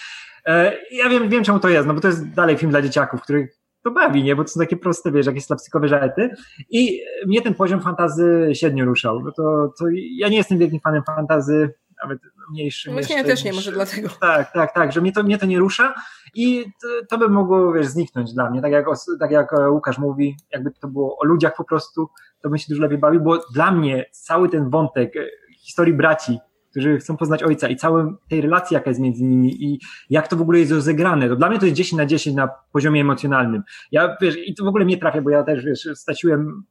E, 0.47 0.73
ja 0.91 1.09
wiem, 1.09 1.29
wiem 1.29 1.45
czemu 1.45 1.59
to 1.59 1.69
jest, 1.69 1.89
no 1.89 1.95
bo 1.95 2.01
to 2.01 2.09
jest 2.09 2.35
dalej 2.35 2.57
film 2.57 2.71
dla 2.71 2.83
dzieciaków, 2.83 3.23
który 3.23 3.49
to 3.85 3.91
bawi, 3.91 4.23
nie? 4.23 4.37
Bo 4.37 4.45
to 4.45 4.51
są 4.51 4.61
takie 4.61 4.77
proste, 4.77 5.13
wiesz, 5.13 5.27
jakieś 5.27 5.45
slapstickowe 5.45 5.89
żarty. 5.89 6.31
I 6.71 7.01
mnie 7.27 7.43
ten 7.43 7.55
poziom 7.55 7.81
fantazy 7.81 8.51
średnio 8.55 8.85
ruszał. 8.85 9.21
No 9.21 9.33
to, 9.33 9.73
to 9.79 9.85
ja 10.17 10.29
nie 10.29 10.37
jestem 10.37 10.59
wielkim 10.59 10.81
fanem 10.81 11.03
fantazy, 11.07 11.75
nawet 12.03 12.19
mniejszym. 12.51 12.93
Właśnie 12.93 13.17
ja 13.17 13.25
też 13.25 13.45
nie, 13.45 13.53
może 13.53 13.73
dlatego. 13.73 14.09
Tak, 14.21 14.53
tak, 14.53 14.75
tak, 14.75 14.93
że 14.93 15.01
mnie 15.01 15.13
to, 15.13 15.23
mnie 15.23 15.39
to 15.39 15.47
nie 15.47 15.59
rusza 15.59 15.95
i 16.35 16.65
to, 16.83 16.89
to 17.09 17.19
by 17.19 17.29
mogło, 17.29 17.73
wiesz, 17.73 17.87
zniknąć 17.87 18.33
dla 18.33 18.51
mnie. 18.51 18.63
Tak 18.63 18.73
jak, 18.73 18.87
tak 19.21 19.31
jak 19.31 19.53
Łukasz 19.71 19.99
mówi, 19.99 20.37
jakby 20.53 20.71
to 20.71 20.89
było 20.89 21.19
o 21.19 21.25
ludziach 21.25 21.57
po 21.57 21.65
prostu, 21.65 22.09
to 22.43 22.49
bym 22.49 22.59
się 22.59 22.67
dużo 22.69 22.83
lepiej 22.83 22.99
bawił, 22.99 23.21
bo 23.21 23.39
dla 23.55 23.71
mnie 23.71 24.05
cały 24.13 24.49
ten 24.49 24.71
wątek 24.71 25.13
historii 25.59 25.95
braci, 25.95 26.39
którzy 26.73 26.99
chcą 26.99 27.17
poznać 27.17 27.43
ojca 27.43 27.69
i 27.69 27.77
całej 27.77 28.05
tej 28.29 28.41
relacji, 28.41 28.75
jaka 28.75 28.91
jest 28.91 29.01
między 29.01 29.25
nimi 29.25 29.65
i 29.65 29.81
jak 30.11 30.29
to 30.29 30.37
w 30.37 30.41
ogóle 30.41 30.59
jest 30.59 30.73
rozegrane. 30.73 31.29
To 31.29 31.37
dla 31.37 31.49
mnie 31.49 31.59
to 31.59 31.67
jest 31.67 31.77
10 31.77 31.99
na 31.99 32.07
10 32.07 32.37
na 32.37 32.49
poziomie 32.73 33.01
emocjonalnym. 33.01 33.63
Ja, 33.93 34.17
wiesz, 34.21 34.35
i 34.47 34.55
to 34.55 34.65
w 34.65 34.69
ogóle 34.69 34.85
mnie 34.85 34.99
trafia, 34.99 35.23
bo 35.23 35.31
ja 35.31 35.43
też, 35.43 35.65
wiesz, 35.65 35.89
straciłem 35.95 36.63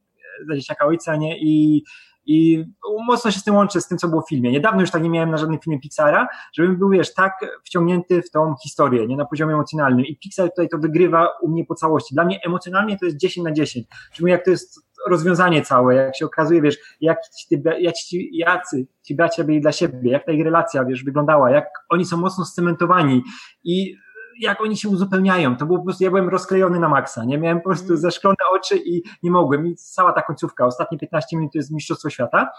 za 0.48 0.56
dzieciaka 0.56 0.86
ojca, 0.86 1.16
nie? 1.16 1.38
I 1.38 1.82
I 2.26 2.64
mocno 3.06 3.30
się 3.30 3.38
z 3.38 3.44
tym 3.44 3.54
łączę, 3.54 3.80
z 3.80 3.88
tym, 3.88 3.98
co 3.98 4.08
było 4.08 4.22
w 4.22 4.28
filmie. 4.28 4.52
Niedawno 4.52 4.80
już 4.80 4.90
tak 4.90 5.02
nie 5.02 5.10
miałem 5.10 5.30
na 5.30 5.38
żadnym 5.38 5.58
filmie 5.58 5.80
Pixara, 5.80 6.28
żebym 6.52 6.76
był, 6.76 6.90
wiesz, 6.90 7.14
tak 7.14 7.32
wciągnięty 7.64 8.22
w 8.22 8.30
tą 8.30 8.54
historię, 8.62 9.06
nie 9.06 9.16
na 9.16 9.24
poziomie 9.24 9.54
emocjonalnym. 9.54 10.06
I 10.06 10.16
Pixar 10.16 10.50
tutaj 10.50 10.68
to 10.68 10.78
wygrywa 10.78 11.28
u 11.42 11.48
mnie 11.48 11.64
po 11.64 11.74
całości. 11.74 12.14
Dla 12.14 12.24
mnie 12.24 12.40
emocjonalnie 12.44 12.98
to 12.98 13.04
jest 13.04 13.16
10 13.16 13.44
na 13.44 13.52
10. 13.52 13.86
Czyli 14.12 14.30
jak 14.30 14.44
to 14.44 14.50
jest 14.50 14.92
rozwiązanie 15.08 15.62
całe, 15.62 15.94
jak 15.94 16.16
się 16.16 16.26
okazuje, 16.26 16.62
wiesz, 16.62 16.76
jak 17.00 17.18
ci, 17.28 17.60
jak 17.78 17.94
ci, 17.94 18.30
jacy 18.32 18.86
ci 19.02 19.14
bracia 19.14 19.44
byli 19.44 19.60
dla 19.60 19.72
siebie, 19.72 20.10
jak 20.10 20.26
ta 20.26 20.32
ich 20.32 20.44
relacja, 20.44 20.84
wiesz, 20.84 21.04
wyglądała, 21.04 21.50
jak 21.50 21.66
oni 21.88 22.04
są 22.04 22.16
mocno 22.16 22.44
scementowani 22.44 23.22
i 23.64 23.96
jak 24.38 24.60
oni 24.60 24.76
się 24.76 24.88
uzupełniają. 24.88 25.56
To 25.56 25.66
było 25.66 25.78
po 25.78 25.84
prostu, 25.84 26.04
ja 26.04 26.10
byłem 26.10 26.28
rozklejony 26.28 26.80
na 26.80 26.88
maksa, 26.88 27.24
nie? 27.24 27.38
Miałem 27.38 27.60
po 27.60 27.64
prostu 27.64 27.86
mm. 27.86 27.96
zaszklone 27.96 28.36
oczy 28.54 28.76
i 28.76 29.02
nie 29.22 29.30
mogłem. 29.30 29.66
I 29.66 29.74
cała 29.76 30.12
ta 30.12 30.22
końcówka, 30.22 30.66
ostatnie 30.66 30.98
15 30.98 31.36
minut 31.36 31.52
to 31.52 31.58
jest 31.58 31.70
Mistrzostwo 31.70 32.10
Świata. 32.10 32.50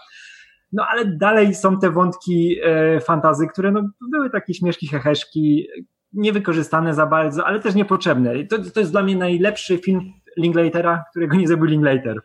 No 0.72 0.86
ale 0.86 1.04
dalej 1.04 1.54
są 1.54 1.78
te 1.78 1.90
wątki 1.90 2.56
e, 2.64 3.00
fantazy, 3.00 3.46
które 3.46 3.72
no, 3.72 3.82
były 4.10 4.30
takie 4.30 4.54
śmieszki, 4.54 4.88
heheszki, 4.88 5.68
niewykorzystane 6.12 6.94
za 6.94 7.06
bardzo, 7.06 7.46
ale 7.46 7.60
też 7.60 7.74
niepotrzebne. 7.74 8.44
To, 8.44 8.56
to 8.74 8.80
jest 8.80 8.92
dla 8.92 9.02
mnie 9.02 9.16
najlepszy 9.16 9.78
film 9.78 10.12
Linklatera, 10.36 11.04
którego 11.10 11.36
nie 11.36 11.48
zrobił 11.48 11.66
Linklater 11.66 12.20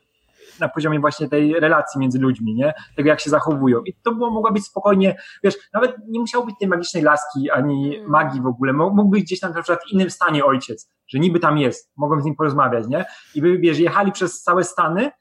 na 0.59 0.69
poziomie 0.69 0.99
właśnie 0.99 1.29
tej 1.29 1.59
relacji 1.59 1.99
między 1.99 2.19
ludźmi, 2.19 2.55
nie? 2.55 2.73
Tego, 2.95 3.09
jak 3.09 3.19
się 3.19 3.29
zachowują. 3.29 3.81
I 3.83 3.93
to 3.93 4.15
było, 4.15 4.31
mogła 4.31 4.51
być 4.51 4.65
spokojnie, 4.65 5.15
wiesz, 5.43 5.55
nawet 5.73 5.95
nie 6.07 6.19
musiało 6.19 6.45
być 6.45 6.55
tej 6.59 6.67
magicznej 6.67 7.03
laski, 7.03 7.51
ani 7.51 7.97
mm. 7.97 8.09
magii 8.09 8.41
w 8.41 8.47
ogóle. 8.47 8.73
Mógł 8.73 9.09
być 9.09 9.23
gdzieś 9.23 9.39
tam 9.39 9.53
na 9.53 9.61
przykład 9.61 9.79
w 9.89 9.91
innym 9.93 10.09
stanie 10.09 10.45
ojciec, 10.45 10.89
że 11.07 11.19
niby 11.19 11.39
tam 11.39 11.57
jest, 11.57 11.91
mogą 11.97 12.21
z 12.21 12.25
nim 12.25 12.35
porozmawiać, 12.35 12.87
nie? 12.87 13.05
I 13.35 13.41
by, 13.41 13.57
wiesz, 13.57 13.79
jechali 13.79 14.11
przez 14.11 14.41
całe 14.41 14.63
Stany, 14.63 15.11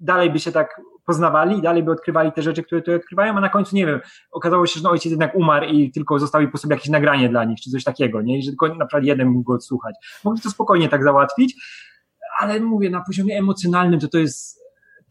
dalej 0.00 0.30
by 0.30 0.38
się 0.38 0.52
tak 0.52 0.80
poznawali, 1.06 1.62
dalej 1.62 1.82
by 1.82 1.90
odkrywali 1.90 2.32
te 2.32 2.42
rzeczy, 2.42 2.62
które 2.62 2.82
tu 2.82 2.92
odkrywają, 2.94 3.36
a 3.36 3.40
na 3.40 3.48
końcu, 3.48 3.76
nie 3.76 3.86
wiem, 3.86 4.00
okazało 4.32 4.66
się, 4.66 4.78
że 4.78 4.84
no, 4.84 4.90
ojciec 4.90 5.10
jednak 5.10 5.34
umarł 5.34 5.66
i 5.66 5.92
tylko 5.92 6.18
zostawił 6.18 6.50
po 6.50 6.58
sobie 6.58 6.74
jakieś 6.74 6.90
nagranie 6.90 7.28
dla 7.28 7.44
nich, 7.44 7.60
czy 7.60 7.70
coś 7.70 7.84
takiego, 7.84 8.22
nie? 8.22 8.38
I 8.38 8.42
że 8.42 8.50
tylko 8.50 8.68
na 8.68 8.86
przykład 8.86 9.04
jeden 9.04 9.28
mógł 9.28 9.42
go 9.42 9.52
odsłuchać. 9.52 9.94
Mogli 10.24 10.42
to 10.42 10.50
spokojnie 10.50 10.88
tak 10.88 11.04
załatwić, 11.04 11.54
ale 12.38 12.60
mówię, 12.60 12.90
na 12.90 13.04
poziomie 13.04 13.38
emocjonalnym 13.38 14.00
to 14.00 14.08
to 14.08 14.18
jest 14.18 14.61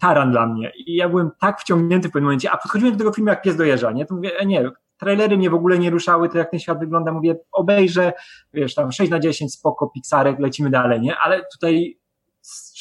taran 0.02 0.32
dla 0.32 0.48
mnie. 0.48 0.72
I 0.86 0.95
ja 0.95 1.10
byłem 1.10 1.32
tak 1.40 1.61
wciągnięty 1.61 2.10
w 2.10 2.11
pewnym 2.11 2.26
momencie, 2.26 2.52
a 2.52 2.57
podchodziłem 2.57 2.94
do 2.94 2.99
tego 2.99 3.14
filmu 3.14 3.30
jak 3.30 3.41
pies 3.41 3.56
dojeżdża, 3.56 3.91
nie? 3.91 4.06
To 4.06 4.15
mówię, 4.15 4.40
e, 4.40 4.45
nie, 4.45 4.72
trailery 4.98 5.38
mnie 5.38 5.49
w 5.49 5.53
ogóle 5.53 5.80
nie 5.80 5.90
ruszały, 5.90 6.30
to 6.30 6.38
jak 6.38 6.52
ten 6.52 6.60
świat 6.60 6.80
wygląda, 6.80 7.11
mówię, 7.11 7.36
obejrzę, 7.52 8.14
wiesz, 8.53 8.76
tam 8.76 8.91
6 8.91 9.11
na 9.11 9.19
10, 9.19 9.53
spoko, 9.53 9.90
Pixarek, 9.90 10.40
lecimy 10.40 10.69
dalej, 10.69 11.02
nie? 11.02 11.15
Ale 11.18 11.41
tutaj 11.53 11.98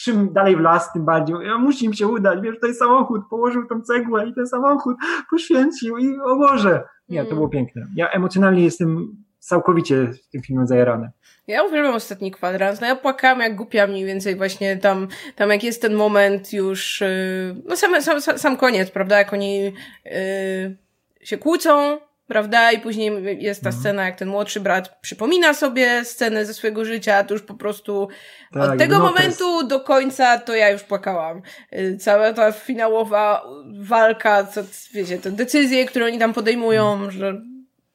czym 0.02 0.32
dalej 0.32 0.56
w 0.56 0.60
las, 0.60 0.92
tym 0.92 1.04
bardziej, 1.04 1.36
ja, 1.46 1.58
musi 1.58 1.84
im 1.84 1.94
się 1.94 2.08
udać, 2.08 2.40
wiesz, 2.40 2.54
tutaj 2.54 2.74
samochód, 2.74 3.22
położył 3.30 3.66
tą 3.66 3.82
cegłę 3.82 4.28
i 4.28 4.34
ten 4.34 4.46
samochód 4.46 4.96
poświęcił 5.30 5.98
i 5.98 6.20
o 6.20 6.36
Boże. 6.36 6.82
Nie, 7.08 7.18
to 7.18 7.26
mm. 7.26 7.36
było 7.36 7.48
piękne. 7.48 7.86
Ja 7.94 8.08
emocjonalnie 8.08 8.64
jestem 8.64 9.16
całkowicie 9.40 10.10
tym 10.32 10.42
filmem 10.42 10.66
zajarany. 10.66 11.10
Ja 11.46 11.62
uwielbiam 11.62 11.94
ostatni 11.94 12.30
kwadrans. 12.30 12.80
No 12.80 12.86
ja 12.86 12.96
płakałam 12.96 13.40
jak 13.40 13.56
głupia 13.56 13.86
mniej 13.86 14.04
więcej 14.04 14.36
właśnie 14.36 14.76
tam, 14.76 15.08
tam 15.36 15.50
jak 15.50 15.64
jest 15.64 15.82
ten 15.82 15.94
moment 15.94 16.52
już, 16.52 17.00
yy, 17.00 17.62
no 17.64 17.76
sam, 17.76 18.02
sam, 18.02 18.20
sam 18.20 18.56
koniec, 18.56 18.90
prawda, 18.90 19.18
jak 19.18 19.32
oni 19.32 19.62
yy, 19.64 20.76
się 21.22 21.38
kłócą, 21.38 21.98
prawda, 22.26 22.72
i 22.72 22.78
później 22.78 23.42
jest 23.44 23.62
ta 23.62 23.68
mhm. 23.68 23.80
scena, 23.80 24.04
jak 24.04 24.16
ten 24.16 24.28
młodszy 24.28 24.60
brat 24.60 25.00
przypomina 25.00 25.54
sobie 25.54 26.04
scenę 26.04 26.46
ze 26.46 26.54
swojego 26.54 26.84
życia, 26.84 27.24
to 27.24 27.34
już 27.34 27.42
po 27.42 27.54
prostu 27.54 28.08
tak, 28.52 28.70
od 28.70 28.78
tego 28.78 28.98
no 28.98 29.04
momentu 29.04 29.66
do 29.66 29.80
końca 29.80 30.38
to 30.38 30.54
ja 30.54 30.70
już 30.70 30.82
płakałam. 30.82 31.42
Yy, 31.72 31.96
cała 31.96 32.32
ta 32.32 32.52
finałowa 32.52 33.44
walka, 33.80 34.44
co, 34.44 34.60
wiecie, 34.94 35.18
te 35.18 35.30
decyzje, 35.30 35.86
które 35.86 36.06
oni 36.06 36.18
tam 36.18 36.32
podejmują, 36.32 37.10
że 37.10 37.42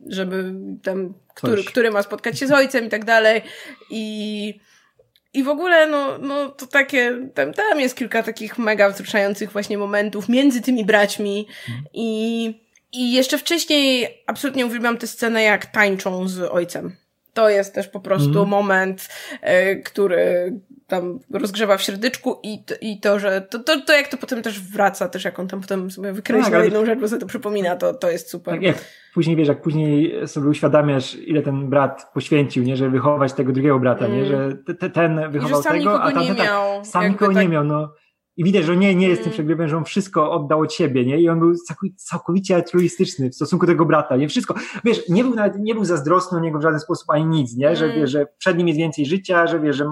żeby 0.06 0.54
tam, 0.84 1.14
który, 1.36 1.64
który 1.64 1.92
ma 1.92 2.04
spotkać 2.04 2.40
się 2.40 2.48
z 2.48 2.52
ojcem 2.52 2.86
i 2.86 2.90
tak 2.90 3.06
dalej. 3.06 3.42
I, 3.90 4.60
i 5.34 5.44
w 5.44 5.50
ogóle, 5.50 5.88
no, 5.88 6.18
no 6.18 6.50
to 6.50 6.68
takie, 6.68 7.30
tam, 7.34 7.54
tam 7.54 7.80
jest 7.80 7.96
kilka 7.96 8.24
takich 8.24 8.58
mega 8.58 8.90
wzruszających 8.90 9.52
właśnie 9.52 9.78
momentów 9.78 10.30
między 10.30 10.62
tymi 10.62 10.86
braćmi 10.86 11.48
mhm. 11.68 11.86
i, 11.94 12.46
i 12.92 13.14
jeszcze 13.14 13.38
wcześniej 13.38 14.08
absolutnie 14.28 14.66
uwielbiam 14.66 14.98
tę 14.98 15.08
scenę, 15.08 15.44
jak 15.44 15.66
tańczą 15.66 16.28
z 16.28 16.40
ojcem. 16.40 16.96
To 17.34 17.50
jest 17.50 17.74
też 17.74 17.88
po 17.88 18.00
prostu 18.00 18.40
mm. 18.40 18.48
moment, 18.48 19.10
y, 19.44 19.82
który 19.86 20.54
tam 20.88 21.20
rozgrzewa 21.32 21.78
w 21.78 21.82
środyczku 21.82 22.40
i, 22.44 22.64
i 22.82 23.00
to, 23.00 23.20
że 23.20 23.42
to, 23.42 23.60
to, 23.60 23.82
to 23.82 23.94
jak 23.94 24.08
to 24.08 24.18
potem 24.18 24.42
też 24.42 24.62
wraca, 24.62 25.10
też 25.10 25.26
jak 25.26 25.40
on 25.40 25.48
tam 25.48 25.62
potem 25.62 25.92
sobie 25.92 26.14
wykreśla 26.14 26.52
tak, 26.52 26.64
jedną 26.64 26.86
rzecz, 26.86 27.00
bo 27.00 27.08
sobie 27.08 27.22
to 27.22 27.28
przypomina, 27.28 27.76
to, 27.76 27.94
to 27.94 28.10
jest 28.10 28.30
super. 28.30 28.54
Tak, 28.54 28.64
jak 28.64 28.86
później 29.14 29.36
wiesz, 29.36 29.48
jak 29.48 29.62
później 29.62 30.28
sobie 30.28 30.50
uświadamiasz, 30.50 31.16
ile 31.16 31.42
ten 31.42 31.70
brat 31.70 32.12
poświęcił, 32.14 32.64
nie, 32.64 32.78
żeby 32.78 32.92
wychować 32.92 33.34
tego 33.34 33.54
drugiego 33.54 33.80
brata, 33.80 34.06
mm. 34.06 34.18
nie, 34.18 34.26
że 34.26 34.58
te, 34.80 34.90
ten 34.90 35.32
wychował 35.32 35.64
tego, 35.64 36.02
a 36.02 36.12
tamten 36.12 36.36
tak, 36.36 36.88
sam 36.88 37.10
nikogo 37.10 37.34
tak... 37.34 37.44
nie 37.44 37.50
miał, 37.50 37.64
no. 37.64 37.94
I 38.38 38.44
widać, 38.44 38.66
że 38.66 38.78
nie, 38.78 38.96
nie 38.96 39.08
jest 39.08 39.22
tym 39.22 39.28
mm. 39.28 39.34
przegrywem, 39.34 39.68
że 39.68 39.78
on 39.78 39.86
wszystko 39.86 40.32
oddał 40.32 40.60
od 40.60 40.74
siebie, 40.74 41.06
nie? 41.06 41.22
I 41.22 41.30
on 41.30 41.40
był 41.40 41.54
całkowicie 41.96 42.56
altruistyczny 42.56 43.30
w 43.30 43.36
stosunku 43.36 43.66
do 43.66 43.72
tego 43.72 43.86
brata, 43.86 44.18
nie? 44.18 44.28
Wszystko. 44.28 44.56
Wiesz, 44.84 45.10
nie 45.10 45.24
był 45.24 45.36
nawet, 45.36 45.60
nie 45.60 45.76
był 45.76 45.86
zazdrosny 45.86 46.38
o 46.38 46.42
niego 46.42 46.60
w 46.60 46.62
żaden 46.62 46.80
sposób 46.80 47.10
ani 47.10 47.26
nic, 47.26 47.58
nie? 47.58 47.76
Że, 47.76 47.86
mm. 47.86 47.98
wiesz, 47.98 48.12
że 48.12 48.28
przed 48.38 48.58
nim 48.58 48.68
jest 48.68 48.80
więcej 48.80 49.06
życia, 49.06 49.48
że 49.48 49.60
wiesz, 49.60 49.76
że 49.76 49.86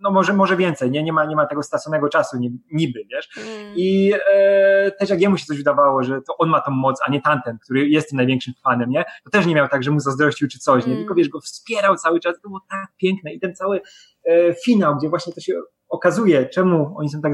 no 0.00 0.10
może, 0.10 0.32
może 0.32 0.56
więcej, 0.56 0.90
nie? 0.90 1.02
Nie 1.02 1.12
ma, 1.12 1.24
nie 1.24 1.36
ma 1.36 1.46
tego 1.46 1.62
straconego 1.62 2.08
czasu, 2.08 2.38
nie, 2.38 2.50
niby, 2.72 3.00
wiesz? 3.10 3.28
Mm. 3.36 3.72
I 3.76 4.12
e, 4.32 4.90
też 4.90 5.10
jak 5.10 5.20
jemu 5.20 5.36
się 5.36 5.44
coś 5.46 5.56
wydawało, 5.56 6.02
że 6.02 6.22
to 6.22 6.36
on 6.38 6.48
ma 6.48 6.60
tą 6.60 6.70
moc, 6.70 7.00
a 7.06 7.10
nie 7.10 7.20
tamten, 7.20 7.58
który 7.58 7.88
jest 7.88 8.08
tym 8.08 8.16
największym 8.16 8.54
fanem, 8.64 8.90
nie? 8.90 9.04
To 9.24 9.30
też 9.30 9.46
nie 9.46 9.54
miał 9.54 9.68
tak, 9.68 9.82
że 9.82 9.90
mu 9.90 10.00
zazdrościł 10.00 10.48
czy 10.48 10.58
coś, 10.58 10.86
nie? 10.86 10.92
Mm. 10.92 10.98
Tylko 10.98 11.14
wiesz, 11.14 11.28
go 11.28 11.40
wspierał 11.40 11.96
cały 11.96 12.20
czas, 12.20 12.34
to 12.42 12.48
było 12.48 12.60
tak 12.70 12.88
piękne 12.96 13.32
i 13.32 13.40
ten 13.40 13.54
cały 13.54 13.80
e, 14.24 14.54
finał, 14.54 14.96
gdzie 14.96 15.08
właśnie 15.08 15.32
to 15.32 15.40
się 15.40 15.60
okazuje, 15.88 16.48
czemu 16.48 16.94
oni 16.96 17.08
są 17.08 17.20
tak 17.20 17.32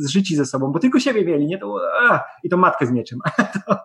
zżyci 0.00 0.36
ze 0.36 0.46
sobą, 0.46 0.72
bo 0.72 0.78
tylko 0.78 1.00
siebie 1.00 1.24
mieli, 1.24 1.46
nie? 1.46 1.58
To, 1.58 1.80
a, 2.00 2.24
I 2.42 2.48
to 2.48 2.56
matkę 2.56 2.86
z 2.86 2.90
mieczem. 2.90 3.18
to, 3.66 3.76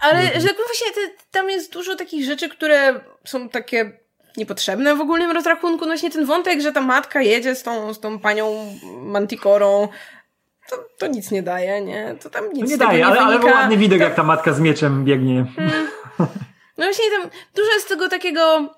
Ale 0.00 0.22
że 0.22 0.48
właśnie 0.66 1.02
tam 1.30 1.50
jest 1.50 1.72
dużo 1.72 1.96
takich 1.96 2.24
rzeczy, 2.24 2.48
które 2.48 3.00
są 3.24 3.48
takie 3.48 4.05
niepotrzebne 4.36 4.94
w 4.94 5.00
ogólnym 5.00 5.30
rozrachunku. 5.30 5.84
No 5.84 5.86
właśnie 5.86 6.10
ten 6.10 6.24
wątek, 6.24 6.60
że 6.60 6.72
ta 6.72 6.80
matka 6.80 7.22
jedzie 7.22 7.54
z 7.54 7.62
tą, 7.62 7.94
z 7.94 8.00
tą 8.00 8.18
panią 8.18 8.76
Mantikorą, 9.02 9.88
to, 10.70 10.76
to 10.98 11.06
nic 11.06 11.30
nie 11.30 11.42
daje, 11.42 11.80
nie? 11.80 12.16
To 12.22 12.30
tam 12.30 12.52
nic 12.52 12.62
no 12.62 12.70
nie 12.70 12.78
daje, 12.78 12.98
nie 12.98 13.06
ale, 13.06 13.20
ale 13.20 13.44
ładny 13.44 13.76
widok, 13.76 13.98
to... 13.98 14.04
jak 14.04 14.14
ta 14.14 14.22
matka 14.22 14.52
z 14.52 14.60
mieczem 14.60 15.04
biegnie. 15.04 15.46
Hmm. 15.56 15.88
No 16.78 16.84
właśnie 16.84 17.04
tam 17.10 17.30
dużo 17.54 17.72
jest 17.74 17.88
tego 17.88 18.08
takiego 18.08 18.74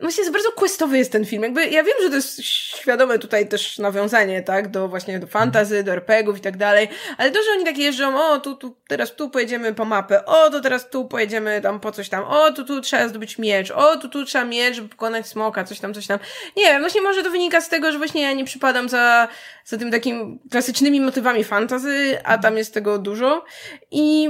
Właśnie 0.00 0.22
jest 0.22 0.32
bardzo 0.32 0.52
questowy 0.52 0.98
jest 0.98 1.12
ten 1.12 1.24
film. 1.24 1.42
Jakby 1.42 1.66
ja 1.66 1.82
wiem, 1.82 1.94
że 2.02 2.08
to 2.08 2.14
jest 2.14 2.42
świadome 2.42 3.18
tutaj 3.18 3.48
też 3.48 3.78
nawiązanie, 3.78 4.42
tak, 4.42 4.68
do 4.68 4.88
właśnie 4.88 5.18
do 5.18 5.26
fantazy, 5.26 5.82
do 5.82 5.92
RPGów 5.92 6.38
i 6.38 6.40
tak 6.40 6.56
dalej, 6.56 6.88
ale 7.18 7.30
to, 7.30 7.42
że 7.42 7.50
oni 7.52 7.64
tak 7.64 7.78
jeżdżą, 7.78 8.20
o, 8.20 8.40
tu, 8.40 8.56
tu, 8.56 8.76
teraz 8.88 9.14
tu 9.14 9.30
pojedziemy 9.30 9.74
po 9.74 9.84
mapę, 9.84 10.24
o, 10.24 10.50
to 10.50 10.60
teraz 10.60 10.90
tu 10.90 11.04
pojedziemy 11.08 11.60
tam 11.60 11.80
po 11.80 11.92
coś 11.92 12.08
tam, 12.08 12.24
o, 12.24 12.52
tu, 12.52 12.64
tu 12.64 12.80
trzeba 12.80 13.08
zdobyć 13.08 13.38
miecz, 13.38 13.70
o, 13.70 13.96
tu, 13.96 14.08
tu 14.08 14.24
trzeba 14.24 14.44
miecz, 14.44 14.74
żeby 14.74 14.88
pokonać 14.88 15.26
smoka, 15.26 15.64
coś 15.64 15.80
tam, 15.80 15.94
coś 15.94 16.06
tam. 16.06 16.18
Nie 16.56 16.64
wiem, 16.64 16.80
właśnie 16.80 17.00
może 17.00 17.22
to 17.22 17.30
wynika 17.30 17.60
z 17.60 17.68
tego, 17.68 17.92
że 17.92 17.98
właśnie 17.98 18.22
ja 18.22 18.32
nie 18.32 18.44
przypadam 18.44 18.88
za, 18.88 19.28
za 19.64 19.78
tym 19.78 19.90
takim 19.90 20.38
klasycznymi 20.50 21.00
motywami 21.00 21.44
fantazy, 21.44 22.18
a 22.24 22.38
tam 22.38 22.56
jest 22.56 22.74
tego 22.74 22.98
dużo 22.98 23.44
i 23.90 24.28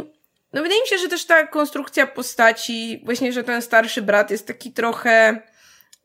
no 0.52 0.62
wydaje 0.62 0.80
mi 0.80 0.88
się, 0.88 0.98
że 0.98 1.08
też 1.08 1.24
ta 1.24 1.46
konstrukcja 1.46 2.06
postaci, 2.06 3.02
właśnie, 3.04 3.32
że 3.32 3.44
ten 3.44 3.62
starszy 3.62 4.02
brat 4.02 4.30
jest 4.30 4.46
taki 4.46 4.72
trochę 4.72 5.42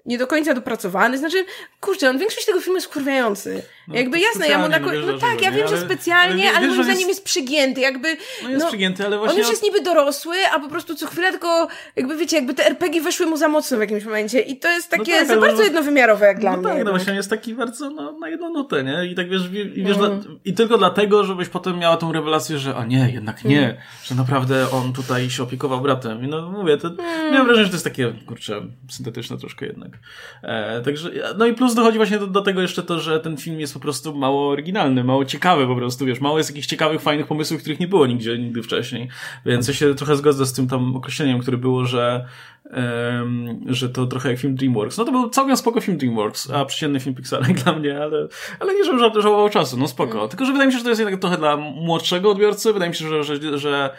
nie 0.06 0.18
do 0.18 0.28
końca 0.28 0.53
dopracowany. 0.53 1.18
Znaczy, 1.18 1.45
kurczę, 1.80 2.10
on 2.10 2.18
większość 2.18 2.45
tego 2.45 2.61
filmu 2.61 2.78
jest 2.78 2.88
kurwiający. 2.88 3.64
No, 3.88 3.95
jakby 3.95 4.19
jasne, 4.19 4.48
ja 4.48 4.57
mu 4.57 4.69
na 4.69 4.80
ko- 4.80 4.91
No 5.07 5.18
tak, 5.18 5.41
ja 5.41 5.52
wiem, 5.52 5.68
że 5.68 5.78
specjalnie, 5.78 6.49
ale, 6.49 6.57
ale 6.57 6.68
moim 6.68 6.84
zdaniem 6.84 6.99
jest... 6.99 7.10
jest 7.10 7.23
przygięty. 7.23 7.82
Jakby, 7.82 8.18
no 8.44 8.49
jest 8.49 8.64
no, 8.64 8.68
przygięty, 8.68 9.06
ale 9.06 9.18
właśnie... 9.18 9.34
On 9.34 9.40
już 9.40 9.49
jest 9.49 9.64
niby 9.64 9.82
dorosły, 9.82 10.36
a 10.53 10.60
po 10.60 10.69
prostu 10.69 10.95
co 10.95 11.07
chwilę 11.07 11.32
tylko, 11.32 11.68
jakby 11.95 12.18
wiecie, 12.18 12.36
jakby 12.36 12.53
te 12.53 12.65
RPG 12.65 13.02
weszły 13.02 13.26
mu 13.26 13.38
za 13.38 13.48
mocno 13.48 13.78
w 13.78 13.80
jakimś 13.80 14.03
momencie. 14.03 14.40
I 14.40 14.60
to 14.60 14.69
jest 14.69 14.90
takie 14.90 15.11
no 15.11 15.18
tak, 15.18 15.28
za 15.28 15.38
bardzo 15.38 15.57
no, 15.57 15.64
jednowymiarowe 15.64 16.26
jak 16.26 16.38
no 16.38 16.41
dla 16.41 16.52
tak, 16.52 16.61
mnie. 16.61 16.72
Tak, 16.73 16.84
no 16.86 16.91
właśnie 16.91 17.14
jest 17.14 17.30
taki 17.30 17.53
bardzo 17.53 17.90
no, 17.90 18.11
na 18.11 18.30
jedną 18.30 18.49
nutę, 18.49 18.84
nie? 18.84 19.06
I 19.06 19.15
tak 19.15 19.30
wiesz, 19.30 19.41
i, 19.76 19.84
wiesz 19.84 19.98
mm. 19.98 20.19
dla, 20.19 20.32
i 20.45 20.53
tylko 20.53 20.78
dlatego, 20.78 21.23
żebyś 21.23 21.49
potem 21.49 21.80
miała 21.80 21.98
tą 21.98 22.11
rewelację, 22.11 22.57
że 22.57 22.76
a 22.76 22.86
nie, 22.86 23.11
jednak 23.14 23.45
nie, 23.45 23.64
mm. 23.64 23.78
że 24.03 24.15
naprawdę 24.15 24.72
on 24.72 24.94
tutaj 24.94 25.30
się 25.30 25.44
opiekował 25.44 25.82
bratem. 25.82 26.23
I 26.23 26.28
no 26.28 26.49
mówię, 26.49 26.78
to 26.78 26.88
mm. 26.88 27.32
miałem 27.32 27.45
wrażenie, 27.45 27.65
że 27.65 27.69
to 27.69 27.76
jest 27.76 27.86
takie, 27.86 28.14
kurczę, 28.28 28.61
syntetyczne 28.90 29.38
troszkę 29.38 29.65
jednak. 29.65 29.91
Jednak. 29.92 30.02
E, 30.44 30.82
także, 30.82 31.12
no 31.38 31.46
i 31.46 31.54
plus 31.54 31.76
dochodzi 31.76 31.98
właśnie 31.98 32.20
do, 32.20 32.28
do, 32.28 32.42
tego 32.42 32.62
jeszcze 32.62 32.84
to, 32.84 33.00
że 33.00 33.20
ten 33.20 33.38
film 33.38 33.60
jest 33.60 33.74
po 33.74 33.80
prostu 33.80 34.16
mało 34.16 34.50
oryginalny, 34.50 35.04
mało 35.04 35.26
ciekawy 35.26 35.68
po 35.68 35.76
prostu, 35.76 36.06
wiesz, 36.06 36.20
mało 36.20 36.38
jest 36.38 36.50
jakichś 36.50 36.68
ciekawych, 36.68 37.02
fajnych 37.02 37.28
pomysłów, 37.28 37.62
których 37.62 37.80
nie 37.80 37.88
było 37.88 38.08
nigdzie, 38.08 38.38
nigdy 38.38 38.64
wcześniej. 38.64 39.10
Więc 39.46 39.68
ja 39.68 39.74
się 39.74 39.96
trochę 39.96 40.16
zgodzę 40.16 40.46
z 40.46 40.54
tym 40.54 40.68
tam 40.68 40.96
określeniem, 40.96 41.40
które 41.40 41.58
było, 41.58 41.86
że 41.86 42.26
um, 42.66 43.60
że 43.68 43.90
to 43.90 44.08
trochę 44.08 44.30
jak 44.30 44.40
film 44.40 44.56
DreamWorks. 44.56 44.98
No 44.98 45.06
to 45.06 45.12
był 45.12 45.30
całkiem 45.30 45.58
spoko 45.58 45.82
film 45.82 45.98
DreamWorks, 45.98 46.52
a 46.52 46.66
przeciętny 46.66 47.00
film 47.00 47.16
Pixar 47.16 47.44
dla 47.64 47.74
mnie, 47.74 48.04
ale, 48.04 48.28
ale 48.60 48.74
nie, 48.74 48.84
żebym 48.84 49.22
żałował 49.22 49.50
czasu, 49.50 49.78
no 49.78 49.88
spoko. 49.88 50.18
Mm. 50.18 50.30
Tylko, 50.30 50.46
że 50.46 50.52
wydaje 50.52 50.68
mi 50.68 50.74
się, 50.74 50.78
że 50.78 50.84
to 50.84 50.90
jest 50.90 51.00
jednak 51.00 51.20
trochę 51.20 51.38
dla 51.38 51.58
młodszego 51.58 52.32
odbiorcy, 52.32 52.74
wydaje 52.74 52.90
mi 52.90 52.96
się, 52.96 53.08
że, 53.08 53.24
że, 53.24 53.58
że 53.58 53.90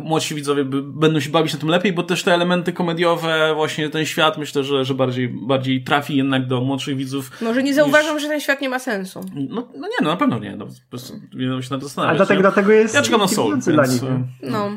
młodsi 0.00 0.34
widzowie 0.34 0.64
będą 0.82 1.20
się 1.20 1.30
bawić 1.30 1.52
na 1.52 1.58
tym 1.58 1.68
lepiej, 1.68 1.92
bo 1.92 2.02
też 2.02 2.22
te 2.22 2.34
elementy 2.34 2.72
komediowe, 2.72 3.52
właśnie 3.54 3.88
ten 3.88 4.06
świat, 4.06 4.38
myślę, 4.38 4.64
że, 4.64 4.84
że 4.84 4.94
bardziej, 4.94 5.28
bardziej 5.28 5.84
trafi 5.84 6.16
jednak 6.16 6.46
do 6.46 6.60
młodszych 6.60 6.96
widzów. 6.96 7.30
Może 7.42 7.62
nie 7.62 7.74
zauważam, 7.74 8.14
niż... 8.14 8.22
że 8.22 8.28
ten 8.28 8.40
świat 8.40 8.60
nie 8.60 8.68
ma 8.68 8.78
sensu. 8.78 9.20
No, 9.34 9.68
no 9.74 9.88
nie, 9.88 9.96
no 10.02 10.10
na 10.10 10.16
pewno 10.16 10.38
nie. 10.38 10.56
No, 10.56 10.66
po 10.66 10.72
prostu 10.90 11.14
nie 11.34 11.62
się 11.62 11.70
na 11.70 11.78
to 11.78 11.84
zastanawiać. 11.84 12.14
A 12.14 12.16
dlatego, 12.16 12.40
dlatego 12.40 12.72
jest 12.72 12.94
ja 12.94 13.02
czekam 13.02 13.20
na 13.20 13.28
Soul, 13.28 13.52
więc... 13.52 13.68
dla 13.68 13.86
nich. 13.86 14.02
No. 14.42 14.70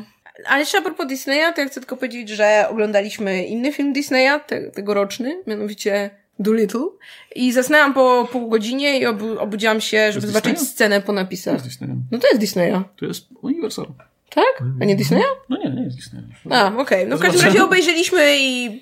Ale 0.48 0.60
jeszcze 0.60 0.78
a 0.78 0.82
propos 0.82 1.06
Disneya, 1.06 1.54
to 1.54 1.60
ja 1.60 1.66
chcę 1.66 1.80
tylko 1.80 1.96
powiedzieć, 1.96 2.28
że 2.28 2.66
oglądaliśmy 2.70 3.44
inny 3.44 3.72
film 3.72 3.92
Disneya, 3.92 4.40
te, 4.46 4.70
tegoroczny, 4.70 5.42
mianowicie 5.46 6.10
Doolittle. 6.38 6.88
I 7.36 7.52
zasnęłam 7.52 7.94
po 7.94 8.28
pół 8.32 8.48
godzinie 8.48 9.00
i 9.00 9.06
obu, 9.06 9.38
obudziłam 9.38 9.80
się, 9.80 10.12
żeby 10.12 10.26
zobaczyć 10.26 10.52
Disneya? 10.52 10.70
scenę 10.70 11.00
po 11.00 11.12
napisach. 11.12 11.60
To 11.60 11.64
jest 11.64 11.66
Disneya. 11.66 11.96
No 12.12 12.18
to 12.18 12.26
jest 12.28 12.40
Disneya. 12.40 12.82
To 12.96 13.06
jest 13.06 13.28
Universal. 13.42 13.86
Tak? 14.30 14.62
A 14.80 14.84
nie 14.84 14.96
Disneya? 14.96 15.24
No 15.48 15.56
nie, 15.56 15.70
nie 15.70 15.82
jest 15.82 15.96
Disneya. 15.96 16.22
A, 16.50 16.66
okej. 16.66 16.82
Okay. 16.82 17.06
No 17.06 17.16
w 17.16 17.20
każdym 17.20 17.42
razie 17.42 17.64
obejrzeliśmy 17.64 18.36
i... 18.38 18.80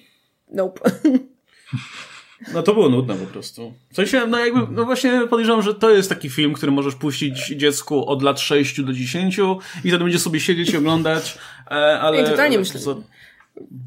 Nope. 0.48 0.80
No 2.52 2.62
to 2.62 2.74
było 2.74 2.88
nudne 2.88 3.14
po 3.14 3.26
prostu. 3.26 3.74
W 3.92 3.96
sensie, 3.96 4.26
no 4.26 4.38
jakby, 4.38 4.60
no 4.70 4.84
właśnie 4.84 5.20
podejrzewam, 5.30 5.62
że 5.62 5.74
to 5.74 5.90
jest 5.90 6.08
taki 6.08 6.30
film, 6.30 6.52
który 6.52 6.72
możesz 6.72 6.94
puścić 6.94 7.46
dziecku 7.46 8.06
od 8.06 8.22
lat 8.22 8.40
6 8.40 8.82
do 8.82 8.92
10 8.92 9.38
i 9.84 9.88
wtedy 9.88 9.98
będzie 9.98 10.18
sobie 10.18 10.40
siedzieć 10.40 10.70
i 10.70 10.76
oglądać, 10.76 11.38
e, 11.70 12.00
ale... 12.00 12.22
Nie, 12.22 12.24
totalnie 12.24 12.58
myślę. 12.58 12.80
Co... 12.80 13.02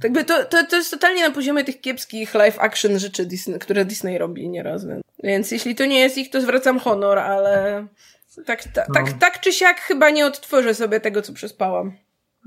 Jakby 0.03 0.23
to, 0.23 0.43
to, 0.43 0.65
to 0.65 0.75
jest 0.75 0.91
totalnie 0.91 1.27
na 1.27 1.31
poziomie 1.33 1.63
tych 1.63 1.81
kiepskich 1.81 2.33
live 2.33 2.59
action 2.59 2.99
rzeczy, 2.99 3.25
Disney, 3.25 3.59
które 3.59 3.85
Disney 3.85 4.17
robi 4.17 4.49
nieraz. 4.49 4.85
Więc 5.23 5.51
jeśli 5.51 5.75
to 5.75 5.85
nie 5.85 5.99
jest 5.99 6.17
ich, 6.17 6.29
to 6.29 6.41
zwracam 6.41 6.79
honor, 6.79 7.19
ale 7.19 7.87
tak, 8.45 8.63
ta, 8.63 8.83
no. 8.87 8.93
tak, 8.93 9.13
tak 9.13 9.39
czy 9.39 9.51
siak 9.51 9.79
chyba 9.79 10.09
nie 10.09 10.25
odtworzę 10.25 10.73
sobie 10.73 10.99
tego, 10.99 11.21
co 11.21 11.33
przespałam. 11.33 11.91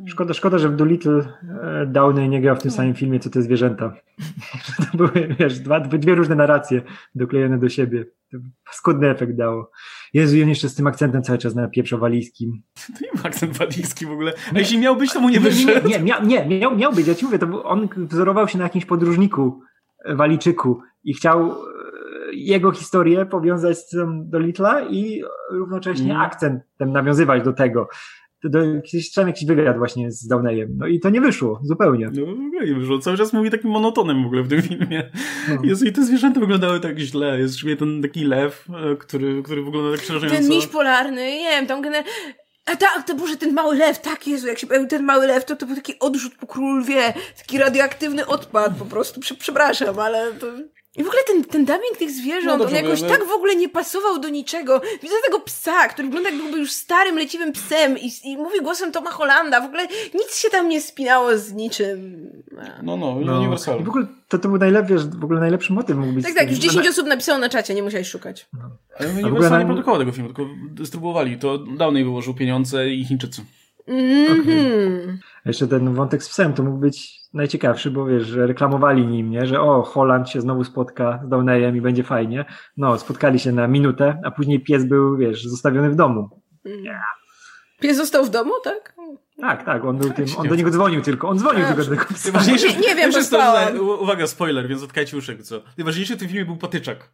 Szkoda, 0.07 0.35
szkoda, 0.35 0.59
że 0.59 0.69
w 0.69 0.77
Doolittle 0.77 1.23
e, 1.63 1.87
Downey 1.87 2.29
nie 2.29 2.41
grał 2.41 2.57
w 2.57 2.63
tym 2.63 2.71
samym 2.71 2.95
filmie, 2.95 3.21
co 3.21 3.31
te 3.31 3.43
zwierzęta. 3.43 3.95
to 4.93 4.97
były, 4.97 5.37
wiesz, 5.39 5.59
dwa, 5.59 5.81
dwie 5.81 6.15
różne 6.15 6.35
narracje 6.35 6.83
doklejone 7.15 7.59
do 7.59 7.69
siebie. 7.69 8.05
To 8.33 8.39
skudny 8.73 9.11
efekt 9.11 9.37
dało. 9.37 9.71
Jezu, 10.15 10.37
on 10.43 10.49
jeszcze 10.49 10.69
z 10.69 10.75
tym 10.75 10.87
akcentem 10.87 11.23
cały 11.23 11.39
czas 11.39 11.55
na 11.55 11.69
pieprzo 11.69 11.99
walijskim. 11.99 12.63
To 12.99 13.05
nie 13.05 13.11
ma 13.15 13.29
akcent 13.29 13.59
walijski 13.59 14.07
w 14.07 14.11
ogóle. 14.11 14.33
A 14.55 14.59
jeśli 14.59 14.79
miał 14.79 14.97
być, 14.97 15.13
to 15.13 15.21
mu 15.21 15.29
nie 15.29 15.41
wyszedł. 15.41 15.89
Nie, 15.89 16.01
nie, 16.01 16.15
nie, 16.23 16.47
nie 16.47 16.59
miał, 16.59 16.77
miał 16.77 16.93
być. 16.93 17.07
Ja 17.07 17.15
ci 17.15 17.25
mówię, 17.25 17.39
to 17.39 17.47
był, 17.47 17.67
on 17.67 17.89
wzorował 17.97 18.49
się 18.49 18.59
na 18.59 18.65
jakimś 18.65 18.85
podróżniku, 18.85 19.61
e, 20.05 20.15
walijczyku 20.15 20.81
i 21.05 21.15
chciał 21.15 21.57
jego 22.33 22.73
historię 22.73 23.27
powiązać 23.27 23.79
z 23.79 23.89
tym 23.89 24.31
Dolitla 24.31 24.89
i 24.89 25.23
równocześnie 25.51 26.11
mm. 26.11 26.23
akcentem 26.23 26.93
nawiązywać 26.93 27.43
do 27.43 27.53
tego 27.53 27.89
do, 28.45 28.59
chciałem 29.09 29.29
jakiś 29.29 29.49
wywiad 29.49 29.79
właśnie 29.79 30.11
z 30.11 30.27
Downeyem. 30.27 30.69
No 30.77 30.87
i 30.87 31.01
to 31.01 31.11
nie 31.11 31.21
wyszło, 31.21 31.61
zupełnie. 31.63 32.11
No 32.13 32.27
w 32.27 32.29
ogóle 32.29 32.67
nie 32.67 32.75
wyszło. 32.75 32.99
Cały 32.99 33.17
czas 33.17 33.33
mówi 33.33 33.51
takim 33.51 33.71
monotonem 33.71 34.23
w 34.23 34.27
ogóle 34.27 34.43
w 34.43 34.49
tym 34.49 34.63
filmie. 34.63 35.11
No. 35.49 35.57
Jezu, 35.65 35.87
i 35.87 35.93
te 35.93 36.05
zwierzęta 36.05 36.41
wyglądały 36.41 36.81
tak 36.81 36.99
źle. 36.99 37.39
Jest 37.39 37.55
szczególnie 37.55 37.77
ten 37.77 38.03
taki 38.03 38.25
lew, 38.25 38.67
e, 38.93 38.97
który, 38.97 39.43
który 39.43 39.63
wygląda 39.63 39.97
tak 39.97 40.01
przerażająco. 40.01 40.41
Ten 40.41 40.49
miś 40.49 40.67
polarny, 40.67 41.31
nie 41.39 41.51
wiem, 41.51 41.67
tam 41.67 41.83
generalnie... 41.83 42.11
A 42.67 42.77
tak, 42.77 43.07
to 43.07 43.15
Boże, 43.15 43.37
ten 43.37 43.55
mały 43.55 43.77
lew, 43.77 44.01
tak 44.01 44.27
Jezu, 44.27 44.47
jak 44.47 44.59
się 44.59 44.67
pojawił 44.67 44.89
ten 44.89 45.05
mały 45.05 45.27
lew, 45.27 45.45
to 45.45 45.57
to 45.57 45.67
był 45.67 45.77
taki 45.77 45.99
odrzut 46.01 46.35
po 46.35 46.47
król, 46.47 46.85
wie, 46.85 47.13
taki 47.39 47.59
radioaktywny 47.59 48.27
odpad 48.27 48.79
po 48.79 48.85
prostu, 48.85 49.21
przepraszam, 49.39 49.99
ale 49.99 50.33
to... 50.33 50.47
I 50.97 51.05
w 51.05 51.07
ogóle 51.07 51.23
ten, 51.27 51.45
ten 51.45 51.65
dubbing 51.65 51.97
tych 51.99 52.11
zwierząt, 52.11 52.59
no 52.59 52.67
on 52.67 52.75
jakoś 52.75 53.03
tak 53.03 53.25
w 53.25 53.33
ogóle 53.33 53.57
nie 53.57 53.69
pasował 53.69 54.19
do 54.19 54.29
niczego. 54.29 54.81
Widzę 55.03 55.15
tego 55.25 55.41
psa, 55.41 55.89
który 55.89 56.09
wygląda 56.09 56.31
jakby 56.31 56.59
już 56.59 56.73
starym, 56.73 57.17
leciwym 57.17 57.53
psem 57.53 57.99
i, 57.99 58.11
i 58.25 58.37
mówi 58.37 58.61
głosem 58.63 58.93
Toma 58.93 59.11
Hollanda. 59.11 59.61
W 59.61 59.65
ogóle 59.65 59.87
nic 60.15 60.37
się 60.37 60.51
tam 60.51 60.69
nie 60.69 60.81
spinało 60.81 61.39
z 61.39 61.53
niczym. 61.53 62.27
No, 62.83 62.97
no, 62.97 63.21
no. 63.25 63.39
uniwersalnie. 63.39 63.85
W 63.85 63.89
ogóle 63.89 64.07
to, 64.29 64.39
to 64.39 64.49
był 64.49 64.59
najlepszy, 64.59 64.99
w 64.99 65.25
ogóle 65.25 65.41
najlepszy 65.41 65.73
motyw 65.73 65.97
mógł 65.97 66.13
być. 66.13 66.25
Tak, 66.25 66.35
tak, 66.35 66.51
już 66.51 66.59
10 66.59 66.89
osób 66.89 67.07
napisało 67.07 67.39
na 67.39 67.49
czacie, 67.49 67.75
nie 67.75 67.83
musiałeś 67.83 68.09
szukać. 68.09 68.49
No. 68.53 68.71
Ale 68.99 69.09
Universal 69.09 69.61
nie 69.61 69.67
produkował 69.67 69.99
tego 69.99 70.13
filmu, 70.13 70.29
tylko 70.29 70.51
dystrybuowali. 70.71 71.39
To 71.39 71.59
dawniej 71.59 72.05
wyłożył 72.05 72.35
pieniądze 72.35 72.91
i 72.91 73.05
Chińczycy. 73.05 73.45
Mm 73.87 74.43
-hmm. 74.45 75.17
Jeszcze 75.47 75.69
ten 75.69 75.95
wątek 75.95 76.23
z 76.23 76.29
psem 76.29 76.53
to 76.53 76.63
mógł 76.63 76.79
być 76.79 77.20
najciekawszy, 77.35 77.91
bo 77.91 78.07
wiesz, 78.07 78.27
że 78.27 78.47
reklamowali 78.47 79.07
nim, 79.07 79.31
nie? 79.31 79.47
że 79.47 79.61
o, 79.61 79.83
Holland 79.83 80.29
się 80.29 80.41
znowu 80.41 80.65
spotka 80.65 81.21
z 81.25 81.29
Downeyem 81.29 81.77
i 81.77 81.81
będzie 81.81 82.03
fajnie. 82.03 82.45
No, 82.77 82.99
spotkali 82.99 83.39
się 83.39 83.53
na 83.53 83.69
minutę, 83.69 84.21
a 84.25 84.31
później 84.31 84.61
pies 84.61 84.85
był, 84.85 85.17
wiesz, 85.17 85.45
zostawiony 85.45 85.91
w 85.91 85.97
domu. 85.97 86.29
Yeah. 86.65 87.05
Pies 87.81 87.97
został 87.97 88.25
w 88.25 88.31
domu, 88.31 88.53
tak? 88.65 88.95
Tak, 89.41 89.65
tak, 89.65 89.85
on 89.85 89.99
był 89.99 90.11
tym, 90.11 90.27
on 90.37 90.49
do 90.49 90.55
niego 90.55 90.71
dzwonił 90.71 91.03
tylko, 91.03 91.29
on 91.29 91.39
dzwonił 91.39 91.65
a, 91.65 91.67
tylko 91.67 91.85
do 91.85 91.91
tego 91.91 92.05
psa. 92.15 92.41
Nie, 92.53 92.89
nie 92.89 92.95
wiem, 92.95 93.13
to, 93.31 93.83
Uwaga, 94.01 94.27
spoiler, 94.27 94.69
więc 94.69 94.83
odkajcie 94.83 95.17
uszek, 95.17 95.43
co? 95.43 95.63
Najważniejszy 95.79 96.17
w 96.17 96.19
tym 96.19 96.29
filmie 96.29 96.45
był 96.45 96.57
patyczak. 96.57 97.11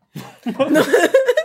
No. 0.46 0.80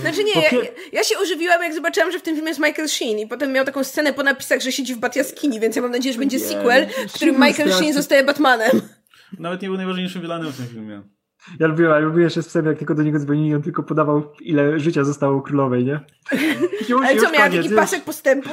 Znaczy 0.00 0.24
nie, 0.24 0.32
ja, 0.32 0.50
ja, 0.92 1.04
się 1.04 1.18
ożywiłam, 1.18 1.62
jak 1.62 1.74
zobaczyłam, 1.74 2.12
że 2.12 2.18
w 2.18 2.22
tym 2.22 2.34
filmie 2.34 2.48
jest 2.48 2.60
Michael 2.60 2.88
Sheen 2.88 3.18
i 3.18 3.26
potem 3.26 3.52
miał 3.52 3.64
taką 3.64 3.84
scenę 3.84 4.12
po 4.12 4.22
napisach, 4.22 4.60
że 4.60 4.72
siedzi 4.72 4.94
w 4.94 4.98
Batjaskini, 4.98 5.60
więc 5.60 5.76
ja 5.76 5.82
mam 5.82 5.90
nadzieję, 5.90 6.12
że 6.12 6.18
będzie 6.18 6.38
sequel, 6.38 6.86
w 7.08 7.12
którym 7.12 7.34
Michael 7.40 7.72
Sheen 7.72 7.92
zostaje 7.92 8.24
Batmanem. 8.24 8.80
Nawet 9.38 9.62
nie 9.62 9.68
był 9.68 9.76
najważniejszym 9.76 10.22
wilanem 10.22 10.52
w 10.52 10.56
tym 10.56 10.66
filmie. 10.66 11.02
Ja 11.58 11.66
lubiłem, 11.66 11.92
ja 11.92 11.98
lubiłem 11.98 12.24
jeszcze 12.24 12.42
z 12.42 12.54
jak 12.54 12.78
tylko 12.78 12.94
do 12.94 13.02
niego 13.02 13.18
dzwonili, 13.18 13.54
on 13.54 13.62
tylko 13.62 13.82
podawał, 13.82 14.32
ile 14.40 14.80
życia 14.80 15.04
zostało 15.04 15.42
królowej, 15.42 15.84
nie? 15.84 16.00
Już, 16.88 17.06
Ale 17.06 17.16
co, 17.16 17.30
miała 17.30 17.50
taki 17.50 17.70
pasek 17.70 18.04
postępu? 18.04 18.48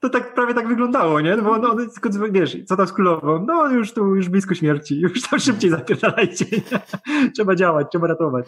To 0.00 0.08
tak 0.08 0.34
prawie 0.34 0.54
tak 0.54 0.68
wyglądało, 0.68 1.20
nie? 1.20 1.36
No 1.36 1.42
bo 1.42 1.50
on, 1.50 1.64
on 1.64 1.90
tylko, 1.90 2.10
wiesz, 2.30 2.56
co 2.66 2.76
tam 2.76 2.86
z 2.86 2.92
królową? 2.92 3.44
No 3.46 3.68
już 3.68 3.92
tu, 3.92 4.14
już 4.14 4.28
blisko 4.28 4.54
śmierci, 4.54 5.00
już 5.00 5.22
tam 5.22 5.40
szybciej 5.40 5.70
zapierdalajcie. 5.70 6.46
trzeba 7.34 7.54
działać, 7.54 7.86
trzeba 7.90 8.06
ratować. 8.06 8.46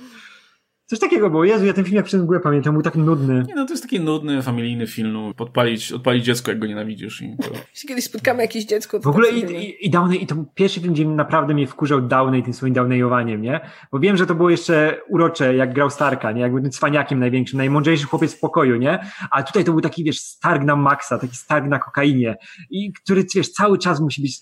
Coś 0.87 0.99
takiego 0.99 1.31
było. 1.31 1.45
Jezu, 1.45 1.67
ja 1.67 1.73
ten 1.73 1.85
film 1.85 1.97
jak 1.97 2.05
przez 2.05 2.23
mgłę 2.23 2.41
pamiętam, 2.41 2.75
był 2.75 2.83
tak 2.83 2.95
nudny. 2.95 3.45
Nie, 3.49 3.55
no 3.55 3.67
to 3.67 3.73
jest 3.73 3.83
taki 3.83 4.01
nudny, 4.01 4.43
familijny 4.43 4.87
film. 4.87 5.13
No, 5.13 5.35
podpalić, 5.35 5.93
odpalić 5.93 6.25
dziecko, 6.25 6.51
jak 6.51 6.61
go 6.61 6.67
nienawidzisz. 6.67 7.23
I 7.23 7.37
to... 7.43 7.51
Jeśli 7.75 7.89
kiedyś 7.89 8.05
spotkamy 8.05 8.43
jakieś 8.43 8.65
dziecko, 8.65 8.99
to 8.99 9.05
W 9.05 9.07
ogóle 9.07 9.31
i, 9.31 9.65
i, 9.65 9.87
i 9.87 9.91
Downey, 9.91 10.23
i 10.23 10.27
to 10.27 10.45
pierwszy 10.55 10.81
film, 10.81 10.95
gdzie 10.95 11.05
naprawdę 11.05 11.55
mnie 11.55 11.67
wkurzał 11.67 12.01
Downey 12.01 12.43
tym 12.43 12.53
swoim 12.53 12.75
Downeyowaniem, 12.75 13.43
nie? 13.43 13.61
Bo 13.93 13.99
wiem, 13.99 14.17
że 14.17 14.27
to 14.27 14.35
było 14.35 14.51
jeszcze 14.51 15.01
urocze, 15.09 15.57
jak 15.57 15.75
grał 15.75 15.91
Starka, 15.91 16.33
nie? 16.33 16.41
Jakby 16.41 16.63
tym 16.63 16.71
cwaniakiem 16.71 17.19
największym, 17.19 17.57
najmądrzejszy 17.57 18.07
chłopiec 18.07 18.35
w 18.35 18.41
pokoju, 18.41 18.77
nie? 18.77 18.99
A 19.31 19.43
tutaj 19.43 19.65
to 19.65 19.73
był 19.73 19.81
taki, 19.81 20.05
wiesz, 20.05 20.21
Stark 20.21 20.63
na 20.63 20.77
maksa, 20.77 21.19
taki 21.19 21.37
Stark 21.37 21.67
na 21.67 21.79
kokainie. 21.79 22.37
I 22.71 22.93
który, 22.93 23.25
wiesz, 23.35 23.53
cały 23.53 23.79
czas 23.79 24.01
musi 24.01 24.23
być 24.23 24.41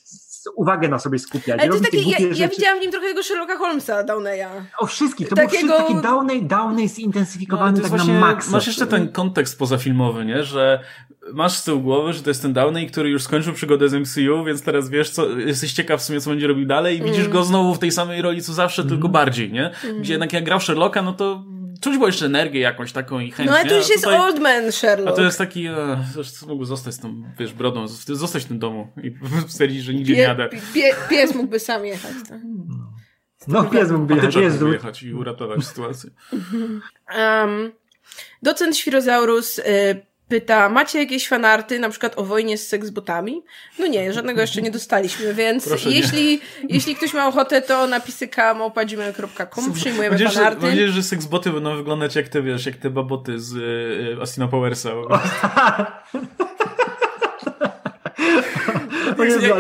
uwagę 0.55 0.89
na 0.89 0.99
sobie 0.99 1.19
skupiać. 1.19 1.61
Ale 1.61 1.69
to 1.69 1.81
taki, 1.81 2.11
ja, 2.11 2.19
ja 2.35 2.49
widziałam 2.49 2.79
w 2.79 2.83
nim 2.83 2.91
trochę 2.91 3.07
tego 3.07 3.23
Sherlocka 3.23 3.57
Holmesa, 3.57 4.05
Downeya. 4.05 4.47
O 4.79 4.87
wszystkich, 4.87 5.29
to 5.29 5.37
Takiego... 5.37 5.67
był 5.67 5.77
taki 5.77 5.95
Downey, 5.95 6.43
Downey 6.43 6.89
zintensyfikowany 6.89 7.77
no, 7.77 7.83
tak 7.83 7.91
właśnie, 7.91 8.15
na 8.15 8.21
maksa. 8.21 8.51
Masz 8.51 8.67
jeszcze 8.67 8.87
ten 8.87 9.13
kontekst 9.13 9.59
pozafilmowy, 9.59 10.25
nie? 10.25 10.45
Że 10.45 10.81
masz 11.33 11.53
z 11.53 11.65
tyłu 11.65 11.81
głowy, 11.81 12.13
że 12.13 12.23
to 12.23 12.31
jest 12.31 12.43
ten 12.43 12.53
Downey, 12.53 12.87
który 12.87 13.11
już 13.11 13.23
skończył 13.23 13.53
przygodę 13.53 13.89
z 13.89 13.95
MCU, 13.95 14.45
więc 14.45 14.63
teraz 14.63 14.89
wiesz, 14.89 15.11
co, 15.11 15.29
jesteś 15.29 15.73
ciekaw 15.73 16.01
w 16.01 16.05
sumie, 16.05 16.21
co 16.21 16.31
będzie 16.31 16.47
robił 16.47 16.67
dalej 16.67 16.97
i 16.97 17.01
mm. 17.01 17.13
widzisz 17.13 17.29
go 17.29 17.45
znowu 17.45 17.75
w 17.75 17.79
tej 17.79 17.93
samej 17.93 18.23
roli, 18.23 18.43
co 18.43 18.53
zawsze, 18.53 18.83
mm. 18.83 18.95
tylko 18.95 19.09
bardziej, 19.09 19.53
nie? 19.53 19.71
Gdzie 19.81 19.91
mm. 19.91 20.05
jednak 20.05 20.33
jak 20.33 20.45
grał 20.45 20.61
Sherlocka, 20.61 21.03
no 21.03 21.13
to 21.13 21.45
czuć 21.83 21.95
było 21.95 22.07
jeszcze 22.07 22.27
energię 22.27 22.61
jakąś 22.61 22.93
taką 22.93 23.21
i 23.21 23.31
chęć. 23.31 23.51
No 23.51 23.57
ale 23.57 23.69
to 23.69 23.77
już 23.77 23.89
jest 23.89 24.05
tutaj, 24.05 24.19
old 24.21 24.39
man 24.39 24.73
Sherlock. 24.73 25.13
A 25.13 25.13
to 25.13 25.23
jest 25.23 25.39
taki, 25.39 25.67
e, 25.67 26.05
mógł 26.47 26.65
zostać 26.65 26.95
z 26.95 26.99
tą, 26.99 27.23
wiesz, 27.39 27.53
brodą, 27.53 27.89
zostać 27.89 28.45
w 28.45 28.49
tym 28.49 28.59
domu 28.59 28.89
i 29.03 29.15
stwierdzić, 29.49 29.83
że 29.83 29.95
nigdzie 29.95 30.13
pie, 30.13 30.19
nie 30.19 30.23
jadę. 30.23 30.49
Pie, 30.75 30.95
pies 31.11 31.35
mógłby 31.35 31.59
sam 31.59 31.87
jechać. 31.87 32.13
Tak? 32.29 32.41
No, 33.49 33.65
pies 33.65 33.91
mógłby 33.91 34.15
jechać. 34.15 34.35
Pies 34.35 34.53
mógłby 34.53 34.73
jechać 34.73 35.03
i 35.03 35.15
uratować 35.15 35.65
sytuację. 35.65 36.11
Um, 37.19 37.73
docent 38.43 38.77
Świrozaurus 38.77 39.59
y, 39.59 39.63
pyta, 40.33 40.69
macie 40.69 40.99
jakieś 40.99 41.29
fanarty, 41.29 41.79
na 41.79 41.91
przykład 41.91 42.19
o 42.19 42.25
wojnie 42.25 42.59
z 42.59 42.69
seksbotami? 42.69 43.43
No 43.79 43.87
nie, 43.87 44.13
żadnego 44.13 44.41
jeszcze 44.41 44.63
nie 44.63 44.71
dostaliśmy, 44.71 45.35
więc 45.35 45.69
Proszę 45.69 45.91
jeśli, 45.91 46.41
jeśli 46.69 46.97
ktoś 46.97 47.15
ma 47.15 47.29
ochotę, 47.29 47.63
to 47.63 47.87
napisy 47.87 48.29
kamopadzimy.com, 48.29 49.73
przyjmujemy 49.73 50.19
mam 50.19 50.33
fanarty. 50.33 50.61
Mam 50.61 50.71
nadzieję, 50.71 50.89
że 50.89 51.03
seksboty 51.03 51.51
będą 51.51 51.77
wyglądać 51.77 52.17
jak 52.17 52.29
te, 52.29 52.43
wiesz, 52.43 52.67
jak 52.67 52.77
te 52.77 52.91
baboty 52.91 53.41
z 53.41 53.55
y, 54.19 54.23
Astina 54.23 54.49
Powersa. 54.49 54.91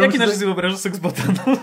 Jaki 0.00 0.16
inaczej 0.16 0.34
sobie 0.34 0.46
wyobrażasz 0.46 0.78
seksbota? 0.78 1.22
No? 1.46 1.56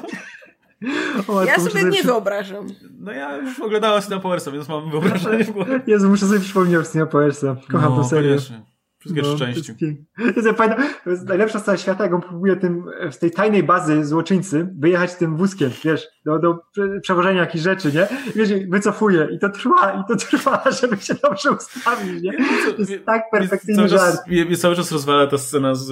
O, 1.28 1.44
ja 1.44 1.60
sobie 1.60 1.84
nie 1.84 2.04
wyobrażam. 2.04 2.68
No 3.00 3.12
ja 3.12 3.38
już 3.38 3.60
oglądałem 3.60 4.02
Sina 4.02 4.20
Powersa, 4.20 4.52
więc 4.52 4.70
mam 4.70 4.92
wyobrażenie 4.92 5.44
w 5.44 5.52
głowie. 5.52 5.82
Jezu, 5.88 6.10
muszę 6.10 6.28
sobie 6.28 6.40
przypomnieć 6.40 6.78
o 6.78 6.84
Sina 6.84 7.06
Powersa. 7.06 7.56
Kocham 7.72 7.96
no, 7.96 8.04
tę 8.04 8.10
serię. 8.10 8.30
Koniecznie. 8.30 8.69
Wszystkie 9.00 9.22
no, 9.22 9.38
części. 9.38 9.74
To 10.36 10.42
jest, 10.42 10.58
pamiętam, 10.58 10.86
to 11.04 11.10
jest 11.10 11.28
najlepsza 11.28 11.60
scena 11.60 11.78
świata, 11.78 12.04
jak 12.04 12.14
on 12.14 12.22
próbuje 12.22 12.56
tym, 12.56 12.84
z 13.12 13.20
tej 13.20 13.32
tajnej 13.32 13.64
bazy 13.64 14.06
złoczyńcy 14.06 14.70
wyjechać 14.80 15.16
tym 15.16 15.38
wózkiem, 15.38 15.72
wiesz, 15.84 16.08
do, 16.26 16.40
do 16.40 16.60
przewożenia 17.02 17.42
jakichś 17.42 17.64
rzeczy, 17.64 17.92
nie? 17.94 18.08
I 18.36 18.38
wiesz, 18.38 18.50
wycofuje 18.70 19.28
i 19.32 19.40
to 19.40 19.50
trwa, 19.50 19.92
i 19.92 20.08
to 20.08 20.16
trwa, 20.26 20.64
żeby 20.72 20.98
się 20.98 21.16
dobrze 21.24 21.52
ustawić, 21.52 22.24
nie? 22.24 22.34
To 22.76 22.78
jest 22.78 23.06
tak 23.06 23.32
perfekcyjny 23.32 23.76
cały 23.76 23.90
żart. 23.90 24.16
Czas, 24.16 24.28
mnie 24.28 24.58
cały 24.58 24.76
czas 24.76 24.92
rozwala 24.92 25.28
ta 25.28 25.38
scena 25.38 25.76
z, 25.76 25.88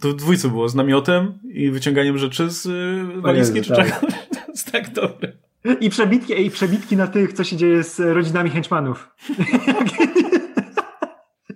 to 0.00 0.08
w 0.08 0.14
dwójcu 0.14 0.50
było, 0.50 0.68
z 0.68 0.74
namiotem 0.74 1.38
i 1.44 1.70
wyciąganiem 1.70 2.18
rzeczy 2.18 2.50
z 2.50 2.66
y, 2.66 3.20
walizki, 3.20 3.62
czy 3.62 3.74
tak. 3.74 4.00
To 4.34 4.50
jest 4.52 4.72
tak 4.72 4.92
dobre. 4.92 5.32
I 5.80 5.90
przebitki, 5.90 6.46
i 6.46 6.50
przebitki 6.50 6.96
na 6.96 7.06
tych, 7.06 7.32
co 7.32 7.44
się 7.44 7.56
dzieje 7.56 7.84
z 7.84 8.00
rodzinami 8.00 8.50
henchmanów. 8.50 9.10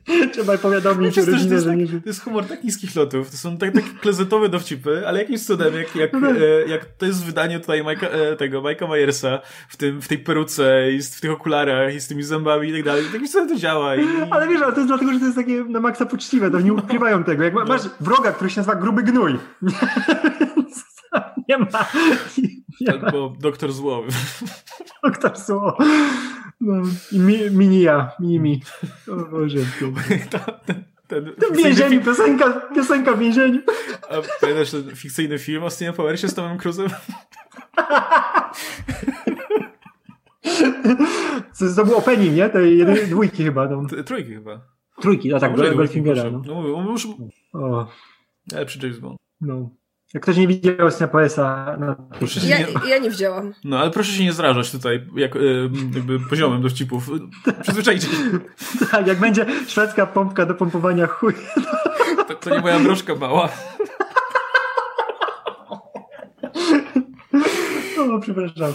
Trzeba 0.32 0.58
powiadomić 0.58 1.16
no, 1.16 1.22
rodzinę, 1.26 1.48
to, 1.48 1.54
jest, 1.54 1.64
że 1.64 1.76
nie... 1.76 1.86
to 1.86 2.08
jest 2.08 2.22
humor 2.22 2.46
tak 2.46 2.64
niskich 2.64 2.96
lotów. 2.96 3.30
To 3.30 3.36
są 3.36 3.56
tak, 3.56 3.72
takie 3.74 3.88
klezetowe 4.00 4.48
dowcipy, 4.48 5.08
ale 5.08 5.18
jakimś 5.18 5.44
cudem, 5.44 5.74
jak, 5.74 5.96
jak, 5.96 6.12
no. 6.12 6.30
e, 6.30 6.68
jak 6.68 6.84
to 6.84 7.06
jest 7.06 7.24
wydanie 7.24 7.60
tutaj 7.60 7.84
Majka, 7.84 8.06
e, 8.06 8.36
tego 8.36 8.62
Majka 8.62 8.86
Myersa 8.86 9.40
w, 9.68 9.76
tym, 9.76 10.02
w 10.02 10.08
tej 10.08 10.18
peruce 10.18 10.92
i 10.92 11.02
w 11.02 11.20
tych 11.20 11.30
okularach 11.30 11.94
i 11.94 12.00
z 12.00 12.08
tymi 12.08 12.22
zębami 12.22 12.68
i 12.68 12.72
tak 12.72 12.84
dalej. 12.84 13.04
Jakimś 13.04 13.30
cudem 13.30 13.48
to 13.48 13.56
działa. 13.56 13.96
I... 13.96 14.00
Ale 14.30 14.48
wiesz, 14.48 14.62
ale 14.62 14.72
to 14.72 14.78
jest 14.78 14.88
dlatego, 14.88 15.12
że 15.12 15.18
to 15.18 15.24
jest 15.24 15.36
takie 15.36 15.64
na 15.64 15.80
maksa 15.80 16.06
poczciwe, 16.06 16.50
to 16.50 16.60
nie 16.60 16.72
ukrywają 16.72 17.24
tego. 17.24 17.44
Jak 17.44 17.54
masz 17.54 17.82
wroga, 18.00 18.32
który 18.32 18.50
się 18.50 18.60
nazywa 18.60 18.74
Gruby 18.74 19.02
Gnój. 19.02 19.38
nie 21.48 21.58
ma. 21.58 21.66
Nie 22.80 22.92
Albo 22.92 23.32
Doktor 23.40 23.72
Zło. 23.72 24.04
Doktor 25.04 25.38
Zło. 25.38 25.76
No, 26.60 26.82
mi, 27.12 27.50
minia, 27.50 28.10
mimi. 28.20 28.62
O 29.08 29.16
Boże. 29.16 29.58
ten, 30.30 30.84
ten, 31.06 31.34
ten 31.34 31.54
w 31.54 31.56
więzieniu, 31.56 32.04
piosenka, 32.04 32.52
piosenka 32.74 33.14
w 33.14 33.18
więzieniu. 33.18 33.60
A 34.10 34.14
pamiętasz 34.40 34.70
ten 34.70 34.96
fikcyjny 34.96 35.38
film 35.38 35.64
o 35.64 35.70
Steve 35.70 35.92
Powersie 35.92 36.28
z 36.28 36.34
Tomem 36.34 36.58
Cruise'em? 36.58 36.90
Co 41.52 41.74
to 41.76 41.84
był 41.84 41.96
opening, 41.96 42.36
nie? 42.36 42.48
Tej 42.48 42.78
jednej, 42.78 43.06
dwójki 43.06 43.44
chyba. 43.44 43.68
No. 43.68 43.86
Trójki 44.04 44.34
chyba. 44.34 44.60
Trójki, 45.00 45.34
a 45.34 45.40
tak, 45.40 45.56
no, 45.56 45.74
Goldfingera. 45.74 46.30
No. 46.30 46.42
No, 46.46 46.90
już... 46.90 47.08
O. 47.52 47.86
Lepszy 48.52 48.78
James 48.82 48.98
Bond. 48.98 49.16
No. 49.40 49.70
Jak 50.14 50.22
ktoś 50.22 50.36
nie 50.36 50.48
widział 50.48 50.90
Snapoesa, 50.90 51.76
no 51.80 51.96
proszę 52.18 52.40
ja, 52.46 52.58
nie... 52.58 52.90
ja 52.90 52.98
nie 52.98 53.10
widziałem. 53.10 53.54
No 53.64 53.78
ale 53.78 53.90
proszę 53.90 54.12
się 54.12 54.24
nie 54.24 54.32
zrażać 54.32 54.70
tutaj, 54.70 55.06
jak, 55.16 55.34
jakby 55.94 56.20
poziomem 56.20 56.62
dowcipów. 56.62 57.10
Przyzwyczajcie 57.62 58.06
się. 58.06 58.16
tak, 58.90 59.06
jak 59.06 59.18
będzie 59.18 59.46
szwedzka 59.66 60.06
pompka 60.06 60.46
do 60.46 60.54
pompowania 60.54 61.06
chuj. 61.06 61.34
To, 62.28 62.34
to 62.34 62.50
nie 62.50 62.60
moja 62.60 62.80
broszka 62.80 63.14
mała. 63.14 63.48
O, 67.98 68.18
przepraszam. 68.20 68.72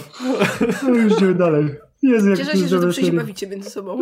No 0.82 0.88
już 0.88 1.12
idziemy 1.12 1.34
dalej. 1.34 1.74
Jezu, 2.02 2.28
jak 2.28 2.38
Cieszę 2.38 2.52
się, 2.52 2.68
że 2.68 2.80
dobrze 2.80 3.02
się 3.02 3.12
bawicie 3.12 3.46
między 3.46 3.70
sobą. 3.70 4.00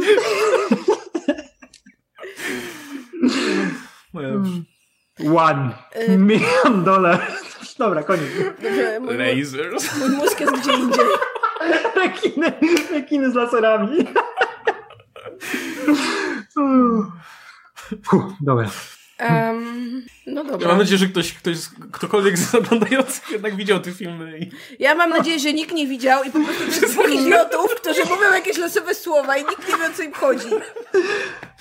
Moja... 4.12 4.28
One 5.20 5.74
y 6.08 6.16
million 6.16 6.84
dolar. 6.84 7.20
Dobra, 7.78 8.02
koniec. 8.02 8.30
Mój, 9.00 9.16
Lasers. 9.16 9.96
Mój 9.98 10.10
mózg 10.10 10.40
jest 10.40 10.56
gdzie 10.56 10.72
indziej. 10.72 11.04
rekiny, 11.96 12.52
rekiny 12.90 13.30
z 13.30 13.34
laserami. 13.34 14.06
Fuh, 18.04 18.32
dobra. 18.40 18.70
Um, 19.30 20.02
no 20.26 20.44
dobra. 20.44 20.60
Ja 20.60 20.68
mam 20.68 20.78
nadzieję, 20.78 20.98
że 20.98 21.06
ktoś, 21.06 21.32
ktoś 21.32 21.56
ktokolwiek 21.92 22.38
z 22.38 22.54
oglądających 22.54 23.30
jednak 23.30 23.56
widział 23.56 23.80
te 23.80 23.92
filmy. 23.92 24.38
I... 24.38 24.50
Ja 24.78 24.94
mam 24.94 25.10
nadzieję, 25.10 25.38
że 25.38 25.52
nikt 25.52 25.74
nie 25.74 25.86
widział 25.86 26.24
i 26.24 26.30
po 26.30 26.40
prostu 26.40 26.64
to 26.64 26.70
jest 26.70 26.94
dwóch 26.94 27.10
idiotów, 27.10 27.74
którzy 27.74 28.00
mówią 28.00 28.32
jakieś 28.34 28.58
losowe 28.58 28.94
słowa 28.94 29.36
i 29.36 29.40
nikt 29.40 29.68
nie 29.68 29.76
wie 29.76 29.90
o 29.90 29.92
co 29.96 30.02
im 30.02 30.12
chodzi. 30.12 30.48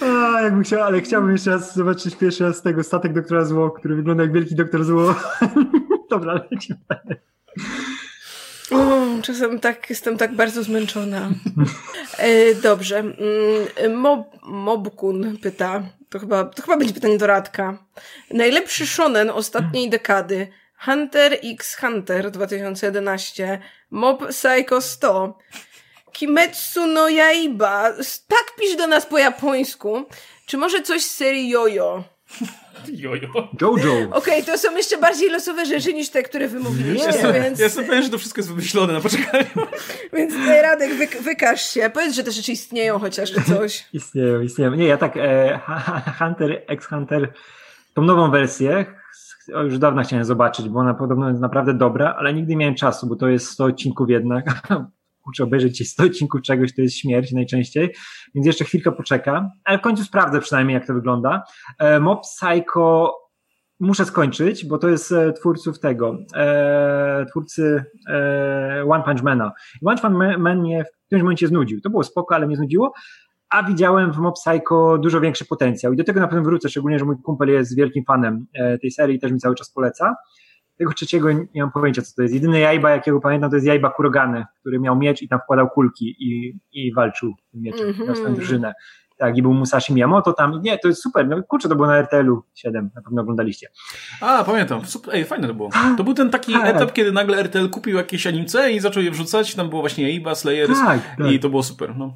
A, 0.01 0.41
jakbym 0.41 0.63
chciał, 0.63 0.83
ale 0.83 1.01
chciałbym 1.01 1.31
jeszcze 1.31 1.51
raz 1.51 1.75
zobaczyć 1.75 2.15
pierwszy 2.15 2.43
raz 2.43 2.61
tego 2.61 2.83
statek 2.83 3.13
doktora 3.13 3.45
Zło, 3.45 3.71
który 3.71 3.95
wygląda 3.95 4.23
jak 4.23 4.33
wielki 4.33 4.55
doktor 4.55 4.83
Zło. 4.83 5.15
dobra, 6.11 6.33
lecimy 6.51 6.79
o, 8.71 9.21
czasem 9.21 9.59
tak, 9.59 9.89
jestem 9.89 10.17
tak 10.17 10.35
bardzo 10.35 10.63
zmęczona. 10.63 11.29
E, 12.17 12.55
dobrze. 12.55 12.99
Mm, 12.99 13.95
Mob, 13.95 14.27
Mobkun 14.43 15.37
pyta, 15.37 15.83
to 16.09 16.19
chyba, 16.19 16.43
to 16.43 16.61
chyba 16.61 16.77
będzie 16.77 16.93
pytanie 16.93 17.17
do 17.17 17.27
Radka. 17.27 17.77
Najlepszy 18.31 18.87
shonen 18.87 19.29
ostatniej 19.29 19.89
dekady. 19.89 20.47
Hunter 20.85 21.37
x 21.43 21.75
Hunter 21.75 22.31
2011. 22.31 23.59
Mob 23.91 24.27
Psycho 24.27 24.81
100. 24.81 25.37
Kimetsu 26.11 26.87
no 26.87 27.09
Yaiba. 27.09 27.91
Tak 28.27 28.55
pisz 28.59 28.75
do 28.75 28.87
nas 28.87 29.05
po 29.05 29.17
japońsku. 29.17 30.05
Czy 30.45 30.57
może 30.57 30.81
coś 30.81 31.01
z 31.01 31.11
serii 31.11 31.49
Jojo? 31.49 32.03
Jojo. 32.89 33.27
Jojo. 33.61 33.93
Okej, 33.93 34.11
okay, 34.11 34.43
to 34.43 34.57
są 34.57 34.77
jeszcze 34.77 34.97
bardziej 34.97 35.29
losowe 35.29 35.65
rzeczy 35.65 35.93
niż 35.93 36.09
te, 36.09 36.23
które 36.23 36.47
wymówiliście. 36.47 37.33
Więc... 37.33 37.59
jestem 37.59 37.85
pewien, 37.85 38.03
że 38.03 38.09
to 38.09 38.17
wszystko 38.17 38.39
jest 38.39 38.49
wymyślone 38.49 38.93
na 38.93 39.01
poczekaniu. 39.01 39.45
więc 40.13 40.33
tutaj 40.33 40.61
Radek, 40.61 40.93
wy, 40.93 41.07
wykaż 41.21 41.71
się. 41.71 41.89
Powiedz, 41.93 42.15
że 42.15 42.23
te 42.23 42.31
rzeczy 42.31 42.51
istnieją 42.51 42.99
chociaż, 42.99 43.31
czy 43.31 43.43
coś. 43.43 43.85
istnieją, 43.93 44.41
istnieją. 44.41 44.75
Nie, 44.75 44.85
ja 44.85 44.97
tak 44.97 45.17
e, 45.17 45.59
Hunter, 46.19 46.63
ex-Hunter, 46.67 47.33
tą 47.93 48.01
nową 48.01 48.31
wersję 48.31 48.85
już 49.47 49.77
dawno 49.77 50.03
chciałem 50.03 50.25
zobaczyć, 50.25 50.69
bo 50.69 50.79
ona 50.79 50.93
podobno 50.93 51.29
jest 51.29 51.41
naprawdę 51.41 51.73
dobra, 51.73 52.15
ale 52.17 52.33
nigdy 52.33 52.49
nie 52.49 52.57
miałem 52.57 52.75
czasu, 52.75 53.07
bo 53.07 53.15
to 53.15 53.27
jest 53.27 53.47
100 53.47 53.65
odcinków 53.65 54.09
jednak. 54.09 54.45
kurczę, 55.21 55.43
obejrzeć 55.43 55.89
100 55.89 56.03
odcinków 56.03 56.41
czegoś, 56.41 56.75
to 56.75 56.81
jest 56.81 56.95
śmierć 56.95 57.31
najczęściej, 57.31 57.95
więc 58.35 58.47
jeszcze 58.47 58.65
chwilkę 58.65 58.91
poczekam, 58.91 59.49
ale 59.63 59.77
w 59.77 59.81
końcu 59.81 60.03
sprawdzę 60.03 60.39
przynajmniej, 60.39 60.75
jak 60.75 60.87
to 60.87 60.93
wygląda. 60.93 61.43
E, 61.79 61.99
Mob 61.99 62.21
Psycho 62.21 63.17
muszę 63.79 64.05
skończyć, 64.05 64.65
bo 64.65 64.77
to 64.77 64.89
jest 64.89 65.11
e, 65.11 65.33
twórców 65.33 65.79
tego, 65.79 66.17
e, 66.35 67.25
twórcy 67.29 67.83
One 68.89 69.03
Punch 69.03 69.23
Mana. 69.23 69.51
One 69.85 70.01
Punch 70.01 70.37
Man 70.37 70.61
mnie 70.61 70.83
w 70.83 71.05
którymś 71.05 71.23
momencie 71.23 71.47
znudził. 71.47 71.81
To 71.81 71.89
było 71.89 72.03
spoko, 72.03 72.35
ale 72.35 72.47
mnie 72.47 72.55
znudziło, 72.55 72.93
a 73.49 73.63
widziałem 73.63 74.13
w 74.13 74.17
Mob 74.17 74.35
Psycho 74.35 74.97
dużo 74.97 75.21
większy 75.21 75.45
potencjał 75.45 75.93
i 75.93 75.97
do 75.97 76.03
tego 76.03 76.19
na 76.19 76.27
pewno 76.27 76.43
wrócę, 76.43 76.69
szczególnie, 76.69 76.99
że 76.99 77.05
mój 77.05 77.15
kumpel 77.23 77.49
jest 77.49 77.75
wielkim 77.75 78.03
fanem 78.05 78.45
tej 78.81 78.91
serii 78.91 79.15
i 79.17 79.19
też 79.19 79.31
mi 79.31 79.39
cały 79.39 79.55
czas 79.55 79.71
poleca. 79.71 80.15
Tego 80.81 80.93
trzeciego 80.93 81.31
nie 81.31 81.61
mam 81.61 81.71
pojęcia, 81.71 82.01
co 82.01 82.15
to 82.15 82.21
jest. 82.21 82.33
Jedyny 82.33 82.59
jajba, 82.59 82.89
jakiego 82.89 83.21
pamiętam, 83.21 83.49
to 83.49 83.55
jest 83.55 83.67
jajba 83.67 83.89
Kurogany, 83.89 84.45
który 84.59 84.79
miał 84.79 84.95
miecz 84.95 85.21
i 85.21 85.27
tam 85.27 85.39
wkładał 85.39 85.69
kulki 85.69 86.15
i, 86.19 86.59
i 86.71 86.93
walczył 86.93 87.33
tym 87.51 87.61
mieczem, 87.61 87.87
mm 87.87 87.93
-hmm. 87.93 88.23
miał 88.23 88.33
drużynę. 88.33 88.73
Tak, 89.17 89.37
i 89.37 89.41
był 89.41 89.53
Musashi 89.53 89.93
Miyamoto 89.93 90.33
tam. 90.33 90.61
Nie, 90.61 90.77
to 90.77 90.87
jest 90.87 91.01
super. 91.01 91.27
No 91.27 91.43
kurczę, 91.43 91.69
to 91.69 91.75
było 91.75 91.87
na 91.87 91.97
RTL-u 91.97 92.43
7, 92.55 92.89
na 92.95 93.01
pewno 93.01 93.21
oglądaliście. 93.21 93.67
A, 94.21 94.43
pamiętam. 94.43 94.85
Super, 94.85 95.15
ej, 95.15 95.25
fajne 95.25 95.47
to 95.47 95.53
było. 95.53 95.69
To 95.97 96.03
był 96.03 96.13
ten 96.13 96.29
taki 96.29 96.53
tak. 96.53 96.75
etap, 96.75 96.93
kiedy 96.93 97.11
nagle 97.11 97.37
RTL 97.37 97.69
kupił 97.69 97.97
jakieś 97.97 98.27
animce 98.27 98.71
i 98.71 98.79
zaczął 98.79 99.03
je 99.03 99.11
wrzucać. 99.11 99.55
Tam 99.55 99.69
było 99.69 99.81
właśnie 99.81 100.03
Jaiba, 100.03 100.35
Slayers 100.35 100.79
tak, 100.79 101.15
tak. 101.17 101.31
i 101.31 101.39
to 101.39 101.49
było 101.49 101.63
super. 101.63 101.95
No. 101.97 102.13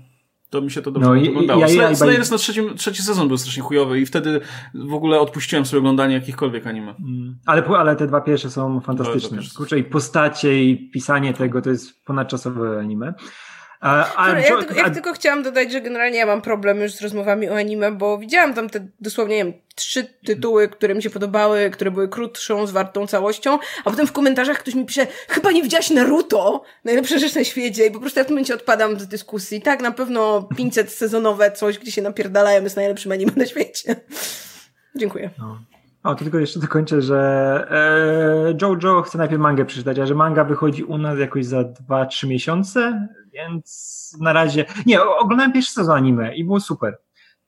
To 0.56 0.62
mi 0.62 0.72
się 0.72 0.82
to 0.82 0.92
dobrze 0.92 1.10
no, 1.10 1.30
oglądało. 1.30 1.62
Ja, 1.62 1.68
ja, 1.68 1.90
ja, 1.90 1.96
Slayers 1.96 2.32
na 2.32 2.38
trzecim, 2.38 2.76
trzeci 2.76 3.04
sezon 3.04 3.28
był 3.28 3.38
strasznie 3.38 3.64
chujowy 3.64 4.00
i 4.00 4.06
wtedy 4.06 4.42
w 4.74 4.94
ogóle 4.94 5.20
odpuściłem 5.20 5.66
sobie 5.66 5.80
oglądanie 5.80 6.14
jakichkolwiek 6.14 6.68
anime. 6.68 6.96
Mm. 7.00 7.38
Ale, 7.46 7.64
ale 7.66 7.96
te 7.96 8.08
dwa 8.08 8.22
pierwsze 8.22 8.50
są 8.50 8.82
fantastyczne. 8.82 9.38
Kurczę, 9.58 9.80
i 9.80 9.84
postacie, 9.84 10.64
i 10.64 10.90
pisanie 10.90 11.34
tego 11.34 11.62
to 11.62 11.70
jest 11.70 12.06
ponadczasowe 12.06 12.80
anime. 12.80 13.14
Ja, 13.86 14.58
tylko, 14.58 14.74
ja 14.74 14.90
tylko 14.90 15.14
chciałam 15.14 15.44
dodać, 15.44 15.72
że 15.72 15.82
generalnie 15.82 16.18
ja 16.18 16.26
mam 16.26 16.42
problem 16.42 16.82
już 16.82 16.94
z 16.94 17.02
rozmowami 17.02 17.50
o 17.50 17.56
anime, 17.56 17.92
bo 17.92 18.18
widziałam 18.18 18.54
tam 18.54 18.70
te 18.70 18.88
dosłownie, 19.00 19.38
nie 19.38 19.44
wiem, 19.44 19.54
trzy 19.76 20.04
tytuły, 20.26 20.70
które 20.70 20.96
mi 20.96 21.04
się 21.04 21.10
podobały, 21.10 21.70
które 21.70 21.92
były 21.92 22.10
krótszą, 22.10 22.68
zwartą 22.68 23.08
całością, 23.08 23.60
a 23.86 23.92
potem 23.92 24.08
w 24.08 24.12
komentarzach 24.12 24.58
ktoś 24.58 24.76
mi 24.76 24.86
pisze, 24.86 25.08
chyba 25.28 25.52
nie 25.52 25.64
widziałaś 25.64 25.90
Naruto, 25.90 26.64
najlepsza 26.86 27.18
rzecz 27.18 27.36
na 27.36 27.44
świecie 27.44 27.86
i 27.86 27.92
po 27.92 28.00
prostu 28.00 28.20
ja 28.20 28.24
w 28.24 28.28
tym 28.28 28.36
momencie 28.36 28.54
odpadam 28.54 29.00
z 29.00 29.08
dyskusji. 29.08 29.62
Tak, 29.62 29.82
na 29.82 29.92
pewno 29.92 30.50
500 30.58 30.92
sezonowe 30.92 31.52
coś, 31.52 31.80
gdzie 31.80 31.92
się 31.92 32.02
napierdalają 32.02 32.64
jest 32.64 32.76
najlepszym 32.76 33.12
anime 33.12 33.32
na 33.36 33.46
świecie. 33.46 33.96
Dziękuję. 34.96 35.30
No. 35.40 35.60
O, 36.04 36.16
to 36.16 36.24
tylko 36.24 36.40
jeszcze 36.40 36.60
dokończę, 36.60 37.02
że 37.02 37.18
e, 38.52 38.58
Jojo 38.62 39.02
chce 39.02 39.18
najpierw 39.18 39.42
mangę 39.42 39.66
przeczytać, 39.66 40.00
a 40.00 40.06
że 40.06 40.16
manga 40.16 40.44
wychodzi 40.44 40.84
u 40.84 40.98
nas 40.98 41.20
jakoś 41.20 41.46
za 41.46 41.62
2-3 41.62 42.28
miesiące, 42.28 43.08
więc 43.36 44.18
na 44.22 44.34
razie... 44.34 44.66
Nie, 44.86 45.04
oglądałem 45.04 45.54
pierwszy 45.54 45.72
sezon 45.72 45.98
anime 45.98 46.36
i 46.36 46.44
było 46.44 46.60
super. 46.60 46.98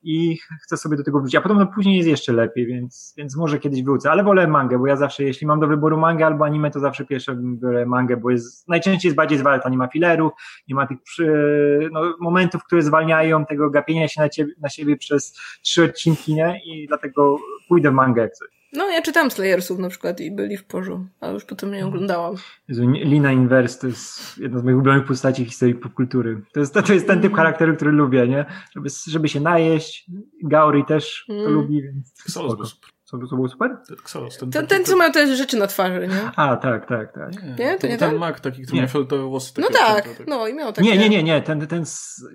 i 0.04 0.38
chcę 0.64 0.78
sobie 0.78 0.98
do 0.98 1.04
tego 1.04 1.20
wrócić, 1.20 1.36
a 1.36 1.42
potem 1.42 1.58
no, 1.58 1.68
później 1.68 1.98
jest 1.98 2.10
jeszcze 2.10 2.34
lepiej, 2.34 2.66
więc, 2.66 3.14
więc 3.18 3.36
może 3.36 3.60
kiedyś 3.60 3.84
wrócę, 3.84 4.12
ale 4.12 4.24
wolę 4.24 4.48
mangę, 4.48 4.80
bo 4.80 4.88
ja 4.88 4.96
zawsze, 4.96 5.24
jeśli 5.24 5.48
mam 5.48 5.60
do 5.60 5.68
wyboru 5.68 5.98
mangę 5.98 6.26
albo 6.26 6.46
anime, 6.46 6.72
to 6.72 6.80
zawsze 6.80 7.06
pierwsze 7.06 7.36
biorę 7.36 7.86
mangę, 7.86 8.18
bo 8.18 8.30
jest, 8.30 8.68
najczęściej 8.68 9.10
jest 9.10 9.16
bardziej 9.16 9.38
zwalta, 9.38 9.70
nie 9.70 9.78
ma 9.78 9.88
filerów, 9.88 10.32
nie 10.68 10.76
ma 10.76 10.88
tych 10.88 11.02
przy, 11.02 11.90
no, 11.92 12.02
momentów, 12.20 12.64
które 12.64 12.82
zwalniają 12.82 13.46
tego 13.46 13.70
gapienia 13.70 14.08
się 14.08 14.22
na, 14.22 14.30
ciebie, 14.30 14.54
na 14.62 14.70
siebie 14.70 14.98
przez 14.98 15.40
trzy 15.62 15.84
odcinki, 15.84 16.34
nie? 16.34 16.62
I 16.66 16.88
dlatego 16.88 17.38
pójdę 17.68 17.92
w 17.92 17.94
mangę 17.94 18.30
coś. 18.30 18.57
No, 18.74 18.90
ja 18.90 19.02
czytam 19.02 19.32
Slayersów 19.32 19.80
na 19.80 19.90
przykład 19.90 20.20
i 20.20 20.32
byli 20.32 20.58
w 20.58 20.66
porzu, 20.66 21.06
ale 21.20 21.34
już 21.34 21.46
potem 21.46 21.72
nie 21.72 21.86
oglądałam. 21.86 22.36
Jezu, 22.68 22.90
Lina 22.90 23.32
Inverse 23.32 23.80
to 23.80 23.88
jest 23.88 24.38
jedna 24.38 24.60
z 24.60 24.64
moich 24.64 24.76
ulubionych 24.76 25.06
postaci 25.06 25.46
w 25.46 25.48
historii 25.48 25.76
popkultury. 25.76 26.42
To 26.54 26.60
jest, 26.60 26.74
to 26.74 26.94
jest 26.94 27.08
ten 27.08 27.22
typ 27.22 27.34
charakteru, 27.34 27.76
który 27.76 27.92
lubię, 27.92 28.28
nie? 28.28 28.46
Żeby, 28.76 28.90
żeby 29.08 29.30
się 29.30 29.40
najeść. 29.40 30.06
Gauri 30.44 30.86
też 30.86 31.26
to 31.28 31.34
mm. 31.34 31.54
lubi, 31.54 31.82
więc 31.82 32.14
Xalos 32.26 32.56
był 32.56 32.66
super. 32.66 32.90
Co, 33.04 33.18
co 33.28 33.36
było 33.36 33.48
super? 33.48 33.78
Xalos, 33.92 34.38
ten, 34.38 34.52
ten, 34.52 34.68
ten, 34.68 34.86
co 34.86 34.98
miał 34.98 35.12
te 35.12 35.36
rzeczy 35.36 35.58
na 35.58 35.68
twarzy, 35.68 36.08
nie? 36.08 36.32
A, 36.36 36.58
tak, 36.58 36.86
tak, 36.86 37.14
tak. 37.14 37.44
Nie, 37.44 37.50
nie 37.50 37.78
to 37.78 37.88
nie 37.88 37.98
ten? 37.98 38.10
Ten 38.10 38.20
mak 38.20 38.40
taki, 38.40 38.62
który 38.62 38.78
miał 38.78 38.88
fioletowe 38.88 39.24
włosy. 39.24 39.54
No 39.58 39.68
tak, 39.74 40.18
tak, 40.18 40.28
no 40.28 40.48
i 40.48 40.54
miał 40.54 40.74
takie... 40.74 40.90
Nie, 40.90 40.98
nie, 40.98 41.10
nie, 41.10 41.24
nie, 41.24 41.42
ten, 41.42 41.68
ten, 41.68 41.84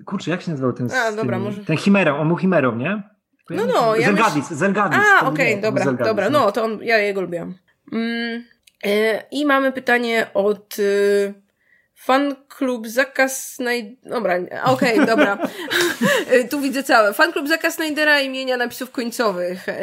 kurczę, 0.05 0.31
jak 0.31 0.41
się 0.41 0.51
nazywał 0.51 0.73
ten... 0.73 0.91
A, 0.91 1.11
dobra, 1.11 1.37
tym, 1.37 1.43
może... 1.43 1.65
Ten 1.65 1.77
Chimerą, 1.77 2.17
on 2.17 2.27
był 2.27 2.37
Chimerą, 2.37 2.75
nie? 2.75 3.03
No, 3.49 3.65
no. 3.65 3.95
Ja 3.95 4.05
Zelgadis, 4.05 4.35
myśl... 4.35 4.55
Zelgadis. 4.55 4.99
A, 4.99 5.27
okej, 5.27 5.51
okay, 5.51 5.61
dobra, 5.61 5.83
Zelgadis, 5.83 6.07
dobra. 6.07 6.29
No, 6.29 6.51
to 6.51 6.63
on, 6.63 6.79
ja 6.83 6.97
jego 6.97 7.21
lubiłam. 7.21 7.53
Mm, 7.91 8.43
e, 8.85 9.23
I 9.31 9.45
mamy 9.45 9.71
pytanie 9.71 10.27
od 10.33 10.79
y, 10.79 11.33
fan 11.95 12.35
klub 12.47 12.87
Zaka 12.87 13.29
Snydera. 13.29 13.95
Dobra, 14.05 14.35
okej, 14.63 14.93
okay, 14.93 15.05
dobra. 15.15 15.37
E, 16.27 16.43
tu 16.47 16.61
widzę 16.61 16.83
całe. 16.83 17.13
Fan 17.13 17.33
klub 17.33 17.47
Zaka 17.47 17.71
Snydera 17.71 18.19
imienia 18.19 18.57
napisów 18.57 18.91
końcowych. 18.91 19.69
E, 19.69 19.81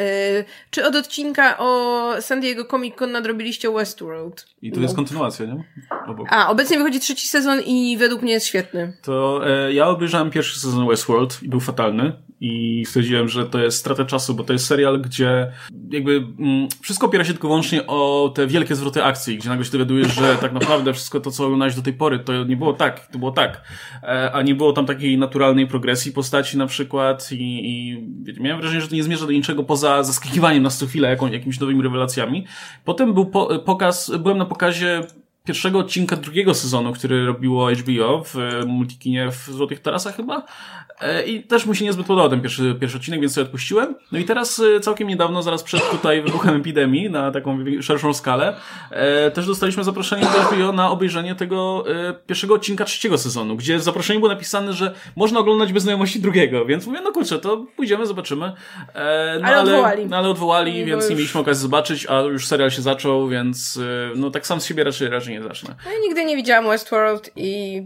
czy 0.69 0.85
od 0.85 0.95
odcinka 0.95 1.57
o 1.57 2.11
San 2.19 2.41
Diego 2.41 2.65
Comic 2.65 2.95
Con 2.95 3.11
nadrobiliście 3.11 3.71
Westworld? 3.71 4.47
I 4.61 4.71
to 4.71 4.77
no. 4.77 4.83
jest 4.83 4.95
kontynuacja, 4.95 5.45
nie? 5.45 5.63
Obok. 6.07 6.27
A, 6.29 6.49
obecnie 6.49 6.77
wychodzi 6.77 6.99
trzeci 6.99 7.27
sezon 7.27 7.61
i 7.65 7.97
według 7.97 8.21
mnie 8.21 8.33
jest 8.33 8.45
świetny. 8.45 8.97
To 9.01 9.41
e, 9.49 9.73
ja 9.73 9.87
obejrzałem 9.87 10.31
pierwszy 10.31 10.59
sezon 10.59 10.87
Westworld 10.87 11.43
i 11.43 11.49
był 11.49 11.59
fatalny 11.59 12.13
i 12.41 12.85
stwierdziłem, 12.85 13.29
że 13.29 13.45
to 13.45 13.59
jest 13.59 13.77
strata 13.77 14.05
czasu, 14.05 14.35
bo 14.35 14.43
to 14.43 14.53
jest 14.53 14.65
serial, 14.65 15.01
gdzie 15.01 15.51
jakby 15.91 16.15
mm, 16.39 16.67
wszystko 16.81 17.07
opiera 17.07 17.23
się 17.23 17.33
tylko 17.33 17.47
wyłącznie 17.47 17.87
o 17.87 18.31
te 18.35 18.47
wielkie 18.47 18.75
zwroty 18.75 19.03
akcji, 19.03 19.37
gdzie 19.37 19.49
nagle 19.49 19.65
się 19.65 19.71
dowiadujesz, 19.71 20.15
że 20.15 20.35
tak 20.35 20.53
naprawdę 20.53 20.93
wszystko 20.93 21.19
to, 21.19 21.31
co 21.31 21.45
oglądałeś 21.45 21.75
do 21.75 21.81
tej 21.81 21.93
pory, 21.93 22.19
to 22.19 22.43
nie 22.43 22.57
było 22.57 22.73
tak, 22.73 23.07
to 23.07 23.19
było 23.19 23.31
tak. 23.31 23.61
E, 24.03 24.31
a 24.31 24.41
nie 24.41 24.55
było 24.55 24.73
tam 24.73 24.85
takiej 24.85 25.17
naturalnej 25.17 25.67
progresji 25.67 26.11
postaci 26.11 26.57
na 26.57 26.67
przykład 26.67 27.31
i, 27.31 27.69
i 27.69 27.97
miałem 28.39 28.61
wrażenie, 28.61 28.81
że 28.81 28.87
to 28.87 28.95
nie 28.95 29.03
zmierza 29.03 29.25
do 29.25 29.31
niczego 29.31 29.63
poza 29.63 30.03
zaskakiwaniem 30.03 30.63
nas 30.63 30.77
co 30.77 30.87
chwilę 30.87 31.09
jakąś, 31.09 31.31
jakimiś 31.31 31.59
nowymi 31.59 31.81
rewelacjami. 31.81 32.45
Potem 32.85 33.13
był 33.13 33.25
po, 33.25 33.59
pokaz, 33.59 34.11
byłem 34.19 34.37
na 34.37 34.45
pokazie 34.45 35.03
pierwszego 35.43 35.79
odcinka 35.79 36.15
drugiego 36.15 36.53
sezonu, 36.53 36.93
który 36.93 37.25
robiło 37.25 37.71
HBO 37.71 38.23
w 38.25 38.35
Multikinie 38.67 39.31
w 39.31 39.45
Złotych 39.45 39.79
Tarasach 39.79 40.15
chyba. 40.15 40.45
E, 41.01 41.23
I 41.23 41.43
też 41.43 41.65
mu 41.65 41.75
się 41.75 41.85
niezbyt 41.85 42.07
podobał 42.07 42.29
ten 42.29 42.41
pierwszy, 42.41 42.75
pierwszy 42.79 42.97
odcinek, 42.97 43.19
więc 43.21 43.33
sobie 43.33 43.45
odpuściłem. 43.45 43.95
No 44.11 44.19
i 44.19 44.23
teraz 44.23 44.61
e, 44.75 44.79
całkiem 44.79 45.07
niedawno, 45.07 45.43
zaraz 45.43 45.63
przed 45.63 45.89
tutaj 45.89 46.21
wybuchem 46.21 46.55
epidemii, 46.55 47.09
na 47.09 47.31
taką 47.31 47.57
szerszą 47.81 48.13
skalę, 48.13 48.55
e, 48.91 49.31
też 49.31 49.47
dostaliśmy 49.47 49.83
zaproszenie 49.83 50.23
do 50.23 50.43
HBO 50.43 50.71
na 50.71 50.91
obejrzenie 50.91 51.35
tego 51.35 51.83
pierwszego 52.27 52.53
odcinka 52.53 52.85
trzeciego 52.85 53.17
sezonu, 53.17 53.55
gdzie 53.55 53.79
zaproszenie 53.79 54.19
było 54.19 54.31
napisane, 54.31 54.73
że 54.73 54.93
można 55.15 55.39
oglądać 55.39 55.73
bez 55.73 55.83
znajomości 55.83 56.19
drugiego, 56.19 56.65
więc 56.65 56.87
mówię, 56.87 57.01
no 57.03 57.11
kurczę, 57.11 57.39
to 57.39 57.65
pójdziemy, 57.75 58.05
zobaczymy. 58.05 58.51
No, 58.95 59.01
ale, 59.47 59.55
ale 59.55 59.61
odwołali. 59.61 60.05
No, 60.05 60.17
ale 60.17 60.29
odwołali, 60.29 60.79
no, 60.79 60.85
więc 60.87 61.03
już... 61.03 61.09
nie 61.09 61.15
mieliśmy 61.15 61.41
okazji 61.41 61.61
zobaczyć, 61.61 62.07
a 62.09 62.21
już 62.21 62.47
serial 62.47 62.71
się 62.71 62.81
zaczął, 62.81 63.29
więc 63.29 63.79
no 64.15 64.31
tak 64.31 64.47
sam 64.47 64.61
z 64.61 64.65
siebie 64.65 64.83
raczej, 64.83 65.09
raczej 65.09 65.33
nie 65.33 65.43
zacznę. 65.43 65.75
No 65.85 65.91
ja 65.91 65.99
nigdy 65.99 66.25
nie 66.25 66.35
widziałam 66.35 66.65
Westworld 66.65 67.31
i 67.35 67.81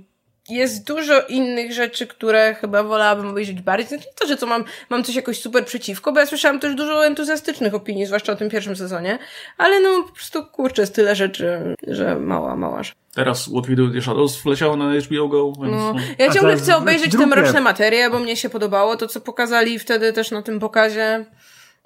jest 0.49 0.87
dużo 0.87 1.21
innych 1.21 1.73
rzeczy, 1.73 2.07
które 2.07 2.55
chyba 2.55 2.83
wolałabym 2.83 3.27
obejrzeć 3.27 3.61
bardziej. 3.61 3.99
Nie 3.99 4.05
to, 4.19 4.27
że 4.27 4.37
co 4.37 4.45
mam, 4.45 4.63
mam 4.89 5.03
coś 5.03 5.15
jakoś 5.15 5.41
super 5.41 5.65
przeciwko, 5.65 6.11
bo 6.11 6.19
ja 6.19 6.25
słyszałam 6.25 6.59
też 6.59 6.75
dużo 6.75 7.05
entuzjastycznych 7.05 7.73
opinii, 7.73 8.05
zwłaszcza 8.05 8.33
o 8.33 8.35
tym 8.35 8.49
pierwszym 8.49 8.75
sezonie, 8.75 9.19
ale 9.57 9.79
no 9.79 10.03
po 10.03 10.11
prostu 10.15 10.45
kurczę, 10.45 10.81
jest 10.81 10.95
tyle 10.95 11.15
rzeczy, 11.15 11.75
że 11.87 12.19
mała, 12.19 12.55
mała. 12.55 12.81
Teraz 13.15 13.49
What 13.49 13.67
We 13.67 13.75
Do 13.75 13.93
The 13.93 14.01
Shadows 14.01 14.43
wleciało 14.43 14.75
na 14.75 14.93
HBO 14.99 15.27
Go, 15.27 15.53
więc... 15.61 15.75
No. 15.75 15.93
no. 15.93 16.01
Ja 16.17 16.33
ciągle 16.33 16.57
chcę 16.57 16.75
obejrzeć 16.75 17.11
te 17.11 17.25
mroczne 17.25 17.61
materie, 17.61 18.09
bo 18.09 18.19
mnie 18.19 18.35
się 18.35 18.49
podobało 18.49 18.95
to, 18.95 19.07
co 19.07 19.21
pokazali 19.21 19.79
wtedy 19.79 20.13
też 20.13 20.31
na 20.31 20.41
tym 20.41 20.59
pokazie. 20.59 21.25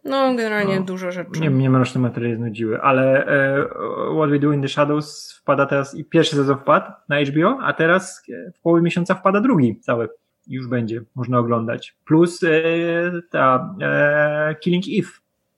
No, 0.06 0.36
generalnie 0.36 0.80
no, 0.80 0.86
dużo 0.86 1.12
rzeczy. 1.12 1.40
Nie, 1.40 1.50
mnie 1.50 1.70
mroczne 1.70 2.02
materiały 2.02 2.36
znudziły, 2.36 2.82
ale 2.82 3.26
e, 3.26 3.66
What 4.16 4.30
We 4.30 4.40
Do 4.40 4.54
in 4.54 4.62
the 4.62 4.68
Shadows 4.68 5.34
wpada 5.42 5.66
teraz 5.66 5.96
i 5.96 6.06
pierwszy 6.06 6.36
sezon 6.36 6.58
wpadł 6.58 6.92
na 7.10 7.22
HBO, 7.22 7.58
a 7.62 7.74
teraz 7.74 8.24
w 8.58 8.62
połowie 8.62 8.82
miesiąca 8.82 9.16
wpada 9.16 9.42
drugi 9.42 9.80
cały. 9.80 10.10
Już 10.48 10.68
będzie, 10.68 11.02
można 11.16 11.40
oglądać. 11.40 11.98
Plus 12.06 12.44
e, 12.44 12.50
ta 13.30 13.76
e, 13.82 14.56
Killing 14.60 14.84
Eve, 15.00 15.12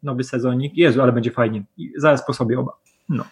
nowy 0.04 0.24
sezonik. 0.24 0.78
Jezu, 0.78 1.02
ale 1.02 1.12
będzie 1.12 1.32
fajnie. 1.32 1.64
I 1.78 1.94
zaraz 1.98 2.26
po 2.26 2.34
sobie 2.34 2.60
oba. 2.60 2.72
No. 3.10 3.24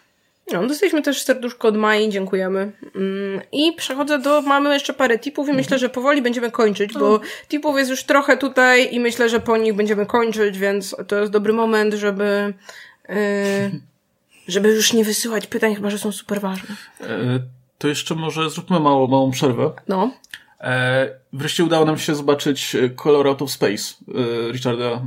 No, 0.52 0.66
dostaliśmy 0.66 1.02
też 1.02 1.22
serduszko 1.22 1.68
od 1.68 1.76
Mai, 1.76 2.08
dziękujemy. 2.08 2.72
Mm, 2.94 3.40
I 3.52 3.72
przechodzę 3.72 4.18
do, 4.18 4.42
mamy 4.42 4.74
jeszcze 4.74 4.92
parę 4.92 5.18
tipów 5.18 5.48
i 5.48 5.52
myślę, 5.52 5.78
że 5.78 5.88
powoli 5.88 6.22
będziemy 6.22 6.50
kończyć, 6.50 6.92
bo 6.92 7.20
tipów 7.48 7.78
jest 7.78 7.90
już 7.90 8.04
trochę 8.04 8.36
tutaj 8.36 8.94
i 8.94 9.00
myślę, 9.00 9.28
że 9.28 9.40
po 9.40 9.56
nich 9.56 9.74
będziemy 9.74 10.06
kończyć, 10.06 10.58
więc 10.58 10.96
to 11.08 11.16
jest 11.16 11.32
dobry 11.32 11.52
moment, 11.52 11.94
żeby, 11.94 12.54
yy, 13.08 13.14
żeby 14.48 14.68
już 14.68 14.92
nie 14.92 15.04
wysyłać 15.04 15.46
pytań, 15.46 15.74
chyba 15.74 15.90
że 15.90 15.98
są 15.98 16.12
super 16.12 16.40
ważne. 16.40 16.76
E, 17.00 17.06
to 17.78 17.88
jeszcze 17.88 18.14
może 18.14 18.50
zróbmy 18.50 18.80
małą, 18.80 19.06
małą 19.06 19.30
przerwę. 19.30 19.72
No. 19.88 20.10
E, 20.60 21.19
wreszcie 21.32 21.64
udało 21.64 21.84
nam 21.84 21.98
się 21.98 22.14
zobaczyć 22.14 22.74
e, 22.74 22.88
Color 22.88 23.26
Out 23.28 23.42
of 23.42 23.50
Space 23.50 23.94
e, 24.48 24.52
Richarda 24.52 25.02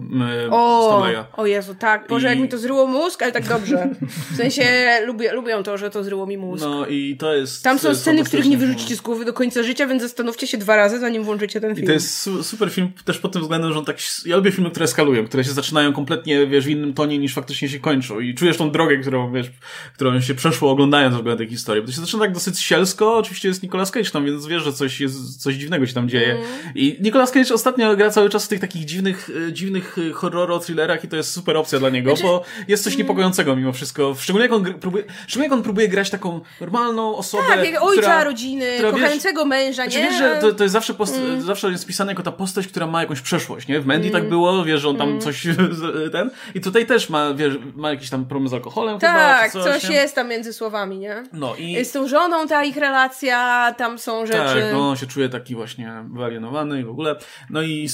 o, 0.51 0.87
Stanleya. 0.87 1.25
O 1.33 1.45
Jezu, 1.45 1.75
tak. 1.75 2.07
Boże, 2.07 2.27
I... 2.27 2.29
jak 2.29 2.39
mi 2.39 2.49
to 2.49 2.57
zryło 2.57 2.87
mózg, 2.87 3.21
ale 3.21 3.31
tak 3.31 3.47
dobrze. 3.47 3.89
W 4.31 4.35
sensie 4.35 4.63
lubię, 5.07 5.33
lubią 5.33 5.63
to, 5.63 5.77
że 5.77 5.89
to 5.89 6.03
zryło 6.03 6.27
mi 6.27 6.37
mózg. 6.37 6.63
No 6.63 6.87
i 6.87 7.17
to 7.19 7.33
jest... 7.33 7.63
Tam 7.63 7.79
są 7.79 7.95
sceny, 7.95 8.23
których 8.23 8.45
nie 8.45 8.57
wyrzucicie 8.57 8.95
z 8.95 9.01
głowy 9.01 9.25
do 9.25 9.33
końca 9.33 9.63
życia, 9.63 9.87
więc 9.87 10.01
zastanówcie 10.01 10.47
się 10.47 10.57
dwa 10.57 10.75
razy, 10.75 10.99
zanim 10.99 11.23
włączycie 11.23 11.61
ten 11.61 11.75
film. 11.75 11.83
I 11.83 11.87
to 11.87 11.93
jest 11.93 12.19
su 12.19 12.43
super 12.43 12.71
film 12.71 12.91
też 13.05 13.19
pod 13.19 13.31
tym 13.31 13.41
względem, 13.41 13.73
że 13.73 13.79
on 13.79 13.85
tak... 13.85 13.97
Ja 14.25 14.35
lubię 14.35 14.51
filmy, 14.51 14.69
które 14.69 14.83
eskalują, 14.83 15.25
które 15.25 15.43
się 15.43 15.51
zaczynają 15.51 15.93
kompletnie, 15.93 16.47
wiesz, 16.47 16.65
w 16.65 16.69
innym 16.69 16.93
tonie 16.93 17.17
niż 17.17 17.33
faktycznie 17.33 17.69
się 17.69 17.79
kończą. 17.79 18.19
I 18.19 18.33
czujesz 18.33 18.57
tą 18.57 18.71
drogę, 18.71 18.97
którą, 18.97 19.33
wiesz, 19.33 19.51
którą 19.93 20.21
się 20.21 20.35
przeszło 20.35 20.71
oglądając 20.71 21.15
w 21.15 21.19
ogóle 21.19 21.37
tej 21.37 21.47
historii. 21.47 21.81
Bo 21.81 21.87
to 21.87 21.93
się 21.93 22.01
zaczyna 22.01 22.23
tak 22.23 22.33
dosyć 22.33 22.59
sielsko, 22.59 23.17
oczywiście 23.17 23.47
jest 23.47 23.63
Nicolas 23.63 23.91
Cage 23.91 24.09
tam, 24.09 24.25
więc 24.25 24.47
wiesz, 24.47 24.63
że 24.63 24.73
coś 24.73 25.01
jest, 25.01 25.41
coś 25.41 25.55
dziwnego 25.55 25.87
się 25.87 25.93
tam 25.93 26.09
dzieje. 26.09 26.12
Mm. 26.17 26.43
I 26.75 26.97
Nicolas 27.01 27.31
Cage 27.31 27.53
ostatnio 27.53 27.95
gra 27.95 28.09
cały 28.09 28.29
czas 28.29 28.45
w 28.45 28.47
tych 28.47 28.59
takich 28.59 28.85
dziwnych, 28.85 29.29
e, 29.47 29.53
dziwnych 29.53 29.95
e, 29.97 30.13
horroro-thrillerach 30.13 31.03
i 31.03 31.07
to 31.07 31.15
jest 31.15 31.31
super 31.31 31.57
opcja 31.57 31.79
dla 31.79 31.89
niego, 31.89 32.09
znaczy... 32.09 32.23
bo 32.23 32.43
jest 32.67 32.83
coś 32.83 32.93
mm. 32.93 33.05
niepokojącego 33.05 33.55
mimo 33.55 33.73
wszystko. 33.73 34.15
Szczególnie 34.19 34.45
jak 34.45 34.53
on 34.53 34.73
próbuje, 34.73 35.03
szczególnie 35.27 35.45
jak 35.45 35.53
on 35.53 35.63
próbuje 35.63 35.87
grać 35.87 36.09
taką 36.09 36.41
normalną 36.61 37.15
osobę, 37.15 37.43
Tak, 37.47 37.65
jak 37.65 37.83
ojca 37.83 38.01
która, 38.01 38.23
rodziny, 38.23 38.65
która, 38.75 38.91
kochającego 38.91 39.41
wiesz, 39.41 39.49
męża, 39.49 39.83
znaczy, 39.83 39.97
nie? 39.97 40.03
Wiesz, 40.03 40.17
że 40.17 40.37
to, 40.41 40.51
to 40.51 40.63
jest 40.63 40.73
zawsze, 40.73 40.93
post- 40.93 41.17
mm. 41.17 41.41
zawsze 41.41 41.71
jest 41.71 41.85
pisane 41.85 42.11
jako 42.11 42.23
ta 42.23 42.31
postać, 42.31 42.67
która 42.67 42.87
ma 42.87 43.01
jakąś 43.01 43.21
przeszłość, 43.21 43.67
nie? 43.67 43.79
W 43.79 43.85
Mandy 43.85 44.07
mm. 44.07 44.21
tak 44.21 44.29
było, 44.29 44.63
wiesz, 44.63 44.81
że 44.81 44.89
on 44.89 44.97
tam 44.97 45.09
mm. 45.09 45.21
coś 45.21 45.47
ten 46.13 46.29
i 46.55 46.61
tutaj 46.61 46.85
też 46.85 47.09
ma, 47.09 47.33
wiesz, 47.33 47.53
ma 47.75 47.89
jakiś 47.89 48.09
tam 48.09 48.25
problem 48.25 48.49
z 48.49 48.53
alkoholem 48.53 48.99
tak, 48.99 49.51
chyba, 49.51 49.63
coś, 49.63 49.81
coś 49.81 49.89
jest 49.89 50.15
tam 50.15 50.29
między 50.29 50.53
słowami, 50.53 50.97
nie? 50.97 51.23
No 51.33 51.55
i... 51.55 51.85
Z 51.85 51.91
tą 51.91 52.07
żoną 52.07 52.47
ta 52.47 52.63
ich 52.63 52.77
relacja, 52.77 53.73
tam 53.77 53.99
są 53.99 54.25
rzeczy... 54.25 54.39
Tak, 54.39 54.73
no 54.73 54.89
on 54.89 54.97
się 54.97 55.07
czuje 55.07 55.29
taki 55.29 55.55
właśnie 55.55 56.02
wyalienowany 56.13 56.81
i 56.81 56.83
w 56.83 56.89
ogóle. 56.89 57.15
No 57.49 57.61
i 57.61 57.89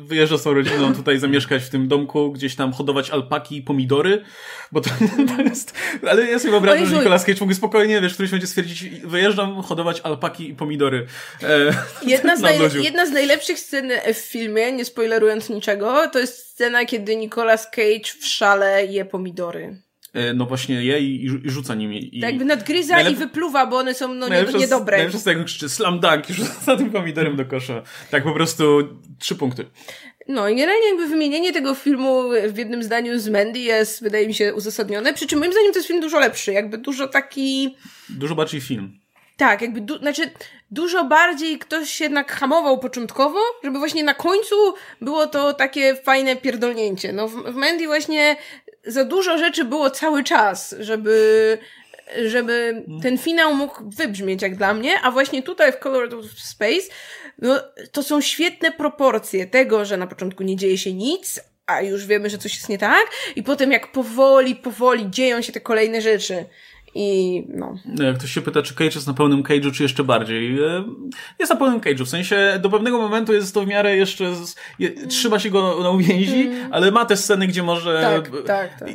wyjeżdża 0.00 0.38
z 0.38 0.42
tą 0.42 0.54
rodziną 0.54 0.94
tutaj 0.94 1.18
zamieszkać 1.18 1.62
w 1.62 1.68
tym 1.68 1.88
domku, 1.88 2.32
gdzieś 2.32 2.54
tam 2.54 2.72
hodować 2.72 3.10
alpaki 3.10 3.56
i 3.56 3.62
pomidory, 3.62 4.22
bo 4.72 4.80
to, 4.80 4.90
to 5.36 5.42
jest... 5.42 5.74
Ale 6.08 6.30
ja 6.30 6.38
sobie 6.38 6.50
wyobrażam, 6.50 6.86
że 6.86 6.96
Nicolas 6.96 7.24
Cage 7.24 7.40
mógł 7.40 7.54
spokojnie, 7.54 8.00
wiesz, 8.00 8.14
któryś 8.14 8.30
będzie 8.30 8.46
stwierdzić, 8.46 8.88
wyjeżdżam 8.88 9.62
hodować 9.62 10.00
alpaki 10.00 10.48
i 10.48 10.54
pomidory. 10.54 11.06
E, 11.42 11.74
jedna, 12.06 12.36
z 12.36 12.42
najle- 12.42 12.82
jedna 12.82 13.06
z 13.06 13.10
najlepszych 13.10 13.58
scen 13.58 13.90
w 14.14 14.18
filmie, 14.18 14.72
nie 14.72 14.84
spoilerując 14.84 15.50
niczego, 15.50 16.08
to 16.12 16.18
jest 16.18 16.38
scena, 16.38 16.84
kiedy 16.84 17.16
Nicolas 17.16 17.70
Cage 17.70 18.12
w 18.20 18.26
szale 18.26 18.86
je 18.86 19.04
pomidory. 19.04 19.85
E, 20.16 20.34
no 20.34 20.46
właśnie 20.46 20.84
je 20.84 21.00
i, 21.00 21.24
i 21.24 21.50
rzuca 21.50 21.74
nimi. 21.74 22.16
I 22.18 22.20
tak 22.20 22.30
jakby 22.30 22.44
nadgryza 22.44 22.94
najlep... 22.94 23.12
i 23.12 23.16
wypluwa, 23.16 23.66
bo 23.66 23.78
one 23.78 23.94
są 23.94 24.14
no, 24.14 24.28
nie, 24.28 24.44
niedobre. 24.58 24.96
Najlepsze 24.96 25.16
jest 25.16 25.26
jak 25.26 25.44
krzyczy 25.44 25.68
slam 25.68 26.00
dunk 26.00 26.30
i 26.30 26.32
rzuca 26.32 26.76
tym 26.76 26.90
pomidorem 26.90 27.36
do 27.36 27.44
kosza. 27.44 27.82
Tak 28.10 28.24
po 28.24 28.32
prostu 28.32 28.88
trzy 29.18 29.36
punkty. 29.36 29.66
No 30.28 30.48
i 30.48 30.56
generalnie 30.56 30.88
jakby 30.88 31.06
wymienienie 31.06 31.52
tego 31.52 31.74
filmu 31.74 32.22
w 32.48 32.58
jednym 32.58 32.82
zdaniu 32.82 33.18
z 33.18 33.28
Mandy 33.28 33.58
jest, 33.58 34.02
wydaje 34.02 34.26
mi 34.26 34.34
się, 34.34 34.54
uzasadnione. 34.54 35.14
Przy 35.14 35.26
czym 35.26 35.38
moim 35.38 35.52
zdaniem 35.52 35.72
to 35.72 35.78
jest 35.78 35.88
film 35.88 36.00
dużo 36.00 36.18
lepszy, 36.18 36.52
jakby 36.52 36.78
dużo 36.78 37.08
taki... 37.08 37.76
Dużo 38.08 38.34
bardziej 38.34 38.60
film. 38.60 38.98
Tak, 39.36 39.62
jakby, 39.62 39.80
du- 39.80 39.98
znaczy, 39.98 40.30
dużo 40.70 41.04
bardziej 41.04 41.58
ktoś 41.58 42.00
jednak 42.00 42.32
hamował 42.32 42.78
początkowo, 42.78 43.38
żeby 43.64 43.78
właśnie 43.78 44.04
na 44.04 44.14
końcu 44.14 44.54
było 45.00 45.26
to 45.26 45.52
takie 45.52 45.96
fajne 45.96 46.36
pierdolnięcie. 46.36 47.12
No 47.12 47.28
w, 47.28 47.52
w 47.52 47.54
Mandy 47.54 47.86
właśnie 47.86 48.36
za 48.86 49.04
dużo 49.04 49.38
rzeczy 49.38 49.64
było 49.64 49.90
cały 49.90 50.24
czas, 50.24 50.74
żeby 50.80 51.58
żeby 52.26 52.84
ten 53.02 53.18
finał 53.18 53.54
mógł 53.54 53.90
wybrzmieć 53.90 54.42
jak 54.42 54.56
dla 54.56 54.74
mnie, 54.74 55.00
a 55.02 55.10
właśnie 55.10 55.42
tutaj 55.42 55.72
w 55.72 55.78
Color 55.78 56.14
of 56.14 56.24
Space 56.38 56.88
no, 57.38 57.60
to 57.92 58.02
są 58.02 58.20
świetne 58.20 58.72
proporcje 58.72 59.46
tego, 59.46 59.84
że 59.84 59.96
na 59.96 60.06
początku 60.06 60.42
nie 60.42 60.56
dzieje 60.56 60.78
się 60.78 60.92
nic, 60.92 61.40
a 61.66 61.82
już 61.82 62.06
wiemy, 62.06 62.30
że 62.30 62.38
coś 62.38 62.54
jest 62.54 62.68
nie 62.68 62.78
tak, 62.78 63.06
i 63.36 63.42
potem 63.42 63.72
jak 63.72 63.92
powoli, 63.92 64.54
powoli 64.54 65.10
dzieją 65.10 65.42
się 65.42 65.52
te 65.52 65.60
kolejne 65.60 66.00
rzeczy. 66.00 66.44
I 66.96 67.42
no. 67.48 67.74
Jak 68.04 68.18
ktoś 68.18 68.30
się 68.30 68.40
pyta, 68.40 68.62
czy 68.62 68.74
Cage 68.74 68.94
jest 68.94 69.06
na 69.06 69.14
pełnym 69.14 69.42
Cage'u, 69.42 69.72
czy 69.72 69.82
jeszcze 69.82 70.04
bardziej. 70.04 70.58
E, 70.58 70.84
jest 71.38 71.52
na 71.52 71.58
pełnym 71.58 71.80
Cage'u, 71.80 72.04
w 72.04 72.08
sensie 72.08 72.58
do 72.62 72.70
pewnego 72.70 72.98
momentu 72.98 73.32
jest 73.32 73.54
to 73.54 73.62
w 73.62 73.66
miarę 73.66 73.96
jeszcze, 73.96 74.34
z, 74.34 74.54
je, 74.78 75.06
trzyma 75.06 75.38
się 75.38 75.50
go 75.50 75.82
na 75.82 75.90
uwięzi, 75.90 76.40
mm. 76.40 76.72
ale 76.72 76.90
ma 76.90 77.04
te 77.04 77.16
sceny, 77.16 77.46
gdzie 77.46 77.62
może... 77.62 78.00
Tak, 78.02 78.30
tak, 78.46 78.80
tak. 78.80 78.88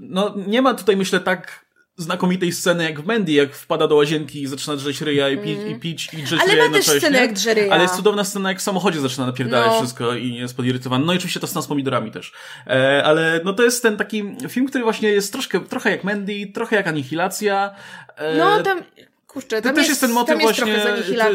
No, 0.00 0.34
nie 0.46 0.62
ma 0.62 0.74
tutaj 0.74 0.96
myślę 0.96 1.20
tak 1.20 1.64
znakomitej 1.96 2.52
sceny 2.52 2.84
jak 2.84 3.00
w 3.00 3.06
Mandy, 3.06 3.32
jak 3.32 3.54
wpada 3.54 3.88
do 3.88 3.96
łazienki 3.96 4.42
i 4.42 4.46
zaczyna 4.46 4.76
drzeć 4.76 5.00
ryja 5.00 5.28
i, 5.28 5.38
pi, 5.38 5.70
i 5.70 5.74
pić 5.74 6.08
i 6.12 6.22
drzeć 6.22 6.40
Ale 6.40 6.52
ryja 6.52 6.68
ma 6.68 6.74
też 6.74 6.86
scenę 6.86 7.18
jak 7.18 7.32
drze 7.32 7.54
ryja. 7.54 7.72
Ale 7.72 7.82
jest 7.82 7.96
cudowna 7.96 8.24
scena 8.24 8.48
jak 8.48 8.58
w 8.58 8.62
samochodzie 8.62 9.00
zaczyna 9.00 9.26
napierdalać 9.26 9.70
no. 9.70 9.78
wszystko 9.78 10.14
i 10.14 10.34
jest 10.34 10.56
podirytowany. 10.56 11.04
No 11.04 11.12
i 11.12 11.16
oczywiście 11.16 11.40
to 11.40 11.46
scena 11.46 11.62
z 11.62 11.66
pomidorami 11.66 12.10
też. 12.10 12.32
E, 12.66 13.02
ale 13.04 13.40
no 13.44 13.52
to 13.52 13.62
jest 13.62 13.82
ten 13.82 13.96
taki 13.96 14.36
film, 14.48 14.66
który 14.66 14.84
właśnie 14.84 15.08
jest 15.08 15.32
troszkę, 15.32 15.60
trochę 15.60 15.90
jak 15.90 16.04
Mandy, 16.04 16.46
trochę 16.54 16.76
jak 16.76 16.86
Anihilacja. 16.86 17.74
E, 18.16 18.38
no 18.38 18.62
tam... 18.62 18.82
Kurczę, 19.26 19.62
tam 19.62 19.72
to 19.72 19.80
też 19.80 19.88
jest, 19.88 19.88
jest 19.88 20.00
ten 20.00 20.10
motyw 20.10 20.40
właśnie, 20.40 20.78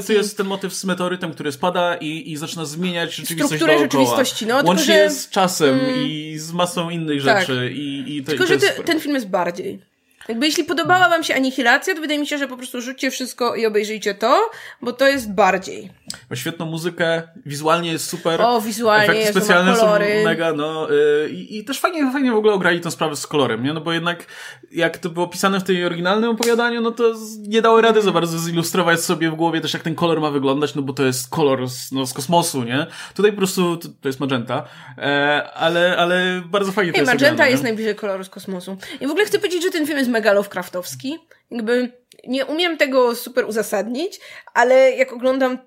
to, 0.07 0.13
jest 0.13 0.38
ten 0.38 0.47
motyw 0.47 0.73
z 0.73 0.85
meteorytem, 0.85 1.34
który 1.34 1.51
spada 1.51 1.95
i, 1.95 2.31
i 2.31 2.38
zaczyna 2.38 2.65
zmieniać 2.65 3.15
rzeczywistość 3.15 3.47
Strukturę 3.47 3.79
dookoła. 3.79 4.03
rzeczywistości, 4.03 4.45
no. 4.45 4.55
Łącznie 4.55 4.95
tylko, 4.95 5.09
że... 5.09 5.15
z 5.15 5.29
czasem 5.29 5.79
mm, 5.79 6.07
i 6.07 6.35
z 6.38 6.51
masą 6.51 6.89
innych 6.89 7.25
tak. 7.25 7.39
rzeczy. 7.39 7.71
I, 7.73 8.15
i 8.17 8.23
to, 8.23 8.29
tylko, 8.29 8.43
to 8.43 8.49
że 8.49 8.59
te, 8.59 8.84
ten 8.84 8.99
film 8.99 9.15
jest 9.15 9.29
bardziej. 9.29 9.79
Jakby 10.27 10.45
jeśli 10.45 10.63
podobała 10.63 11.09
wam 11.09 11.23
się 11.23 11.35
Anihilacja, 11.35 11.95
to 11.95 12.01
wydaje 12.01 12.19
mi 12.19 12.27
się, 12.27 12.37
że 12.37 12.47
po 12.47 12.57
prostu 12.57 12.81
rzućcie 12.81 13.11
wszystko 13.11 13.55
i 13.55 13.65
obejrzyjcie 13.65 14.15
to, 14.15 14.49
bo 14.81 14.93
to 14.93 15.07
jest 15.07 15.31
bardziej. 15.31 15.89
Ma 16.29 16.35
świetną 16.35 16.65
muzykę, 16.65 17.23
wizualnie 17.45 17.91
jest 17.91 18.09
super. 18.09 18.41
O, 18.41 18.61
wizualnie 18.61 19.05
Efekty 19.05 19.31
specjalne 19.31 19.75
są 19.75 19.88
mega, 20.25 20.53
no. 20.53 20.88
Yy, 20.89 21.29
I 21.29 21.65
też 21.65 21.79
fajnie, 21.79 22.11
fajnie 22.11 22.31
w 22.31 22.35
ogóle 22.35 22.53
ograli 22.53 22.81
tę 22.81 22.91
sprawę 22.91 23.15
z 23.15 23.27
kolorem, 23.27 23.63
nie? 23.63 23.73
No 23.73 23.81
bo 23.81 23.93
jednak 23.93 24.25
jak 24.71 24.97
to 24.97 25.09
było 25.09 25.27
pisane 25.27 25.59
w 25.59 25.63
tej 25.63 25.85
oryginalnym 25.85 26.29
opowiadaniu, 26.29 26.81
no 26.81 26.91
to 26.91 27.13
nie 27.39 27.61
dało 27.61 27.81
rady 27.81 28.01
za 28.01 28.11
bardzo 28.11 28.39
zilustrować 28.39 28.99
sobie 28.99 29.31
w 29.31 29.35
głowie 29.35 29.61
też 29.61 29.73
jak 29.73 29.84
ten 29.84 29.95
kolor 29.95 30.21
ma 30.21 30.31
wyglądać, 30.31 30.75
no 30.75 30.81
bo 30.81 30.93
to 30.93 31.03
jest 31.03 31.29
kolor 31.29 31.69
z, 31.69 31.91
no, 31.91 32.05
z 32.05 32.13
kosmosu, 32.13 32.63
nie? 32.63 32.88
Tutaj 33.15 33.31
po 33.31 33.38
prostu 33.38 33.77
to, 33.77 33.88
to 34.01 34.09
jest 34.09 34.19
magenta, 34.19 34.63
e, 34.97 35.43
ale, 35.53 35.97
ale 35.97 36.41
bardzo 36.45 36.71
fajnie 36.71 36.91
to 36.91 36.97
Ej, 36.97 37.01
jest 37.01 37.13
magenta 37.13 37.25
oglądane, 37.25 37.51
jest 37.51 37.63
najbliżej 37.63 37.95
koloru 37.95 38.23
z 38.23 38.29
kosmosu. 38.29 38.77
I 39.01 39.07
w 39.07 39.09
ogóle 39.09 39.25
chcę 39.25 39.39
powiedzieć, 39.39 39.63
że 39.63 39.71
ten 39.71 39.88
film 39.88 39.97
jest 39.97 40.09
mega 40.09 40.34
Lovecraftowski. 40.34 41.17
Jakby 41.51 41.91
nie 42.27 42.45
umiem 42.45 42.77
tego 42.77 43.15
super 43.15 43.45
uzasadnić, 43.45 44.19
ale 44.53 44.91
jak 44.91 45.14
oglądam, 45.14 45.57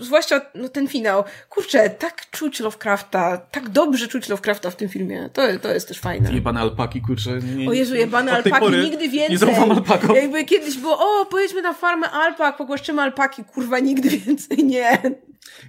zwłaszcza 0.00 0.40
no, 0.54 0.68
ten 0.68 0.88
finał, 0.88 1.24
kurczę, 1.48 1.90
tak 1.90 2.30
czuć 2.30 2.60
Lovecrafta, 2.60 3.36
tak 3.36 3.68
dobrze 3.68 4.08
czuć 4.08 4.28
Lovecrafta 4.28 4.70
w 4.70 4.76
tym 4.76 4.88
filmie. 4.88 5.30
To, 5.32 5.42
to 5.62 5.72
jest 5.72 5.88
też 5.88 6.00
fajne. 6.00 6.32
Jebane 6.32 6.60
alpaki, 6.60 7.00
kurczę. 7.00 7.30
Nie, 7.56 7.68
o 7.68 7.72
Jezu, 7.72 7.94
jebane 7.94 8.32
alpaki, 8.32 8.70
nigdy 8.70 9.08
więcej. 9.08 9.30
Nie 9.30 9.38
zaufam 9.38 9.70
alpakom. 9.70 10.16
Jakby 10.16 10.44
kiedyś 10.44 10.76
było, 10.76 10.98
o, 10.98 11.26
pojedźmy 11.26 11.62
na 11.62 11.72
farmę 11.72 12.10
alpak, 12.10 12.56
pogłaszczymy 12.56 13.02
alpaki, 13.02 13.44
kurwa, 13.44 13.78
nigdy 13.78 14.08
więcej 14.08 14.64
nie. 14.64 14.98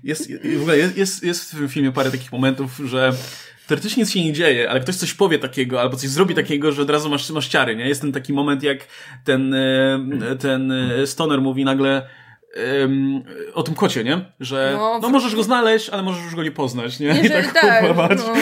Jest, 0.04 0.32
w 0.58 0.62
ogóle 0.62 0.78
jest, 0.78 0.98
jest, 0.98 1.24
jest 1.24 1.52
w 1.52 1.58
tym 1.58 1.70
filmie 1.70 1.92
parę 1.92 2.12
takich 2.12 2.32
momentów, 2.32 2.72
że 2.84 3.14
teoretycznie 3.68 4.04
nic 4.04 4.12
się 4.12 4.24
nie 4.26 4.34
dzieje, 4.34 4.70
ale 4.70 4.80
ktoś 4.80 4.96
coś 4.96 5.14
powie 5.14 5.40
takiego, 5.40 5.82
albo 5.82 5.98
coś 5.98 6.10
zrobi 6.10 6.36
takiego, 6.36 6.72
że 6.72 6.82
od 6.82 6.90
razu 6.90 7.10
masz, 7.10 7.30
masz 7.30 7.48
ciary, 7.48 7.76
nie? 7.76 7.88
Jest 7.88 8.02
ten 8.02 8.12
taki 8.12 8.34
moment, 8.34 8.64
jak 8.64 8.88
ten, 9.24 9.54
e, 9.54 10.00
ten 10.40 10.72
e, 10.72 11.08
stoner 11.08 11.42
mówi 11.42 11.66
nagle, 11.66 12.10
um, 12.82 13.24
o 13.54 13.64
tym 13.64 13.76
kocie, 13.76 14.04
nie? 14.04 14.26
Że 14.40 14.74
no, 14.78 15.00
no, 15.02 15.10
możesz 15.10 15.36
go 15.36 15.44
znaleźć, 15.44 15.90
ale 15.90 16.04
możesz 16.04 16.24
już 16.24 16.36
go 16.36 16.44
nie 16.44 16.52
poznać, 16.52 17.00
nie? 17.00 17.14
nie 17.14 17.26
I 17.26 17.30
tak, 17.30 17.54
tak 17.54 17.84
no. 18.18 18.34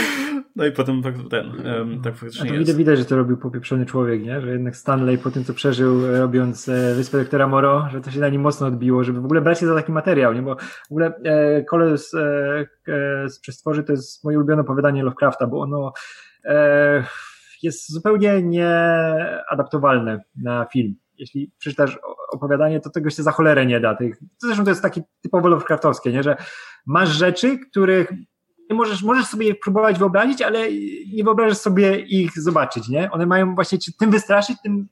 no. 0.55 0.65
i 0.65 0.71
potem 0.71 1.03
tak, 1.03 1.15
ten, 1.29 1.67
um, 1.67 2.01
tak 2.01 2.15
faktycznie 2.15 2.49
A 2.49 2.53
to 2.53 2.59
widać, 2.59 2.75
widać, 2.75 2.99
że 2.99 3.05
to 3.05 3.15
robił 3.15 3.37
popieprzony 3.37 3.85
człowiek, 3.85 4.23
nie? 4.23 4.41
Że 4.41 4.51
jednak 4.51 4.75
Stanley 4.75 5.17
po 5.17 5.31
tym, 5.31 5.43
co 5.43 5.53
przeżył 5.53 6.17
robiąc 6.17 6.69
e, 6.69 6.95
Wyspę 6.95 7.17
Doktora 7.17 7.47
Moro, 7.47 7.87
że 7.91 8.01
to 8.01 8.11
się 8.11 8.19
na 8.19 8.29
nim 8.29 8.41
mocno 8.41 8.67
odbiło, 8.67 9.03
żeby 9.03 9.21
w 9.21 9.25
ogóle 9.25 9.41
brać 9.41 9.59
się 9.59 9.67
za 9.67 9.75
taki 9.75 9.91
materiał, 9.91 10.33
nie? 10.33 10.41
Bo 10.41 10.55
w 10.89 10.91
ogóle 10.91 11.13
e, 11.23 11.63
Kole 11.63 11.97
z, 11.97 12.13
e, 12.13 12.19
e, 12.87 13.29
z 13.29 13.39
Przestworzy 13.39 13.83
to 13.83 13.91
jest 13.91 14.23
moje 14.23 14.37
ulubione 14.37 14.61
opowiadanie 14.61 15.03
Lovecrafta, 15.03 15.47
bo 15.47 15.61
ono 15.61 15.93
e, 16.45 17.03
jest 17.63 17.91
zupełnie 17.91 18.41
nieadaptowalne 18.41 20.23
na 20.35 20.65
film 20.73 20.95
jeśli 21.17 21.51
przeczytasz 21.57 21.99
opowiadanie, 22.31 22.79
to 22.79 22.89
tego 22.89 23.09
się 23.09 23.23
za 23.23 23.31
cholerę 23.31 23.65
nie 23.65 23.79
da. 23.79 23.95
Tych, 23.95 24.17
zresztą 24.37 24.63
to 24.63 24.69
jest 24.69 24.81
takie 24.81 25.01
typowo 25.21 25.47
Lovecraftowskie, 25.47 26.11
nie? 26.11 26.23
że 26.23 26.37
masz 26.85 27.09
rzeczy, 27.09 27.59
których 27.59 28.11
nie 28.69 28.75
możesz, 28.75 29.03
możesz 29.03 29.25
sobie 29.25 29.47
je 29.47 29.55
próbować 29.55 29.99
wyobrazić, 29.99 30.41
ale 30.41 30.59
nie 31.13 31.23
wyobrażasz 31.23 31.57
sobie 31.57 31.99
ich 31.99 32.41
zobaczyć, 32.41 32.89
nie? 32.89 33.11
One 33.11 33.25
mają 33.25 33.55
właśnie 33.55 33.77
tym 33.99 34.11
wystraszyć, 34.11 34.57
tym 34.63 34.87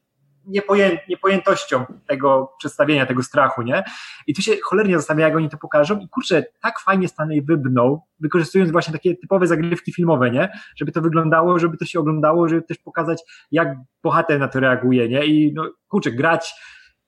niepoję, 0.52 1.00
niepojętością 1.10 1.86
tego 2.08 2.54
przedstawienia, 2.60 3.06
tego 3.06 3.24
strachu, 3.24 3.62
nie? 3.62 3.84
I 4.28 4.34
tu 4.34 4.42
się 4.42 4.52
cholernie 4.64 4.98
zastanawia, 4.98 5.28
jak 5.28 5.38
oni 5.38 5.50
to 5.50 5.58
pokażą 5.58 6.00
i 6.00 6.10
kurczę, 6.10 6.44
tak 6.62 6.80
fajnie 6.80 7.08
Stanley 7.08 7.42
wybnął, 7.42 8.02
wykorzystując 8.20 8.72
właśnie 8.72 8.94
takie 8.94 9.16
typowe 9.16 9.48
zagrywki 9.48 9.94
filmowe, 9.94 10.32
nie? 10.32 10.50
Żeby 10.76 10.92
to 10.92 11.02
wyglądało, 11.02 11.60
żeby 11.60 11.78
to 11.78 11.86
się 11.86 12.00
oglądało, 12.00 12.50
żeby 12.50 12.62
też 12.62 12.78
pokazać, 12.78 13.24
jak 13.52 13.76
bohater 14.04 14.40
na 14.40 14.48
to 14.48 14.60
reaguje, 14.60 15.10
nie? 15.10 15.26
I 15.26 15.54
no, 15.54 15.72
kurczę, 15.88 16.12
grać 16.12 16.54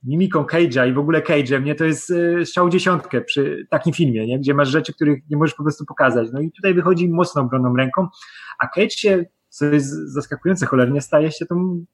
mimiką 0.03 0.43
Cage'a 0.43 0.89
i 0.89 0.93
w 0.93 0.99
ogóle 0.99 1.21
Cage'em, 1.21 1.63
nie? 1.63 1.75
To 1.75 1.85
jest 1.85 2.09
y, 2.09 2.45
strzał 2.45 2.69
dziesiątkę 2.69 3.21
przy 3.21 3.67
takim 3.69 3.93
filmie, 3.93 4.27
nie? 4.27 4.39
Gdzie 4.39 4.53
masz 4.53 4.69
rzeczy, 4.69 4.93
których 4.93 5.19
nie 5.29 5.37
możesz 5.37 5.55
po 5.55 5.63
prostu 5.63 5.85
pokazać. 5.85 6.27
No 6.33 6.41
i 6.41 6.51
tutaj 6.51 6.73
wychodzi 6.73 7.09
mocno 7.09 7.41
obronną 7.41 7.75
ręką, 7.75 8.07
a 8.59 8.67
Cage 8.67 8.89
się, 8.89 9.25
co 9.49 9.65
jest 9.65 10.13
zaskakujące 10.13 10.65
cholernie, 10.65 11.01
staje 11.01 11.31
się 11.31 11.45
tą 11.45 11.85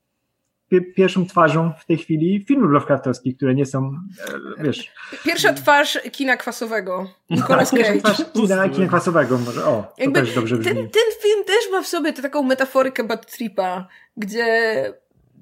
pierwszą 0.95 1.25
twarzą 1.25 1.71
w 1.79 1.85
tej 1.85 1.97
chwili 1.97 2.45
filmów 2.47 2.71
Lovecraftowskich, 2.71 3.37
które 3.37 3.55
nie 3.55 3.65
są, 3.65 3.99
e, 4.57 4.63
wiesz... 4.63 4.91
Pierwsza 5.23 5.53
twarz 5.53 5.99
kina 6.11 6.37
kwasowego. 6.37 7.09
Nicolas 7.29 7.71
Cage. 7.71 7.83
Pierwsza 7.83 8.11
twarz 8.11 8.31
kina, 8.33 8.69
kina 8.69 8.87
kwasowego 8.87 9.37
może, 9.37 9.65
o, 9.65 9.93
to 9.95 10.03
Jakby 10.03 10.19
też 10.21 10.35
dobrze 10.35 10.57
brzmi. 10.57 10.73
Ten, 10.73 10.89
ten 10.89 11.21
film 11.21 11.45
też 11.45 11.71
ma 11.71 11.81
w 11.81 11.87
sobie 11.87 12.13
taką 12.13 12.43
metaforykę 12.43 13.03
bad 13.03 13.31
tripa, 13.31 13.87
gdzie 14.17 14.93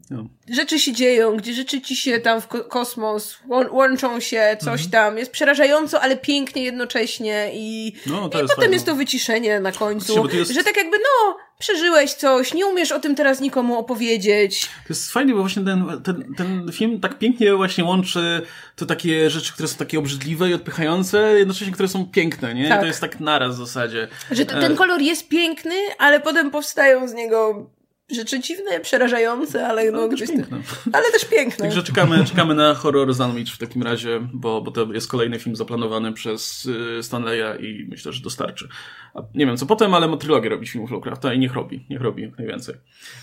no. 0.10 0.28
Rzeczy 0.50 0.80
się 0.80 0.94
dzieją, 0.94 1.38
gdzie 1.38 1.54
rzeczy 1.54 1.82
ci 1.82 1.96
się 1.96 2.20
tam 2.20 2.42
w 2.42 2.48
kosmos 2.48 3.38
łączą 3.72 4.20
się, 4.20 4.58
coś 4.60 4.86
mhm. 4.86 4.90
tam. 4.92 5.18
Jest 5.18 5.32
przerażająco, 5.32 6.02
ale 6.02 6.18
pięknie 6.18 6.64
jednocześnie 6.64 7.52
i, 7.54 7.94
no, 8.06 8.28
i 8.28 8.32
potem 8.32 8.48
fajne. 8.48 8.74
jest 8.74 8.86
to 8.86 8.96
wyciszenie 8.96 9.60
na 9.60 9.72
końcu. 9.72 10.28
Jest... 10.34 10.54
Że 10.54 10.64
tak 10.64 10.78
jakby, 10.78 10.98
no, 10.98 11.38
przeżyłeś 11.60 12.14
coś, 12.14 12.54
nie 12.54 12.66
umiesz 12.66 12.92
o 12.92 13.00
tym 13.00 13.16
teraz 13.16 13.42
nikomu 13.42 13.78
opowiedzieć. 13.78 14.66
To 14.66 14.90
jest 14.90 15.12
fajnie, 15.12 15.34
bo 15.34 15.42
właśnie 15.42 15.64
ten, 15.64 16.02
ten, 16.04 16.34
ten 16.38 16.72
film 16.72 17.00
tak 17.00 17.18
pięknie 17.18 17.56
właśnie 17.56 17.84
łączy 17.84 18.42
to 18.76 18.86
takie 18.86 19.30
rzeczy, 19.30 19.54
które 19.54 19.68
są 19.68 19.78
takie 19.78 20.00
obrzydliwe 20.00 20.50
i 20.50 20.54
odpychające, 20.54 21.40
jednocześnie 21.40 21.74
które 21.74 21.90
są 21.90 22.06
piękne, 22.06 22.54
nie? 22.54 22.70
Tak. 22.70 22.80
To 22.80 22.86
jest 22.86 23.02
tak 23.02 23.20
naraz 23.20 23.56
w 23.56 23.58
zasadzie. 23.58 24.08
Że 24.32 24.46
ten 24.46 24.72
e, 24.72 24.76
kolor 24.76 25.02
jest 25.02 25.28
piękny, 25.28 25.76
ale 25.98 26.20
potem 26.20 26.52
powstają 26.52 27.08
z 27.08 27.14
niego 27.14 27.70
rzeczy 28.12 28.40
dziwne, 28.40 28.80
przerażające, 28.80 29.68
ale 29.68 29.92
no, 29.92 30.00
ale, 30.00 30.10
też 30.10 30.30
piękne. 30.30 30.62
ale 30.94 31.12
też 31.12 31.26
piękne. 31.26 31.66
Także 31.66 31.84
czekamy, 31.84 32.26
czekamy 32.26 32.56
na 32.56 32.74
horror 32.74 33.16
Sandwich 33.16 33.50
w 33.50 33.58
takim 33.58 33.84
razie, 33.84 34.20
bo, 34.34 34.62
bo 34.62 34.72
to 34.72 34.94
jest 34.94 35.12
kolejny 35.12 35.40
film 35.40 35.56
zaplanowany 35.56 36.14
przez 36.14 36.66
y, 36.66 37.04
Stanleya 37.04 37.62
i 37.66 37.88
myślę, 37.90 38.14
że 38.14 38.24
dostarczy. 38.24 38.68
A 39.14 39.22
nie 39.36 39.46
wiem 39.46 39.58
co 39.58 39.66
potem, 39.66 39.94
ale 39.94 40.08
ma 40.08 40.18
trylogię 40.18 40.50
robić 40.50 40.72
filmów 40.72 40.92
Lovecrafta 40.92 41.34
i 41.34 41.40
niech 41.40 41.54
robi, 41.54 41.86
niech 41.90 42.02
robi 42.02 42.24
jak 42.24 42.38
najwięcej. 42.38 42.76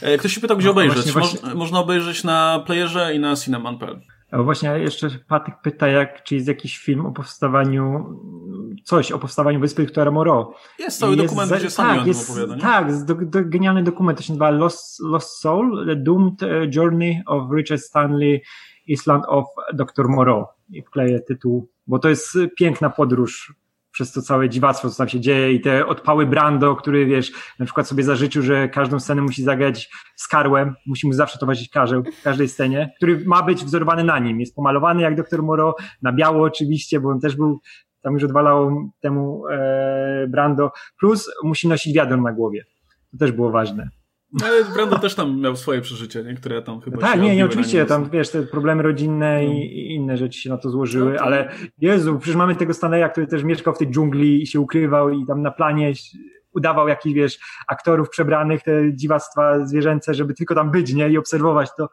E, 0.02 0.18
ktoś 0.18 0.34
się 0.34 0.40
pytał, 0.40 0.56
gdzie 0.56 0.66
no, 0.66 0.72
obejrzeć. 0.72 1.10
Właśnie, 1.10 1.38
właśnie... 1.38 1.54
można 1.54 1.80
obejrzeć 1.80 2.24
na 2.24 2.62
playerze 2.66 3.14
i 3.14 3.18
na 3.18 3.36
cineman.pl. 3.36 4.00
Właśnie 4.42 4.68
jeszcze 4.68 5.08
Patyk 5.28 5.54
pyta, 5.62 5.88
jak, 5.88 6.22
czy 6.22 6.34
jest 6.34 6.48
jakiś 6.48 6.78
film 6.78 7.06
o 7.06 7.12
powstawaniu, 7.12 8.04
coś 8.84 9.12
o 9.12 9.18
powstawaniu 9.18 9.60
Wyspy 9.60 9.82
Wiktora 9.82 10.10
Moreau. 10.10 10.52
Jest 10.78 10.98
cały 10.98 11.16
jest 11.16 11.24
dokument, 11.24 11.52
gdzie 11.52 11.70
sam 11.70 11.98
tak, 11.98 12.06
jest, 12.06 12.30
opowiada, 12.30 12.54
nie? 12.54 12.60
Tak, 12.60 13.04
do, 13.04 13.14
do, 13.14 13.44
genialny 13.44 13.82
dokument, 13.82 14.18
to 14.18 14.24
się 14.24 14.32
nazywa 14.32 14.50
Lost, 14.50 15.00
Lost 15.00 15.40
Soul, 15.40 15.86
The 15.86 15.96
Doomed 15.96 16.40
Journey 16.76 17.22
of 17.26 17.42
Richard 17.56 17.80
Stanley, 17.80 18.42
Island 18.86 19.24
of 19.28 19.44
Dr. 19.74 20.08
Moreau. 20.08 20.46
I 20.70 20.82
wkleję 20.82 21.20
tytuł, 21.20 21.68
bo 21.86 21.98
to 21.98 22.08
jest 22.08 22.38
piękna 22.56 22.90
podróż 22.90 23.54
przez 23.94 24.12
to 24.12 24.22
całe 24.22 24.48
dziwactwo, 24.48 24.90
co 24.90 24.96
tam 24.96 25.08
się 25.08 25.20
dzieje 25.20 25.52
i 25.52 25.60
te 25.60 25.86
odpały 25.86 26.26
Brando, 26.26 26.76
który 26.76 27.06
wiesz, 27.06 27.32
na 27.58 27.64
przykład 27.64 27.88
sobie 27.88 28.02
zażyczył, 28.04 28.42
że 28.42 28.68
każdą 28.68 29.00
scenę 29.00 29.22
musi 29.22 29.42
zagrać 29.42 29.90
z 30.16 30.28
Karłem, 30.28 30.74
musi 30.86 31.06
mu 31.06 31.12
zawsze 31.12 31.38
towarzyszyć 31.38 31.70
Karzeł 31.70 32.02
w 32.20 32.22
każdej 32.22 32.48
scenie, 32.48 32.92
który 32.96 33.24
ma 33.26 33.42
być 33.42 33.64
wzorowany 33.64 34.04
na 34.04 34.18
nim. 34.18 34.40
Jest 34.40 34.54
pomalowany 34.54 35.02
jak 35.02 35.16
doktor 35.16 35.42
Moro, 35.42 35.76
na 36.02 36.12
biało 36.12 36.44
oczywiście, 36.44 37.00
bo 37.00 37.08
on 37.08 37.20
też 37.20 37.36
był 37.36 37.60
tam 38.02 38.14
już 38.14 38.24
odwalał 38.24 38.90
temu 39.00 39.48
e, 39.48 40.26
Brando, 40.28 40.72
plus 41.00 41.30
musi 41.44 41.68
nosić 41.68 41.94
wiadro 41.94 42.16
na 42.16 42.32
głowie. 42.32 42.64
To 43.10 43.18
też 43.18 43.32
było 43.32 43.50
ważne. 43.50 43.88
No, 44.40 44.46
ale 44.46 44.64
Brando 44.64 44.98
też 44.98 45.14
tam 45.14 45.40
miał 45.40 45.56
swoje 45.56 45.80
przeżycie, 45.80 46.22
nie? 46.22 46.34
które 46.34 46.62
tam 46.62 46.80
chyba. 46.80 46.98
Tak, 46.98 47.20
nie, 47.20 47.36
nie, 47.36 47.44
oczywiście, 47.44 47.86
tam 47.86 48.10
wiesz, 48.10 48.30
te 48.30 48.42
problemy 48.42 48.82
rodzinne 48.82 49.42
no. 49.42 49.52
i, 49.52 49.56
i, 49.56 49.94
inne 49.94 50.16
rzeczy 50.16 50.40
się 50.40 50.50
na 50.50 50.56
to 50.58 50.70
złożyły, 50.70 51.12
no 51.12 51.18
to... 51.18 51.24
ale 51.24 51.50
Jezu, 51.78 52.18
przecież 52.18 52.36
mamy 52.36 52.56
tego 52.56 52.74
Staneja, 52.74 53.08
który 53.08 53.26
też 53.26 53.42
mieszkał 53.42 53.74
w 53.74 53.78
tej 53.78 53.90
dżungli 53.90 54.42
i 54.42 54.46
się 54.46 54.60
ukrywał 54.60 55.10
i 55.10 55.26
tam 55.26 55.42
na 55.42 55.50
planie 55.50 55.92
udawał 56.52 56.88
jakichś, 56.88 57.14
wiesz, 57.14 57.38
aktorów 57.68 58.10
przebranych, 58.10 58.62
te 58.62 58.94
dziwactwa 58.94 59.66
zwierzęce, 59.66 60.14
żeby 60.14 60.34
tylko 60.34 60.54
tam 60.54 60.70
być, 60.70 60.94
nie? 60.94 61.08
I 61.08 61.18
obserwować 61.18 61.68
to. 61.76 61.88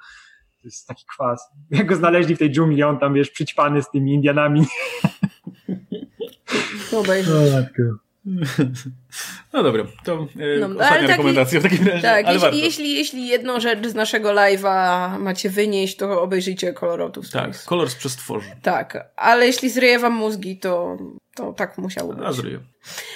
To 0.62 0.68
jest 0.68 0.88
taki 0.88 1.06
kwas. 1.14 1.50
Jak 1.72 1.88
go 1.88 1.96
znaleźli 1.96 2.36
w 2.36 2.40
tej 2.40 2.52
dżungli, 2.52 2.84
on 2.84 3.00
tam, 3.00 3.14
wiesz, 3.14 3.30
przyćpany 3.30 3.82
z 3.82 3.90
tymi 3.90 4.14
Indianami. 4.14 4.66
No, 6.92 7.00
obejrzeć. 7.00 7.54
No 9.54 9.64
dobra, 9.64 9.84
to 10.04 10.28
e, 10.40 10.60
no, 10.60 10.68
ostatnia 10.68 11.08
rekomendacja 11.08 11.60
w 11.60 11.64
takim 11.64 11.88
razie. 11.88 12.02
Tak, 12.02 12.26
ale 12.26 12.36
jeśli, 12.36 12.60
jeśli, 12.60 12.96
jeśli 12.96 13.28
jedną 13.28 13.60
rzecz 13.60 13.88
z 13.88 13.96
naszego 13.96 14.30
live'a 14.30 15.20
macie 15.20 15.50
wynieść, 15.50 15.98
to 15.98 16.22
obejrzyjcie 16.22 16.74
kolorotów. 16.74 17.32
Tak, 17.32 17.64
kolor 17.64 17.90
z 17.90 17.96
przestworzy. 17.96 18.50
Tak, 18.62 19.12
ale 19.16 19.46
jeśli 19.46 19.70
zryje 19.70 20.00
wam 20.00 20.14
mózgi, 20.14 20.58
to, 20.60 20.98
to 21.36 21.54
tak 21.54 21.78
musiało 21.78 22.14
być. 22.14 22.26
A 22.28 22.34
zryje. 22.34 22.60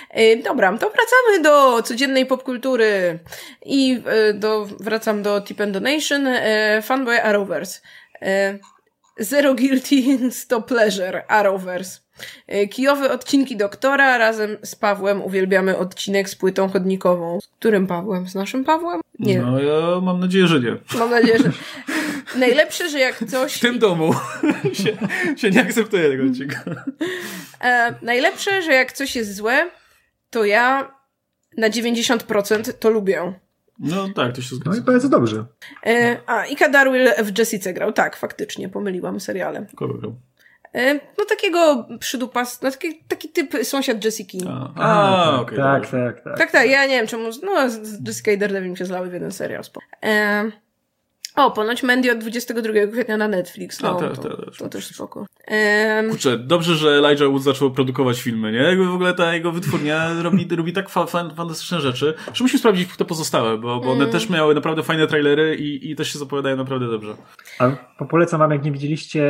E, 0.10 0.36
dobra, 0.36 0.78
to 0.78 0.90
wracamy 0.90 1.44
do 1.44 1.84
codziennej 1.84 2.26
popkultury 2.26 3.20
i 3.66 4.02
e, 4.06 4.34
do, 4.34 4.68
wracam 4.80 5.24
do 5.24 5.42
Tip 5.42 5.62
and 5.62 5.72
Donation. 5.72 6.28
E, 6.28 6.82
Fanboy 6.82 7.24
Arrowverse. 7.24 7.82
Zero 9.20 9.56
Guilty, 9.56 10.32
100 10.32 10.62
Pleasure, 10.62 11.24
Arrowverse. 11.28 12.00
E, 12.48 12.68
kijowe 12.68 13.12
odcinki 13.12 13.58
doktora 13.58 14.18
razem 14.18 14.58
z 14.64 14.76
Pawłem 14.76 15.22
uwielbiamy 15.22 15.78
odcinek 15.78 16.30
z 16.30 16.36
płytą 16.36 16.70
chodnikową. 16.70 17.40
Z 17.42 17.48
którym 17.48 17.88
Pawłem? 17.88 18.28
Z 18.28 18.36
naszym 18.36 18.64
Pawłem? 18.64 19.02
Nie. 19.20 19.42
No 19.42 19.60
ja 19.60 20.02
mam 20.02 20.20
nadzieję, 20.20 20.48
że 20.48 20.60
nie. 20.60 20.78
Mam 21.00 21.10
nadzieję, 21.10 21.40
że. 21.40 21.52
Najlepsze, 22.40 22.90
że 22.90 23.00
jak 23.00 23.24
coś. 23.26 23.54
W 23.54 23.60
tym 23.60 23.80
domu 23.80 24.14
się, 24.84 24.98
się 25.38 25.50
nie 25.50 25.62
akceptuje 25.62 26.10
tego 26.10 26.24
odcinka. 26.24 26.64
E, 27.62 27.96
najlepsze, 28.02 28.62
że 28.62 28.74
jak 28.74 28.92
coś 28.92 29.16
jest 29.16 29.36
złe, 29.36 29.70
to 30.30 30.46
ja 30.46 30.92
na 31.58 31.70
90% 31.70 32.74
to 32.74 32.90
lubię. 32.90 33.34
No 33.80 34.10
tak, 34.16 34.36
to 34.36 34.42
się 34.42 34.56
zgadza. 34.56 34.72
No 34.72 34.78
i 34.78 34.82
bardzo 34.82 35.10
dobrze. 35.10 35.46
E, 35.86 36.18
a, 36.26 36.46
Ika 36.46 36.70
Darwill 36.70 37.10
w 37.24 37.40
Jessice 37.40 37.74
grał. 37.74 37.94
Tak, 37.94 38.16
faktycznie, 38.16 38.70
pomyliłam 38.70 39.20
seriale. 39.20 39.66
Kogo 39.76 39.94
grał? 39.94 40.16
E, 40.74 40.94
no 40.94 41.26
takiego 41.30 41.88
przydupas, 42.00 42.62
no 42.62 42.72
taki, 42.72 43.04
taki 43.08 43.30
typ 43.30 43.54
sąsiad 43.64 44.06
Jessica. 44.06 44.38
A, 44.48 44.74
a 44.76 45.32
tak, 45.32 45.42
okay, 45.42 45.58
tak, 45.58 45.90
tak, 45.90 46.22
tak, 46.22 46.38
tak. 46.38 46.52
Tak, 46.52 46.70
ja 46.70 46.86
nie 46.86 46.98
wiem 46.98 47.08
czemu, 47.08 47.30
no 47.44 47.70
z 47.70 48.08
Jessica 48.08 48.32
i 48.32 48.38
Daredevil 48.38 48.72
mi 48.72 48.78
się 48.78 48.86
zlały 48.86 49.10
w 49.10 49.14
jeden 49.14 49.32
serial. 49.32 49.64
E, 50.04 50.44
o, 51.36 51.52
ponoć 51.52 51.84
Mandy 51.84 52.12
od 52.12 52.18
22 52.18 52.88
kwietnia 52.92 53.18
na 53.18 53.28
Netflix. 53.28 53.82
No, 53.82 53.96
to, 53.96 54.10
to, 54.10 54.22
to, 54.30 54.52
to 54.52 54.70
też 54.70 54.88
spoko. 54.88 55.20
Um... 56.00 56.10
Kurczę, 56.10 56.38
dobrze, 56.38 56.76
że 56.76 56.90
Elijah 56.90 57.30
Wood 57.30 57.44
zaczął 57.44 57.72
produkować 57.72 58.22
filmy, 58.22 58.52
nie? 58.52 58.60
Jakby 58.60 58.86
w 58.86 58.94
ogóle 58.94 59.14
ta 59.14 59.34
jego 59.34 59.52
wytwórnia 59.52 60.10
robi, 60.24 60.48
robi 60.56 60.74
tak 60.74 60.90
fa 60.90 61.06
fantastyczne 61.06 61.82
rzeczy, 61.82 62.14
że 62.34 62.44
musimy 62.44 62.60
sprawdzić 62.60 62.98
te 62.98 63.06
pozostałe, 63.06 63.58
bo, 63.58 63.80
bo 63.80 63.92
one 63.92 64.02
mm. 64.02 64.12
też 64.12 64.30
miały 64.30 64.56
naprawdę 64.56 64.84
fajne 64.84 65.08
trailery 65.08 65.56
i, 65.56 65.92
i 65.92 65.96
też 65.96 66.14
się 66.14 66.20
zapowiadają 66.20 66.58
naprawdę 66.58 66.88
dobrze. 66.88 67.16
A 68.00 68.06
polecam 68.06 68.40
wam, 68.40 68.52
jak 68.52 68.64
nie 68.64 68.72
widzieliście 68.72 69.24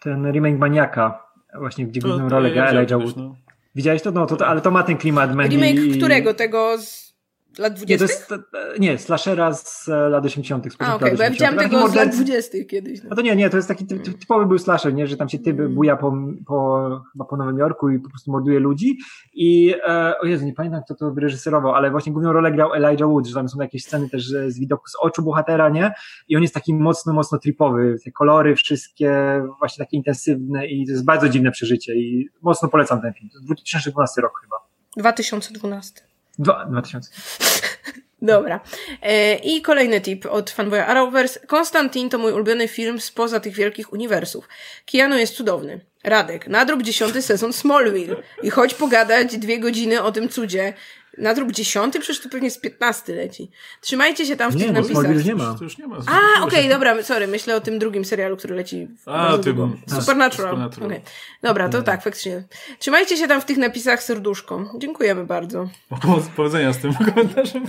ten 0.00 0.32
remake 0.32 0.58
Maniaka, 0.58 1.22
właśnie 1.58 1.86
gdzie 1.86 2.00
główną 2.00 2.28
rolę 2.28 2.50
gra 2.50 2.66
Elijah 2.66 3.00
Wood. 3.00 3.16
No. 3.16 3.36
Widziałeś 3.74 4.02
to? 4.02 4.10
No, 4.10 4.26
to, 4.26 4.36
to, 4.36 4.46
ale 4.46 4.60
to 4.60 4.70
ma 4.70 4.82
ten 4.82 4.96
klimat 4.96 5.34
Mandy. 5.34 5.56
Remake 5.56 5.84
i... 5.84 5.98
którego? 5.98 6.34
Tego 6.34 6.78
z 6.78 7.11
lat 7.58 7.74
20? 7.74 7.92
Nie, 7.92 7.98
to 7.98 8.04
jest, 8.04 8.32
nie, 8.78 8.98
slashera 8.98 9.52
z 9.52 9.88
e, 9.88 10.08
lat 10.08 10.24
80. 10.24 10.66
A, 10.78 10.94
okej, 10.94 11.08
okay, 11.08 11.16
bo 11.16 11.22
ja 11.22 11.30
widziałam 11.30 11.56
tego 11.56 11.88
z 11.88 11.94
lat 11.94 12.14
20. 12.14 12.58
kiedyś. 12.70 13.02
No. 13.02 13.10
no 13.10 13.16
to 13.16 13.22
nie, 13.22 13.36
nie, 13.36 13.50
to 13.50 13.56
jest 13.56 13.68
taki 13.68 13.86
typowy 14.20 14.46
był 14.46 14.58
slasher, 14.58 14.94
nie, 14.94 15.06
że 15.06 15.16
tam 15.16 15.28
się 15.28 15.38
typ 15.38 15.58
mm. 15.58 15.74
buja 15.74 15.96
po, 15.96 16.12
po, 16.46 16.88
chyba 17.12 17.24
po 17.24 17.36
Nowym 17.36 17.58
Jorku 17.58 17.90
i 17.90 17.98
po 17.98 18.08
prostu 18.08 18.32
morduje 18.32 18.60
ludzi 18.60 18.98
i 19.34 19.74
e, 19.88 20.14
o 20.22 20.26
Jezu, 20.26 20.44
nie 20.44 20.54
pamiętam 20.54 20.82
kto 20.84 20.94
to 20.94 21.12
wyreżyserował, 21.12 21.74
ale 21.74 21.90
właśnie 21.90 22.12
główną 22.12 22.32
rolę 22.32 22.52
grał 22.52 22.74
Elijah 22.74 23.08
Wood, 23.08 23.26
że 23.26 23.34
tam 23.34 23.48
są 23.48 23.60
jakieś 23.60 23.84
sceny 23.84 24.08
też 24.08 24.26
z 24.26 24.58
widoku 24.58 24.88
z 24.88 24.96
oczu 25.00 25.22
bohatera, 25.22 25.68
nie? 25.68 25.92
I 26.28 26.36
on 26.36 26.42
jest 26.42 26.54
taki 26.54 26.74
mocno, 26.74 27.12
mocno 27.12 27.38
tripowy, 27.38 27.96
te 28.04 28.10
kolory 28.10 28.56
wszystkie 28.56 29.42
właśnie 29.58 29.84
takie 29.84 29.96
intensywne 29.96 30.66
i 30.66 30.86
to 30.86 30.92
jest 30.92 31.04
bardzo 31.04 31.28
dziwne 31.28 31.50
przeżycie 31.50 31.94
i 31.94 32.28
mocno 32.42 32.68
polecam 32.68 33.00
ten 33.00 33.12
film. 33.12 33.30
To 33.30 33.38
jest 33.38 33.46
2012 33.46 34.20
rok 34.20 34.32
chyba. 34.42 34.56
2012. 34.96 36.11
Dwa, 36.38 36.66
2000. 36.70 37.10
Dobra. 38.22 38.60
E, 39.02 39.34
I 39.34 39.62
kolejny 39.62 40.00
tip 40.00 40.26
od 40.26 40.50
fanboya 40.50 40.86
Arrowverse. 40.86 41.40
Konstantin 41.46 42.10
to 42.10 42.18
mój 42.18 42.32
ulubiony 42.32 42.68
film 42.68 43.00
spoza 43.00 43.40
tych 43.40 43.54
wielkich 43.54 43.92
uniwersów. 43.92 44.48
Keanu 44.86 45.18
jest 45.18 45.34
cudowny. 45.34 45.80
Radek, 46.04 46.48
nadrób 46.48 46.82
dziesiąty 46.82 47.22
sezon 47.22 47.52
Smallville 47.52 48.16
i 48.42 48.50
chodź 48.50 48.74
pogadać 48.74 49.38
dwie 49.38 49.58
godziny 49.58 50.02
o 50.02 50.12
tym 50.12 50.28
cudzie. 50.28 50.72
Nadrób 51.18 51.52
dziesiąty? 51.52 52.00
Przecież 52.00 52.22
to 52.22 52.28
pewnie 52.28 52.50
z 52.50 52.58
piętnasty 52.58 53.14
leci. 53.14 53.50
Trzymajcie 53.80 54.26
się 54.26 54.36
tam 54.36 54.52
w 54.52 54.56
nie, 54.56 54.64
tych 54.64 54.72
napisach. 54.72 54.92
Smallville 54.92 55.24
nie 55.24 55.34
ma. 55.34 55.54
To 55.58 55.64
już 55.64 55.78
nie 55.78 55.86
ma. 55.86 55.96
A, 55.96 56.42
okej, 56.42 56.58
okay, 56.58 56.68
dobra, 56.68 57.02
sorry, 57.02 57.26
myślę 57.26 57.56
o 57.56 57.60
tym 57.60 57.78
drugim 57.78 58.04
serialu, 58.04 58.36
który 58.36 58.54
leci 58.54 58.88
A, 59.06 59.38
tym, 59.38 59.82
Supernatural. 59.86 60.50
Supernatural. 60.50 60.86
Okay. 60.86 61.00
Dobra, 61.42 61.68
to 61.68 61.82
tak, 61.82 62.02
faktycznie. 62.02 62.44
Trzymajcie 62.78 63.16
się 63.16 63.28
tam 63.28 63.40
w 63.40 63.44
tych 63.44 63.56
napisach 63.56 64.02
serduszko. 64.02 64.72
Dziękujemy 64.78 65.24
bardzo. 65.24 65.68
Powodzenia 66.36 66.72
z 66.72 66.78
tym 66.78 66.94
komentarzem. 67.14 67.64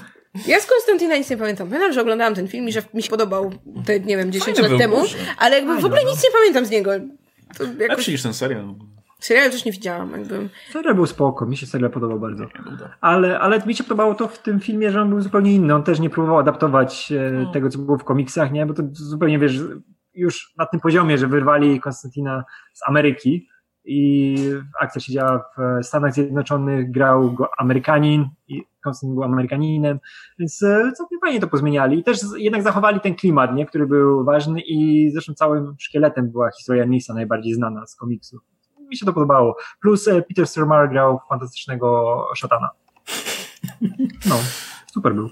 Ja 0.47 0.59
z 0.59 0.65
Konstantina 0.65 1.17
nic 1.17 1.29
nie 1.29 1.37
pamiętam. 1.37 1.67
Pamiętam, 1.67 1.93
że 1.93 2.01
oglądałam 2.01 2.35
ten 2.35 2.47
film 2.47 2.67
i 2.67 2.71
że 2.71 2.81
mi 2.93 3.03
się 3.03 3.09
podobał 3.09 3.51
te, 3.85 3.99
nie 3.99 4.17
wiem, 4.17 4.31
10 4.31 4.59
lat 4.59 4.71
temu, 4.77 5.03
ale 5.37 5.55
jakby 5.55 5.75
w 5.81 5.85
ogóle 5.85 6.01
no. 6.03 6.11
nic 6.11 6.23
nie 6.23 6.31
pamiętam 6.31 6.65
z 6.65 6.69
niego. 6.69 6.91
To 7.57 7.63
jakoś... 7.63 7.89
Lepszy 7.89 8.11
niż 8.11 8.23
ten 8.23 8.33
serial. 8.33 8.75
Serial 9.23 9.51
też 9.51 9.65
nie 9.65 9.71
widziałam. 9.71 10.11
Jakby. 10.11 10.49
Serial 10.71 10.95
był 10.95 11.05
spoko, 11.05 11.45
mi 11.45 11.57
się 11.57 11.65
serial 11.65 11.91
podobał 11.91 12.19
bardzo. 12.19 12.45
Ale, 13.01 13.39
ale 13.39 13.65
mi 13.65 13.75
się 13.75 13.83
podobało 13.83 14.15
to 14.15 14.27
w 14.27 14.39
tym 14.39 14.59
filmie, 14.59 14.91
że 14.91 15.01
on 15.01 15.09
był 15.09 15.21
zupełnie 15.21 15.53
inny. 15.53 15.75
On 15.75 15.83
też 15.83 15.99
nie 15.99 16.09
próbował 16.09 16.37
adaptować 16.37 17.11
e, 17.11 17.31
no. 17.31 17.51
tego, 17.51 17.69
co 17.69 17.79
było 17.79 17.97
w 17.97 18.03
komiksach, 18.03 18.51
nie? 18.51 18.65
Bo 18.65 18.73
to 18.73 18.83
zupełnie, 18.91 19.39
wiesz, 19.39 19.59
już 20.13 20.53
na 20.57 20.65
tym 20.65 20.79
poziomie, 20.79 21.17
że 21.17 21.27
wyrwali 21.27 21.79
Konstantina 21.79 22.43
z 22.73 22.87
Ameryki 22.87 23.47
i 23.85 24.35
akcja 24.81 25.01
się 25.01 25.13
działa 25.13 25.45
w 25.57 25.85
Stanach 25.85 26.13
Zjednoczonych, 26.13 26.91
grał 26.91 27.33
go 27.33 27.49
Amerykanin 27.57 28.25
i 28.47 28.63
Konstantin 28.83 29.15
był 29.15 29.23
Amerykaninem, 29.23 29.99
więc 30.39 30.63
e, 30.63 30.91
całkiem 30.97 31.19
fajnie 31.19 31.39
to 31.39 31.47
pozmieniali 31.47 31.99
i 31.99 32.03
też 32.03 32.19
jednak 32.37 32.63
zachowali 32.63 32.99
ten 32.99 33.15
klimat, 33.15 33.55
nie? 33.55 33.65
który 33.65 33.87
był 33.87 34.25
ważny 34.25 34.61
i 34.61 35.09
zresztą 35.11 35.33
całym 35.33 35.75
szkieletem 35.79 36.31
była 36.31 36.51
historia 36.51 36.85
Nisa 36.85 37.13
najbardziej 37.13 37.53
znana 37.53 37.85
z 37.85 37.95
komiksu 37.95 38.39
mi 38.93 38.97
się 38.97 39.05
to 39.05 39.13
podobało. 39.13 39.57
Plus 39.81 40.07
e, 40.07 40.21
Peter 40.21 40.47
Stormare 40.47 40.89
grał 40.89 41.19
fantastycznego 41.29 42.17
szatana. 42.35 42.69
No, 44.25 44.39
super 44.93 45.15
był. 45.15 45.29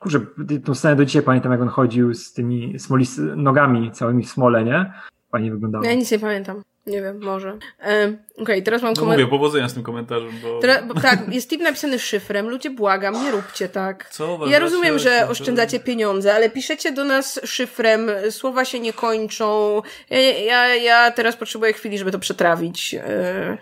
Kurczę, 0.00 0.20
tą 0.64 0.74
scenę 0.74 0.96
do 0.96 1.04
dzisiaj 1.04 1.22
pamiętam, 1.22 1.52
jak 1.52 1.60
on 1.60 1.68
chodził 1.68 2.14
z 2.14 2.32
tymi 2.32 2.78
smolis 2.78 3.20
nogami 3.36 3.92
całymi 3.92 4.24
w 4.24 4.30
smole, 4.30 4.64
nie? 4.64 4.92
Fajnie 5.32 5.50
wyglądało. 5.50 5.84
Ja 5.84 5.94
nic 5.94 6.10
nie 6.10 6.18
pamiętam. 6.18 6.62
Nie 6.86 7.02
wiem, 7.02 7.20
może. 7.24 7.58
E, 7.82 8.06
Okej, 8.06 8.18
okay, 8.42 8.62
teraz 8.62 8.82
mam 8.82 8.92
no 8.92 9.00
komentarz. 9.00 9.24
Mówię, 9.24 9.38
powodzenia 9.38 9.68
z 9.68 9.74
tym 9.74 9.82
komentarzem, 9.82 10.30
bo... 10.42 10.60
bo... 10.94 11.00
Tak, 11.00 11.34
jest 11.34 11.50
tip 11.50 11.60
napisany 11.60 11.98
szyfrem. 11.98 12.48
Ludzie, 12.48 12.70
błagam, 12.70 13.24
nie 13.24 13.30
róbcie 13.30 13.68
tak. 13.68 14.08
Co 14.10 14.46
Ja 14.46 14.58
rozumiem, 14.58 14.98
że 14.98 15.28
oszczędzacie 15.28 15.80
pieniądze, 15.80 16.34
ale 16.34 16.50
piszecie 16.50 16.92
do 16.92 17.04
nas 17.04 17.40
szyfrem, 17.44 18.10
słowa 18.30 18.64
się 18.64 18.80
nie 18.80 18.92
kończą. 18.92 19.82
Ja, 20.10 20.18
ja, 20.20 20.74
ja 20.74 21.10
teraz 21.10 21.36
potrzebuję 21.36 21.72
chwili, 21.72 21.98
żeby 21.98 22.12
to 22.12 22.18
przetrawić. 22.18 22.94
E, 22.94 23.58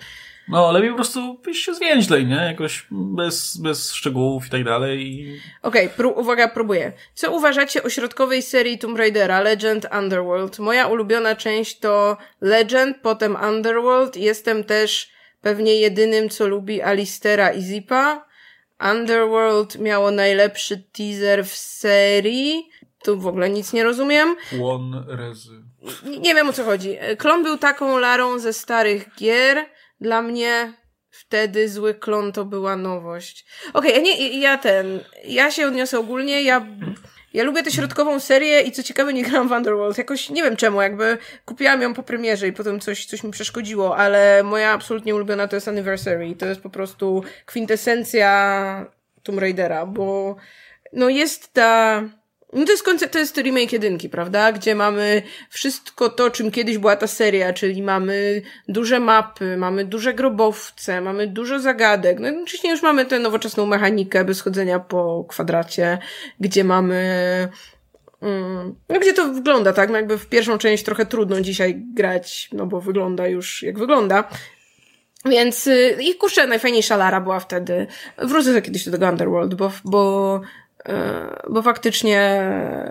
no, 0.51 0.73
lepiej 0.73 0.91
po 0.91 0.97
prostu 0.97 1.41
się 1.53 1.75
zwięźlej, 1.75 2.27
nie? 2.27 2.37
Jakoś 2.37 2.87
bez, 2.91 3.57
bez 3.57 3.93
szczegółów 3.93 4.47
i 4.47 4.51
tak 4.51 4.65
dalej. 4.65 5.27
Okej, 5.63 5.91
okay, 5.97 6.07
uwaga, 6.07 6.49
próbuję. 6.49 6.93
Co 7.15 7.33
uważacie 7.33 7.83
o 7.83 7.91
środkowej 7.91 8.43
serii 8.43 8.79
Tomb 8.79 8.99
Raidera, 8.99 9.41
Legend 9.41 9.87
Underworld? 9.99 10.59
Moja 10.59 10.87
ulubiona 10.87 11.37
część 11.37 11.79
to 11.79 12.17
Legend, 12.41 12.97
potem 13.03 13.37
Underworld. 13.49 14.17
Jestem 14.17 14.65
też 14.65 15.11
pewnie 15.43 15.75
jedynym, 15.81 16.29
co 16.29 16.47
lubi 16.47 16.83
Alistera 16.83 17.53
i 17.53 17.63
Zipa. 17.63 18.29
Underworld 18.93 19.79
miało 19.79 20.11
najlepszy 20.11 20.83
teaser 20.93 21.45
w 21.45 21.55
serii. 21.57 22.69
Tu 23.03 23.21
w 23.21 23.27
ogóle 23.27 23.51
nic 23.51 23.73
nie 23.73 23.85
rozumiem. 23.85 24.37
Łon 24.59 25.05
Rezy. 25.09 25.63
Nie 26.21 26.35
wiem 26.35 26.49
o 26.49 26.53
co 26.53 26.65
chodzi. 26.65 26.97
Klon 27.19 27.43
był 27.43 27.59
taką 27.59 27.99
Larą 27.99 28.39
ze 28.39 28.53
starych 28.53 29.15
gier 29.19 29.67
dla 30.01 30.23
mnie 30.23 30.73
wtedy 31.11 31.69
Zły 31.69 31.95
Klon 31.95 32.33
to 32.33 32.45
była 32.45 32.77
nowość. 32.77 33.47
Okej, 33.73 33.93
okay, 33.93 34.03
nie, 34.03 34.41
ja 34.41 34.59
ten, 34.59 35.01
ja 35.25 35.51
się 35.51 35.67
odniosę 35.67 35.99
ogólnie, 35.99 36.43
ja 36.43 36.67
ja 37.35 37.45
lubię 37.45 37.63
tę 37.63 37.71
środkową 37.71 38.21
serię 38.21 38.61
i 38.61 38.73
co 38.73 38.83
ciekawe 38.83 39.13
nie 39.13 39.23
grałam 39.23 39.49
w 39.49 39.53
Underworld. 39.53 39.99
Jakoś 39.99 40.31
nie 40.31 40.43
wiem 40.43 40.57
czemu, 40.57 40.83
jakby 40.83 41.19
kupiłam 41.45 41.83
ją 41.83 41.95
po 41.95 42.03
premierze 42.03 42.49
i 42.49 42.53
potem 42.53 42.81
coś, 42.81 43.07
coś 43.07 43.23
mi 43.23 43.31
przeszkodziło, 43.31 43.97
ale 43.97 44.43
moja 44.43 44.73
absolutnie 44.73 45.15
ulubiona 45.15 45.49
to 45.49 45.57
jest 45.57 45.69
Anniversary. 45.69 46.35
To 46.39 46.47
jest 46.47 46.61
po 46.61 46.71
prostu 46.71 47.25
kwintesencja 47.47 48.87
Tomb 49.23 49.41
Raidera, 49.41 49.87
bo 49.87 50.37
no 50.93 51.09
jest 51.09 51.53
ta 51.53 52.03
no 52.53 52.65
to 52.65 52.73
jest 52.73 52.83
koncept, 52.83 53.13
to 53.13 53.19
jest 53.19 53.37
remake 53.37 53.73
jedynki, 53.73 54.09
prawda? 54.09 54.53
Gdzie 54.53 54.75
mamy 54.75 55.23
wszystko 55.51 56.09
to, 56.09 56.31
czym 56.31 56.51
kiedyś 56.51 56.79
była 56.79 56.97
ta 56.97 57.07
seria, 57.07 57.53
czyli 57.53 57.83
mamy 57.83 58.43
duże 58.69 59.01
mapy, 59.01 59.57
mamy 59.57 59.85
duże 59.85 60.15
grobowce, 60.15 61.01
mamy 61.01 61.27
dużo 61.27 61.61
zagadek. 61.61 62.21
No 62.21 62.27
jednocześnie 62.27 62.71
już 62.71 62.83
mamy 62.83 63.07
tę 63.07 63.19
nowoczesną 63.19 63.67
mechanikę 63.67 64.25
bez 64.25 64.41
chodzenia 64.41 64.79
po 64.79 65.25
kwadracie, 65.29 65.99
gdzie 66.41 66.65
mamy 66.65 67.05
mm, 68.23 68.75
no 68.89 69.01
gdzie 69.01 69.13
to 69.13 69.33
wygląda, 69.33 69.73
tak? 69.73 69.91
No 69.91 69.97
jakby 69.97 70.19
w 70.19 70.27
pierwszą 70.27 70.59
część 70.59 70.85
trochę 70.85 71.07
trudno 71.07 71.41
dzisiaj 71.41 71.83
grać, 71.95 72.49
no 72.53 72.67
bo 72.67 72.81
wygląda 72.81 73.27
już 73.27 73.63
jak 73.63 73.79
wygląda. 73.79 74.29
Więc 75.25 75.67
y, 75.67 75.97
i 76.01 76.15
kurczę, 76.15 76.47
najfajniejsza 76.47 76.97
Lara 76.97 77.21
była 77.21 77.41
wtedy. 77.41 77.87
Wrócę 78.19 78.63
kiedyś 78.63 78.85
do 78.85 78.91
tego 78.91 79.09
Underworld, 79.09 79.55
bo, 79.55 79.73
bo 79.85 80.41
bo 81.51 81.63
faktycznie, 81.63 82.43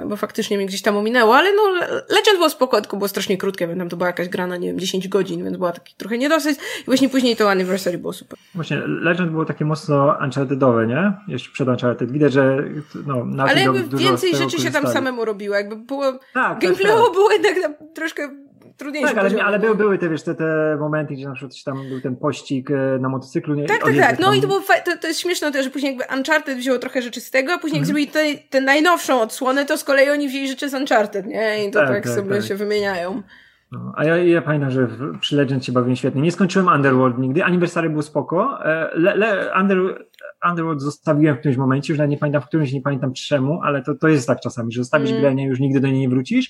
bo 0.05 0.15
faktycznie 0.15 0.57
mnie 0.57 0.65
gdzieś 0.65 0.81
tam 0.81 0.97
ominęło, 0.97 1.35
ale 1.37 1.53
no 1.53 1.61
Legend 2.09 2.37
było 2.37 2.49
spoko, 2.49 2.81
tylko 2.81 2.97
było 2.97 3.07
strasznie 3.07 3.37
krótkie, 3.37 3.67
więc 3.67 3.79
tam 3.79 3.89
to 3.89 3.97
była 3.97 4.07
jakaś 4.07 4.29
gra 4.29 4.47
na, 4.47 4.57
nie 4.57 4.67
wiem, 4.67 4.79
10 4.79 5.07
godzin, 5.07 5.43
więc 5.43 5.57
była 5.57 5.71
taki 5.71 5.95
trochę 5.95 6.17
niedosyć 6.17 6.59
i 6.81 6.85
właśnie 6.85 7.09
później 7.09 7.35
to 7.35 7.51
Anniversary 7.51 7.97
było 7.97 8.13
super. 8.13 8.39
Właśnie, 8.55 8.77
Legend 8.87 9.31
było 9.31 9.45
takie 9.45 9.65
mocno 9.65 10.17
Unchartedowe, 10.23 10.87
nie? 10.87 11.13
Jeszcze 11.27 11.51
przed 11.51 11.67
Uncharted. 11.67 12.11
Widać, 12.11 12.33
że 12.33 12.63
no, 13.05 13.43
Ale 13.43 13.61
jakby 13.61 13.97
więcej 13.97 14.35
rzeczy 14.35 14.59
się 14.59 14.71
tam 14.71 14.87
samemu 14.87 15.25
robiło, 15.25 15.55
jakby 15.55 15.75
było, 15.75 16.19
tak, 16.33 16.59
gameplayowo 16.59 16.97
tak, 16.97 17.05
tak. 17.05 17.13
było 17.13 17.31
jednak 17.31 17.73
troszkę 17.93 18.46
trudniejsze. 18.77 19.15
Tak, 19.15 19.25
ale, 19.25 19.43
ale 19.43 19.59
były, 19.59 19.75
były 19.75 19.97
te, 19.97 20.09
wiesz, 20.09 20.23
te, 20.23 20.35
te 20.35 20.77
momenty, 20.79 21.13
gdzie 21.13 21.27
na 21.27 21.33
przykład 21.33 21.63
tam 21.65 21.89
był 21.89 22.01
ten 22.01 22.15
pościg 22.15 22.71
e, 22.71 22.99
na 22.99 23.09
motocyklu. 23.09 23.55
Nie, 23.55 23.65
tak, 23.65 23.83
tak, 23.83 23.95
tak. 23.97 24.19
No 24.19 24.33
i 24.33 24.41
to 24.41 24.47
było 24.47 24.61
to, 24.85 24.97
to 25.01 25.07
jest 25.07 25.19
śmieszne 25.19 25.51
też, 25.51 25.65
że 25.65 25.71
później 25.71 25.97
jakby 25.97 26.15
Uncharted 26.17 26.57
wzięło 26.57 26.79
trochę 26.79 27.01
rzeczy 27.01 27.21
z 27.21 27.31
tego, 27.31 27.53
a 27.53 27.57
później 27.57 27.81
jak 27.81 27.89
mhm. 27.89 28.07
zrobili 28.07 28.39
tę 28.49 28.61
najnowszą 28.61 29.21
odsłonę, 29.21 29.65
to 29.65 29.77
z 29.77 29.83
kolei 29.83 30.09
oni 30.09 30.27
wzięli 30.27 30.47
rzeczy 30.47 30.69
z 30.69 30.73
Uncharted, 30.73 31.25
nie? 31.25 31.67
I 31.67 31.71
to 31.71 31.79
tak, 31.79 31.89
tak, 31.89 32.03
tak 32.03 32.13
sobie 32.13 32.35
tak. 32.35 32.45
się 32.45 32.55
wymieniają. 32.55 33.23
No, 33.71 33.93
a 33.95 34.05
ja, 34.05 34.17
ja 34.17 34.41
pamiętam, 34.41 34.71
że 34.71 34.87
w, 34.87 35.19
przy 35.19 35.35
Legend 35.35 35.65
się 35.65 35.71
bawiłem 35.71 35.95
świetnie. 35.95 36.21
Nie 36.21 36.31
skończyłem 36.31 36.67
Underworld 36.67 37.17
nigdy, 37.17 37.43
Anniversary 37.43 37.89
był 37.89 38.01
spoko. 38.01 38.65
E, 38.65 38.89
le, 38.93 39.15
le, 39.15 39.51
Under, 39.61 40.07
Underworld 40.49 40.81
zostawiłem 40.81 41.35
w 41.35 41.39
którymś 41.39 41.57
momencie, 41.57 41.93
już 41.93 42.07
nie 42.07 42.17
pamiętam 42.17 42.41
w 42.41 42.45
którymś, 42.45 42.73
nie 42.73 42.81
pamiętam 42.81 43.13
czemu, 43.13 43.61
ale 43.63 43.83
to, 43.83 43.95
to 43.95 44.07
jest 44.07 44.27
tak 44.27 44.39
czasami, 44.39 44.71
że 44.71 44.81
zostawisz 44.81 45.09
mm. 45.09 45.21
grę, 45.21 45.35
nie, 45.35 45.45
już 45.45 45.59
nigdy 45.59 45.79
do 45.79 45.87
niej 45.87 45.99
nie 45.99 46.09
wrócisz. 46.09 46.49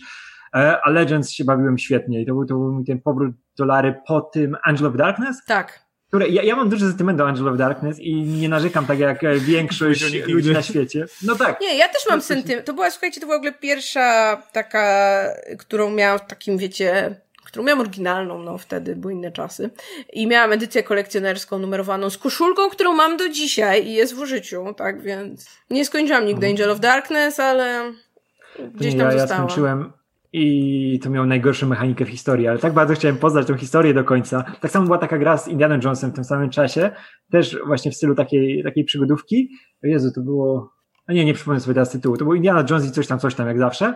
E, 0.55 0.81
a 0.81 0.89
Legends 0.89 1.31
się 1.31 1.45
bawiłem 1.45 1.77
świetnie 1.77 2.21
i 2.21 2.25
to 2.25 2.33
był, 2.33 2.45
to 2.45 2.53
był 2.53 2.83
ten 2.83 3.01
powrót 3.01 3.35
do 3.57 3.65
Lary 3.65 3.95
po 4.07 4.21
tym 4.21 4.57
Angel 4.63 4.87
of 4.87 4.95
Darkness. 4.95 5.37
Tak. 5.45 5.87
Które, 6.07 6.27
ja, 6.27 6.43
ja 6.43 6.55
mam 6.55 6.69
duży 6.69 6.87
sentyment 6.87 7.17
do 7.17 7.27
Angel 7.27 7.47
of 7.47 7.57
Darkness 7.57 7.99
i 7.99 8.15
nie 8.15 8.49
narzekam 8.49 8.85
tak 8.85 8.99
jak 8.99 9.39
większość 9.39 10.13
ludzi 10.27 10.51
na 10.51 10.61
świecie. 10.61 11.05
No 11.23 11.35
tak. 11.35 11.61
Nie, 11.61 11.77
ja 11.77 11.87
też 11.87 12.01
mam 12.09 12.21
sentyment. 12.21 12.65
To 12.65 12.73
była, 12.73 12.91
słuchajcie, 12.91 13.21
to 13.21 13.25
była 13.25 13.37
w 13.37 13.39
ogóle 13.39 13.53
pierwsza 13.53 14.37
taka, 14.51 15.23
którą 15.57 15.91
miałam 15.91 16.19
w 16.19 16.25
takim, 16.25 16.57
wiecie, 16.57 17.21
którą 17.45 17.65
miałam 17.65 17.81
oryginalną, 17.81 18.39
no 18.39 18.57
wtedy 18.57 18.95
były 18.95 19.13
inne 19.13 19.31
czasy. 19.31 19.69
I 20.13 20.27
miałam 20.27 20.51
edycję 20.51 20.83
kolekcjonerską 20.83 21.59
numerowaną 21.59 22.09
z 22.09 22.17
koszulką, 22.17 22.69
którą 22.69 22.93
mam 22.93 23.17
do 23.17 23.29
dzisiaj 23.29 23.87
i 23.87 23.93
jest 23.93 24.15
w 24.15 24.19
użyciu, 24.19 24.73
tak 24.77 25.01
więc 25.01 25.49
nie 25.69 25.85
skończyłam 25.85 26.25
nigdy 26.25 26.47
mhm. 26.47 26.51
Angel 26.51 26.71
of 26.71 26.79
Darkness, 26.79 27.39
ale 27.39 27.93
gdzieś 28.75 28.95
tam 28.97 29.05
ja, 29.05 29.11
została. 29.11 29.41
Ja 29.41 29.47
skończyłem 29.47 29.91
i 30.37 30.99
to 30.99 31.09
miało 31.09 31.25
najgorszą 31.25 31.67
mechanikę 31.67 32.05
w 32.05 32.09
historii, 32.09 32.47
ale 32.47 32.59
tak 32.59 32.73
bardzo 32.73 32.93
chciałem 32.93 33.17
poznać 33.17 33.47
tą 33.47 33.57
historię 33.57 33.93
do 33.93 34.03
końca. 34.03 34.43
Tak 34.61 34.71
samo 34.71 34.85
była 34.85 34.97
taka 34.97 35.17
gra 35.17 35.37
z 35.37 35.47
Indiana 35.47 35.75
Jonesem 35.83 36.11
w 36.11 36.13
tym 36.13 36.23
samym 36.23 36.49
czasie, 36.49 36.91
też 37.31 37.57
właśnie 37.65 37.91
w 37.91 37.95
stylu 37.95 38.15
takiej, 38.15 38.63
takiej 38.63 38.83
przygodówki. 38.83 39.49
O 39.83 39.87
Jezu, 39.87 40.11
to 40.11 40.21
było, 40.21 40.71
a 41.07 41.13
nie, 41.13 41.25
nie 41.25 41.33
przypomnę 41.33 41.59
sobie 41.59 41.73
teraz 41.73 41.89
tytułu, 41.89 42.17
to 42.17 42.25
był 42.25 42.33
Indiana 42.33 42.65
Jones 42.69 42.85
i 42.85 42.91
coś 42.91 43.07
tam, 43.07 43.19
coś 43.19 43.35
tam, 43.35 43.47
jak 43.47 43.59
zawsze. 43.59 43.93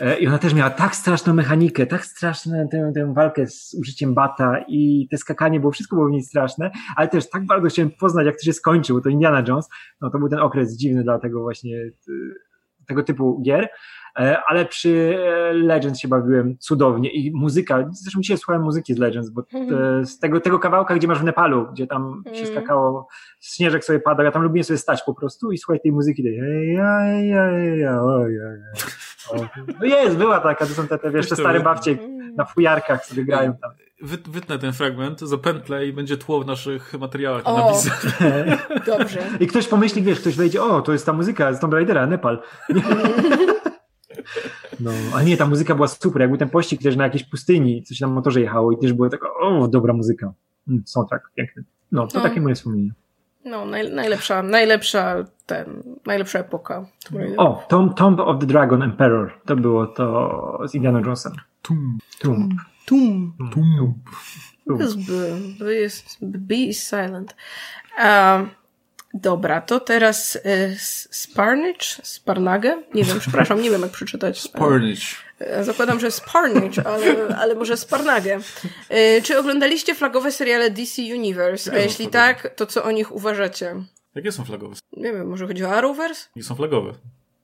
E, 0.00 0.18
I 0.18 0.26
ona 0.26 0.38
też 0.38 0.54
miała 0.54 0.70
tak 0.70 0.96
straszną 0.96 1.34
mechanikę, 1.34 1.86
tak 1.86 2.04
straszną 2.04 2.68
tę, 2.70 2.92
tę 2.94 3.14
walkę 3.14 3.46
z 3.46 3.76
użyciem 3.80 4.14
bata 4.14 4.64
i 4.68 5.08
te 5.10 5.18
skakanie, 5.18 5.60
było 5.60 5.72
wszystko 5.72 5.96
było 5.96 6.08
w 6.08 6.12
niej 6.12 6.22
straszne, 6.22 6.70
ale 6.96 7.08
też 7.08 7.30
tak 7.30 7.46
bardzo 7.46 7.68
chciałem 7.68 7.90
poznać, 7.90 8.26
jak 8.26 8.36
to 8.36 8.42
się 8.42 8.52
skończył, 8.52 9.00
to 9.00 9.08
Indiana 9.08 9.44
Jones, 9.48 9.68
no 10.00 10.10
to 10.10 10.18
był 10.18 10.28
ten 10.28 10.38
okres 10.38 10.76
dziwny 10.76 11.02
dla 11.02 11.18
tego 11.18 11.40
właśnie, 11.40 11.76
tego 12.88 13.02
typu 13.02 13.42
gier. 13.42 13.68
E, 14.18 14.42
ale 14.46 14.64
przy 14.64 15.18
e, 15.18 15.52
Legends 15.52 16.00
się 16.00 16.08
bawiłem 16.08 16.58
cudownie 16.58 17.10
i 17.10 17.32
muzyka, 17.34 17.88
zresztą 17.92 18.20
dzisiaj 18.20 18.38
słuchałem 18.38 18.62
muzyki 18.62 18.94
z 18.94 18.98
Legends, 18.98 19.30
bo 19.30 19.42
mhm. 19.54 20.06
z 20.06 20.18
tego, 20.18 20.40
tego 20.40 20.58
kawałka, 20.58 20.94
gdzie 20.94 21.08
masz 21.08 21.18
w 21.18 21.24
Nepalu, 21.24 21.66
gdzie 21.72 21.86
tam 21.86 22.22
się 22.24 22.30
mhm. 22.30 22.46
skakało, 22.46 23.08
śnieżek 23.40 23.84
sobie 23.84 24.00
padał, 24.00 24.26
ja 24.26 24.32
tam 24.32 24.42
lubiłem 24.42 24.64
sobie 24.64 24.78
stać 24.78 25.02
po 25.02 25.14
prostu 25.14 25.52
i 25.52 25.58
słuchać 25.58 25.82
tej 25.82 25.92
muzyki, 25.92 26.22
tej 26.22 26.38
no 29.80 29.86
jest, 29.86 30.16
była 30.16 30.40
taka, 30.40 30.66
to 30.66 30.74
są 30.74 30.88
te, 30.88 30.98
te 30.98 31.10
wiesz, 31.10 31.28
te 31.28 31.36
stare 31.36 31.60
babcie 31.60 31.90
mhm. 31.90 32.34
na 32.34 32.44
fujarkach 32.44 33.06
sobie 33.06 33.24
grają 33.24 33.54
tam. 33.56 33.70
wytnę 34.28 34.58
ten 34.58 34.72
fragment, 34.72 35.20
zapętlę 35.20 35.86
i 35.86 35.92
będzie 35.92 36.16
tło 36.16 36.40
w 36.40 36.46
naszych 36.46 36.94
materiałach 36.98 37.42
o, 37.44 37.56
napisach. 37.56 38.04
Dobrze. 38.86 39.20
I 39.40 39.46
ktoś 39.46 39.68
pomyśli, 39.68 40.02
wiesz, 40.02 40.20
ktoś 40.20 40.36
wejdzie, 40.36 40.62
o, 40.62 40.82
to 40.82 40.92
jest 40.92 41.06
ta 41.06 41.12
muzyka 41.12 41.52
z 41.52 41.60
Tomb 41.60 41.74
Raidera, 41.74 42.06
Nepal. 42.06 42.42
No, 44.80 44.90
ale 45.14 45.24
nie, 45.24 45.36
ta 45.36 45.46
muzyka 45.46 45.74
była 45.74 45.88
super. 45.88 46.20
Jak 46.22 46.30
był 46.30 46.38
ten 46.38 46.50
pościg 46.50 46.82
też 46.82 46.96
na 46.96 47.04
jakiejś 47.04 47.24
pustyni, 47.24 47.82
coś 47.82 48.00
na 48.00 48.06
motorze 48.06 48.40
jechało 48.40 48.72
i 48.72 48.78
też 48.78 48.92
było 48.92 49.08
taka, 49.08 49.28
o, 49.40 49.68
dobra 49.68 49.94
muzyka. 49.94 50.32
Mm, 50.68 50.82
soundtrack, 50.86 51.30
piękny. 51.34 51.64
No, 51.92 52.06
to 52.06 52.18
no. 52.18 52.24
takie 52.24 52.40
moje 52.40 52.54
wspomnienie. 52.54 52.92
No, 53.44 53.64
naj, 53.64 53.92
najlepsza, 53.92 54.42
najlepsza, 54.42 55.24
ten, 55.46 55.82
najlepsza 56.06 56.38
epoka. 56.38 56.86
O, 57.36 57.64
Tomb, 57.68 57.94
Tomb 57.94 58.20
of 58.20 58.40
the 58.40 58.46
Dragon 58.46 58.82
Emperor. 58.82 59.32
To 59.46 59.56
było 59.56 59.86
to 59.86 60.58
z 60.66 60.74
Indiana 60.74 61.00
Jonesem. 61.00 61.32
Tum. 61.62 61.98
Tum. 62.18 62.48
Tum. 62.86 63.32
Tum. 63.38 63.50
Tum. 63.52 63.94
Tum. 64.66 64.80
Jest 64.80 64.96
B. 64.96 65.12
B 65.58 65.82
is, 65.84 66.18
B 66.20 66.54
is 66.54 66.88
silent. 66.88 67.36
Dobra, 69.14 69.60
to 69.60 69.80
teraz 69.80 70.36
y, 70.36 70.76
Sparnage? 71.10 71.84
Sparnage? 72.02 72.82
Nie 72.94 73.04
wiem, 73.04 73.20
przepraszam, 73.20 73.62
nie 73.62 73.70
wiem 73.70 73.82
jak 73.82 73.90
przeczytać. 73.90 74.40
Sparnage. 74.40 75.00
E, 75.38 75.64
zakładam, 75.64 76.00
że 76.00 76.10
Sparnage, 76.10 76.86
ale, 76.86 77.36
ale 77.36 77.54
może 77.54 77.76
Sparnage. 77.76 78.40
Y, 78.90 79.22
czy 79.22 79.38
oglądaliście 79.38 79.94
flagowe 79.94 80.32
seriale 80.32 80.70
DC 80.70 81.02
Universe? 81.02 81.72
A 81.72 81.78
jeśli 81.78 82.08
tak, 82.08 82.54
to 82.56 82.66
co 82.66 82.84
o 82.84 82.90
nich 82.90 83.12
uważacie? 83.12 83.74
Jakie 84.14 84.32
są 84.32 84.44
flagowe? 84.44 84.74
Nie 84.96 85.12
wiem, 85.12 85.28
może 85.28 85.46
chodzi 85.46 85.64
o 85.64 85.70
Arrowverse? 85.70 86.28
Nie 86.36 86.42
są 86.42 86.54
flagowe. 86.54 86.92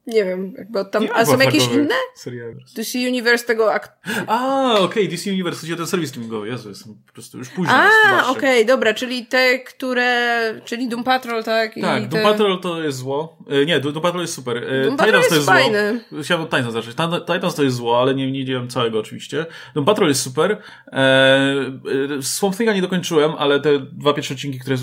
Nie 0.09 0.25
wiem, 0.25 0.55
jakby 0.59 0.85
tam. 0.85 1.07
a 1.15 1.25
są 1.25 1.39
jakieś 1.39 1.69
inne? 1.73 1.95
Seriale. 2.15 2.55
DC 2.77 2.99
Universe 2.99 3.47
tego 3.47 3.73
akt. 3.73 3.93
A, 4.27 4.73
okej, 4.73 4.85
okay, 4.85 5.09
DC 5.09 5.31
Universe, 5.31 5.61
chodzi 5.61 5.73
o 5.73 5.77
ten 5.77 5.87
serwis 5.87 6.09
streamingowy. 6.09 6.49
Jezu, 6.49 6.69
jestem 6.69 6.95
po 7.07 7.13
prostu 7.13 7.39
już 7.39 7.49
późno. 7.49 7.75
A, 7.75 7.89
okej, 8.31 8.31
okay, 8.31 8.65
dobra, 8.65 8.95
czyli 8.95 9.27
te, 9.27 9.59
które. 9.59 10.39
Czyli 10.65 10.89
Doom 10.89 11.05
Patrol, 11.05 11.45
tak? 11.45 11.75
Tak, 11.81 12.09
Doom 12.09 12.23
te... 12.23 12.23
Patrol 12.23 12.61
to 12.61 12.83
jest 12.83 12.99
zło. 12.99 13.39
E, 13.49 13.67
nie, 13.67 13.81
Doom 13.81 14.01
Patrol 14.01 14.23
jest 14.23 14.35
super. 14.35 14.57
E, 14.57 14.85
Doom 14.85 14.97
Patrol 14.97 15.17
jest, 15.17 15.29
to 15.29 15.35
jest 15.35 15.47
fajny. 15.47 16.01
zło. 16.11 16.23
Chciałem 16.23 16.43
od 16.43 16.51
Titans 16.51 16.73
zacząć. 16.73 16.97
Titans 17.27 17.55
to 17.55 17.63
jest 17.63 17.77
zło, 17.77 18.03
ale 18.03 18.15
nie, 18.15 18.33
nie 18.33 18.39
widziałem 18.39 18.69
całego 18.69 18.99
oczywiście. 18.99 19.47
Doom 19.75 19.87
Patrol 19.87 20.09
jest 20.09 20.23
super. 20.23 20.57
E 20.93 21.39
Swamp 22.21 22.57
Thinga 22.57 22.75
nie 22.75 22.83
dokończyłem, 22.83 23.33
ale 23.39 23.61
te 23.61 23.81
dwa 23.81 24.15
pierwsze 24.15 24.35
odcinki, 24.35 24.59
które 24.59 24.77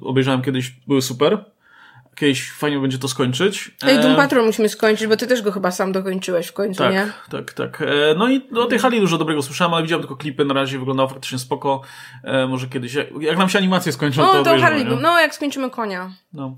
obejrzałem 0.00 0.42
kiedyś, 0.42 0.70
były 0.86 1.02
super 1.02 1.44
kiedyś 2.14 2.52
fajnie 2.52 2.78
będzie 2.78 2.98
to 2.98 3.08
skończyć. 3.08 3.76
No 3.82 3.90
i 3.90 3.98
Doom 3.98 4.12
e, 4.12 4.16
Patrol 4.16 4.46
musimy 4.46 4.68
skończyć, 4.68 5.06
bo 5.06 5.16
ty 5.16 5.26
też 5.26 5.42
go 5.42 5.52
chyba 5.52 5.70
sam 5.70 5.92
dokończyłeś 5.92 6.46
w 6.46 6.52
końcu, 6.52 6.82
tak, 6.82 6.92
nie? 6.92 7.12
Tak, 7.30 7.52
tak. 7.52 7.82
E, 7.82 8.14
no 8.18 8.28
i 8.28 8.50
o 8.56 8.66
tej 8.66 8.78
hali 8.78 9.00
dużo 9.00 9.18
dobrego 9.18 9.42
słyszałem, 9.42 9.74
ale 9.74 9.82
widziałem 9.82 10.02
tylko 10.02 10.16
klipy, 10.16 10.44
na 10.44 10.54
razie 10.54 10.78
wyglądało 10.78 11.08
faktycznie 11.08 11.38
spoko. 11.38 11.80
E, 12.24 12.46
może 12.46 12.66
kiedyś, 12.66 12.96
jak 13.20 13.38
nam 13.38 13.48
się 13.48 13.58
animacje 13.58 13.92
skończą, 13.92 14.22
no, 14.22 14.32
to 14.32 14.42
to 14.42 14.58
Harley, 14.58 14.84
nie? 14.84 14.96
no 14.96 15.20
jak 15.20 15.34
skończymy 15.34 15.70
konia. 15.70 16.10
No. 16.32 16.56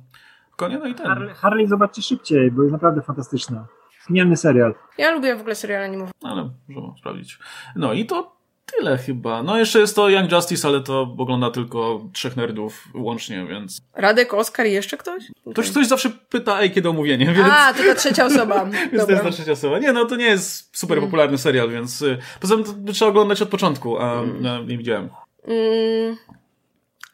Konia, 0.57 0.79
no 0.79 0.87
i 0.87 0.95
ten. 0.95 1.07
Harley, 1.07 1.35
Harley 1.35 1.69
zobaczcie 1.69 2.03
szybciej, 2.03 2.51
bo 2.51 2.63
jest 2.63 2.73
naprawdę 2.73 3.03
fantastyczna. 3.03 3.67
Genialny 4.09 4.37
serial. 4.37 4.75
Ja 4.99 5.11
lubię 5.11 5.37
w 5.37 5.41
ogóle 5.41 5.55
seriale 5.55 5.85
animowane. 5.85 6.13
Ale 6.23 6.51
możemy 6.69 6.99
sprawdzić. 6.99 7.39
No 7.77 7.93
i 7.93 8.07
to 8.07 8.42
tyle 8.77 8.99
chyba. 8.99 9.43
No 9.43 9.59
jeszcze 9.59 9.79
jest 9.79 9.97
to 9.97 10.09
Young 10.09 10.33
Justice, 10.33 10.69
ale 10.69 10.81
to 10.81 11.15
ogląda 11.19 11.51
tylko 11.51 12.05
trzech 12.13 12.37
nerdów 12.37 12.89
łącznie, 12.95 13.47
więc... 13.47 13.81
Radek, 13.95 14.35
Oskar 14.35 14.67
i 14.67 14.73
jeszcze 14.73 14.97
ktoś? 14.97 15.25
Ktoś, 15.53 15.71
ktoś 15.71 15.87
zawsze 15.87 16.11
pyta, 16.11 16.61
ej, 16.61 16.71
kiedy 16.71 16.89
omówienie, 16.89 17.27
więc... 17.27 17.49
A, 17.53 17.75
to 17.75 17.83
ta 17.83 17.95
trzecia 17.95 18.27
osoba. 18.27 18.65
więc 18.93 19.07
to 19.07 19.13
jest 19.13 19.23
ta 19.23 19.31
trzecia 19.31 19.53
osoba. 19.53 19.79
Nie, 19.79 19.93
no 19.93 20.05
to 20.05 20.17
nie 20.17 20.25
jest 20.25 20.77
super 20.77 20.99
mm. 20.99 21.09
popularny 21.09 21.39
serial, 21.39 21.71
więc... 21.71 22.03
Y, 22.03 22.19
poza 22.41 22.57
tym 22.57 22.87
to 22.87 22.93
trzeba 22.93 23.11
oglądać 23.11 23.43
od 23.43 23.49
początku, 23.49 23.99
a 23.99 24.13
mm. 24.13 24.43
no, 24.43 24.63
nie 24.63 24.79
widziałem. 24.79 25.09
Mm. 25.45 26.17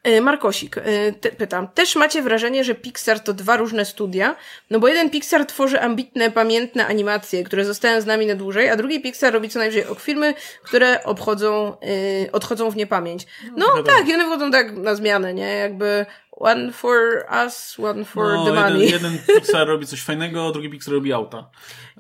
E, 0.02 0.20
Markosik 0.20 0.78
e, 0.78 1.12
te, 1.12 1.30
pytam, 1.30 1.68
też 1.68 1.96
macie 1.96 2.22
wrażenie, 2.22 2.64
że 2.64 2.74
Pixar 2.74 3.20
to 3.20 3.32
dwa 3.32 3.56
różne 3.56 3.84
studia? 3.84 4.36
No 4.70 4.78
bo 4.78 4.88
jeden 4.88 5.10
Pixar 5.10 5.46
tworzy 5.46 5.80
ambitne, 5.80 6.30
pamiętne 6.30 6.86
animacje, 6.86 7.44
które 7.44 7.64
zostają 7.64 8.00
z 8.00 8.06
nami 8.06 8.26
na 8.26 8.34
dłużej, 8.34 8.68
a 8.68 8.76
drugi 8.76 9.00
Pixar 9.00 9.32
robi 9.32 9.48
co 9.48 9.58
najwyżej 9.58 9.86
ok 9.86 10.00
filmy, 10.00 10.34
które 10.62 11.04
obchodzą, 11.04 11.76
yy, 12.22 12.32
odchodzą 12.32 12.70
w 12.70 12.76
niepamięć. 12.76 13.26
No, 13.56 13.66
no 13.76 13.82
tak, 13.82 14.08
i 14.08 14.14
one 14.14 14.24
wchodzą 14.24 14.50
tak 14.50 14.76
na 14.76 14.94
zmianę, 14.94 15.34
nie? 15.34 15.48
Jakby 15.48 16.06
one 16.30 16.72
for 16.72 17.26
us, 17.44 17.76
one 17.80 18.04
for 18.04 18.24
no, 18.24 18.44
the 18.44 18.52
money. 18.52 18.90
Jeden, 18.90 19.12
jeden 19.12 19.36
Pixar 19.36 19.68
robi 19.68 19.86
coś 19.86 20.02
fajnego, 20.02 20.50
drugi 20.50 20.70
Pixar 20.70 20.94
robi 20.94 21.12
auta. 21.12 21.50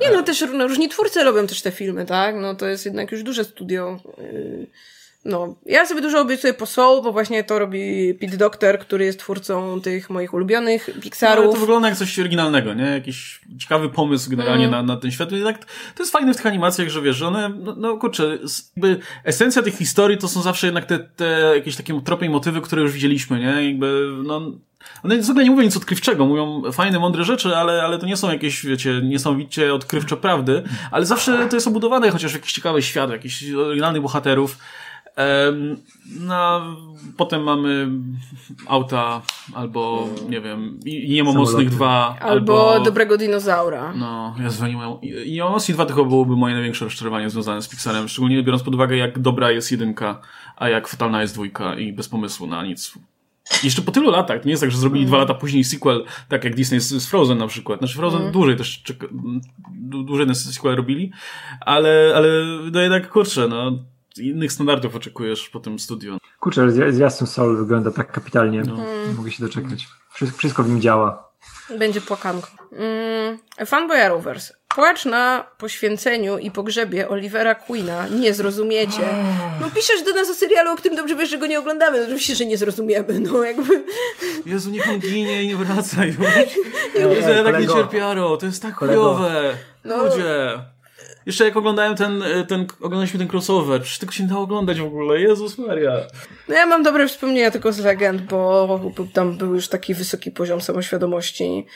Nie, 0.00 0.10
no 0.10 0.22
też 0.22 0.44
no, 0.52 0.68
różni 0.68 0.88
twórcy 0.88 1.24
robią 1.24 1.46
też 1.46 1.62
te 1.62 1.70
filmy, 1.70 2.06
tak? 2.06 2.34
No 2.36 2.54
to 2.54 2.66
jest 2.66 2.84
jednak 2.84 3.12
już 3.12 3.22
duże 3.22 3.44
studio. 3.44 4.00
Yy 4.18 4.66
no, 5.24 5.56
ja 5.66 5.86
sobie 5.86 6.00
dużo 6.00 6.20
obiecuję 6.20 6.54
po 6.54 6.66
Soul, 6.66 7.02
bo 7.02 7.12
właśnie 7.12 7.44
to 7.44 7.58
robi 7.58 8.14
Pete 8.14 8.36
Doctor, 8.36 8.78
który 8.78 9.04
jest 9.04 9.18
twórcą 9.18 9.80
tych 9.80 10.10
moich 10.10 10.34
ulubionych 10.34 10.90
Pixarów. 11.00 11.46
No, 11.46 11.52
to 11.52 11.58
wygląda 11.58 11.88
jak 11.88 11.98
coś 11.98 12.18
oryginalnego, 12.18 12.74
nie? 12.74 12.84
Jakiś 12.84 13.40
ciekawy 13.58 13.88
pomysł 13.88 14.30
generalnie 14.30 14.66
mm. 14.66 14.86
na, 14.86 14.94
na 14.94 15.00
ten 15.00 15.10
świat. 15.10 15.32
I 15.32 15.42
tak, 15.42 15.64
to 15.94 16.02
jest 16.02 16.12
fajne 16.12 16.34
w 16.34 16.36
tych 16.36 16.46
animacjach, 16.46 16.88
że 16.88 17.02
wiesz, 17.02 17.16
że 17.16 17.26
one, 17.26 17.48
no, 17.48 17.74
no 17.76 17.96
kurczę, 17.96 18.38
jakby 18.76 19.00
esencja 19.24 19.62
tych 19.62 19.74
historii 19.74 20.18
to 20.18 20.28
są 20.28 20.42
zawsze 20.42 20.66
jednak 20.66 20.86
te, 20.86 20.98
te 20.98 21.52
jakieś 21.54 21.76
takie 21.76 22.00
tropy 22.00 22.26
i 22.26 22.30
motywy, 22.30 22.60
które 22.60 22.82
już 22.82 22.92
widzieliśmy, 22.92 23.38
nie? 23.38 23.68
Jakby, 23.68 24.08
no, 24.24 24.52
one 25.02 25.22
w 25.22 25.30
ogóle 25.30 25.44
nie 25.44 25.50
mówią 25.50 25.62
nic 25.62 25.76
odkrywczego, 25.76 26.26
mówią 26.26 26.62
fajne, 26.72 26.98
mądre 26.98 27.24
rzeczy, 27.24 27.56
ale, 27.56 27.82
ale 27.82 27.98
to 27.98 28.06
nie 28.06 28.16
są 28.16 28.32
jakieś, 28.32 28.66
wiecie, 28.66 29.00
niesamowicie 29.02 29.74
odkrywcze 29.74 30.16
prawdy, 30.16 30.62
ale 30.90 31.06
zawsze 31.06 31.48
to 31.48 31.56
jest 31.56 31.66
obudowane 31.66 32.10
chociaż 32.10 32.30
w 32.30 32.34
jakiś 32.34 32.52
ciekawy 32.52 32.82
świat, 32.82 33.10
jakichś 33.10 33.44
oryginalnych 33.52 34.02
bohaterów. 34.02 34.58
No, 36.20 36.60
potem 37.16 37.42
mamy 37.42 37.88
auta, 38.66 39.22
albo 39.54 40.08
nie 40.28 40.40
wiem, 40.40 40.80
i 40.84 41.10
nie 41.10 41.24
ma 41.24 41.32
mocnych 41.32 41.70
dwa. 41.70 42.16
Albo, 42.20 42.72
albo, 42.72 42.84
dobrego 42.84 43.18
dinozaura. 43.18 43.92
No, 43.96 44.34
ja 44.42 44.50
zwaniłem. 44.50 45.00
I 45.02 45.32
nie 45.32 45.44
ma 45.44 45.50
mocnych 45.50 45.76
dwa 45.76 45.86
to 45.86 45.94
chyba 45.94 46.08
byłoby 46.08 46.36
moje 46.36 46.54
największe 46.54 46.84
rozczarowanie 46.84 47.30
związane 47.30 47.62
z 47.62 47.68
Pixarem, 47.68 48.08
szczególnie 48.08 48.42
biorąc 48.42 48.62
pod 48.62 48.74
uwagę, 48.74 48.96
jak 48.96 49.18
dobra 49.18 49.50
jest 49.50 49.70
jedynka, 49.70 50.20
a 50.56 50.68
jak 50.68 50.88
fatalna 50.88 51.22
jest 51.22 51.34
dwójka 51.34 51.74
i 51.74 51.92
bez 51.92 52.08
pomysłu 52.08 52.46
na 52.46 52.62
nic. 52.62 52.98
Jeszcze 53.62 53.82
po 53.82 53.92
tylu 53.92 54.10
latach, 54.10 54.40
to 54.40 54.46
nie 54.46 54.50
jest 54.50 54.62
tak, 54.62 54.70
że 54.70 54.78
zrobili 54.78 55.00
mm. 55.00 55.08
dwa 55.08 55.18
lata 55.18 55.34
później 55.34 55.64
sequel, 55.64 56.04
tak 56.28 56.44
jak 56.44 56.54
Disney 56.54 56.80
z, 56.80 56.88
z 56.88 57.06
Frozen 57.06 57.38
na 57.38 57.46
przykład. 57.46 57.78
Znaczy 57.78 57.94
Frozen 57.94 58.20
mm. 58.20 58.32
dłużej 58.32 58.56
też, 58.56 58.82
dłużej 59.80 60.26
ten 60.26 60.34
sequel 60.34 60.76
robili, 60.76 61.12
ale, 61.60 62.12
ale 62.16 62.28
no 62.72 62.80
jednak 62.80 63.10
kurczę, 63.10 63.48
no 63.48 63.72
innych 64.20 64.52
standardów 64.52 64.94
oczekujesz 64.94 65.48
po 65.48 65.60
tym 65.60 65.78
studiu. 65.78 66.18
Kurczę, 66.40 66.92
zwiastun 66.92 67.26
Soul 67.26 67.56
wygląda 67.56 67.90
tak 67.90 68.12
kapitalnie. 68.12 68.62
No. 68.66 68.76
Hmm. 68.76 69.16
Mogę 69.16 69.30
się 69.30 69.42
doczekać. 69.42 69.86
Wszystko 70.36 70.62
w 70.62 70.68
nim 70.68 70.80
działa. 70.80 71.28
Będzie 71.78 72.00
płakanko. 72.00 72.48
Mm, 72.72 73.38
Fanboy 73.66 74.08
Rovers. 74.08 74.52
Płacz 74.68 75.04
na 75.04 75.46
poświęceniu 75.58 76.38
i 76.38 76.50
pogrzebie 76.50 77.08
Olivera 77.08 77.54
Queena. 77.54 78.08
Nie 78.08 78.34
zrozumiecie. 78.34 79.02
No 79.60 79.70
piszesz 79.70 80.02
do 80.02 80.14
nas 80.14 80.30
o 80.30 80.34
serialu, 80.34 80.72
o 80.72 80.76
którym 80.76 80.96
dobrze 80.96 81.16
wiesz, 81.16 81.30
że 81.30 81.38
go 81.38 81.46
nie 81.46 81.58
oglądamy. 81.58 81.98
No, 81.98 82.04
oczywiście, 82.04 82.34
że 82.34 82.46
nie 82.46 82.58
zrozumiemy. 82.58 83.20
No 83.20 83.44
jakby... 83.44 83.84
Jezu, 84.46 84.70
niech 84.70 84.88
on 84.88 84.98
ginie 84.98 85.42
i 85.42 85.48
nie 85.48 85.56
wraca 85.56 86.04
już. 86.04 86.16
Jezu, 86.94 87.30
ja 87.30 87.44
tak 87.44 87.60
nie 87.60 87.68
cierpiaro. 87.68 88.36
To 88.36 88.46
jest 88.46 88.62
tak 88.62 88.74
chujowe. 88.74 89.54
No. 89.84 90.04
Ludzie. 90.04 90.58
Jeszcze 91.26 91.44
jak 91.44 91.56
oglądałem 91.56 91.96
ten, 91.96 92.22
e, 92.22 92.44
ten, 92.44 92.66
oglądaliśmy 92.80 93.18
ten 93.18 93.28
crossover, 93.28 93.82
przecież 93.82 93.98
tego 93.98 94.12
się 94.12 94.22
nie 94.22 94.28
dało 94.28 94.42
oglądać 94.42 94.80
w 94.80 94.84
ogóle, 94.84 95.20
Jezus 95.20 95.58
Maria. 95.58 95.92
No 96.48 96.54
ja 96.54 96.66
mam 96.66 96.82
dobre 96.82 97.08
wspomnienia 97.08 97.50
tylko 97.50 97.72
z 97.72 97.78
legend, 97.78 98.22
bo 98.22 98.80
tam 99.12 99.36
był 99.36 99.54
już 99.54 99.68
taki 99.68 99.94
wysoki 99.94 100.30
poziom 100.30 100.60
samoświadomości, 100.60 101.66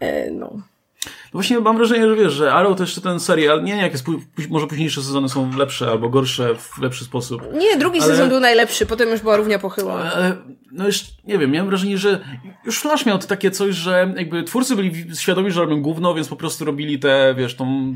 e, 0.00 0.30
no. 0.30 0.62
No 1.04 1.32
właśnie 1.32 1.60
mam 1.60 1.76
wrażenie, 1.76 2.08
że 2.08 2.16
wiesz, 2.16 2.32
że 2.32 2.52
Arrow 2.52 2.76
to 2.76 2.82
jeszcze 2.82 3.00
ten 3.00 3.20
serial, 3.20 3.64
nie 3.64 3.72
wiem, 3.72 3.82
jak 3.82 3.92
jest, 3.92 4.04
może 4.48 4.66
późniejsze 4.66 5.02
sezony 5.02 5.28
są 5.28 5.56
lepsze 5.56 5.90
albo 5.90 6.08
gorsze 6.08 6.54
w 6.54 6.78
lepszy 6.78 7.04
sposób. 7.04 7.42
Nie, 7.54 7.76
drugi 7.76 8.00
ale... 8.00 8.10
sezon 8.10 8.28
był 8.28 8.40
najlepszy, 8.40 8.86
potem 8.86 9.08
już 9.08 9.20
była 9.20 9.36
równia 9.36 9.58
pochyła. 9.58 9.94
Ale, 9.94 10.36
no 10.72 10.86
już, 10.86 11.04
nie 11.24 11.38
wiem, 11.38 11.50
miałem 11.50 11.68
wrażenie, 11.68 11.98
że 11.98 12.20
już 12.64 12.80
Flash 12.80 13.06
miał 13.06 13.18
takie 13.18 13.50
coś, 13.50 13.74
że 13.74 14.14
jakby 14.16 14.42
twórcy 14.42 14.76
byli 14.76 15.16
świadomi, 15.16 15.50
że 15.50 15.60
robią 15.60 15.82
gówno, 15.82 16.14
więc 16.14 16.28
po 16.28 16.36
prostu 16.36 16.64
robili 16.64 16.98
te, 16.98 17.34
wiesz, 17.38 17.56
tą 17.56 17.94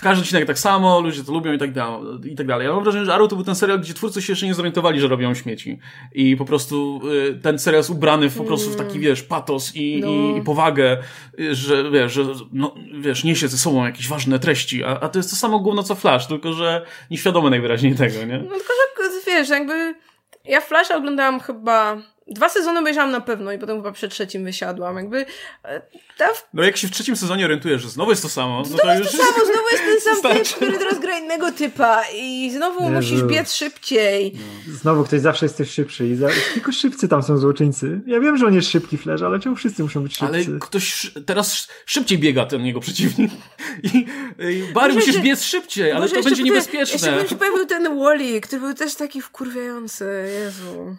każdy 0.00 0.22
odcinek 0.22 0.46
tak 0.46 0.58
samo, 0.58 1.00
ludzie 1.00 1.24
to 1.24 1.32
lubią 1.32 1.52
i 1.52 1.58
tak, 1.58 1.72
dalej, 1.72 2.00
i 2.24 2.36
tak 2.36 2.46
dalej. 2.46 2.66
Ja 2.66 2.72
mam 2.72 2.82
wrażenie, 2.82 3.04
że 3.04 3.14
Arrow 3.14 3.30
to 3.30 3.36
był 3.36 3.44
ten 3.44 3.54
serial, 3.54 3.80
gdzie 3.80 3.94
twórcy 3.94 4.22
się 4.22 4.32
jeszcze 4.32 4.46
nie 4.46 4.54
zorientowali, 4.54 5.00
że 5.00 5.08
robią 5.08 5.34
śmieci. 5.34 5.78
I 6.12 6.36
po 6.36 6.44
prostu 6.44 7.00
y, 7.30 7.40
ten 7.42 7.58
serial 7.58 7.80
jest 7.80 7.90
ubrany 7.90 8.30
w, 8.30 8.36
po 8.36 8.44
prostu 8.44 8.70
w 8.70 8.76
taki, 8.76 8.90
mm. 8.90 9.02
wiesz, 9.02 9.22
patos 9.22 9.76
i, 9.76 10.00
no. 10.00 10.08
i, 10.08 10.38
i 10.38 10.42
powagę, 10.42 10.98
że 11.50 11.90
wiesz, 11.90 12.12
że 12.12 12.24
no, 12.52 12.74
wiesz, 13.00 13.24
niesie 13.24 13.48
ze 13.48 13.58
sobą 13.58 13.84
jakieś 13.84 14.08
ważne 14.08 14.38
treści, 14.38 14.84
a, 14.84 15.00
a 15.00 15.08
to 15.08 15.18
jest 15.18 15.30
to 15.30 15.36
samo 15.36 15.58
gówno 15.58 15.82
co 15.82 15.94
Flash, 15.94 16.26
tylko 16.26 16.52
że 16.52 16.86
nieświadome 17.10 17.50
najwyraźniej 17.50 17.94
tego, 17.94 18.24
nie? 18.24 18.38
No 18.38 18.50
tylko, 18.50 18.72
że 19.02 19.26
wiesz, 19.26 19.48
jakby 19.48 19.94
ja 20.44 20.60
Flash 20.60 20.90
oglądałam 20.90 21.40
chyba 21.40 21.96
Dwa 22.26 22.48
sezony 22.48 22.80
obejrzałam 22.80 23.10
na 23.10 23.20
pewno 23.20 23.52
i 23.52 23.58
potem 23.58 23.76
chyba 23.76 23.92
przed 23.92 24.12
trzecim 24.12 24.44
wysiadłam. 24.44 24.96
Jakby 24.96 25.26
e, 25.64 25.82
ta... 26.18 26.28
No 26.54 26.62
jak 26.62 26.76
się 26.76 26.88
w 26.88 26.90
trzecim 26.90 27.16
sezonie 27.16 27.44
orientujesz, 27.44 27.82
że 27.82 27.88
znowu 27.88 28.10
jest 28.10 28.22
to 28.22 28.28
samo, 28.28 28.58
no 28.58 28.64
znowu 28.64 28.82
to 28.82 28.94
jest 28.94 29.10
to 29.10 29.16
samo, 29.16 29.46
znowu 29.52 29.68
jest 29.72 29.84
ten 29.84 30.22
sam 30.22 30.32
typ, 30.32 30.48
który 30.56 30.78
teraz 30.78 31.00
gra 31.00 31.18
innego 31.18 31.52
typa 31.52 32.02
i 32.14 32.50
znowu 32.50 32.80
Jezu. 32.80 32.92
musisz 32.92 33.22
biec 33.22 33.54
szybciej. 33.54 34.32
No. 34.34 34.74
Znowu 34.74 35.04
ktoś 35.04 35.20
zawsze 35.20 35.46
jest 35.46 35.56
też 35.56 35.70
szybszy 35.70 36.08
i 36.08 36.16
za... 36.16 36.28
tylko 36.54 36.72
szybcy 36.72 37.08
tam 37.08 37.22
są 37.22 37.38
złoczyńcy. 37.38 38.00
Ja 38.06 38.20
wiem, 38.20 38.36
że 38.36 38.46
on 38.46 38.54
jest 38.54 38.70
szybki 38.70 38.98
Flash, 38.98 39.22
ale 39.22 39.40
czemu 39.40 39.56
wszyscy 39.56 39.82
muszą 39.82 40.02
być 40.02 40.16
szybcy? 40.16 40.46
Ale 40.48 40.58
ktoś 40.60 41.12
teraz 41.26 41.68
szybciej 41.86 42.18
biega 42.18 42.46
ten 42.46 42.66
jego 42.66 42.80
przeciwnik 42.80 43.30
i, 43.92 44.06
i 44.38 44.72
Barry 44.74 44.94
musisz 44.94 45.18
biec 45.18 45.42
szybciej, 45.42 45.92
ale 45.92 46.08
to 46.08 46.22
będzie 46.22 46.42
niebezpieczne. 46.42 46.94
Jeszcze 47.10 47.28
się 47.28 47.36
pojawił 47.36 47.66
ten 47.66 47.98
Wally, 47.98 48.40
który 48.40 48.60
był 48.60 48.74
też 48.74 48.94
taki 48.94 49.22
wkurwiający, 49.22 50.04
Jezu. 50.44 50.96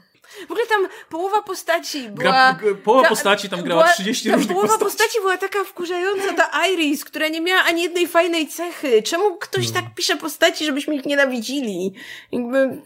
W 0.47 0.51
ogóle 0.51 0.67
tam 0.67 0.87
połowa 1.09 1.41
postaci 1.41 2.09
była... 2.09 2.53
Gra, 2.53 2.59
połowa 2.83 3.03
ta, 3.03 3.09
postaci 3.09 3.49
tam 3.49 3.63
grała 3.63 3.83
była, 3.83 3.93
30 3.93 4.31
różnych 4.31 4.47
połowa 4.47 4.67
postaci. 4.67 4.85
postaci 4.85 5.19
była 5.21 5.37
taka 5.37 5.63
wkurzająca, 5.63 6.33
ta 6.33 6.67
Iris, 6.67 7.05
która 7.05 7.27
nie 7.27 7.41
miała 7.41 7.63
ani 7.63 7.83
jednej 7.83 8.07
fajnej 8.07 8.47
cechy. 8.47 9.03
Czemu 9.03 9.37
ktoś 9.37 9.71
tak 9.71 9.95
pisze 9.95 10.17
postaci, 10.17 10.65
żebyśmy 10.65 10.95
ich 10.95 11.05
nienawidzili? 11.05 11.93
Jakby... 12.31 12.81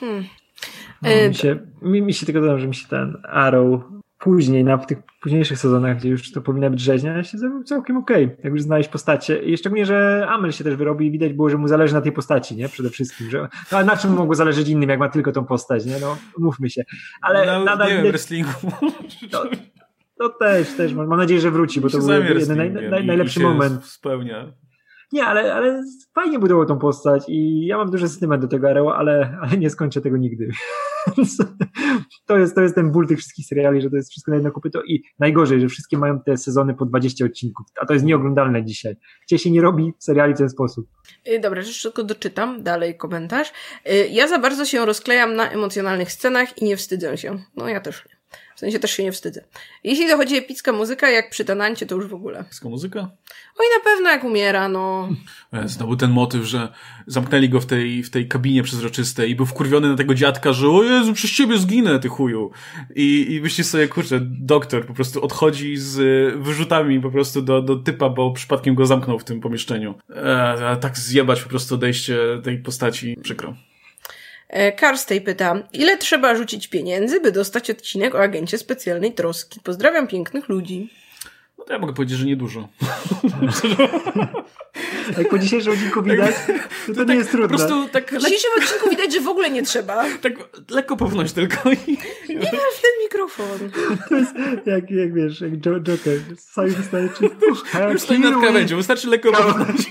Hmm. 0.00 0.24
No, 1.02 1.10
mi, 1.28 1.34
się, 1.34 1.58
mi, 1.82 2.02
mi 2.02 2.14
się 2.14 2.26
tylko 2.26 2.40
dodam, 2.40 2.58
że 2.58 2.66
mi 2.66 2.74
się 2.74 2.88
ten 2.88 3.16
Arrow 3.24 3.80
później, 4.18 4.64
na 4.64 4.76
w 4.76 4.86
tych 4.86 4.98
późniejszych 5.22 5.58
sezonach, 5.58 5.96
gdzie 5.96 6.08
już 6.08 6.32
to 6.32 6.40
powinna 6.40 6.70
być 6.70 6.80
rzeźnia, 6.80 7.24
się 7.24 7.38
zrobił 7.38 7.64
całkiem 7.64 7.96
okej, 7.96 8.24
okay, 8.24 8.36
jak 8.44 8.52
już 8.52 8.62
znaleźć 8.62 8.88
postacie. 8.88 9.42
I 9.42 9.56
szczególnie, 9.56 9.86
że 9.86 10.26
Amel 10.28 10.52
się 10.52 10.64
też 10.64 10.76
wyrobi 10.76 11.06
i 11.06 11.10
widać 11.10 11.32
było, 11.32 11.50
że 11.50 11.58
mu 11.58 11.68
zależy 11.68 11.94
na 11.94 12.00
tej 12.00 12.12
postaci, 12.12 12.56
nie? 12.56 12.68
Przede 12.68 12.90
wszystkim. 12.90 13.30
Że, 13.30 13.48
no, 13.72 13.78
a 13.78 13.84
na 13.84 13.96
czym 13.96 14.12
mogło 14.12 14.34
zależeć 14.34 14.68
innym, 14.68 14.90
jak 14.90 14.98
ma 14.98 15.08
tylko 15.08 15.32
tą 15.32 15.44
postać, 15.44 15.86
nie? 15.86 15.98
No, 16.00 16.16
mówmy 16.38 16.70
się. 16.70 16.82
Ale 17.22 17.46
no, 17.46 17.64
nadal... 17.64 17.88
Nie 17.88 17.94
wiem, 17.94 18.06
wrestlingu. 18.06 18.52
To, 19.30 19.44
to 20.18 20.28
też, 20.28 20.76
też. 20.76 20.94
Mam 20.94 21.16
nadzieję, 21.16 21.40
że 21.40 21.50
wróci, 21.50 21.80
bo 21.80 21.90
to 21.90 21.98
był 21.98 22.10
jeden 22.10 22.56
naj, 22.56 22.70
naj, 22.70 23.06
najlepszy 23.06 23.40
moment. 23.40 23.84
Spełnia. 23.84 24.52
Nie, 25.12 25.24
ale, 25.24 25.54
ale 25.54 25.84
fajnie 26.14 26.38
budował 26.38 26.66
tą 26.66 26.78
postać 26.78 27.24
i 27.28 27.66
ja 27.66 27.76
mam 27.76 27.90
duży 27.90 28.08
sentyment 28.08 28.42
do 28.42 28.48
tego 28.48 28.70
Arrowa, 28.70 28.96
ale, 28.96 29.38
ale 29.42 29.56
nie 29.56 29.70
skończę 29.70 30.00
tego 30.00 30.16
nigdy. 30.16 30.48
to, 32.26 32.38
jest, 32.38 32.54
to 32.54 32.60
jest 32.60 32.74
ten 32.74 32.92
ból 32.92 33.06
tych 33.06 33.18
wszystkich 33.18 33.46
seriali, 33.46 33.82
że 33.82 33.90
to 33.90 33.96
jest 33.96 34.10
wszystko 34.10 34.30
na 34.30 34.36
jedno 34.36 34.50
kopyto 34.50 34.82
i 34.82 35.02
najgorzej, 35.18 35.60
że 35.60 35.68
wszystkie 35.68 35.98
mają 35.98 36.20
te 36.20 36.36
sezony 36.36 36.74
po 36.74 36.86
20 36.86 37.24
odcinków, 37.24 37.66
a 37.80 37.86
to 37.86 37.92
jest 37.92 38.04
nieoglądalne 38.04 38.64
dzisiaj. 38.64 38.96
Gdzie 39.26 39.38
się 39.38 39.50
nie 39.50 39.60
robi 39.60 39.92
seriali 39.98 40.34
w 40.34 40.38
ten 40.38 40.50
sposób. 40.50 40.88
Y, 41.28 41.40
dobra, 41.40 41.60
jeszcze 41.60 41.88
tylko 41.88 42.04
doczytam 42.04 42.62
dalej 42.62 42.96
komentarz. 42.96 43.52
Y, 43.90 44.08
ja 44.10 44.28
za 44.28 44.38
bardzo 44.38 44.64
się 44.64 44.86
rozklejam 44.86 45.34
na 45.34 45.50
emocjonalnych 45.50 46.12
scenach 46.12 46.62
i 46.62 46.64
nie 46.64 46.76
wstydzę 46.76 47.18
się. 47.18 47.38
No 47.56 47.68
ja 47.68 47.80
też 47.80 48.06
nie. 48.08 48.17
W 48.58 48.60
sensie 48.60 48.78
też 48.78 48.90
się 48.90 49.04
nie 49.04 49.12
wstydzę. 49.12 49.44
Jeśli 49.84 50.08
dochodzi 50.08 50.36
epicka 50.36 50.72
muzyka, 50.72 51.10
jak 51.10 51.30
przy 51.30 51.44
Tanancie, 51.44 51.86
to 51.86 51.94
już 51.94 52.06
w 52.06 52.14
ogóle. 52.14 52.38
Epicka 52.38 52.68
muzyka? 52.68 53.00
Oj, 53.58 53.66
na 53.78 53.84
pewno 53.84 54.10
jak 54.10 54.24
umiera, 54.24 54.68
no. 54.68 55.08
Znowu 55.64 55.96
ten 55.96 56.10
motyw, 56.10 56.44
że 56.44 56.72
zamknęli 57.06 57.48
go 57.48 57.60
w 57.60 57.66
tej, 57.66 58.02
w 58.02 58.10
tej 58.10 58.28
kabinie 58.28 58.62
przezroczystej 58.62 59.30
i 59.30 59.34
był 59.34 59.46
wkurwiony 59.46 59.88
na 59.88 59.96
tego 59.96 60.14
dziadka, 60.14 60.52
że 60.52 60.68
o 60.68 60.82
Jezu, 60.82 61.12
przez 61.12 61.30
ciebie 61.30 61.58
zginę, 61.58 61.98
ty 61.98 62.08
chuju. 62.08 62.50
I, 62.96 63.26
i 63.34 63.40
myślisz 63.40 63.66
sobie, 63.66 63.88
kurczę, 63.88 64.20
doktor 64.22 64.86
po 64.86 64.94
prostu 64.94 65.24
odchodzi 65.24 65.76
z 65.76 65.96
wyrzutami 66.42 67.00
po 67.00 67.10
prostu 67.10 67.42
do, 67.42 67.62
do 67.62 67.76
typa, 67.76 68.08
bo 68.08 68.32
przypadkiem 68.32 68.74
go 68.74 68.86
zamknął 68.86 69.18
w 69.18 69.24
tym 69.24 69.40
pomieszczeniu. 69.40 69.94
E, 70.10 70.76
tak 70.80 70.98
zjebać 70.98 71.42
po 71.42 71.48
prostu 71.48 71.74
odejście 71.74 72.18
tej 72.44 72.58
postaci, 72.58 73.16
przykro. 73.22 73.54
Karstej 74.76 75.20
pyta, 75.20 75.62
ile 75.72 75.98
trzeba 75.98 76.34
rzucić 76.34 76.68
pieniędzy, 76.68 77.20
by 77.20 77.32
dostać 77.32 77.70
odcinek 77.70 78.14
o 78.14 78.22
agencie 78.22 78.58
specjalnej 78.58 79.12
troski? 79.12 79.60
Pozdrawiam 79.60 80.06
pięknych 80.06 80.48
ludzi. 80.48 80.90
No 81.58 81.64
To 81.64 81.72
ja 81.72 81.78
mogę 81.78 81.92
powiedzieć, 81.92 82.18
że 82.18 82.26
niedużo. 82.26 82.68
Jak 85.18 85.28
po 85.28 85.38
dzisiejszym 85.38 85.72
odcinku 85.72 86.02
widać, 86.02 86.34
to, 86.46 86.52
to, 86.86 86.94
to 86.94 87.00
nie 87.00 87.06
tak, 87.06 87.16
jest 87.16 87.30
trudne. 87.30 87.48
Po 87.48 87.66
prostu 87.66 87.88
tak... 87.88 88.10
Po 88.10 88.20
dzisiejszym 88.20 88.50
odcinku 88.58 88.90
widać, 88.90 89.12
że 89.14 89.20
w 89.20 89.28
ogóle 89.28 89.50
nie 89.50 89.62
trzeba. 89.62 90.04
Tak 90.22 90.32
lekko 90.70 90.96
pownąć 90.96 91.32
tylko. 91.32 91.70
I... 91.72 91.98
Nie 92.28 92.36
masz 92.36 92.74
w 92.76 92.82
ten 92.82 92.90
mikrofon. 93.02 93.70
To 94.08 94.16
jest 94.16 94.34
jak, 94.66 94.90
jak 94.90 95.14
wiesz, 95.14 95.40
jak 95.40 95.56
Joker. 95.56 96.20
Sami 96.38 96.70
wystarczy... 96.70 97.30
Już 97.92 98.02
stoi 98.02 98.18
nad 98.18 98.40
krawędzią, 98.40 98.76
wystarczy 98.76 99.08
lekko 99.08 99.32
pownąć. 99.32 99.88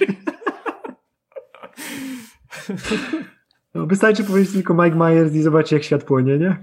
No, 3.78 3.86
wystarczy 3.86 4.24
powiedzieć 4.24 4.54
tylko 4.54 4.74
Mike 4.74 4.95
Myers 4.95 5.34
i 5.34 5.41
zobaczyć, 5.41 5.72
jak 5.72 5.84
świat 5.84 6.04
płonie, 6.04 6.38
nie? 6.38 6.58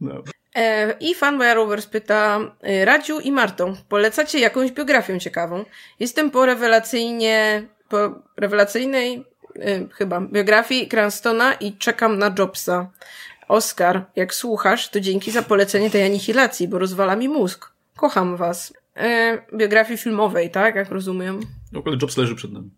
No. 0.00 0.22
E, 0.54 0.96
I 1.00 1.14
fan 1.14 1.42
Rovers 1.54 1.86
pyta 1.86 2.40
e, 2.60 2.84
Radziu 2.84 3.20
i 3.20 3.32
Martą, 3.32 3.76
polecacie 3.88 4.38
jakąś 4.38 4.72
biografię 4.72 5.20
ciekawą? 5.20 5.64
Jestem 6.00 6.30
po 6.30 6.46
rewelacyjnie, 6.46 7.62
po 7.88 8.22
rewelacyjnej 8.36 9.24
e, 9.56 9.88
chyba 9.88 10.20
biografii 10.20 10.88
Cranstona 10.88 11.54
i 11.54 11.72
czekam 11.72 12.18
na 12.18 12.34
Jobsa. 12.38 12.90
Oskar, 13.48 14.04
jak 14.16 14.34
słuchasz, 14.34 14.88
to 14.88 15.00
dzięki 15.00 15.30
za 15.30 15.42
polecenie 15.42 15.90
tej 15.90 16.04
anihilacji, 16.04 16.68
bo 16.68 16.78
rozwala 16.78 17.16
mi 17.16 17.28
mózg. 17.28 17.72
Kocham 17.96 18.36
was. 18.36 18.74
E, 18.96 19.38
biografii 19.56 19.98
filmowej, 19.98 20.50
tak? 20.50 20.74
Jak 20.74 20.90
rozumiem. 20.90 21.40
No, 21.72 21.82
ale 21.86 21.96
Jobs 22.02 22.16
leży 22.16 22.34
przed 22.34 22.52
nami. 22.52 22.70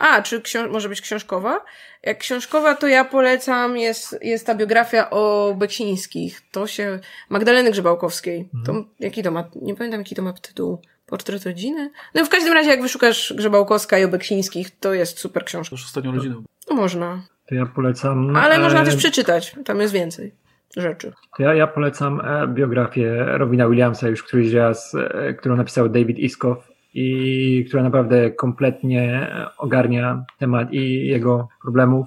A, 0.00 0.22
czy 0.22 0.42
może 0.70 0.88
być 0.88 1.00
książkowa? 1.00 1.64
Jak 2.02 2.18
książkowa, 2.18 2.74
to 2.74 2.86
ja 2.86 3.04
polecam, 3.04 3.78
jest, 3.78 4.18
jest 4.22 4.46
ta 4.46 4.54
biografia 4.54 5.10
o 5.10 5.54
Beksińskich. 5.58 6.40
To 6.50 6.66
się, 6.66 6.98
Magdaleny 7.28 7.70
Grzebałkowskiej. 7.70 8.48
Mhm. 8.54 8.84
To, 8.84 8.90
jaki 9.00 9.22
to 9.22 9.30
ma, 9.30 9.44
nie 9.62 9.74
pamiętam 9.74 10.00
jaki 10.00 10.14
to 10.14 10.22
ma 10.22 10.32
tytuł. 10.32 10.78
Portret 11.06 11.44
rodziny? 11.44 11.90
No 12.14 12.24
w 12.24 12.28
każdym 12.28 12.52
razie, 12.52 12.70
jak 12.70 12.82
wyszukasz 12.82 13.32
Grzebałkowska 13.36 13.98
i 13.98 14.04
o 14.04 14.08
Beksińskich, 14.08 14.78
to 14.78 14.94
jest 14.94 15.18
super 15.18 15.44
książka. 15.44 15.74
Już 15.74 15.84
ostatnią 15.84 16.12
rodziną. 16.12 16.42
No 16.70 16.76
można. 16.76 17.22
To 17.48 17.54
ja 17.54 17.66
polecam. 17.66 18.36
Ale 18.36 18.54
e... 18.54 18.58
można 18.58 18.84
też 18.84 18.96
przeczytać, 18.96 19.56
tam 19.64 19.80
jest 19.80 19.94
więcej 19.94 20.34
rzeczy. 20.76 21.12
To 21.36 21.42
ja, 21.42 21.54
ja 21.54 21.66
polecam 21.66 22.20
e, 22.20 22.48
biografię 22.48 23.24
Robina 23.26 23.68
Williamsa 23.68 24.08
już 24.08 24.22
któryś 24.22 24.52
raz, 24.52 24.94
e, 24.94 25.34
którą 25.34 25.56
napisał 25.56 25.88
David 25.88 26.18
Iskow 26.18 26.69
i 26.94 27.64
która 27.68 27.82
naprawdę 27.82 28.30
kompletnie 28.30 29.30
ogarnia 29.58 30.24
temat 30.38 30.72
i 30.72 31.06
jego 31.06 31.48
problemów 31.62 32.06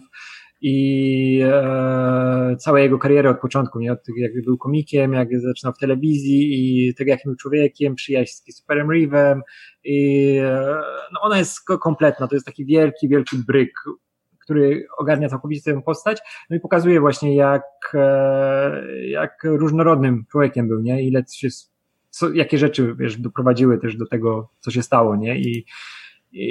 i 0.65 1.41
e, 1.43 2.55
całej 2.59 2.83
jego 2.83 2.99
kariery 2.99 3.29
od 3.29 3.39
początku, 3.39 3.79
nie? 3.79 3.91
Od 3.91 4.03
tego, 4.03 4.19
jak 4.19 4.31
był 4.45 4.57
komikiem, 4.57 5.13
jak 5.13 5.39
zaczynał 5.39 5.73
w 5.73 5.77
telewizji 5.77 6.49
i 6.53 6.95
tego, 6.95 7.11
jakim 7.11 7.31
był 7.31 7.35
człowiekiem, 7.35 7.95
przyjaźń 7.95 8.33
z 8.33 8.57
Superem 8.57 8.87
Reeve'em 8.87 9.41
i 9.83 10.37
e, 10.37 10.81
no 11.13 11.21
ona 11.21 11.37
jest 11.37 11.59
kompletna, 11.81 12.27
to 12.27 12.35
jest 12.35 12.45
taki 12.45 12.65
wielki, 12.65 13.09
wielki 13.09 13.37
bryk, 13.47 13.73
który 14.39 14.85
ogarnia 14.97 15.29
całkowicie 15.29 15.73
tę 15.73 15.81
postać, 15.81 16.19
no 16.49 16.55
i 16.55 16.59
pokazuje 16.59 16.99
właśnie 16.99 17.35
jak, 17.35 17.63
e, 17.93 19.07
jak 19.07 19.43
różnorodnym 19.43 20.25
człowiekiem 20.31 20.67
był, 20.67 20.81
nie? 20.81 21.03
Ile 21.03 21.23
się 21.33 21.49
co, 22.13 22.33
jakie 22.33 22.57
rzeczy 22.57 22.95
wiesz, 22.99 23.17
doprowadziły 23.17 23.77
też 23.77 23.97
do 23.97 24.05
tego, 24.05 24.49
co 24.59 24.71
się 24.71 24.83
stało, 24.83 25.15
nie? 25.15 25.39
I, 25.39 25.65
i, 26.31 26.45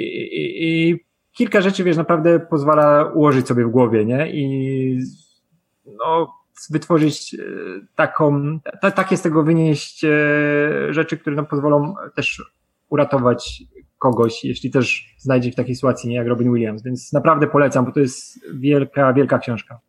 i 0.61 0.99
kilka 1.31 1.61
rzeczy, 1.61 1.83
wiesz, 1.83 1.97
naprawdę 1.97 2.39
pozwala 2.39 3.05
ułożyć 3.05 3.47
sobie 3.47 3.65
w 3.65 3.69
głowie, 3.69 4.05
nie? 4.05 4.31
I 4.33 4.99
no, 5.85 6.33
wytworzyć 6.71 7.33
e, 7.33 7.37
taką, 7.95 8.59
ta, 8.81 8.91
takie 8.91 9.17
z 9.17 9.21
tego 9.21 9.43
wynieść 9.43 10.03
e, 10.03 10.09
rzeczy, 10.89 11.17
które 11.17 11.35
nam 11.35 11.45
pozwolą 11.45 11.95
też 12.15 12.43
uratować 12.89 13.63
kogoś, 13.97 14.43
jeśli 14.43 14.71
też 14.71 15.15
znajdzie 15.17 15.51
w 15.51 15.55
takiej 15.55 15.75
sytuacji, 15.75 16.09
nie 16.09 16.15
jak 16.15 16.27
Robin 16.27 16.53
Williams. 16.53 16.83
Więc 16.83 17.13
naprawdę 17.13 17.47
polecam, 17.47 17.85
bo 17.85 17.91
to 17.91 17.99
jest 17.99 18.39
wielka, 18.53 19.13
wielka 19.13 19.39
książka. 19.39 19.79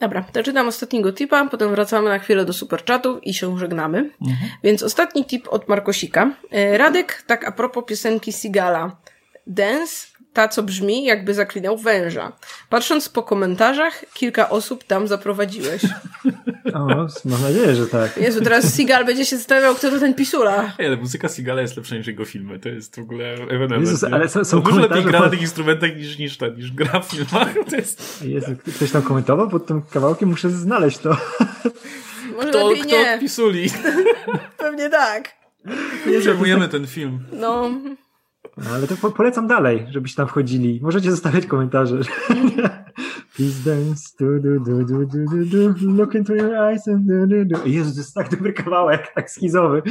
Dobra, 0.00 0.24
to 0.32 0.42
czytam 0.42 0.68
ostatniego 0.68 1.12
tipa, 1.12 1.46
potem 1.46 1.70
wracamy 1.70 2.08
na 2.08 2.18
chwilę 2.18 2.44
do 2.44 2.52
superchatów 2.52 3.18
i 3.26 3.34
się 3.34 3.58
żegnamy. 3.58 3.98
Mhm. 3.98 4.50
Więc 4.62 4.82
ostatni 4.82 5.24
tip 5.24 5.48
od 5.48 5.68
Markosika. 5.68 6.30
E, 6.50 6.78
Radek, 6.78 7.22
tak 7.26 7.44
a 7.44 7.52
propos 7.52 7.84
piosenki 7.84 8.32
Sigala. 8.32 8.96
Dance 9.46 10.06
ta, 10.38 10.48
co 10.48 10.62
brzmi, 10.62 11.04
jakby 11.04 11.34
zaklinał 11.34 11.78
węża. 11.78 12.32
Patrząc 12.70 13.08
po 13.08 13.22
komentarzach, 13.22 14.04
kilka 14.14 14.50
osób 14.50 14.84
tam 14.84 15.08
zaprowadziłeś. 15.08 15.82
O, 16.74 16.86
mam 17.24 17.42
nadzieję, 17.42 17.74
że 17.74 17.86
tak. 17.86 18.16
Jezu, 18.16 18.40
teraz 18.40 18.76
Sigal 18.76 19.04
będzie 19.04 19.24
się 19.24 19.36
zastanawiał, 19.36 19.74
kto 19.74 19.90
to 19.90 19.98
ten 19.98 20.14
pisula. 20.14 20.72
Ej, 20.78 20.86
ale 20.86 20.96
muzyka 20.96 21.28
Sigala 21.28 21.60
jest 21.60 21.76
lepsza 21.76 21.96
niż 21.96 22.06
jego 22.06 22.24
filmy. 22.24 22.58
To 22.58 22.68
jest 22.68 22.96
w 22.96 22.98
ogóle 22.98 23.32
ewenement. 23.32 23.80
Jezus, 23.80 24.04
ale 24.04 24.28
są, 24.28 24.44
są 24.44 24.60
Dużo 24.62 24.80
lepiej 24.80 25.04
gra 25.04 25.20
na 25.20 25.30
tych 25.30 25.40
instrumentach 25.40 25.96
niż, 25.96 26.18
niż, 26.18 26.36
ta, 26.36 26.48
niż 26.48 26.72
gra 26.72 27.00
w 27.00 27.04
filmach. 27.04 27.54
To 27.70 27.76
jest... 27.76 28.24
Jezu, 28.24 28.56
ktoś 28.76 28.90
tam 28.90 29.02
komentował 29.02 29.48
pod 29.48 29.66
tym 29.66 29.82
kawałkiem? 29.82 30.28
Muszę 30.28 30.50
znaleźć 30.50 30.98
to. 30.98 31.16
Może 32.36 32.48
kto, 32.48 32.70
kto 32.80 32.86
nie. 32.86 33.14
od 33.14 33.20
pisuli? 33.20 33.70
Pewnie 34.58 34.90
tak. 34.90 35.34
Nie 36.06 36.20
przejmujemy 36.20 36.68
ten 36.68 36.86
film. 36.86 37.24
No... 37.32 37.70
No, 38.64 38.70
ale 38.70 38.86
to 38.86 38.96
po 38.96 39.10
polecam 39.10 39.46
dalej, 39.46 39.86
żebyście 39.90 40.16
tam 40.16 40.28
wchodzili. 40.28 40.80
Możecie 40.82 41.10
zostawiać 41.10 41.46
komentarze. 41.46 41.98
Please 43.36 43.64
dance, 43.64 44.14
look 45.80 46.14
into 46.14 46.34
your 46.34 46.54
eyes 46.54 46.88
and. 46.88 47.06
Jezu, 47.66 47.92
to 47.92 47.98
jest 47.98 48.14
tak 48.14 48.30
dobry 48.30 48.52
kawałek, 48.52 49.12
tak 49.14 49.30
skizowy. 49.30 49.82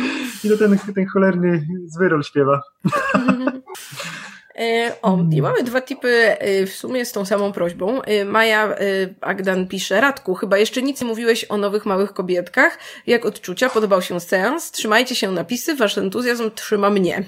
I 0.44 0.50
to 0.50 0.58
ten, 0.58 0.78
ten 0.96 1.06
cholerny 1.06 1.68
zwyrol 1.88 2.24
śpiewa. 2.24 2.62
E, 4.58 4.96
o, 5.02 5.20
i 5.32 5.42
mamy 5.42 5.64
dwa 5.64 5.82
typy 5.82 6.08
e, 6.08 6.66
w 6.66 6.76
sumie 6.76 7.06
z 7.06 7.12
tą 7.12 7.26
samą 7.26 7.52
prośbą. 7.52 8.02
E, 8.02 8.26
Maja 8.26 8.76
Agdan 9.22 9.68
pisze, 9.68 10.02
Radku, 10.02 10.36
chyba 10.36 10.58
jeszcze 10.58 10.82
nic 10.82 11.02
nie 11.02 11.08
mówiłeś 11.08 11.46
o 11.50 11.58
nowych 11.58 11.86
małych 11.86 12.14
kobietkach. 12.14 12.78
Jak 13.08 13.26
odczucia? 13.26 13.70
Podobał 13.70 14.02
się 14.02 14.20
seans? 14.20 14.72
Trzymajcie 14.72 15.16
się 15.16 15.32
napisy, 15.32 15.76
wasz 15.76 15.98
entuzjazm 15.98 16.52
trzyma 16.52 16.90
mnie. 16.90 17.24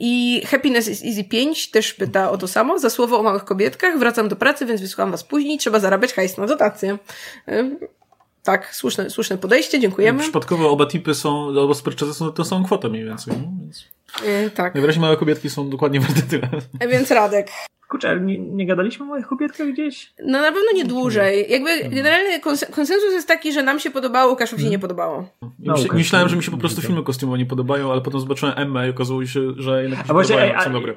I 0.00 0.42
Happiness 0.46 0.88
is 0.88 1.04
Easy 1.04 1.24
5 1.24 1.70
też 1.70 1.94
pyta 1.94 2.30
o 2.30 2.38
to 2.38 2.48
samo. 2.48 2.78
Za 2.78 2.90
słowo 2.90 3.18
o 3.18 3.22
małych 3.22 3.44
kobietkach. 3.44 3.98
Wracam 3.98 4.28
do 4.28 4.36
pracy, 4.36 4.66
więc 4.66 4.80
wysłucham 4.80 5.10
was 5.10 5.24
później. 5.24 5.58
Trzeba 5.58 5.78
zarabiać 5.78 6.14
hajs 6.14 6.38
na 6.38 6.46
dotację. 6.46 6.98
Tak, 8.42 8.74
słuszne, 8.74 9.10
słuszne 9.10 9.38
podejście, 9.38 9.80
dziękujemy. 9.80 10.22
Przypadkowo 10.22 10.70
oba 10.70 10.86
tipy 10.86 11.14
są, 11.14 11.46
oba 11.46 11.74
sprzedaże 11.74 12.14
są 12.14 12.32
to 12.32 12.44
są 12.44 12.64
kwotę 12.64 12.88
mniej 12.88 13.04
więcej. 13.04 13.34
No, 13.36 13.48
więc... 13.60 13.84
Yy, 14.42 14.50
tak. 14.50 14.74
Najwyraźniej 14.74 15.00
małe 15.02 15.16
kobietki 15.16 15.50
są 15.50 15.70
dokładnie 15.70 16.00
warte 16.06 16.22
tyle. 16.22 16.48
E, 16.80 16.88
więc 16.88 17.10
Radek. 17.10 17.50
Kurczę, 17.90 18.20
nie, 18.20 18.38
nie 18.38 18.66
gadaliśmy 18.66 19.04
o 19.04 19.08
moich 19.08 19.26
kobietach 19.26 19.68
gdzieś? 19.68 20.12
No 20.26 20.40
na 20.40 20.52
pewno 20.52 20.68
nie 20.74 20.84
dłużej. 20.84 21.46
Jakby 21.50 21.96
generalny 21.96 22.40
konsensus 22.70 23.12
jest 23.12 23.28
taki, 23.28 23.52
że 23.52 23.62
nam 23.62 23.80
się 23.80 23.90
podobało, 23.90 24.30
Łukaszowi 24.30 24.62
się 24.62 24.70
nie 24.70 24.78
podobało. 24.78 25.28
No, 25.58 25.74
myślałem, 25.92 26.28
że 26.28 26.36
mi 26.36 26.42
się 26.42 26.50
po 26.50 26.56
prostu 26.56 26.82
filmy 26.82 27.02
kostiumowe 27.02 27.38
nie 27.38 27.46
podobają, 27.46 27.92
ale 27.92 28.00
potem 28.00 28.20
zobaczyłem 28.20 28.54
Emmę 28.56 28.86
i 28.86 28.90
okazało 28.90 29.26
się, 29.26 29.40
że 29.56 29.82
jednak 29.82 29.98
mi 29.98 30.06
się 30.06 30.10
a 30.10 30.14
właśnie, 30.14 30.36
podobają, 30.36 30.64
są 30.64 30.72
dobre. 30.72 30.94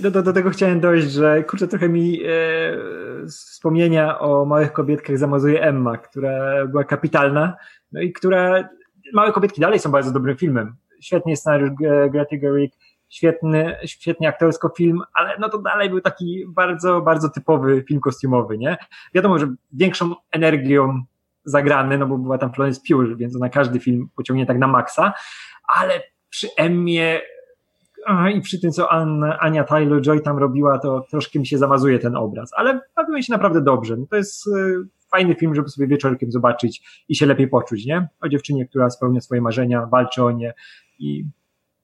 Do, 0.00 0.10
do, 0.10 0.22
do, 0.22 0.32
tego 0.32 0.50
chciałem 0.50 0.80
dojść, 0.80 1.10
że 1.10 1.44
kurczę, 1.44 1.68
trochę 1.68 1.88
mi 1.88 2.20
e, 2.22 3.26
wspomnienia 3.26 4.18
o 4.18 4.44
małych 4.44 4.72
kobietkach 4.72 5.18
zamazuje 5.18 5.62
Emma, 5.62 5.96
która 5.96 6.66
była 6.66 6.84
kapitalna, 6.84 7.56
no 7.92 8.00
i 8.00 8.12
która 8.12 8.68
Małe 9.12 9.32
kobietki 9.32 9.60
dalej 9.60 9.78
są 9.78 9.90
bardzo 9.90 10.12
dobrym 10.12 10.36
filmem. 10.36 10.76
Świetnie 11.00 11.36
scenariusz 11.36 11.70
Grety 12.10 12.38
Gerwig, 12.38 12.72
świetny, 13.14 13.76
świetnie 13.84 14.28
aktorsko 14.28 14.68
film, 14.76 15.02
ale 15.14 15.38
no 15.38 15.48
to 15.48 15.58
dalej 15.58 15.90
był 15.90 16.00
taki 16.00 16.44
bardzo, 16.48 17.00
bardzo 17.00 17.28
typowy 17.28 17.84
film 17.88 18.00
kostiumowy, 18.00 18.58
nie? 18.58 18.76
Wiadomo, 19.14 19.38
że 19.38 19.54
większą 19.72 20.14
energią 20.30 21.02
zagrany, 21.44 21.98
no 21.98 22.06
bo 22.06 22.18
była 22.18 22.38
tam 22.38 22.52
Florence 22.52 22.80
Pugh, 22.88 23.16
więc 23.16 23.34
na 23.34 23.48
każdy 23.48 23.80
film 23.80 24.08
pociągnie 24.16 24.46
tak 24.46 24.58
na 24.58 24.66
maksa, 24.66 25.12
ale 25.68 26.02
przy 26.30 26.48
Emmie 26.56 27.20
i 28.34 28.40
przy 28.40 28.60
tym, 28.60 28.72
co 28.72 28.92
Anna, 28.92 29.38
Ania 29.38 29.64
Taylor-Joy 29.64 30.20
tam 30.20 30.38
robiła, 30.38 30.78
to 30.78 31.06
troszkę 31.10 31.38
mi 31.38 31.46
się 31.46 31.58
zamazuje 31.58 31.98
ten 31.98 32.16
obraz, 32.16 32.50
ale 32.56 32.80
bawiłem 32.96 33.22
się 33.22 33.32
naprawdę 33.32 33.60
dobrze. 33.60 33.96
No 33.96 34.06
to 34.06 34.16
jest 34.16 34.46
y, 34.46 34.50
fajny 35.10 35.34
film, 35.34 35.54
żeby 35.54 35.68
sobie 35.68 35.86
wieczorkiem 35.86 36.32
zobaczyć 36.32 37.04
i 37.08 37.16
się 37.16 37.26
lepiej 37.26 37.48
poczuć, 37.48 37.86
nie? 37.86 38.08
O 38.20 38.28
dziewczynie, 38.28 38.68
która 38.68 38.90
spełnia 38.90 39.20
swoje 39.20 39.40
marzenia, 39.40 39.86
walczy 39.86 40.22
o 40.22 40.30
nie 40.30 40.54
i, 40.98 41.24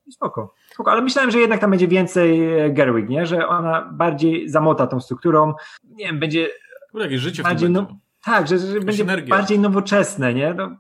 i 0.07 0.13
spoko. 0.13 0.55
Spoko. 0.75 0.91
Ale 0.91 1.03
myślałem, 1.03 1.31
że 1.31 1.39
jednak 1.39 1.61
tam 1.61 1.71
będzie 1.71 1.89
więcej 1.89 2.59
e, 2.59 2.71
Gerwig, 2.71 3.09
nie? 3.09 3.27
Że 3.27 3.49
ona 3.49 3.91
bardziej 3.93 4.49
zamota 4.49 4.87
tą 4.87 5.01
strukturą, 5.01 5.55
nie 5.85 6.07
wiem, 6.07 6.21
będzie 6.21 6.49
jakieś 6.95 7.21
życie 7.21 7.43
bardziej, 7.43 7.71
no, 7.71 7.87
tak, 8.25 8.49
że, 8.49 8.59
że 8.59 8.81
będzie 8.81 9.03
energia. 9.03 9.37
bardziej 9.37 9.59
nowoczesne, 9.59 10.35
nie? 10.35 10.55
No, 10.55 10.77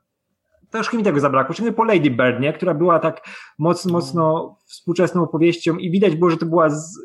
troszkę 0.70 0.96
mi 0.96 1.02
tego 1.02 1.20
zabrakło. 1.20 1.52
Szczególnie 1.52 1.76
po 1.76 1.84
Lady 1.84 2.10
Bird, 2.10 2.40
nie? 2.40 2.52
która 2.52 2.74
była 2.74 2.98
tak 2.98 3.20
mocno, 3.58 3.92
mocno 3.92 4.56
współczesną 4.66 5.22
opowieścią 5.22 5.76
i 5.76 5.90
widać 5.90 6.16
było, 6.16 6.30
że 6.30 6.36
to 6.36 6.46
była 6.46 6.70
z, 6.70 6.98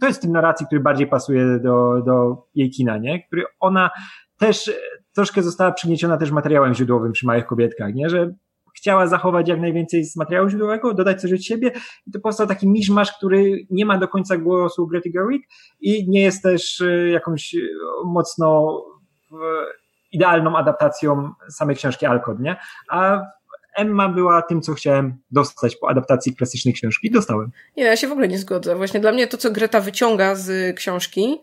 to 0.00 0.06
jest 0.06 0.18
w 0.18 0.22
tym 0.22 0.32
narracji, 0.32 0.66
który 0.66 0.80
bardziej 0.80 1.06
pasuje 1.06 1.58
do, 1.58 2.02
do 2.06 2.46
jej 2.54 2.70
kina, 2.70 2.98
nie? 2.98 3.22
Który 3.26 3.44
ona 3.60 3.90
też 4.38 4.72
troszkę 5.14 5.42
została 5.42 5.72
przygnieciona 5.72 6.16
też 6.16 6.30
materiałem 6.30 6.74
źródłowym 6.74 7.12
przy 7.12 7.26
Małych 7.26 7.46
Kobietkach, 7.46 7.94
nie? 7.94 8.08
Że 8.08 8.34
chciała 8.76 9.06
zachować 9.06 9.48
jak 9.48 9.60
najwięcej 9.60 10.04
z 10.04 10.16
materiału 10.16 10.48
źródłowego, 10.48 10.94
dodać 10.94 11.20
coś 11.20 11.32
od 11.32 11.42
siebie 11.42 11.72
i 12.06 12.10
to 12.10 12.20
powstał 12.20 12.46
taki 12.46 12.68
miszmasz, 12.68 13.12
który 13.16 13.66
nie 13.70 13.86
ma 13.86 13.98
do 13.98 14.08
końca 14.08 14.36
głosu 14.36 14.86
Grety 14.86 15.10
Gerwig 15.10 15.48
i 15.80 16.10
nie 16.10 16.22
jest 16.22 16.42
też 16.42 16.80
e, 16.80 17.08
jakąś 17.08 17.54
e, 17.54 17.58
mocno 18.04 18.82
idealną 20.12 20.56
adaptacją 20.56 21.30
samej 21.48 21.76
książki 21.76 22.06
Alcott, 22.06 22.40
nie? 22.40 22.56
A 22.90 23.20
Emma 23.76 24.08
była 24.08 24.42
tym, 24.42 24.62
co 24.62 24.74
chciałem 24.74 25.16
dostać 25.30 25.76
po 25.76 25.88
adaptacji 25.88 26.36
klasycznej 26.36 26.74
książki. 26.74 27.10
Dostałem. 27.10 27.50
Nie, 27.76 27.84
ja 27.84 27.96
się 27.96 28.08
w 28.08 28.12
ogóle 28.12 28.28
nie 28.28 28.38
zgodzę. 28.38 28.76
Właśnie 28.76 29.00
dla 29.00 29.12
mnie 29.12 29.26
to, 29.26 29.36
co 29.36 29.50
Greta 29.50 29.80
wyciąga 29.80 30.34
z 30.34 30.76
książki, 30.76 31.40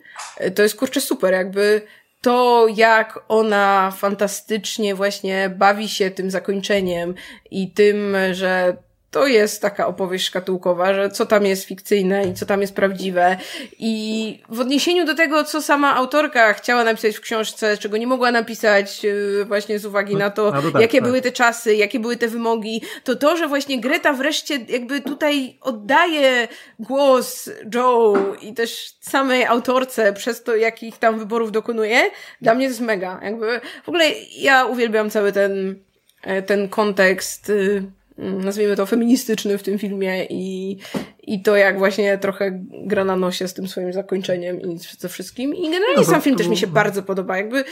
to 0.55 0.63
jest 0.63 0.75
kurczę 0.75 1.01
super. 1.01 1.33
Jakby 1.33 1.81
to, 2.23 2.67
jak 2.75 3.19
ona 3.27 3.91
fantastycznie 3.97 4.95
właśnie 4.95 5.49
bawi 5.49 5.89
się 5.89 6.11
tym 6.11 6.31
zakończeniem 6.31 7.15
i 7.51 7.71
tym, 7.71 8.15
że 8.31 8.77
to 9.13 9.27
jest 9.27 9.61
taka 9.61 9.87
opowieść 9.87 10.25
szkatułkowa, 10.25 10.93
że 10.93 11.09
co 11.09 11.25
tam 11.25 11.45
jest 11.45 11.63
fikcyjne 11.63 12.25
i 12.25 12.33
co 12.33 12.45
tam 12.45 12.61
jest 12.61 12.75
prawdziwe. 12.75 13.37
I 13.79 14.39
w 14.49 14.59
odniesieniu 14.59 15.05
do 15.05 15.15
tego, 15.15 15.43
co 15.43 15.61
sama 15.61 15.95
autorka 15.95 16.53
chciała 16.53 16.83
napisać 16.83 17.15
w 17.15 17.21
książce, 17.21 17.77
czego 17.77 17.97
nie 17.97 18.07
mogła 18.07 18.31
napisać 18.31 19.05
y, 19.05 19.45
właśnie 19.45 19.79
z 19.79 19.85
uwagi 19.85 20.15
na 20.15 20.29
to, 20.29 20.51
no, 20.51 20.71
tak, 20.71 20.81
jakie 20.81 20.97
tak. 20.97 21.07
były 21.07 21.21
te 21.21 21.31
czasy, 21.31 21.75
jakie 21.75 21.99
były 21.99 22.17
te 22.17 22.27
wymogi, 22.27 22.81
to 23.03 23.15
to, 23.15 23.37
że 23.37 23.47
właśnie 23.47 23.81
Greta 23.81 24.13
wreszcie 24.13 24.59
jakby 24.67 25.01
tutaj 25.01 25.57
oddaje 25.61 26.47
głos 26.79 27.49
Joe 27.75 28.15
i 28.41 28.53
też 28.53 28.93
samej 29.01 29.45
autorce 29.45 30.13
przez 30.13 30.43
to, 30.43 30.55
jakich 30.55 30.97
tam 30.97 31.19
wyborów 31.19 31.51
dokonuje, 31.51 32.01
dla 32.41 32.53
mnie 32.53 32.65
to 32.65 32.69
jest 32.69 32.81
mega. 32.81 33.19
Jakby 33.23 33.61
w 33.83 33.89
ogóle 33.89 34.05
ja 34.37 34.65
uwielbiam 34.65 35.09
cały 35.09 35.31
ten, 35.31 35.75
e, 36.23 36.41
ten 36.41 36.69
kontekst 36.69 37.49
y, 37.49 37.83
nazwijmy 38.17 38.75
to 38.75 38.85
feministyczny 38.85 39.57
w 39.57 39.63
tym 39.63 39.79
filmie 39.79 40.25
i, 40.25 40.77
i 41.23 41.41
to 41.41 41.55
jak 41.55 41.77
właśnie 41.77 42.17
trochę 42.17 42.59
gra 42.71 43.05
na 43.05 43.15
nosie 43.15 43.47
z 43.47 43.53
tym 43.53 43.67
swoim 43.67 43.93
zakończeniem 43.93 44.61
i 44.61 44.79
ze 44.99 45.09
wszystkim. 45.09 45.55
I 45.55 45.61
generalnie 45.61 45.97
no, 45.97 46.03
sam 46.05 46.21
film 46.21 46.35
też 46.35 46.47
mi 46.47 46.57
się 46.57 46.67
bardzo 46.67 47.03
podoba. 47.03 47.37
Jakby 47.37 47.63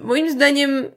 moim 0.00 0.30
zdaniem, 0.30 0.90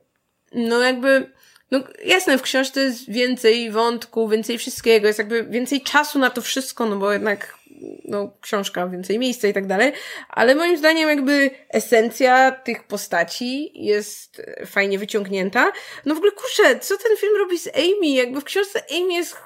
no 0.53 0.81
jakby 0.81 1.29
no 1.71 1.83
jasne, 2.05 2.37
w 2.37 2.41
książce 2.41 2.81
jest 2.81 3.09
więcej 3.09 3.71
wątku, 3.71 4.27
więcej 4.27 4.57
wszystkiego, 4.57 5.07
jest 5.07 5.19
jakby 5.19 5.43
więcej 5.43 5.81
czasu 5.81 6.19
na 6.19 6.29
to 6.29 6.41
wszystko, 6.41 6.85
no 6.85 6.95
bo 6.95 7.13
jednak 7.13 7.57
no, 8.05 8.37
książka, 8.41 8.87
więcej 8.87 9.19
miejsca 9.19 9.47
i 9.47 9.53
tak 9.53 9.67
dalej, 9.67 9.91
ale 10.29 10.55
moim 10.55 10.77
zdaniem 10.77 11.09
jakby 11.09 11.51
esencja 11.69 12.51
tych 12.51 12.83
postaci 12.83 13.71
jest 13.85 14.41
fajnie 14.65 14.99
wyciągnięta. 14.99 15.71
No 16.05 16.15
w 16.15 16.17
ogóle 16.17 16.31
kurczę, 16.31 16.79
co 16.79 16.97
ten 16.97 17.17
film 17.17 17.33
robi 17.37 17.59
z 17.59 17.67
Amy? 17.67 18.09
Jakby 18.09 18.41
w 18.41 18.43
książce 18.43 18.83
Amy 18.91 19.13
jest 19.13 19.37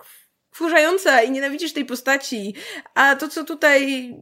wkurzająca 0.52 1.22
i 1.22 1.32
nienawidzisz 1.32 1.74
tej 1.74 1.86
postaci, 1.86 2.54
a 2.94 3.16
to, 3.16 3.28
co 3.28 3.44
tutaj 3.44 4.14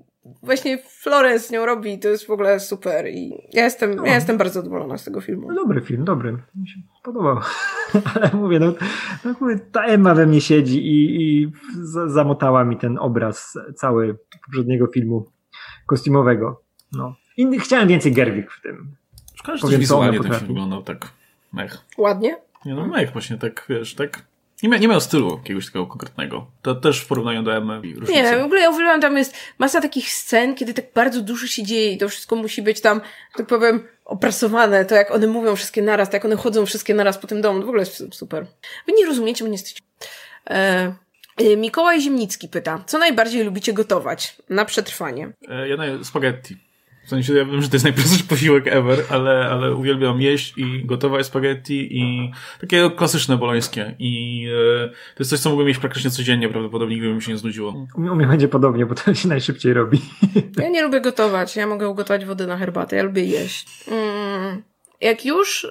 właśnie 0.43 0.77
Florence 0.77 1.47
z 1.47 1.51
nią 1.51 1.65
robi, 1.65 1.99
to 1.99 2.09
jest 2.09 2.27
w 2.27 2.31
ogóle 2.31 2.59
super 2.59 3.07
i 3.07 3.33
ja 3.53 3.63
jestem, 3.63 3.95
no. 3.95 4.05
ja 4.05 4.15
jestem 4.15 4.37
bardzo 4.37 4.53
zadowolona 4.53 4.97
z 4.97 5.03
tego 5.03 5.21
filmu. 5.21 5.47
No, 5.47 5.55
dobry 5.55 5.81
film, 5.81 6.05
dobry. 6.05 6.37
Podobał. 7.05 7.39
Ale 8.15 8.31
mówię, 8.33 8.59
no, 8.59 8.73
no 9.25 9.35
mówię, 9.41 9.59
ta 9.71 9.83
Emma 9.83 10.15
we 10.15 10.25
mnie 10.25 10.41
siedzi 10.41 10.87
i, 10.87 11.21
i 11.21 11.51
zamotała 12.05 12.63
mi 12.63 12.77
ten 12.77 12.97
obraz 12.97 13.57
cały 13.75 14.17
poprzedniego 14.45 14.87
filmu 14.87 15.31
kostiumowego. 15.85 16.61
No. 16.91 17.15
I 17.37 17.59
chciałem 17.59 17.87
więcej 17.87 18.11
Gerwig 18.11 18.51
w 18.51 18.61
tym. 18.61 18.95
Szkoda, 19.35 19.57
że 19.57 19.77
wizualnie 19.77 20.19
ten 20.19 20.33
film 20.33 20.47
wyglądał 20.47 20.83
tak 20.83 21.11
mech. 21.53 21.77
Ładnie? 21.97 22.37
Nie 22.65 22.75
no, 22.75 22.87
mech 22.87 23.11
właśnie 23.11 23.37
tak, 23.37 23.65
wiesz, 23.69 23.95
tak 23.95 24.25
nie, 24.65 24.69
mia, 24.69 24.77
nie 24.77 24.87
miał 24.87 25.01
stylu 25.01 25.37
jakiegoś 25.37 25.65
takiego 25.65 25.87
konkretnego. 25.87 26.47
To 26.61 26.75
też 26.75 27.01
w 27.01 27.07
porównaniu 27.07 27.43
do 27.43 27.55
Emmy 27.55 27.81
Nie, 28.09 28.37
w 28.37 28.43
ogóle 28.43 28.61
ja 28.61 28.69
uwielbiam, 28.69 29.01
tam 29.01 29.17
jest 29.17 29.35
masa 29.57 29.81
takich 29.81 30.11
scen, 30.11 30.55
kiedy 30.55 30.73
tak 30.73 30.85
bardzo 30.93 31.21
dużo 31.21 31.47
się 31.47 31.63
dzieje 31.63 31.91
i 31.91 31.97
to 31.97 32.09
wszystko 32.09 32.35
musi 32.35 32.61
być 32.61 32.81
tam, 32.81 33.01
tak 33.37 33.47
powiem, 33.47 33.87
oprasowane. 34.05 34.85
To 34.85 34.95
jak 34.95 35.11
one 35.11 35.27
mówią 35.27 35.55
wszystkie 35.55 35.81
naraz, 35.81 36.09
to 36.09 36.15
jak 36.15 36.25
one 36.25 36.35
chodzą 36.35 36.65
wszystkie 36.65 36.93
naraz 36.93 37.17
po 37.17 37.27
tym 37.27 37.41
domu. 37.41 37.59
To 37.59 37.65
w 37.65 37.69
ogóle 37.69 37.83
jest 37.83 38.15
super. 38.15 38.45
Wy 38.87 38.93
nie 38.93 39.05
rozumiecie, 39.05 39.43
bo 39.43 39.47
nie 39.47 39.55
jesteście... 39.55 39.81
E, 40.49 40.95
e 41.37 41.57
Mikołaj 41.57 42.01
Zimnicki 42.01 42.47
pyta, 42.47 42.83
co 42.87 42.97
najbardziej 42.97 43.43
lubicie 43.43 43.73
gotować 43.73 44.37
na 44.49 44.65
przetrwanie? 44.65 45.33
E, 45.49 45.69
ja 45.69 45.77
na 45.77 46.03
spaghetti. 46.03 46.64
W 47.05 47.09
sensie 47.09 47.33
ja 47.33 47.45
wiem, 47.45 47.61
że 47.61 47.69
to 47.69 47.75
jest 47.75 47.83
najprostszy 47.83 48.23
posiłek 48.33 48.67
ever, 48.67 48.99
ale, 49.09 49.49
ale 49.49 49.75
uwielbiam 49.75 50.21
jeść 50.21 50.53
i 50.57 50.85
gotować 50.85 51.25
spaghetti 51.25 51.99
i 51.99 52.31
takie 52.61 52.89
klasyczne 52.89 53.37
bolońskie. 53.37 53.95
I 53.99 54.45
e, 54.83 54.89
to 54.89 55.19
jest 55.19 55.29
coś, 55.29 55.39
co 55.39 55.49
mogłem 55.49 55.67
jeść 55.67 55.79
praktycznie 55.79 56.11
codziennie, 56.11 56.49
prawdopodobnie 56.49 56.97
gdyby 56.97 57.13
mi 57.13 57.21
się 57.21 57.31
nie 57.31 57.37
znudziło. 57.37 57.87
U 57.95 58.15
mnie 58.15 58.27
będzie 58.27 58.47
podobnie, 58.47 58.85
bo 58.85 58.95
to 58.95 59.13
się 59.13 59.27
najszybciej 59.27 59.73
robi. 59.73 60.01
Ja 60.61 60.69
nie 60.69 60.83
lubię 60.83 61.01
gotować. 61.01 61.55
Ja 61.55 61.67
mogę 61.67 61.89
ugotować 61.89 62.25
wody 62.25 62.47
na 62.47 62.57
herbatę. 62.57 62.95
Ja 62.95 63.03
lubię 63.03 63.25
jeść. 63.25 63.67
Mm, 63.87 64.63
jak 65.01 65.25
już 65.25 65.67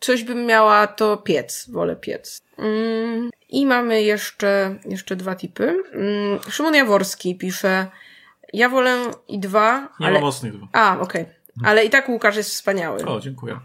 coś 0.00 0.24
bym 0.24 0.46
miała, 0.46 0.86
to 0.86 1.16
piec. 1.16 1.70
Wolę 1.72 1.96
piec. 1.96 2.42
Mm, 2.58 3.30
I 3.48 3.66
mamy 3.66 4.02
jeszcze, 4.02 4.78
jeszcze 4.86 5.16
dwa 5.16 5.34
typy. 5.34 5.82
Mm, 5.92 6.38
Szymon 6.50 6.74
Jaworski 6.74 7.38
pisze 7.38 7.86
ja 8.56 8.68
wolę 8.68 9.10
i 9.28 9.38
dwa. 9.38 9.88
Nie 10.00 10.06
ale... 10.06 10.14
ma 10.14 10.20
mocnych 10.20 10.52
dwa. 10.56 10.68
A, 10.72 10.98
okej. 11.00 11.22
Okay. 11.22 11.34
Ale 11.64 11.84
i 11.84 11.90
tak 11.90 12.08
Łukasz 12.08 12.36
jest 12.36 12.50
wspaniały. 12.50 13.04
O, 13.04 13.20
dziękuję. 13.20 13.60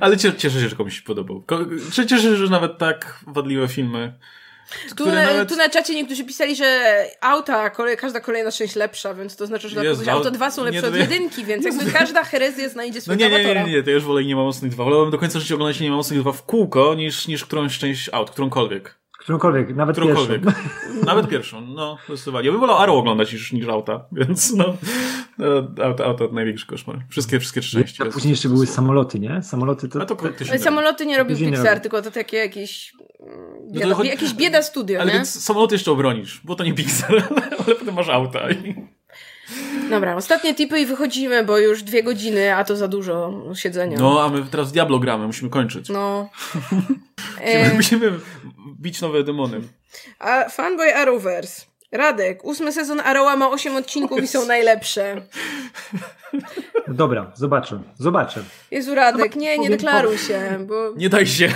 ale 0.00 0.16
cieszę 0.16 0.60
się, 0.60 0.68
że 0.68 0.76
komuś 0.76 0.96
się 0.96 1.02
podobał. 1.02 1.44
Cieszę 1.92 2.22
się, 2.22 2.36
że 2.36 2.50
nawet 2.50 2.78
tak 2.78 3.24
wadliwe 3.26 3.68
filmy 3.68 4.12
tu 4.96 5.06
na, 5.06 5.12
nawet... 5.12 5.48
tu 5.48 5.56
na 5.56 5.68
czacie 5.68 5.94
niektórzy 5.94 6.24
pisali, 6.24 6.56
że 6.56 7.06
auta, 7.20 7.70
kolej, 7.70 7.96
każda 7.96 8.20
kolejna 8.20 8.52
część 8.52 8.76
lepsza, 8.76 9.14
więc 9.14 9.36
to 9.36 9.46
znaczy, 9.46 9.68
że 9.68 9.84
Jezu, 9.84 10.10
auto 10.10 10.30
dwa 10.30 10.50
są 10.50 10.64
lepsze 10.64 10.82
nie, 10.82 10.88
od 10.88 10.96
jedynki, 10.96 11.44
więc 11.44 11.64
jakby 11.64 11.92
każda 11.92 12.24
herezja 12.24 12.68
znajdzie 12.68 13.00
no 13.06 13.14
nie, 13.14 13.30
nie, 13.30 13.44
nie, 13.44 13.54
nie, 13.54 13.64
nie, 13.64 13.82
to 13.82 13.90
ja 13.90 13.94
już 13.94 14.04
wolę 14.04 14.24
Nie 14.24 14.36
ma 14.36 14.42
mocnych 14.42 14.72
dwa. 14.72 14.84
Wolałbym 14.84 15.10
do 15.10 15.18
końca 15.18 15.40
życia 15.40 15.54
oglądać 15.54 15.80
Nie 15.80 15.90
ma 15.90 15.96
mocnych 15.96 16.20
dwa 16.20 16.32
w 16.32 16.42
kółko, 16.42 16.94
niż, 16.94 17.28
niż 17.28 17.44
którąś 17.44 17.78
część 17.78 18.10
aut, 18.12 18.30
którąkolwiek. 18.30 19.01
Którąkolwiek, 19.22 19.76
nawet 19.76 19.96
którąkolwiek. 19.96 20.42
pierwszą. 20.42 21.04
Nawet 21.06 21.28
pierwszą, 21.28 21.60
no, 21.60 21.98
zdecydowanie. 22.08 22.46
Ja 22.46 22.52
bym 22.52 22.60
wolał 22.60 22.78
Arrow 22.78 22.96
oglądać 22.96 23.32
niż, 23.32 23.52
niż 23.52 23.68
auta, 23.68 24.04
więc 24.12 24.52
no, 24.52 24.76
no 25.38 25.46
auta, 25.84 26.04
auta 26.04 26.24
największy 26.32 26.66
koszmar. 26.66 27.04
Wszystkie, 27.08 27.40
wszystkie 27.40 27.60
trzy 27.60 27.78
części. 27.78 28.02
A 28.02 28.06
później 28.06 28.30
jeszcze 28.30 28.48
były 28.48 28.66
samoloty, 28.66 29.20
nie? 29.20 29.42
Samoloty 29.42 29.88
to... 29.88 30.06
to, 30.06 30.16
to 30.16 30.58
samoloty 30.58 31.06
nie 31.06 31.18
robił 31.18 31.36
Pixar, 31.36 31.80
tylko 31.80 32.02
to 32.02 32.10
takie 32.10 32.36
jakieś 32.36 32.92
bieda, 33.72 33.86
no 33.86 33.94
chodzi... 33.94 34.08
jakieś 34.08 34.34
bieda 34.34 34.62
studio, 34.62 35.00
Ale 35.00 35.12
nie? 35.12 35.18
więc 35.18 35.44
samoloty 35.44 35.74
jeszcze 35.74 35.92
obronisz, 35.92 36.40
bo 36.44 36.54
to 36.54 36.64
nie 36.64 36.74
Pixar, 36.74 37.14
ale 37.66 37.74
potem 37.74 37.94
masz 37.94 38.08
auta 38.08 38.50
i... 38.50 38.74
Dobra, 39.90 40.16
ostatnie 40.16 40.54
tipy 40.54 40.80
i 40.80 40.86
wychodzimy, 40.86 41.44
bo 41.44 41.58
już 41.58 41.82
dwie 41.82 42.02
godziny, 42.02 42.54
a 42.54 42.64
to 42.64 42.76
za 42.76 42.88
dużo 42.88 43.42
siedzenia. 43.54 43.98
No, 44.00 44.22
a 44.24 44.28
my 44.28 44.44
teraz 44.50 44.72
Diablo 44.72 44.98
gramy, 44.98 45.26
musimy 45.26 45.50
kończyć. 45.50 45.88
No. 45.88 46.28
musimy, 47.40 47.74
musimy 47.74 48.12
bić 48.80 49.00
nowe 49.00 49.24
demony. 49.24 49.60
A 50.18 50.48
Fanboy 50.48 50.94
Arrowverse. 50.94 51.72
Radek, 51.92 52.44
ósmy 52.44 52.72
sezon 52.72 53.00
Arrowa 53.00 53.36
ma 53.36 53.50
osiem 53.50 53.76
odcinków 53.76 54.22
i 54.22 54.28
są 54.28 54.46
najlepsze. 54.46 55.22
Dobra, 56.88 57.32
zobaczę, 57.34 57.82
zobaczę. 57.98 58.44
Jezu, 58.70 58.94
Radek, 58.94 59.36
nie, 59.36 59.58
nie 59.58 59.70
deklaruj 59.70 60.18
się, 60.18 60.66
bo... 60.68 60.92
Nie 60.96 61.08
daj 61.08 61.26
się. 61.26 61.48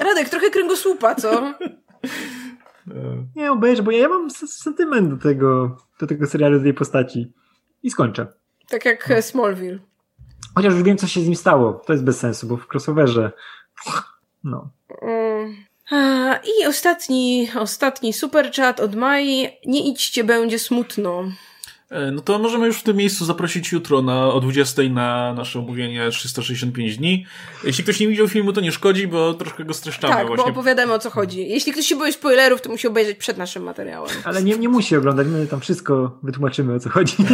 Radek, 0.00 0.28
trochę 0.28 0.50
kręgosłupa, 0.50 1.14
co? 1.14 1.30
Nie, 3.36 3.52
obejrzę, 3.52 3.82
bo 3.82 3.90
ja 3.90 4.08
mam 4.08 4.30
sentyment 4.30 5.10
do 5.10 5.16
tego, 5.16 5.76
do 6.00 6.06
tego 6.06 6.26
serialu, 6.26 6.58
do 6.58 6.64
tej 6.64 6.74
postaci. 6.74 7.32
I 7.82 7.90
skończę. 7.90 8.26
Tak 8.68 8.84
jak 8.84 9.12
Smallville. 9.20 9.78
Chociaż 10.54 10.74
już 10.74 10.82
wiem, 10.82 10.96
co 10.96 11.06
się 11.06 11.20
z 11.20 11.26
nim 11.26 11.36
stało. 11.36 11.72
To 11.86 11.92
jest 11.92 12.04
bez 12.04 12.18
sensu, 12.18 12.46
bo 12.46 12.56
w 12.56 12.66
crossoverze... 12.74 13.32
No. 14.44 14.70
Mm. 15.02 15.56
I 16.44 16.66
ostatni, 16.66 17.48
ostatni 17.58 18.12
super 18.12 18.52
chat 18.52 18.80
od 18.80 18.94
Mai. 18.94 19.48
Nie 19.66 19.90
idźcie, 19.90 20.24
będzie 20.24 20.58
smutno. 20.58 21.24
E, 21.90 22.10
no 22.10 22.20
to 22.20 22.38
możemy 22.38 22.66
już 22.66 22.78
w 22.78 22.82
tym 22.82 22.96
miejscu 22.96 23.24
zaprosić 23.24 23.72
jutro 23.72 24.02
na, 24.02 24.26
o 24.26 24.40
20 24.40 24.82
na 24.82 25.34
nasze 25.34 25.58
omówienie 25.58 26.10
365 26.10 26.96
dni. 26.96 27.26
Jeśli 27.64 27.84
ktoś 27.84 28.00
nie 28.00 28.08
widział 28.08 28.28
filmu, 28.28 28.52
to 28.52 28.60
nie 28.60 28.72
szkodzi, 28.72 29.06
bo 29.06 29.34
troszkę 29.34 29.64
go 29.64 29.74
streszczamy. 29.74 30.14
Tak, 30.14 30.26
właśnie. 30.26 30.44
bo 30.44 30.50
opowiadamy 30.50 30.92
o 30.92 30.98
co 30.98 31.10
chodzi. 31.10 31.48
Jeśli 31.48 31.72
ktoś 31.72 31.86
się 31.86 31.96
boi 31.96 32.12
spoilerów, 32.12 32.62
to 32.62 32.70
musi 32.70 32.88
obejrzeć 32.88 33.18
przed 33.18 33.38
naszym 33.38 33.62
materiałem. 33.62 34.10
Ale 34.24 34.42
nie, 34.42 34.58
nie 34.58 34.68
musi 34.68 34.96
oglądać, 34.96 35.26
my 35.26 35.46
tam 35.46 35.60
wszystko 35.60 36.18
wytłumaczymy 36.22 36.74
o 36.74 36.80
co 36.80 36.90
chodzi. 36.90 37.16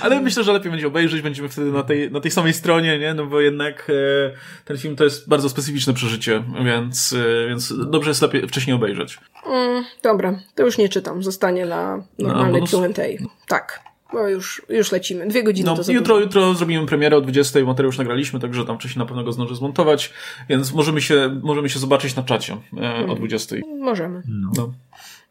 Ale 0.00 0.20
myślę, 0.20 0.44
że 0.44 0.52
lepiej 0.52 0.70
będzie 0.70 0.86
obejrzeć, 0.86 1.22
będziemy 1.22 1.48
wtedy 1.48 1.72
na 1.72 1.82
tej, 1.82 2.10
na 2.10 2.20
tej 2.20 2.30
samej 2.30 2.52
stronie, 2.52 2.98
nie? 2.98 3.14
No 3.14 3.26
bo 3.26 3.40
jednak 3.40 3.90
e, 3.90 4.64
ten 4.64 4.78
film 4.78 4.96
to 4.96 5.04
jest 5.04 5.28
bardzo 5.28 5.48
specyficzne 5.48 5.94
przeżycie, 5.94 6.42
więc, 6.64 7.12
e, 7.12 7.48
więc 7.48 7.74
dobrze 7.90 8.10
jest 8.10 8.22
lepiej 8.22 8.48
wcześniej 8.48 8.76
obejrzeć. 8.76 9.18
Mm, 9.46 9.84
dobra, 10.02 10.38
to 10.54 10.62
już 10.62 10.78
nie 10.78 10.88
czytam, 10.88 11.22
zostanie 11.22 11.66
na 11.66 12.02
normalnej 12.18 12.60
no, 12.60 12.66
Q&A. 12.66 13.28
Tak. 13.48 13.80
bo 14.12 14.28
już, 14.28 14.62
już 14.68 14.92
lecimy. 14.92 15.26
Dwie 15.26 15.42
godziny 15.42 15.66
no, 15.66 15.84
to 15.84 15.92
jutro, 15.92 16.18
jutro 16.18 16.54
zrobimy 16.54 16.86
premierę 16.86 17.16
o 17.16 17.20
20, 17.20 17.60
materiał 17.60 17.88
już 17.88 17.98
nagraliśmy, 17.98 18.40
także 18.40 18.64
tam 18.64 18.78
wcześniej 18.78 18.98
na 18.98 19.06
pewno 19.06 19.24
go 19.24 19.32
zdążę 19.32 19.54
zmontować, 19.54 20.12
więc 20.48 20.74
możemy 20.74 21.00
się, 21.00 21.40
możemy 21.42 21.68
się 21.68 21.78
zobaczyć 21.78 22.16
na 22.16 22.22
czacie 22.22 22.56
e, 22.82 23.06
o 23.06 23.14
20. 23.14 23.56
Mhm. 23.56 23.78
Możemy. 23.78 24.22
No. 24.28 24.50
no. 24.56 24.72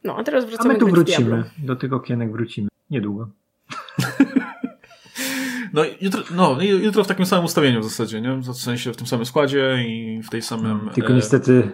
no. 0.04 0.18
a 0.18 0.24
teraz 0.24 0.46
wracamy 0.46 0.70
a 0.70 0.74
my 0.74 0.80
tu 0.80 0.88
wrócimy. 0.88 1.44
Do 1.58 1.76
tych 1.76 1.94
okienek 1.94 2.32
wrócimy. 2.32 2.68
Niedługo. 2.90 3.30
No 5.74 5.82
jutro, 6.02 6.24
no, 6.36 6.58
jutro 6.62 7.04
w 7.04 7.08
takim 7.08 7.26
samym 7.26 7.46
ustawieniu 7.46 7.82
w 7.82 7.84
zasadzie, 7.84 8.22
nie? 8.22 8.36
W 8.36 8.54
sensie 8.54 8.94
w 8.94 8.98
tym 8.98 9.08
samym 9.08 9.26
składzie 9.26 9.86
i 9.88 10.22
w 10.24 10.30
tej 10.30 10.42
samym. 10.42 10.90
Tylko 10.94 11.14
e, 11.14 11.16
niestety 11.16 11.72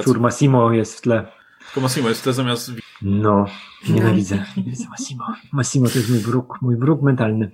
szczur 0.00 0.20
Massimo 0.20 0.72
jest 0.72 0.98
w 0.98 1.00
tle. 1.00 1.26
Tylko 1.66 1.80
Massimo 1.80 2.08
jest 2.08 2.20
w 2.20 2.24
tle 2.24 2.32
zamiast. 2.32 2.72
No, 3.02 3.46
nienawidzę. 3.88 4.44
Nienawidzę 4.56 4.88
Massimo. 4.88 5.24
Massimo 5.52 5.88
to 5.88 5.98
jest 5.98 6.10
mój 6.10 6.18
wróg, 6.18 6.58
mój 6.62 6.76
wróg 6.76 7.02
mentalny. 7.02 7.50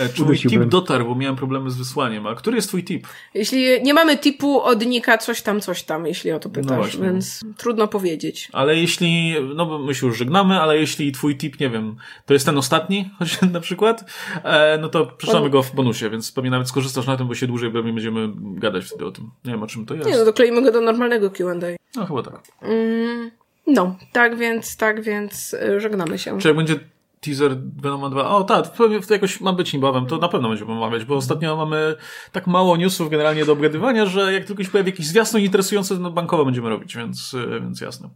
E, 0.00 0.08
czy 0.08 0.22
mój 0.22 0.38
tip 0.38 0.64
dotarł, 0.64 1.04
bo 1.04 1.14
miałem 1.14 1.36
problemy 1.36 1.70
z 1.70 1.76
wysłaniem. 1.76 2.26
A 2.26 2.34
który 2.34 2.56
jest 2.56 2.68
twój 2.68 2.84
tip? 2.84 3.06
Jeśli 3.34 3.82
nie 3.82 3.94
mamy 3.94 4.18
tipu 4.18 4.60
od 4.60 4.86
Nika 4.86 5.18
coś 5.18 5.42
tam, 5.42 5.60
coś 5.60 5.82
tam, 5.82 6.06
jeśli 6.06 6.32
o 6.32 6.38
to 6.38 6.50
pytasz, 6.50 6.98
no 6.98 7.04
więc 7.04 7.40
trudno 7.56 7.88
powiedzieć. 7.88 8.48
Ale 8.52 8.76
jeśli, 8.76 9.34
no 9.54 9.66
bo 9.66 9.78
my 9.78 9.94
się 9.94 10.06
już 10.06 10.18
żegnamy, 10.18 10.60
ale 10.60 10.78
jeśli 10.78 11.12
twój 11.12 11.36
tip, 11.36 11.60
nie 11.60 11.70
wiem, 11.70 11.96
to 12.26 12.32
jest 12.32 12.46
ten 12.46 12.58
ostatni, 12.58 13.10
choć 13.18 13.40
na 13.52 13.60
przykład, 13.60 14.04
e, 14.44 14.78
no 14.78 14.88
to 14.88 15.06
przeczytamy 15.06 15.50
go 15.50 15.62
w 15.62 15.74
bonusie, 15.74 16.10
więc 16.10 16.32
pewnie 16.32 16.50
nawet 16.50 16.68
skorzystasz 16.68 17.06
na 17.06 17.16
tym, 17.16 17.28
bo 17.28 17.34
się 17.34 17.46
dłużej 17.46 17.70
pewnie 17.70 17.92
będziemy 17.92 18.28
gadać 18.36 18.84
wtedy 18.84 19.06
o 19.06 19.10
tym. 19.10 19.30
Nie 19.44 19.52
wiem, 19.52 19.62
o 19.62 19.66
czym 19.66 19.86
to 19.86 19.94
jest. 19.94 20.08
Nie, 20.08 20.16
no 20.16 20.24
dokleimy 20.24 20.62
go 20.62 20.72
do 20.72 20.80
normalnego 20.80 21.30
Q&A. 21.30 21.54
No 21.96 22.06
chyba 22.06 22.22
tak. 22.22 22.42
Mm, 22.62 23.30
no, 23.66 23.96
tak 24.12 24.36
więc, 24.36 24.76
tak 24.76 25.02
więc 25.02 25.54
e, 25.54 25.80
żegnamy 25.80 26.18
się. 26.18 26.38
Czy 26.38 26.48
jak 26.48 26.56
będzie 26.56 26.80
teaser 27.20 27.56
Venoma 27.82 28.10
2. 28.10 28.28
O 28.28 28.44
tak, 28.44 28.76
to 28.76 28.88
jakoś 29.10 29.40
ma 29.40 29.52
być 29.52 29.72
niebawem, 29.72 30.06
to 30.06 30.18
na 30.18 30.28
pewno 30.28 30.48
będziemy 30.48 30.72
omawiać, 30.72 31.04
bo 31.04 31.16
ostatnio 31.16 31.56
mamy 31.56 31.96
tak 32.32 32.46
mało 32.46 32.76
newsów 32.76 33.10
generalnie 33.10 33.44
do 33.44 33.52
obgadywania, 33.52 34.06
że 34.06 34.32
jak 34.32 34.44
tylko 34.44 34.64
się 34.64 34.70
pojawi 34.70 34.90
jakiś 34.90 35.06
zwiastun 35.06 35.40
interesujący, 35.40 35.98
no 35.98 36.10
bankowo 36.10 36.44
będziemy 36.44 36.68
robić, 36.68 36.96
więc, 36.96 37.36
e, 37.56 37.60
więc 37.60 37.80
jasne. 37.80 38.08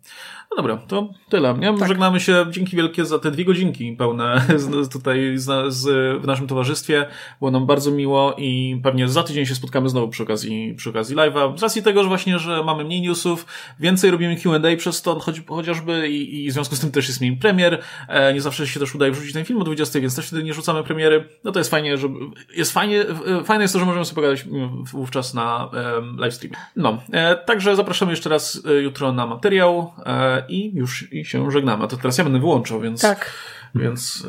No 0.51 0.57
dobra, 0.57 0.77
to 0.77 1.09
tyle. 1.29 1.55
Nie? 1.55 1.79
Tak. 1.79 1.89
Żegnamy 1.89 2.21
się. 2.21 2.47
Dzięki 2.51 2.77
wielkie 2.77 3.05
za 3.05 3.19
te 3.19 3.31
dwie 3.31 3.45
godzinki 3.45 3.97
pełne 3.99 4.47
z, 4.57 4.89
tutaj 4.89 5.33
z, 5.39 5.75
z, 5.75 5.87
w 6.23 6.27
naszym 6.27 6.47
towarzystwie. 6.47 7.07
Było 7.39 7.51
nam 7.51 7.67
bardzo 7.67 7.91
miło 7.91 8.35
i 8.39 8.81
pewnie 8.83 9.09
za 9.09 9.23
tydzień 9.23 9.47
się 9.47 9.55
spotkamy 9.55 9.89
znowu 9.89 10.09
przy 10.09 10.23
okazji, 10.23 10.75
przy 10.77 10.91
okazji 10.91 11.17
live'a. 11.17 11.59
Z 11.59 11.63
racji 11.63 11.83
tego, 11.83 12.03
że 12.03 12.09
właśnie, 12.09 12.39
że 12.39 12.65
mamy 12.65 12.85
mniej 12.85 13.01
newsów, 13.01 13.47
więcej 13.81 14.11
robimy 14.11 14.37
Q&A 14.37 14.77
przez 14.77 15.03
to 15.03 15.21
choć, 15.21 15.43
chociażby 15.49 16.09
i, 16.09 16.45
i 16.45 16.51
w 16.51 16.53
związku 16.53 16.77
z 16.77 16.81
tym 16.81 16.91
też 16.91 17.09
jest 17.09 17.21
mniej 17.21 17.37
premier. 17.37 17.83
E, 18.09 18.35
nie 18.35 18.41
zawsze 18.41 18.67
się 18.67 18.81
też 18.81 18.94
udaje 18.95 19.13
wrzucić 19.13 19.33
ten 19.33 19.45
film 19.45 19.61
o 19.61 19.65
20, 19.65 20.01
więc 20.01 20.17
też 20.17 20.27
wtedy 20.27 20.45
nie 20.45 20.55
rzucamy 20.55 20.85
premiery. 20.85 21.29
No 21.45 21.53
to 21.53 21.61
jest 21.61 21.71
fajnie, 21.71 21.99
że 21.99 22.09
jest 22.57 22.73
fajnie, 22.73 23.05
fajne 23.45 23.65
jest 23.65 23.75
to, 23.75 23.81
że 23.81 23.87
możemy 23.87 24.05
sobie 24.05 24.15
pogadać 24.15 24.45
wówczas 24.93 25.35
na 25.35 25.71
e, 25.75 26.03
live 26.19 26.35
streamie. 26.35 26.57
No, 26.77 27.03
e, 27.13 27.37
także 27.37 27.77
zapraszamy 27.77 28.13
jeszcze 28.13 28.31
raz 28.31 28.63
e, 28.67 28.73
jutro 28.73 29.13
na 29.13 29.27
materiał. 29.27 29.93
E, 30.07 30.45
i 30.49 30.75
już 30.75 31.13
i 31.13 31.25
się 31.25 31.51
żegnamy. 31.51 31.85
A 31.85 31.87
to 31.87 31.97
teraz 31.97 32.19
ja 32.19 32.25
będę 32.25 32.39
wyłączał, 32.39 32.81
więc. 32.81 33.01
Tak. 33.01 33.33
Więc 33.75 34.27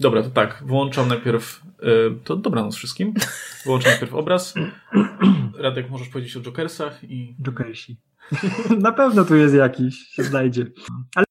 dobra, 0.00 0.22
to 0.22 0.30
tak, 0.30 0.62
wyłączam 0.66 1.08
najpierw. 1.08 1.62
to 2.24 2.36
dobranoc 2.36 2.76
wszystkim. 2.76 3.14
Wyłączam 3.64 3.90
najpierw 3.90 4.14
obraz. 4.14 4.54
Radek, 5.58 5.90
możesz 5.90 6.08
powiedzieć 6.08 6.36
o 6.36 6.40
Jokersach 6.40 7.04
i. 7.04 7.36
Jokersi. 7.42 7.96
Na 8.78 8.92
pewno 8.92 9.24
tu 9.24 9.36
jest 9.36 9.54
jakiś, 9.54 10.08
się 10.08 10.22
znajdzie. 10.22 10.66
Ale 11.14 11.26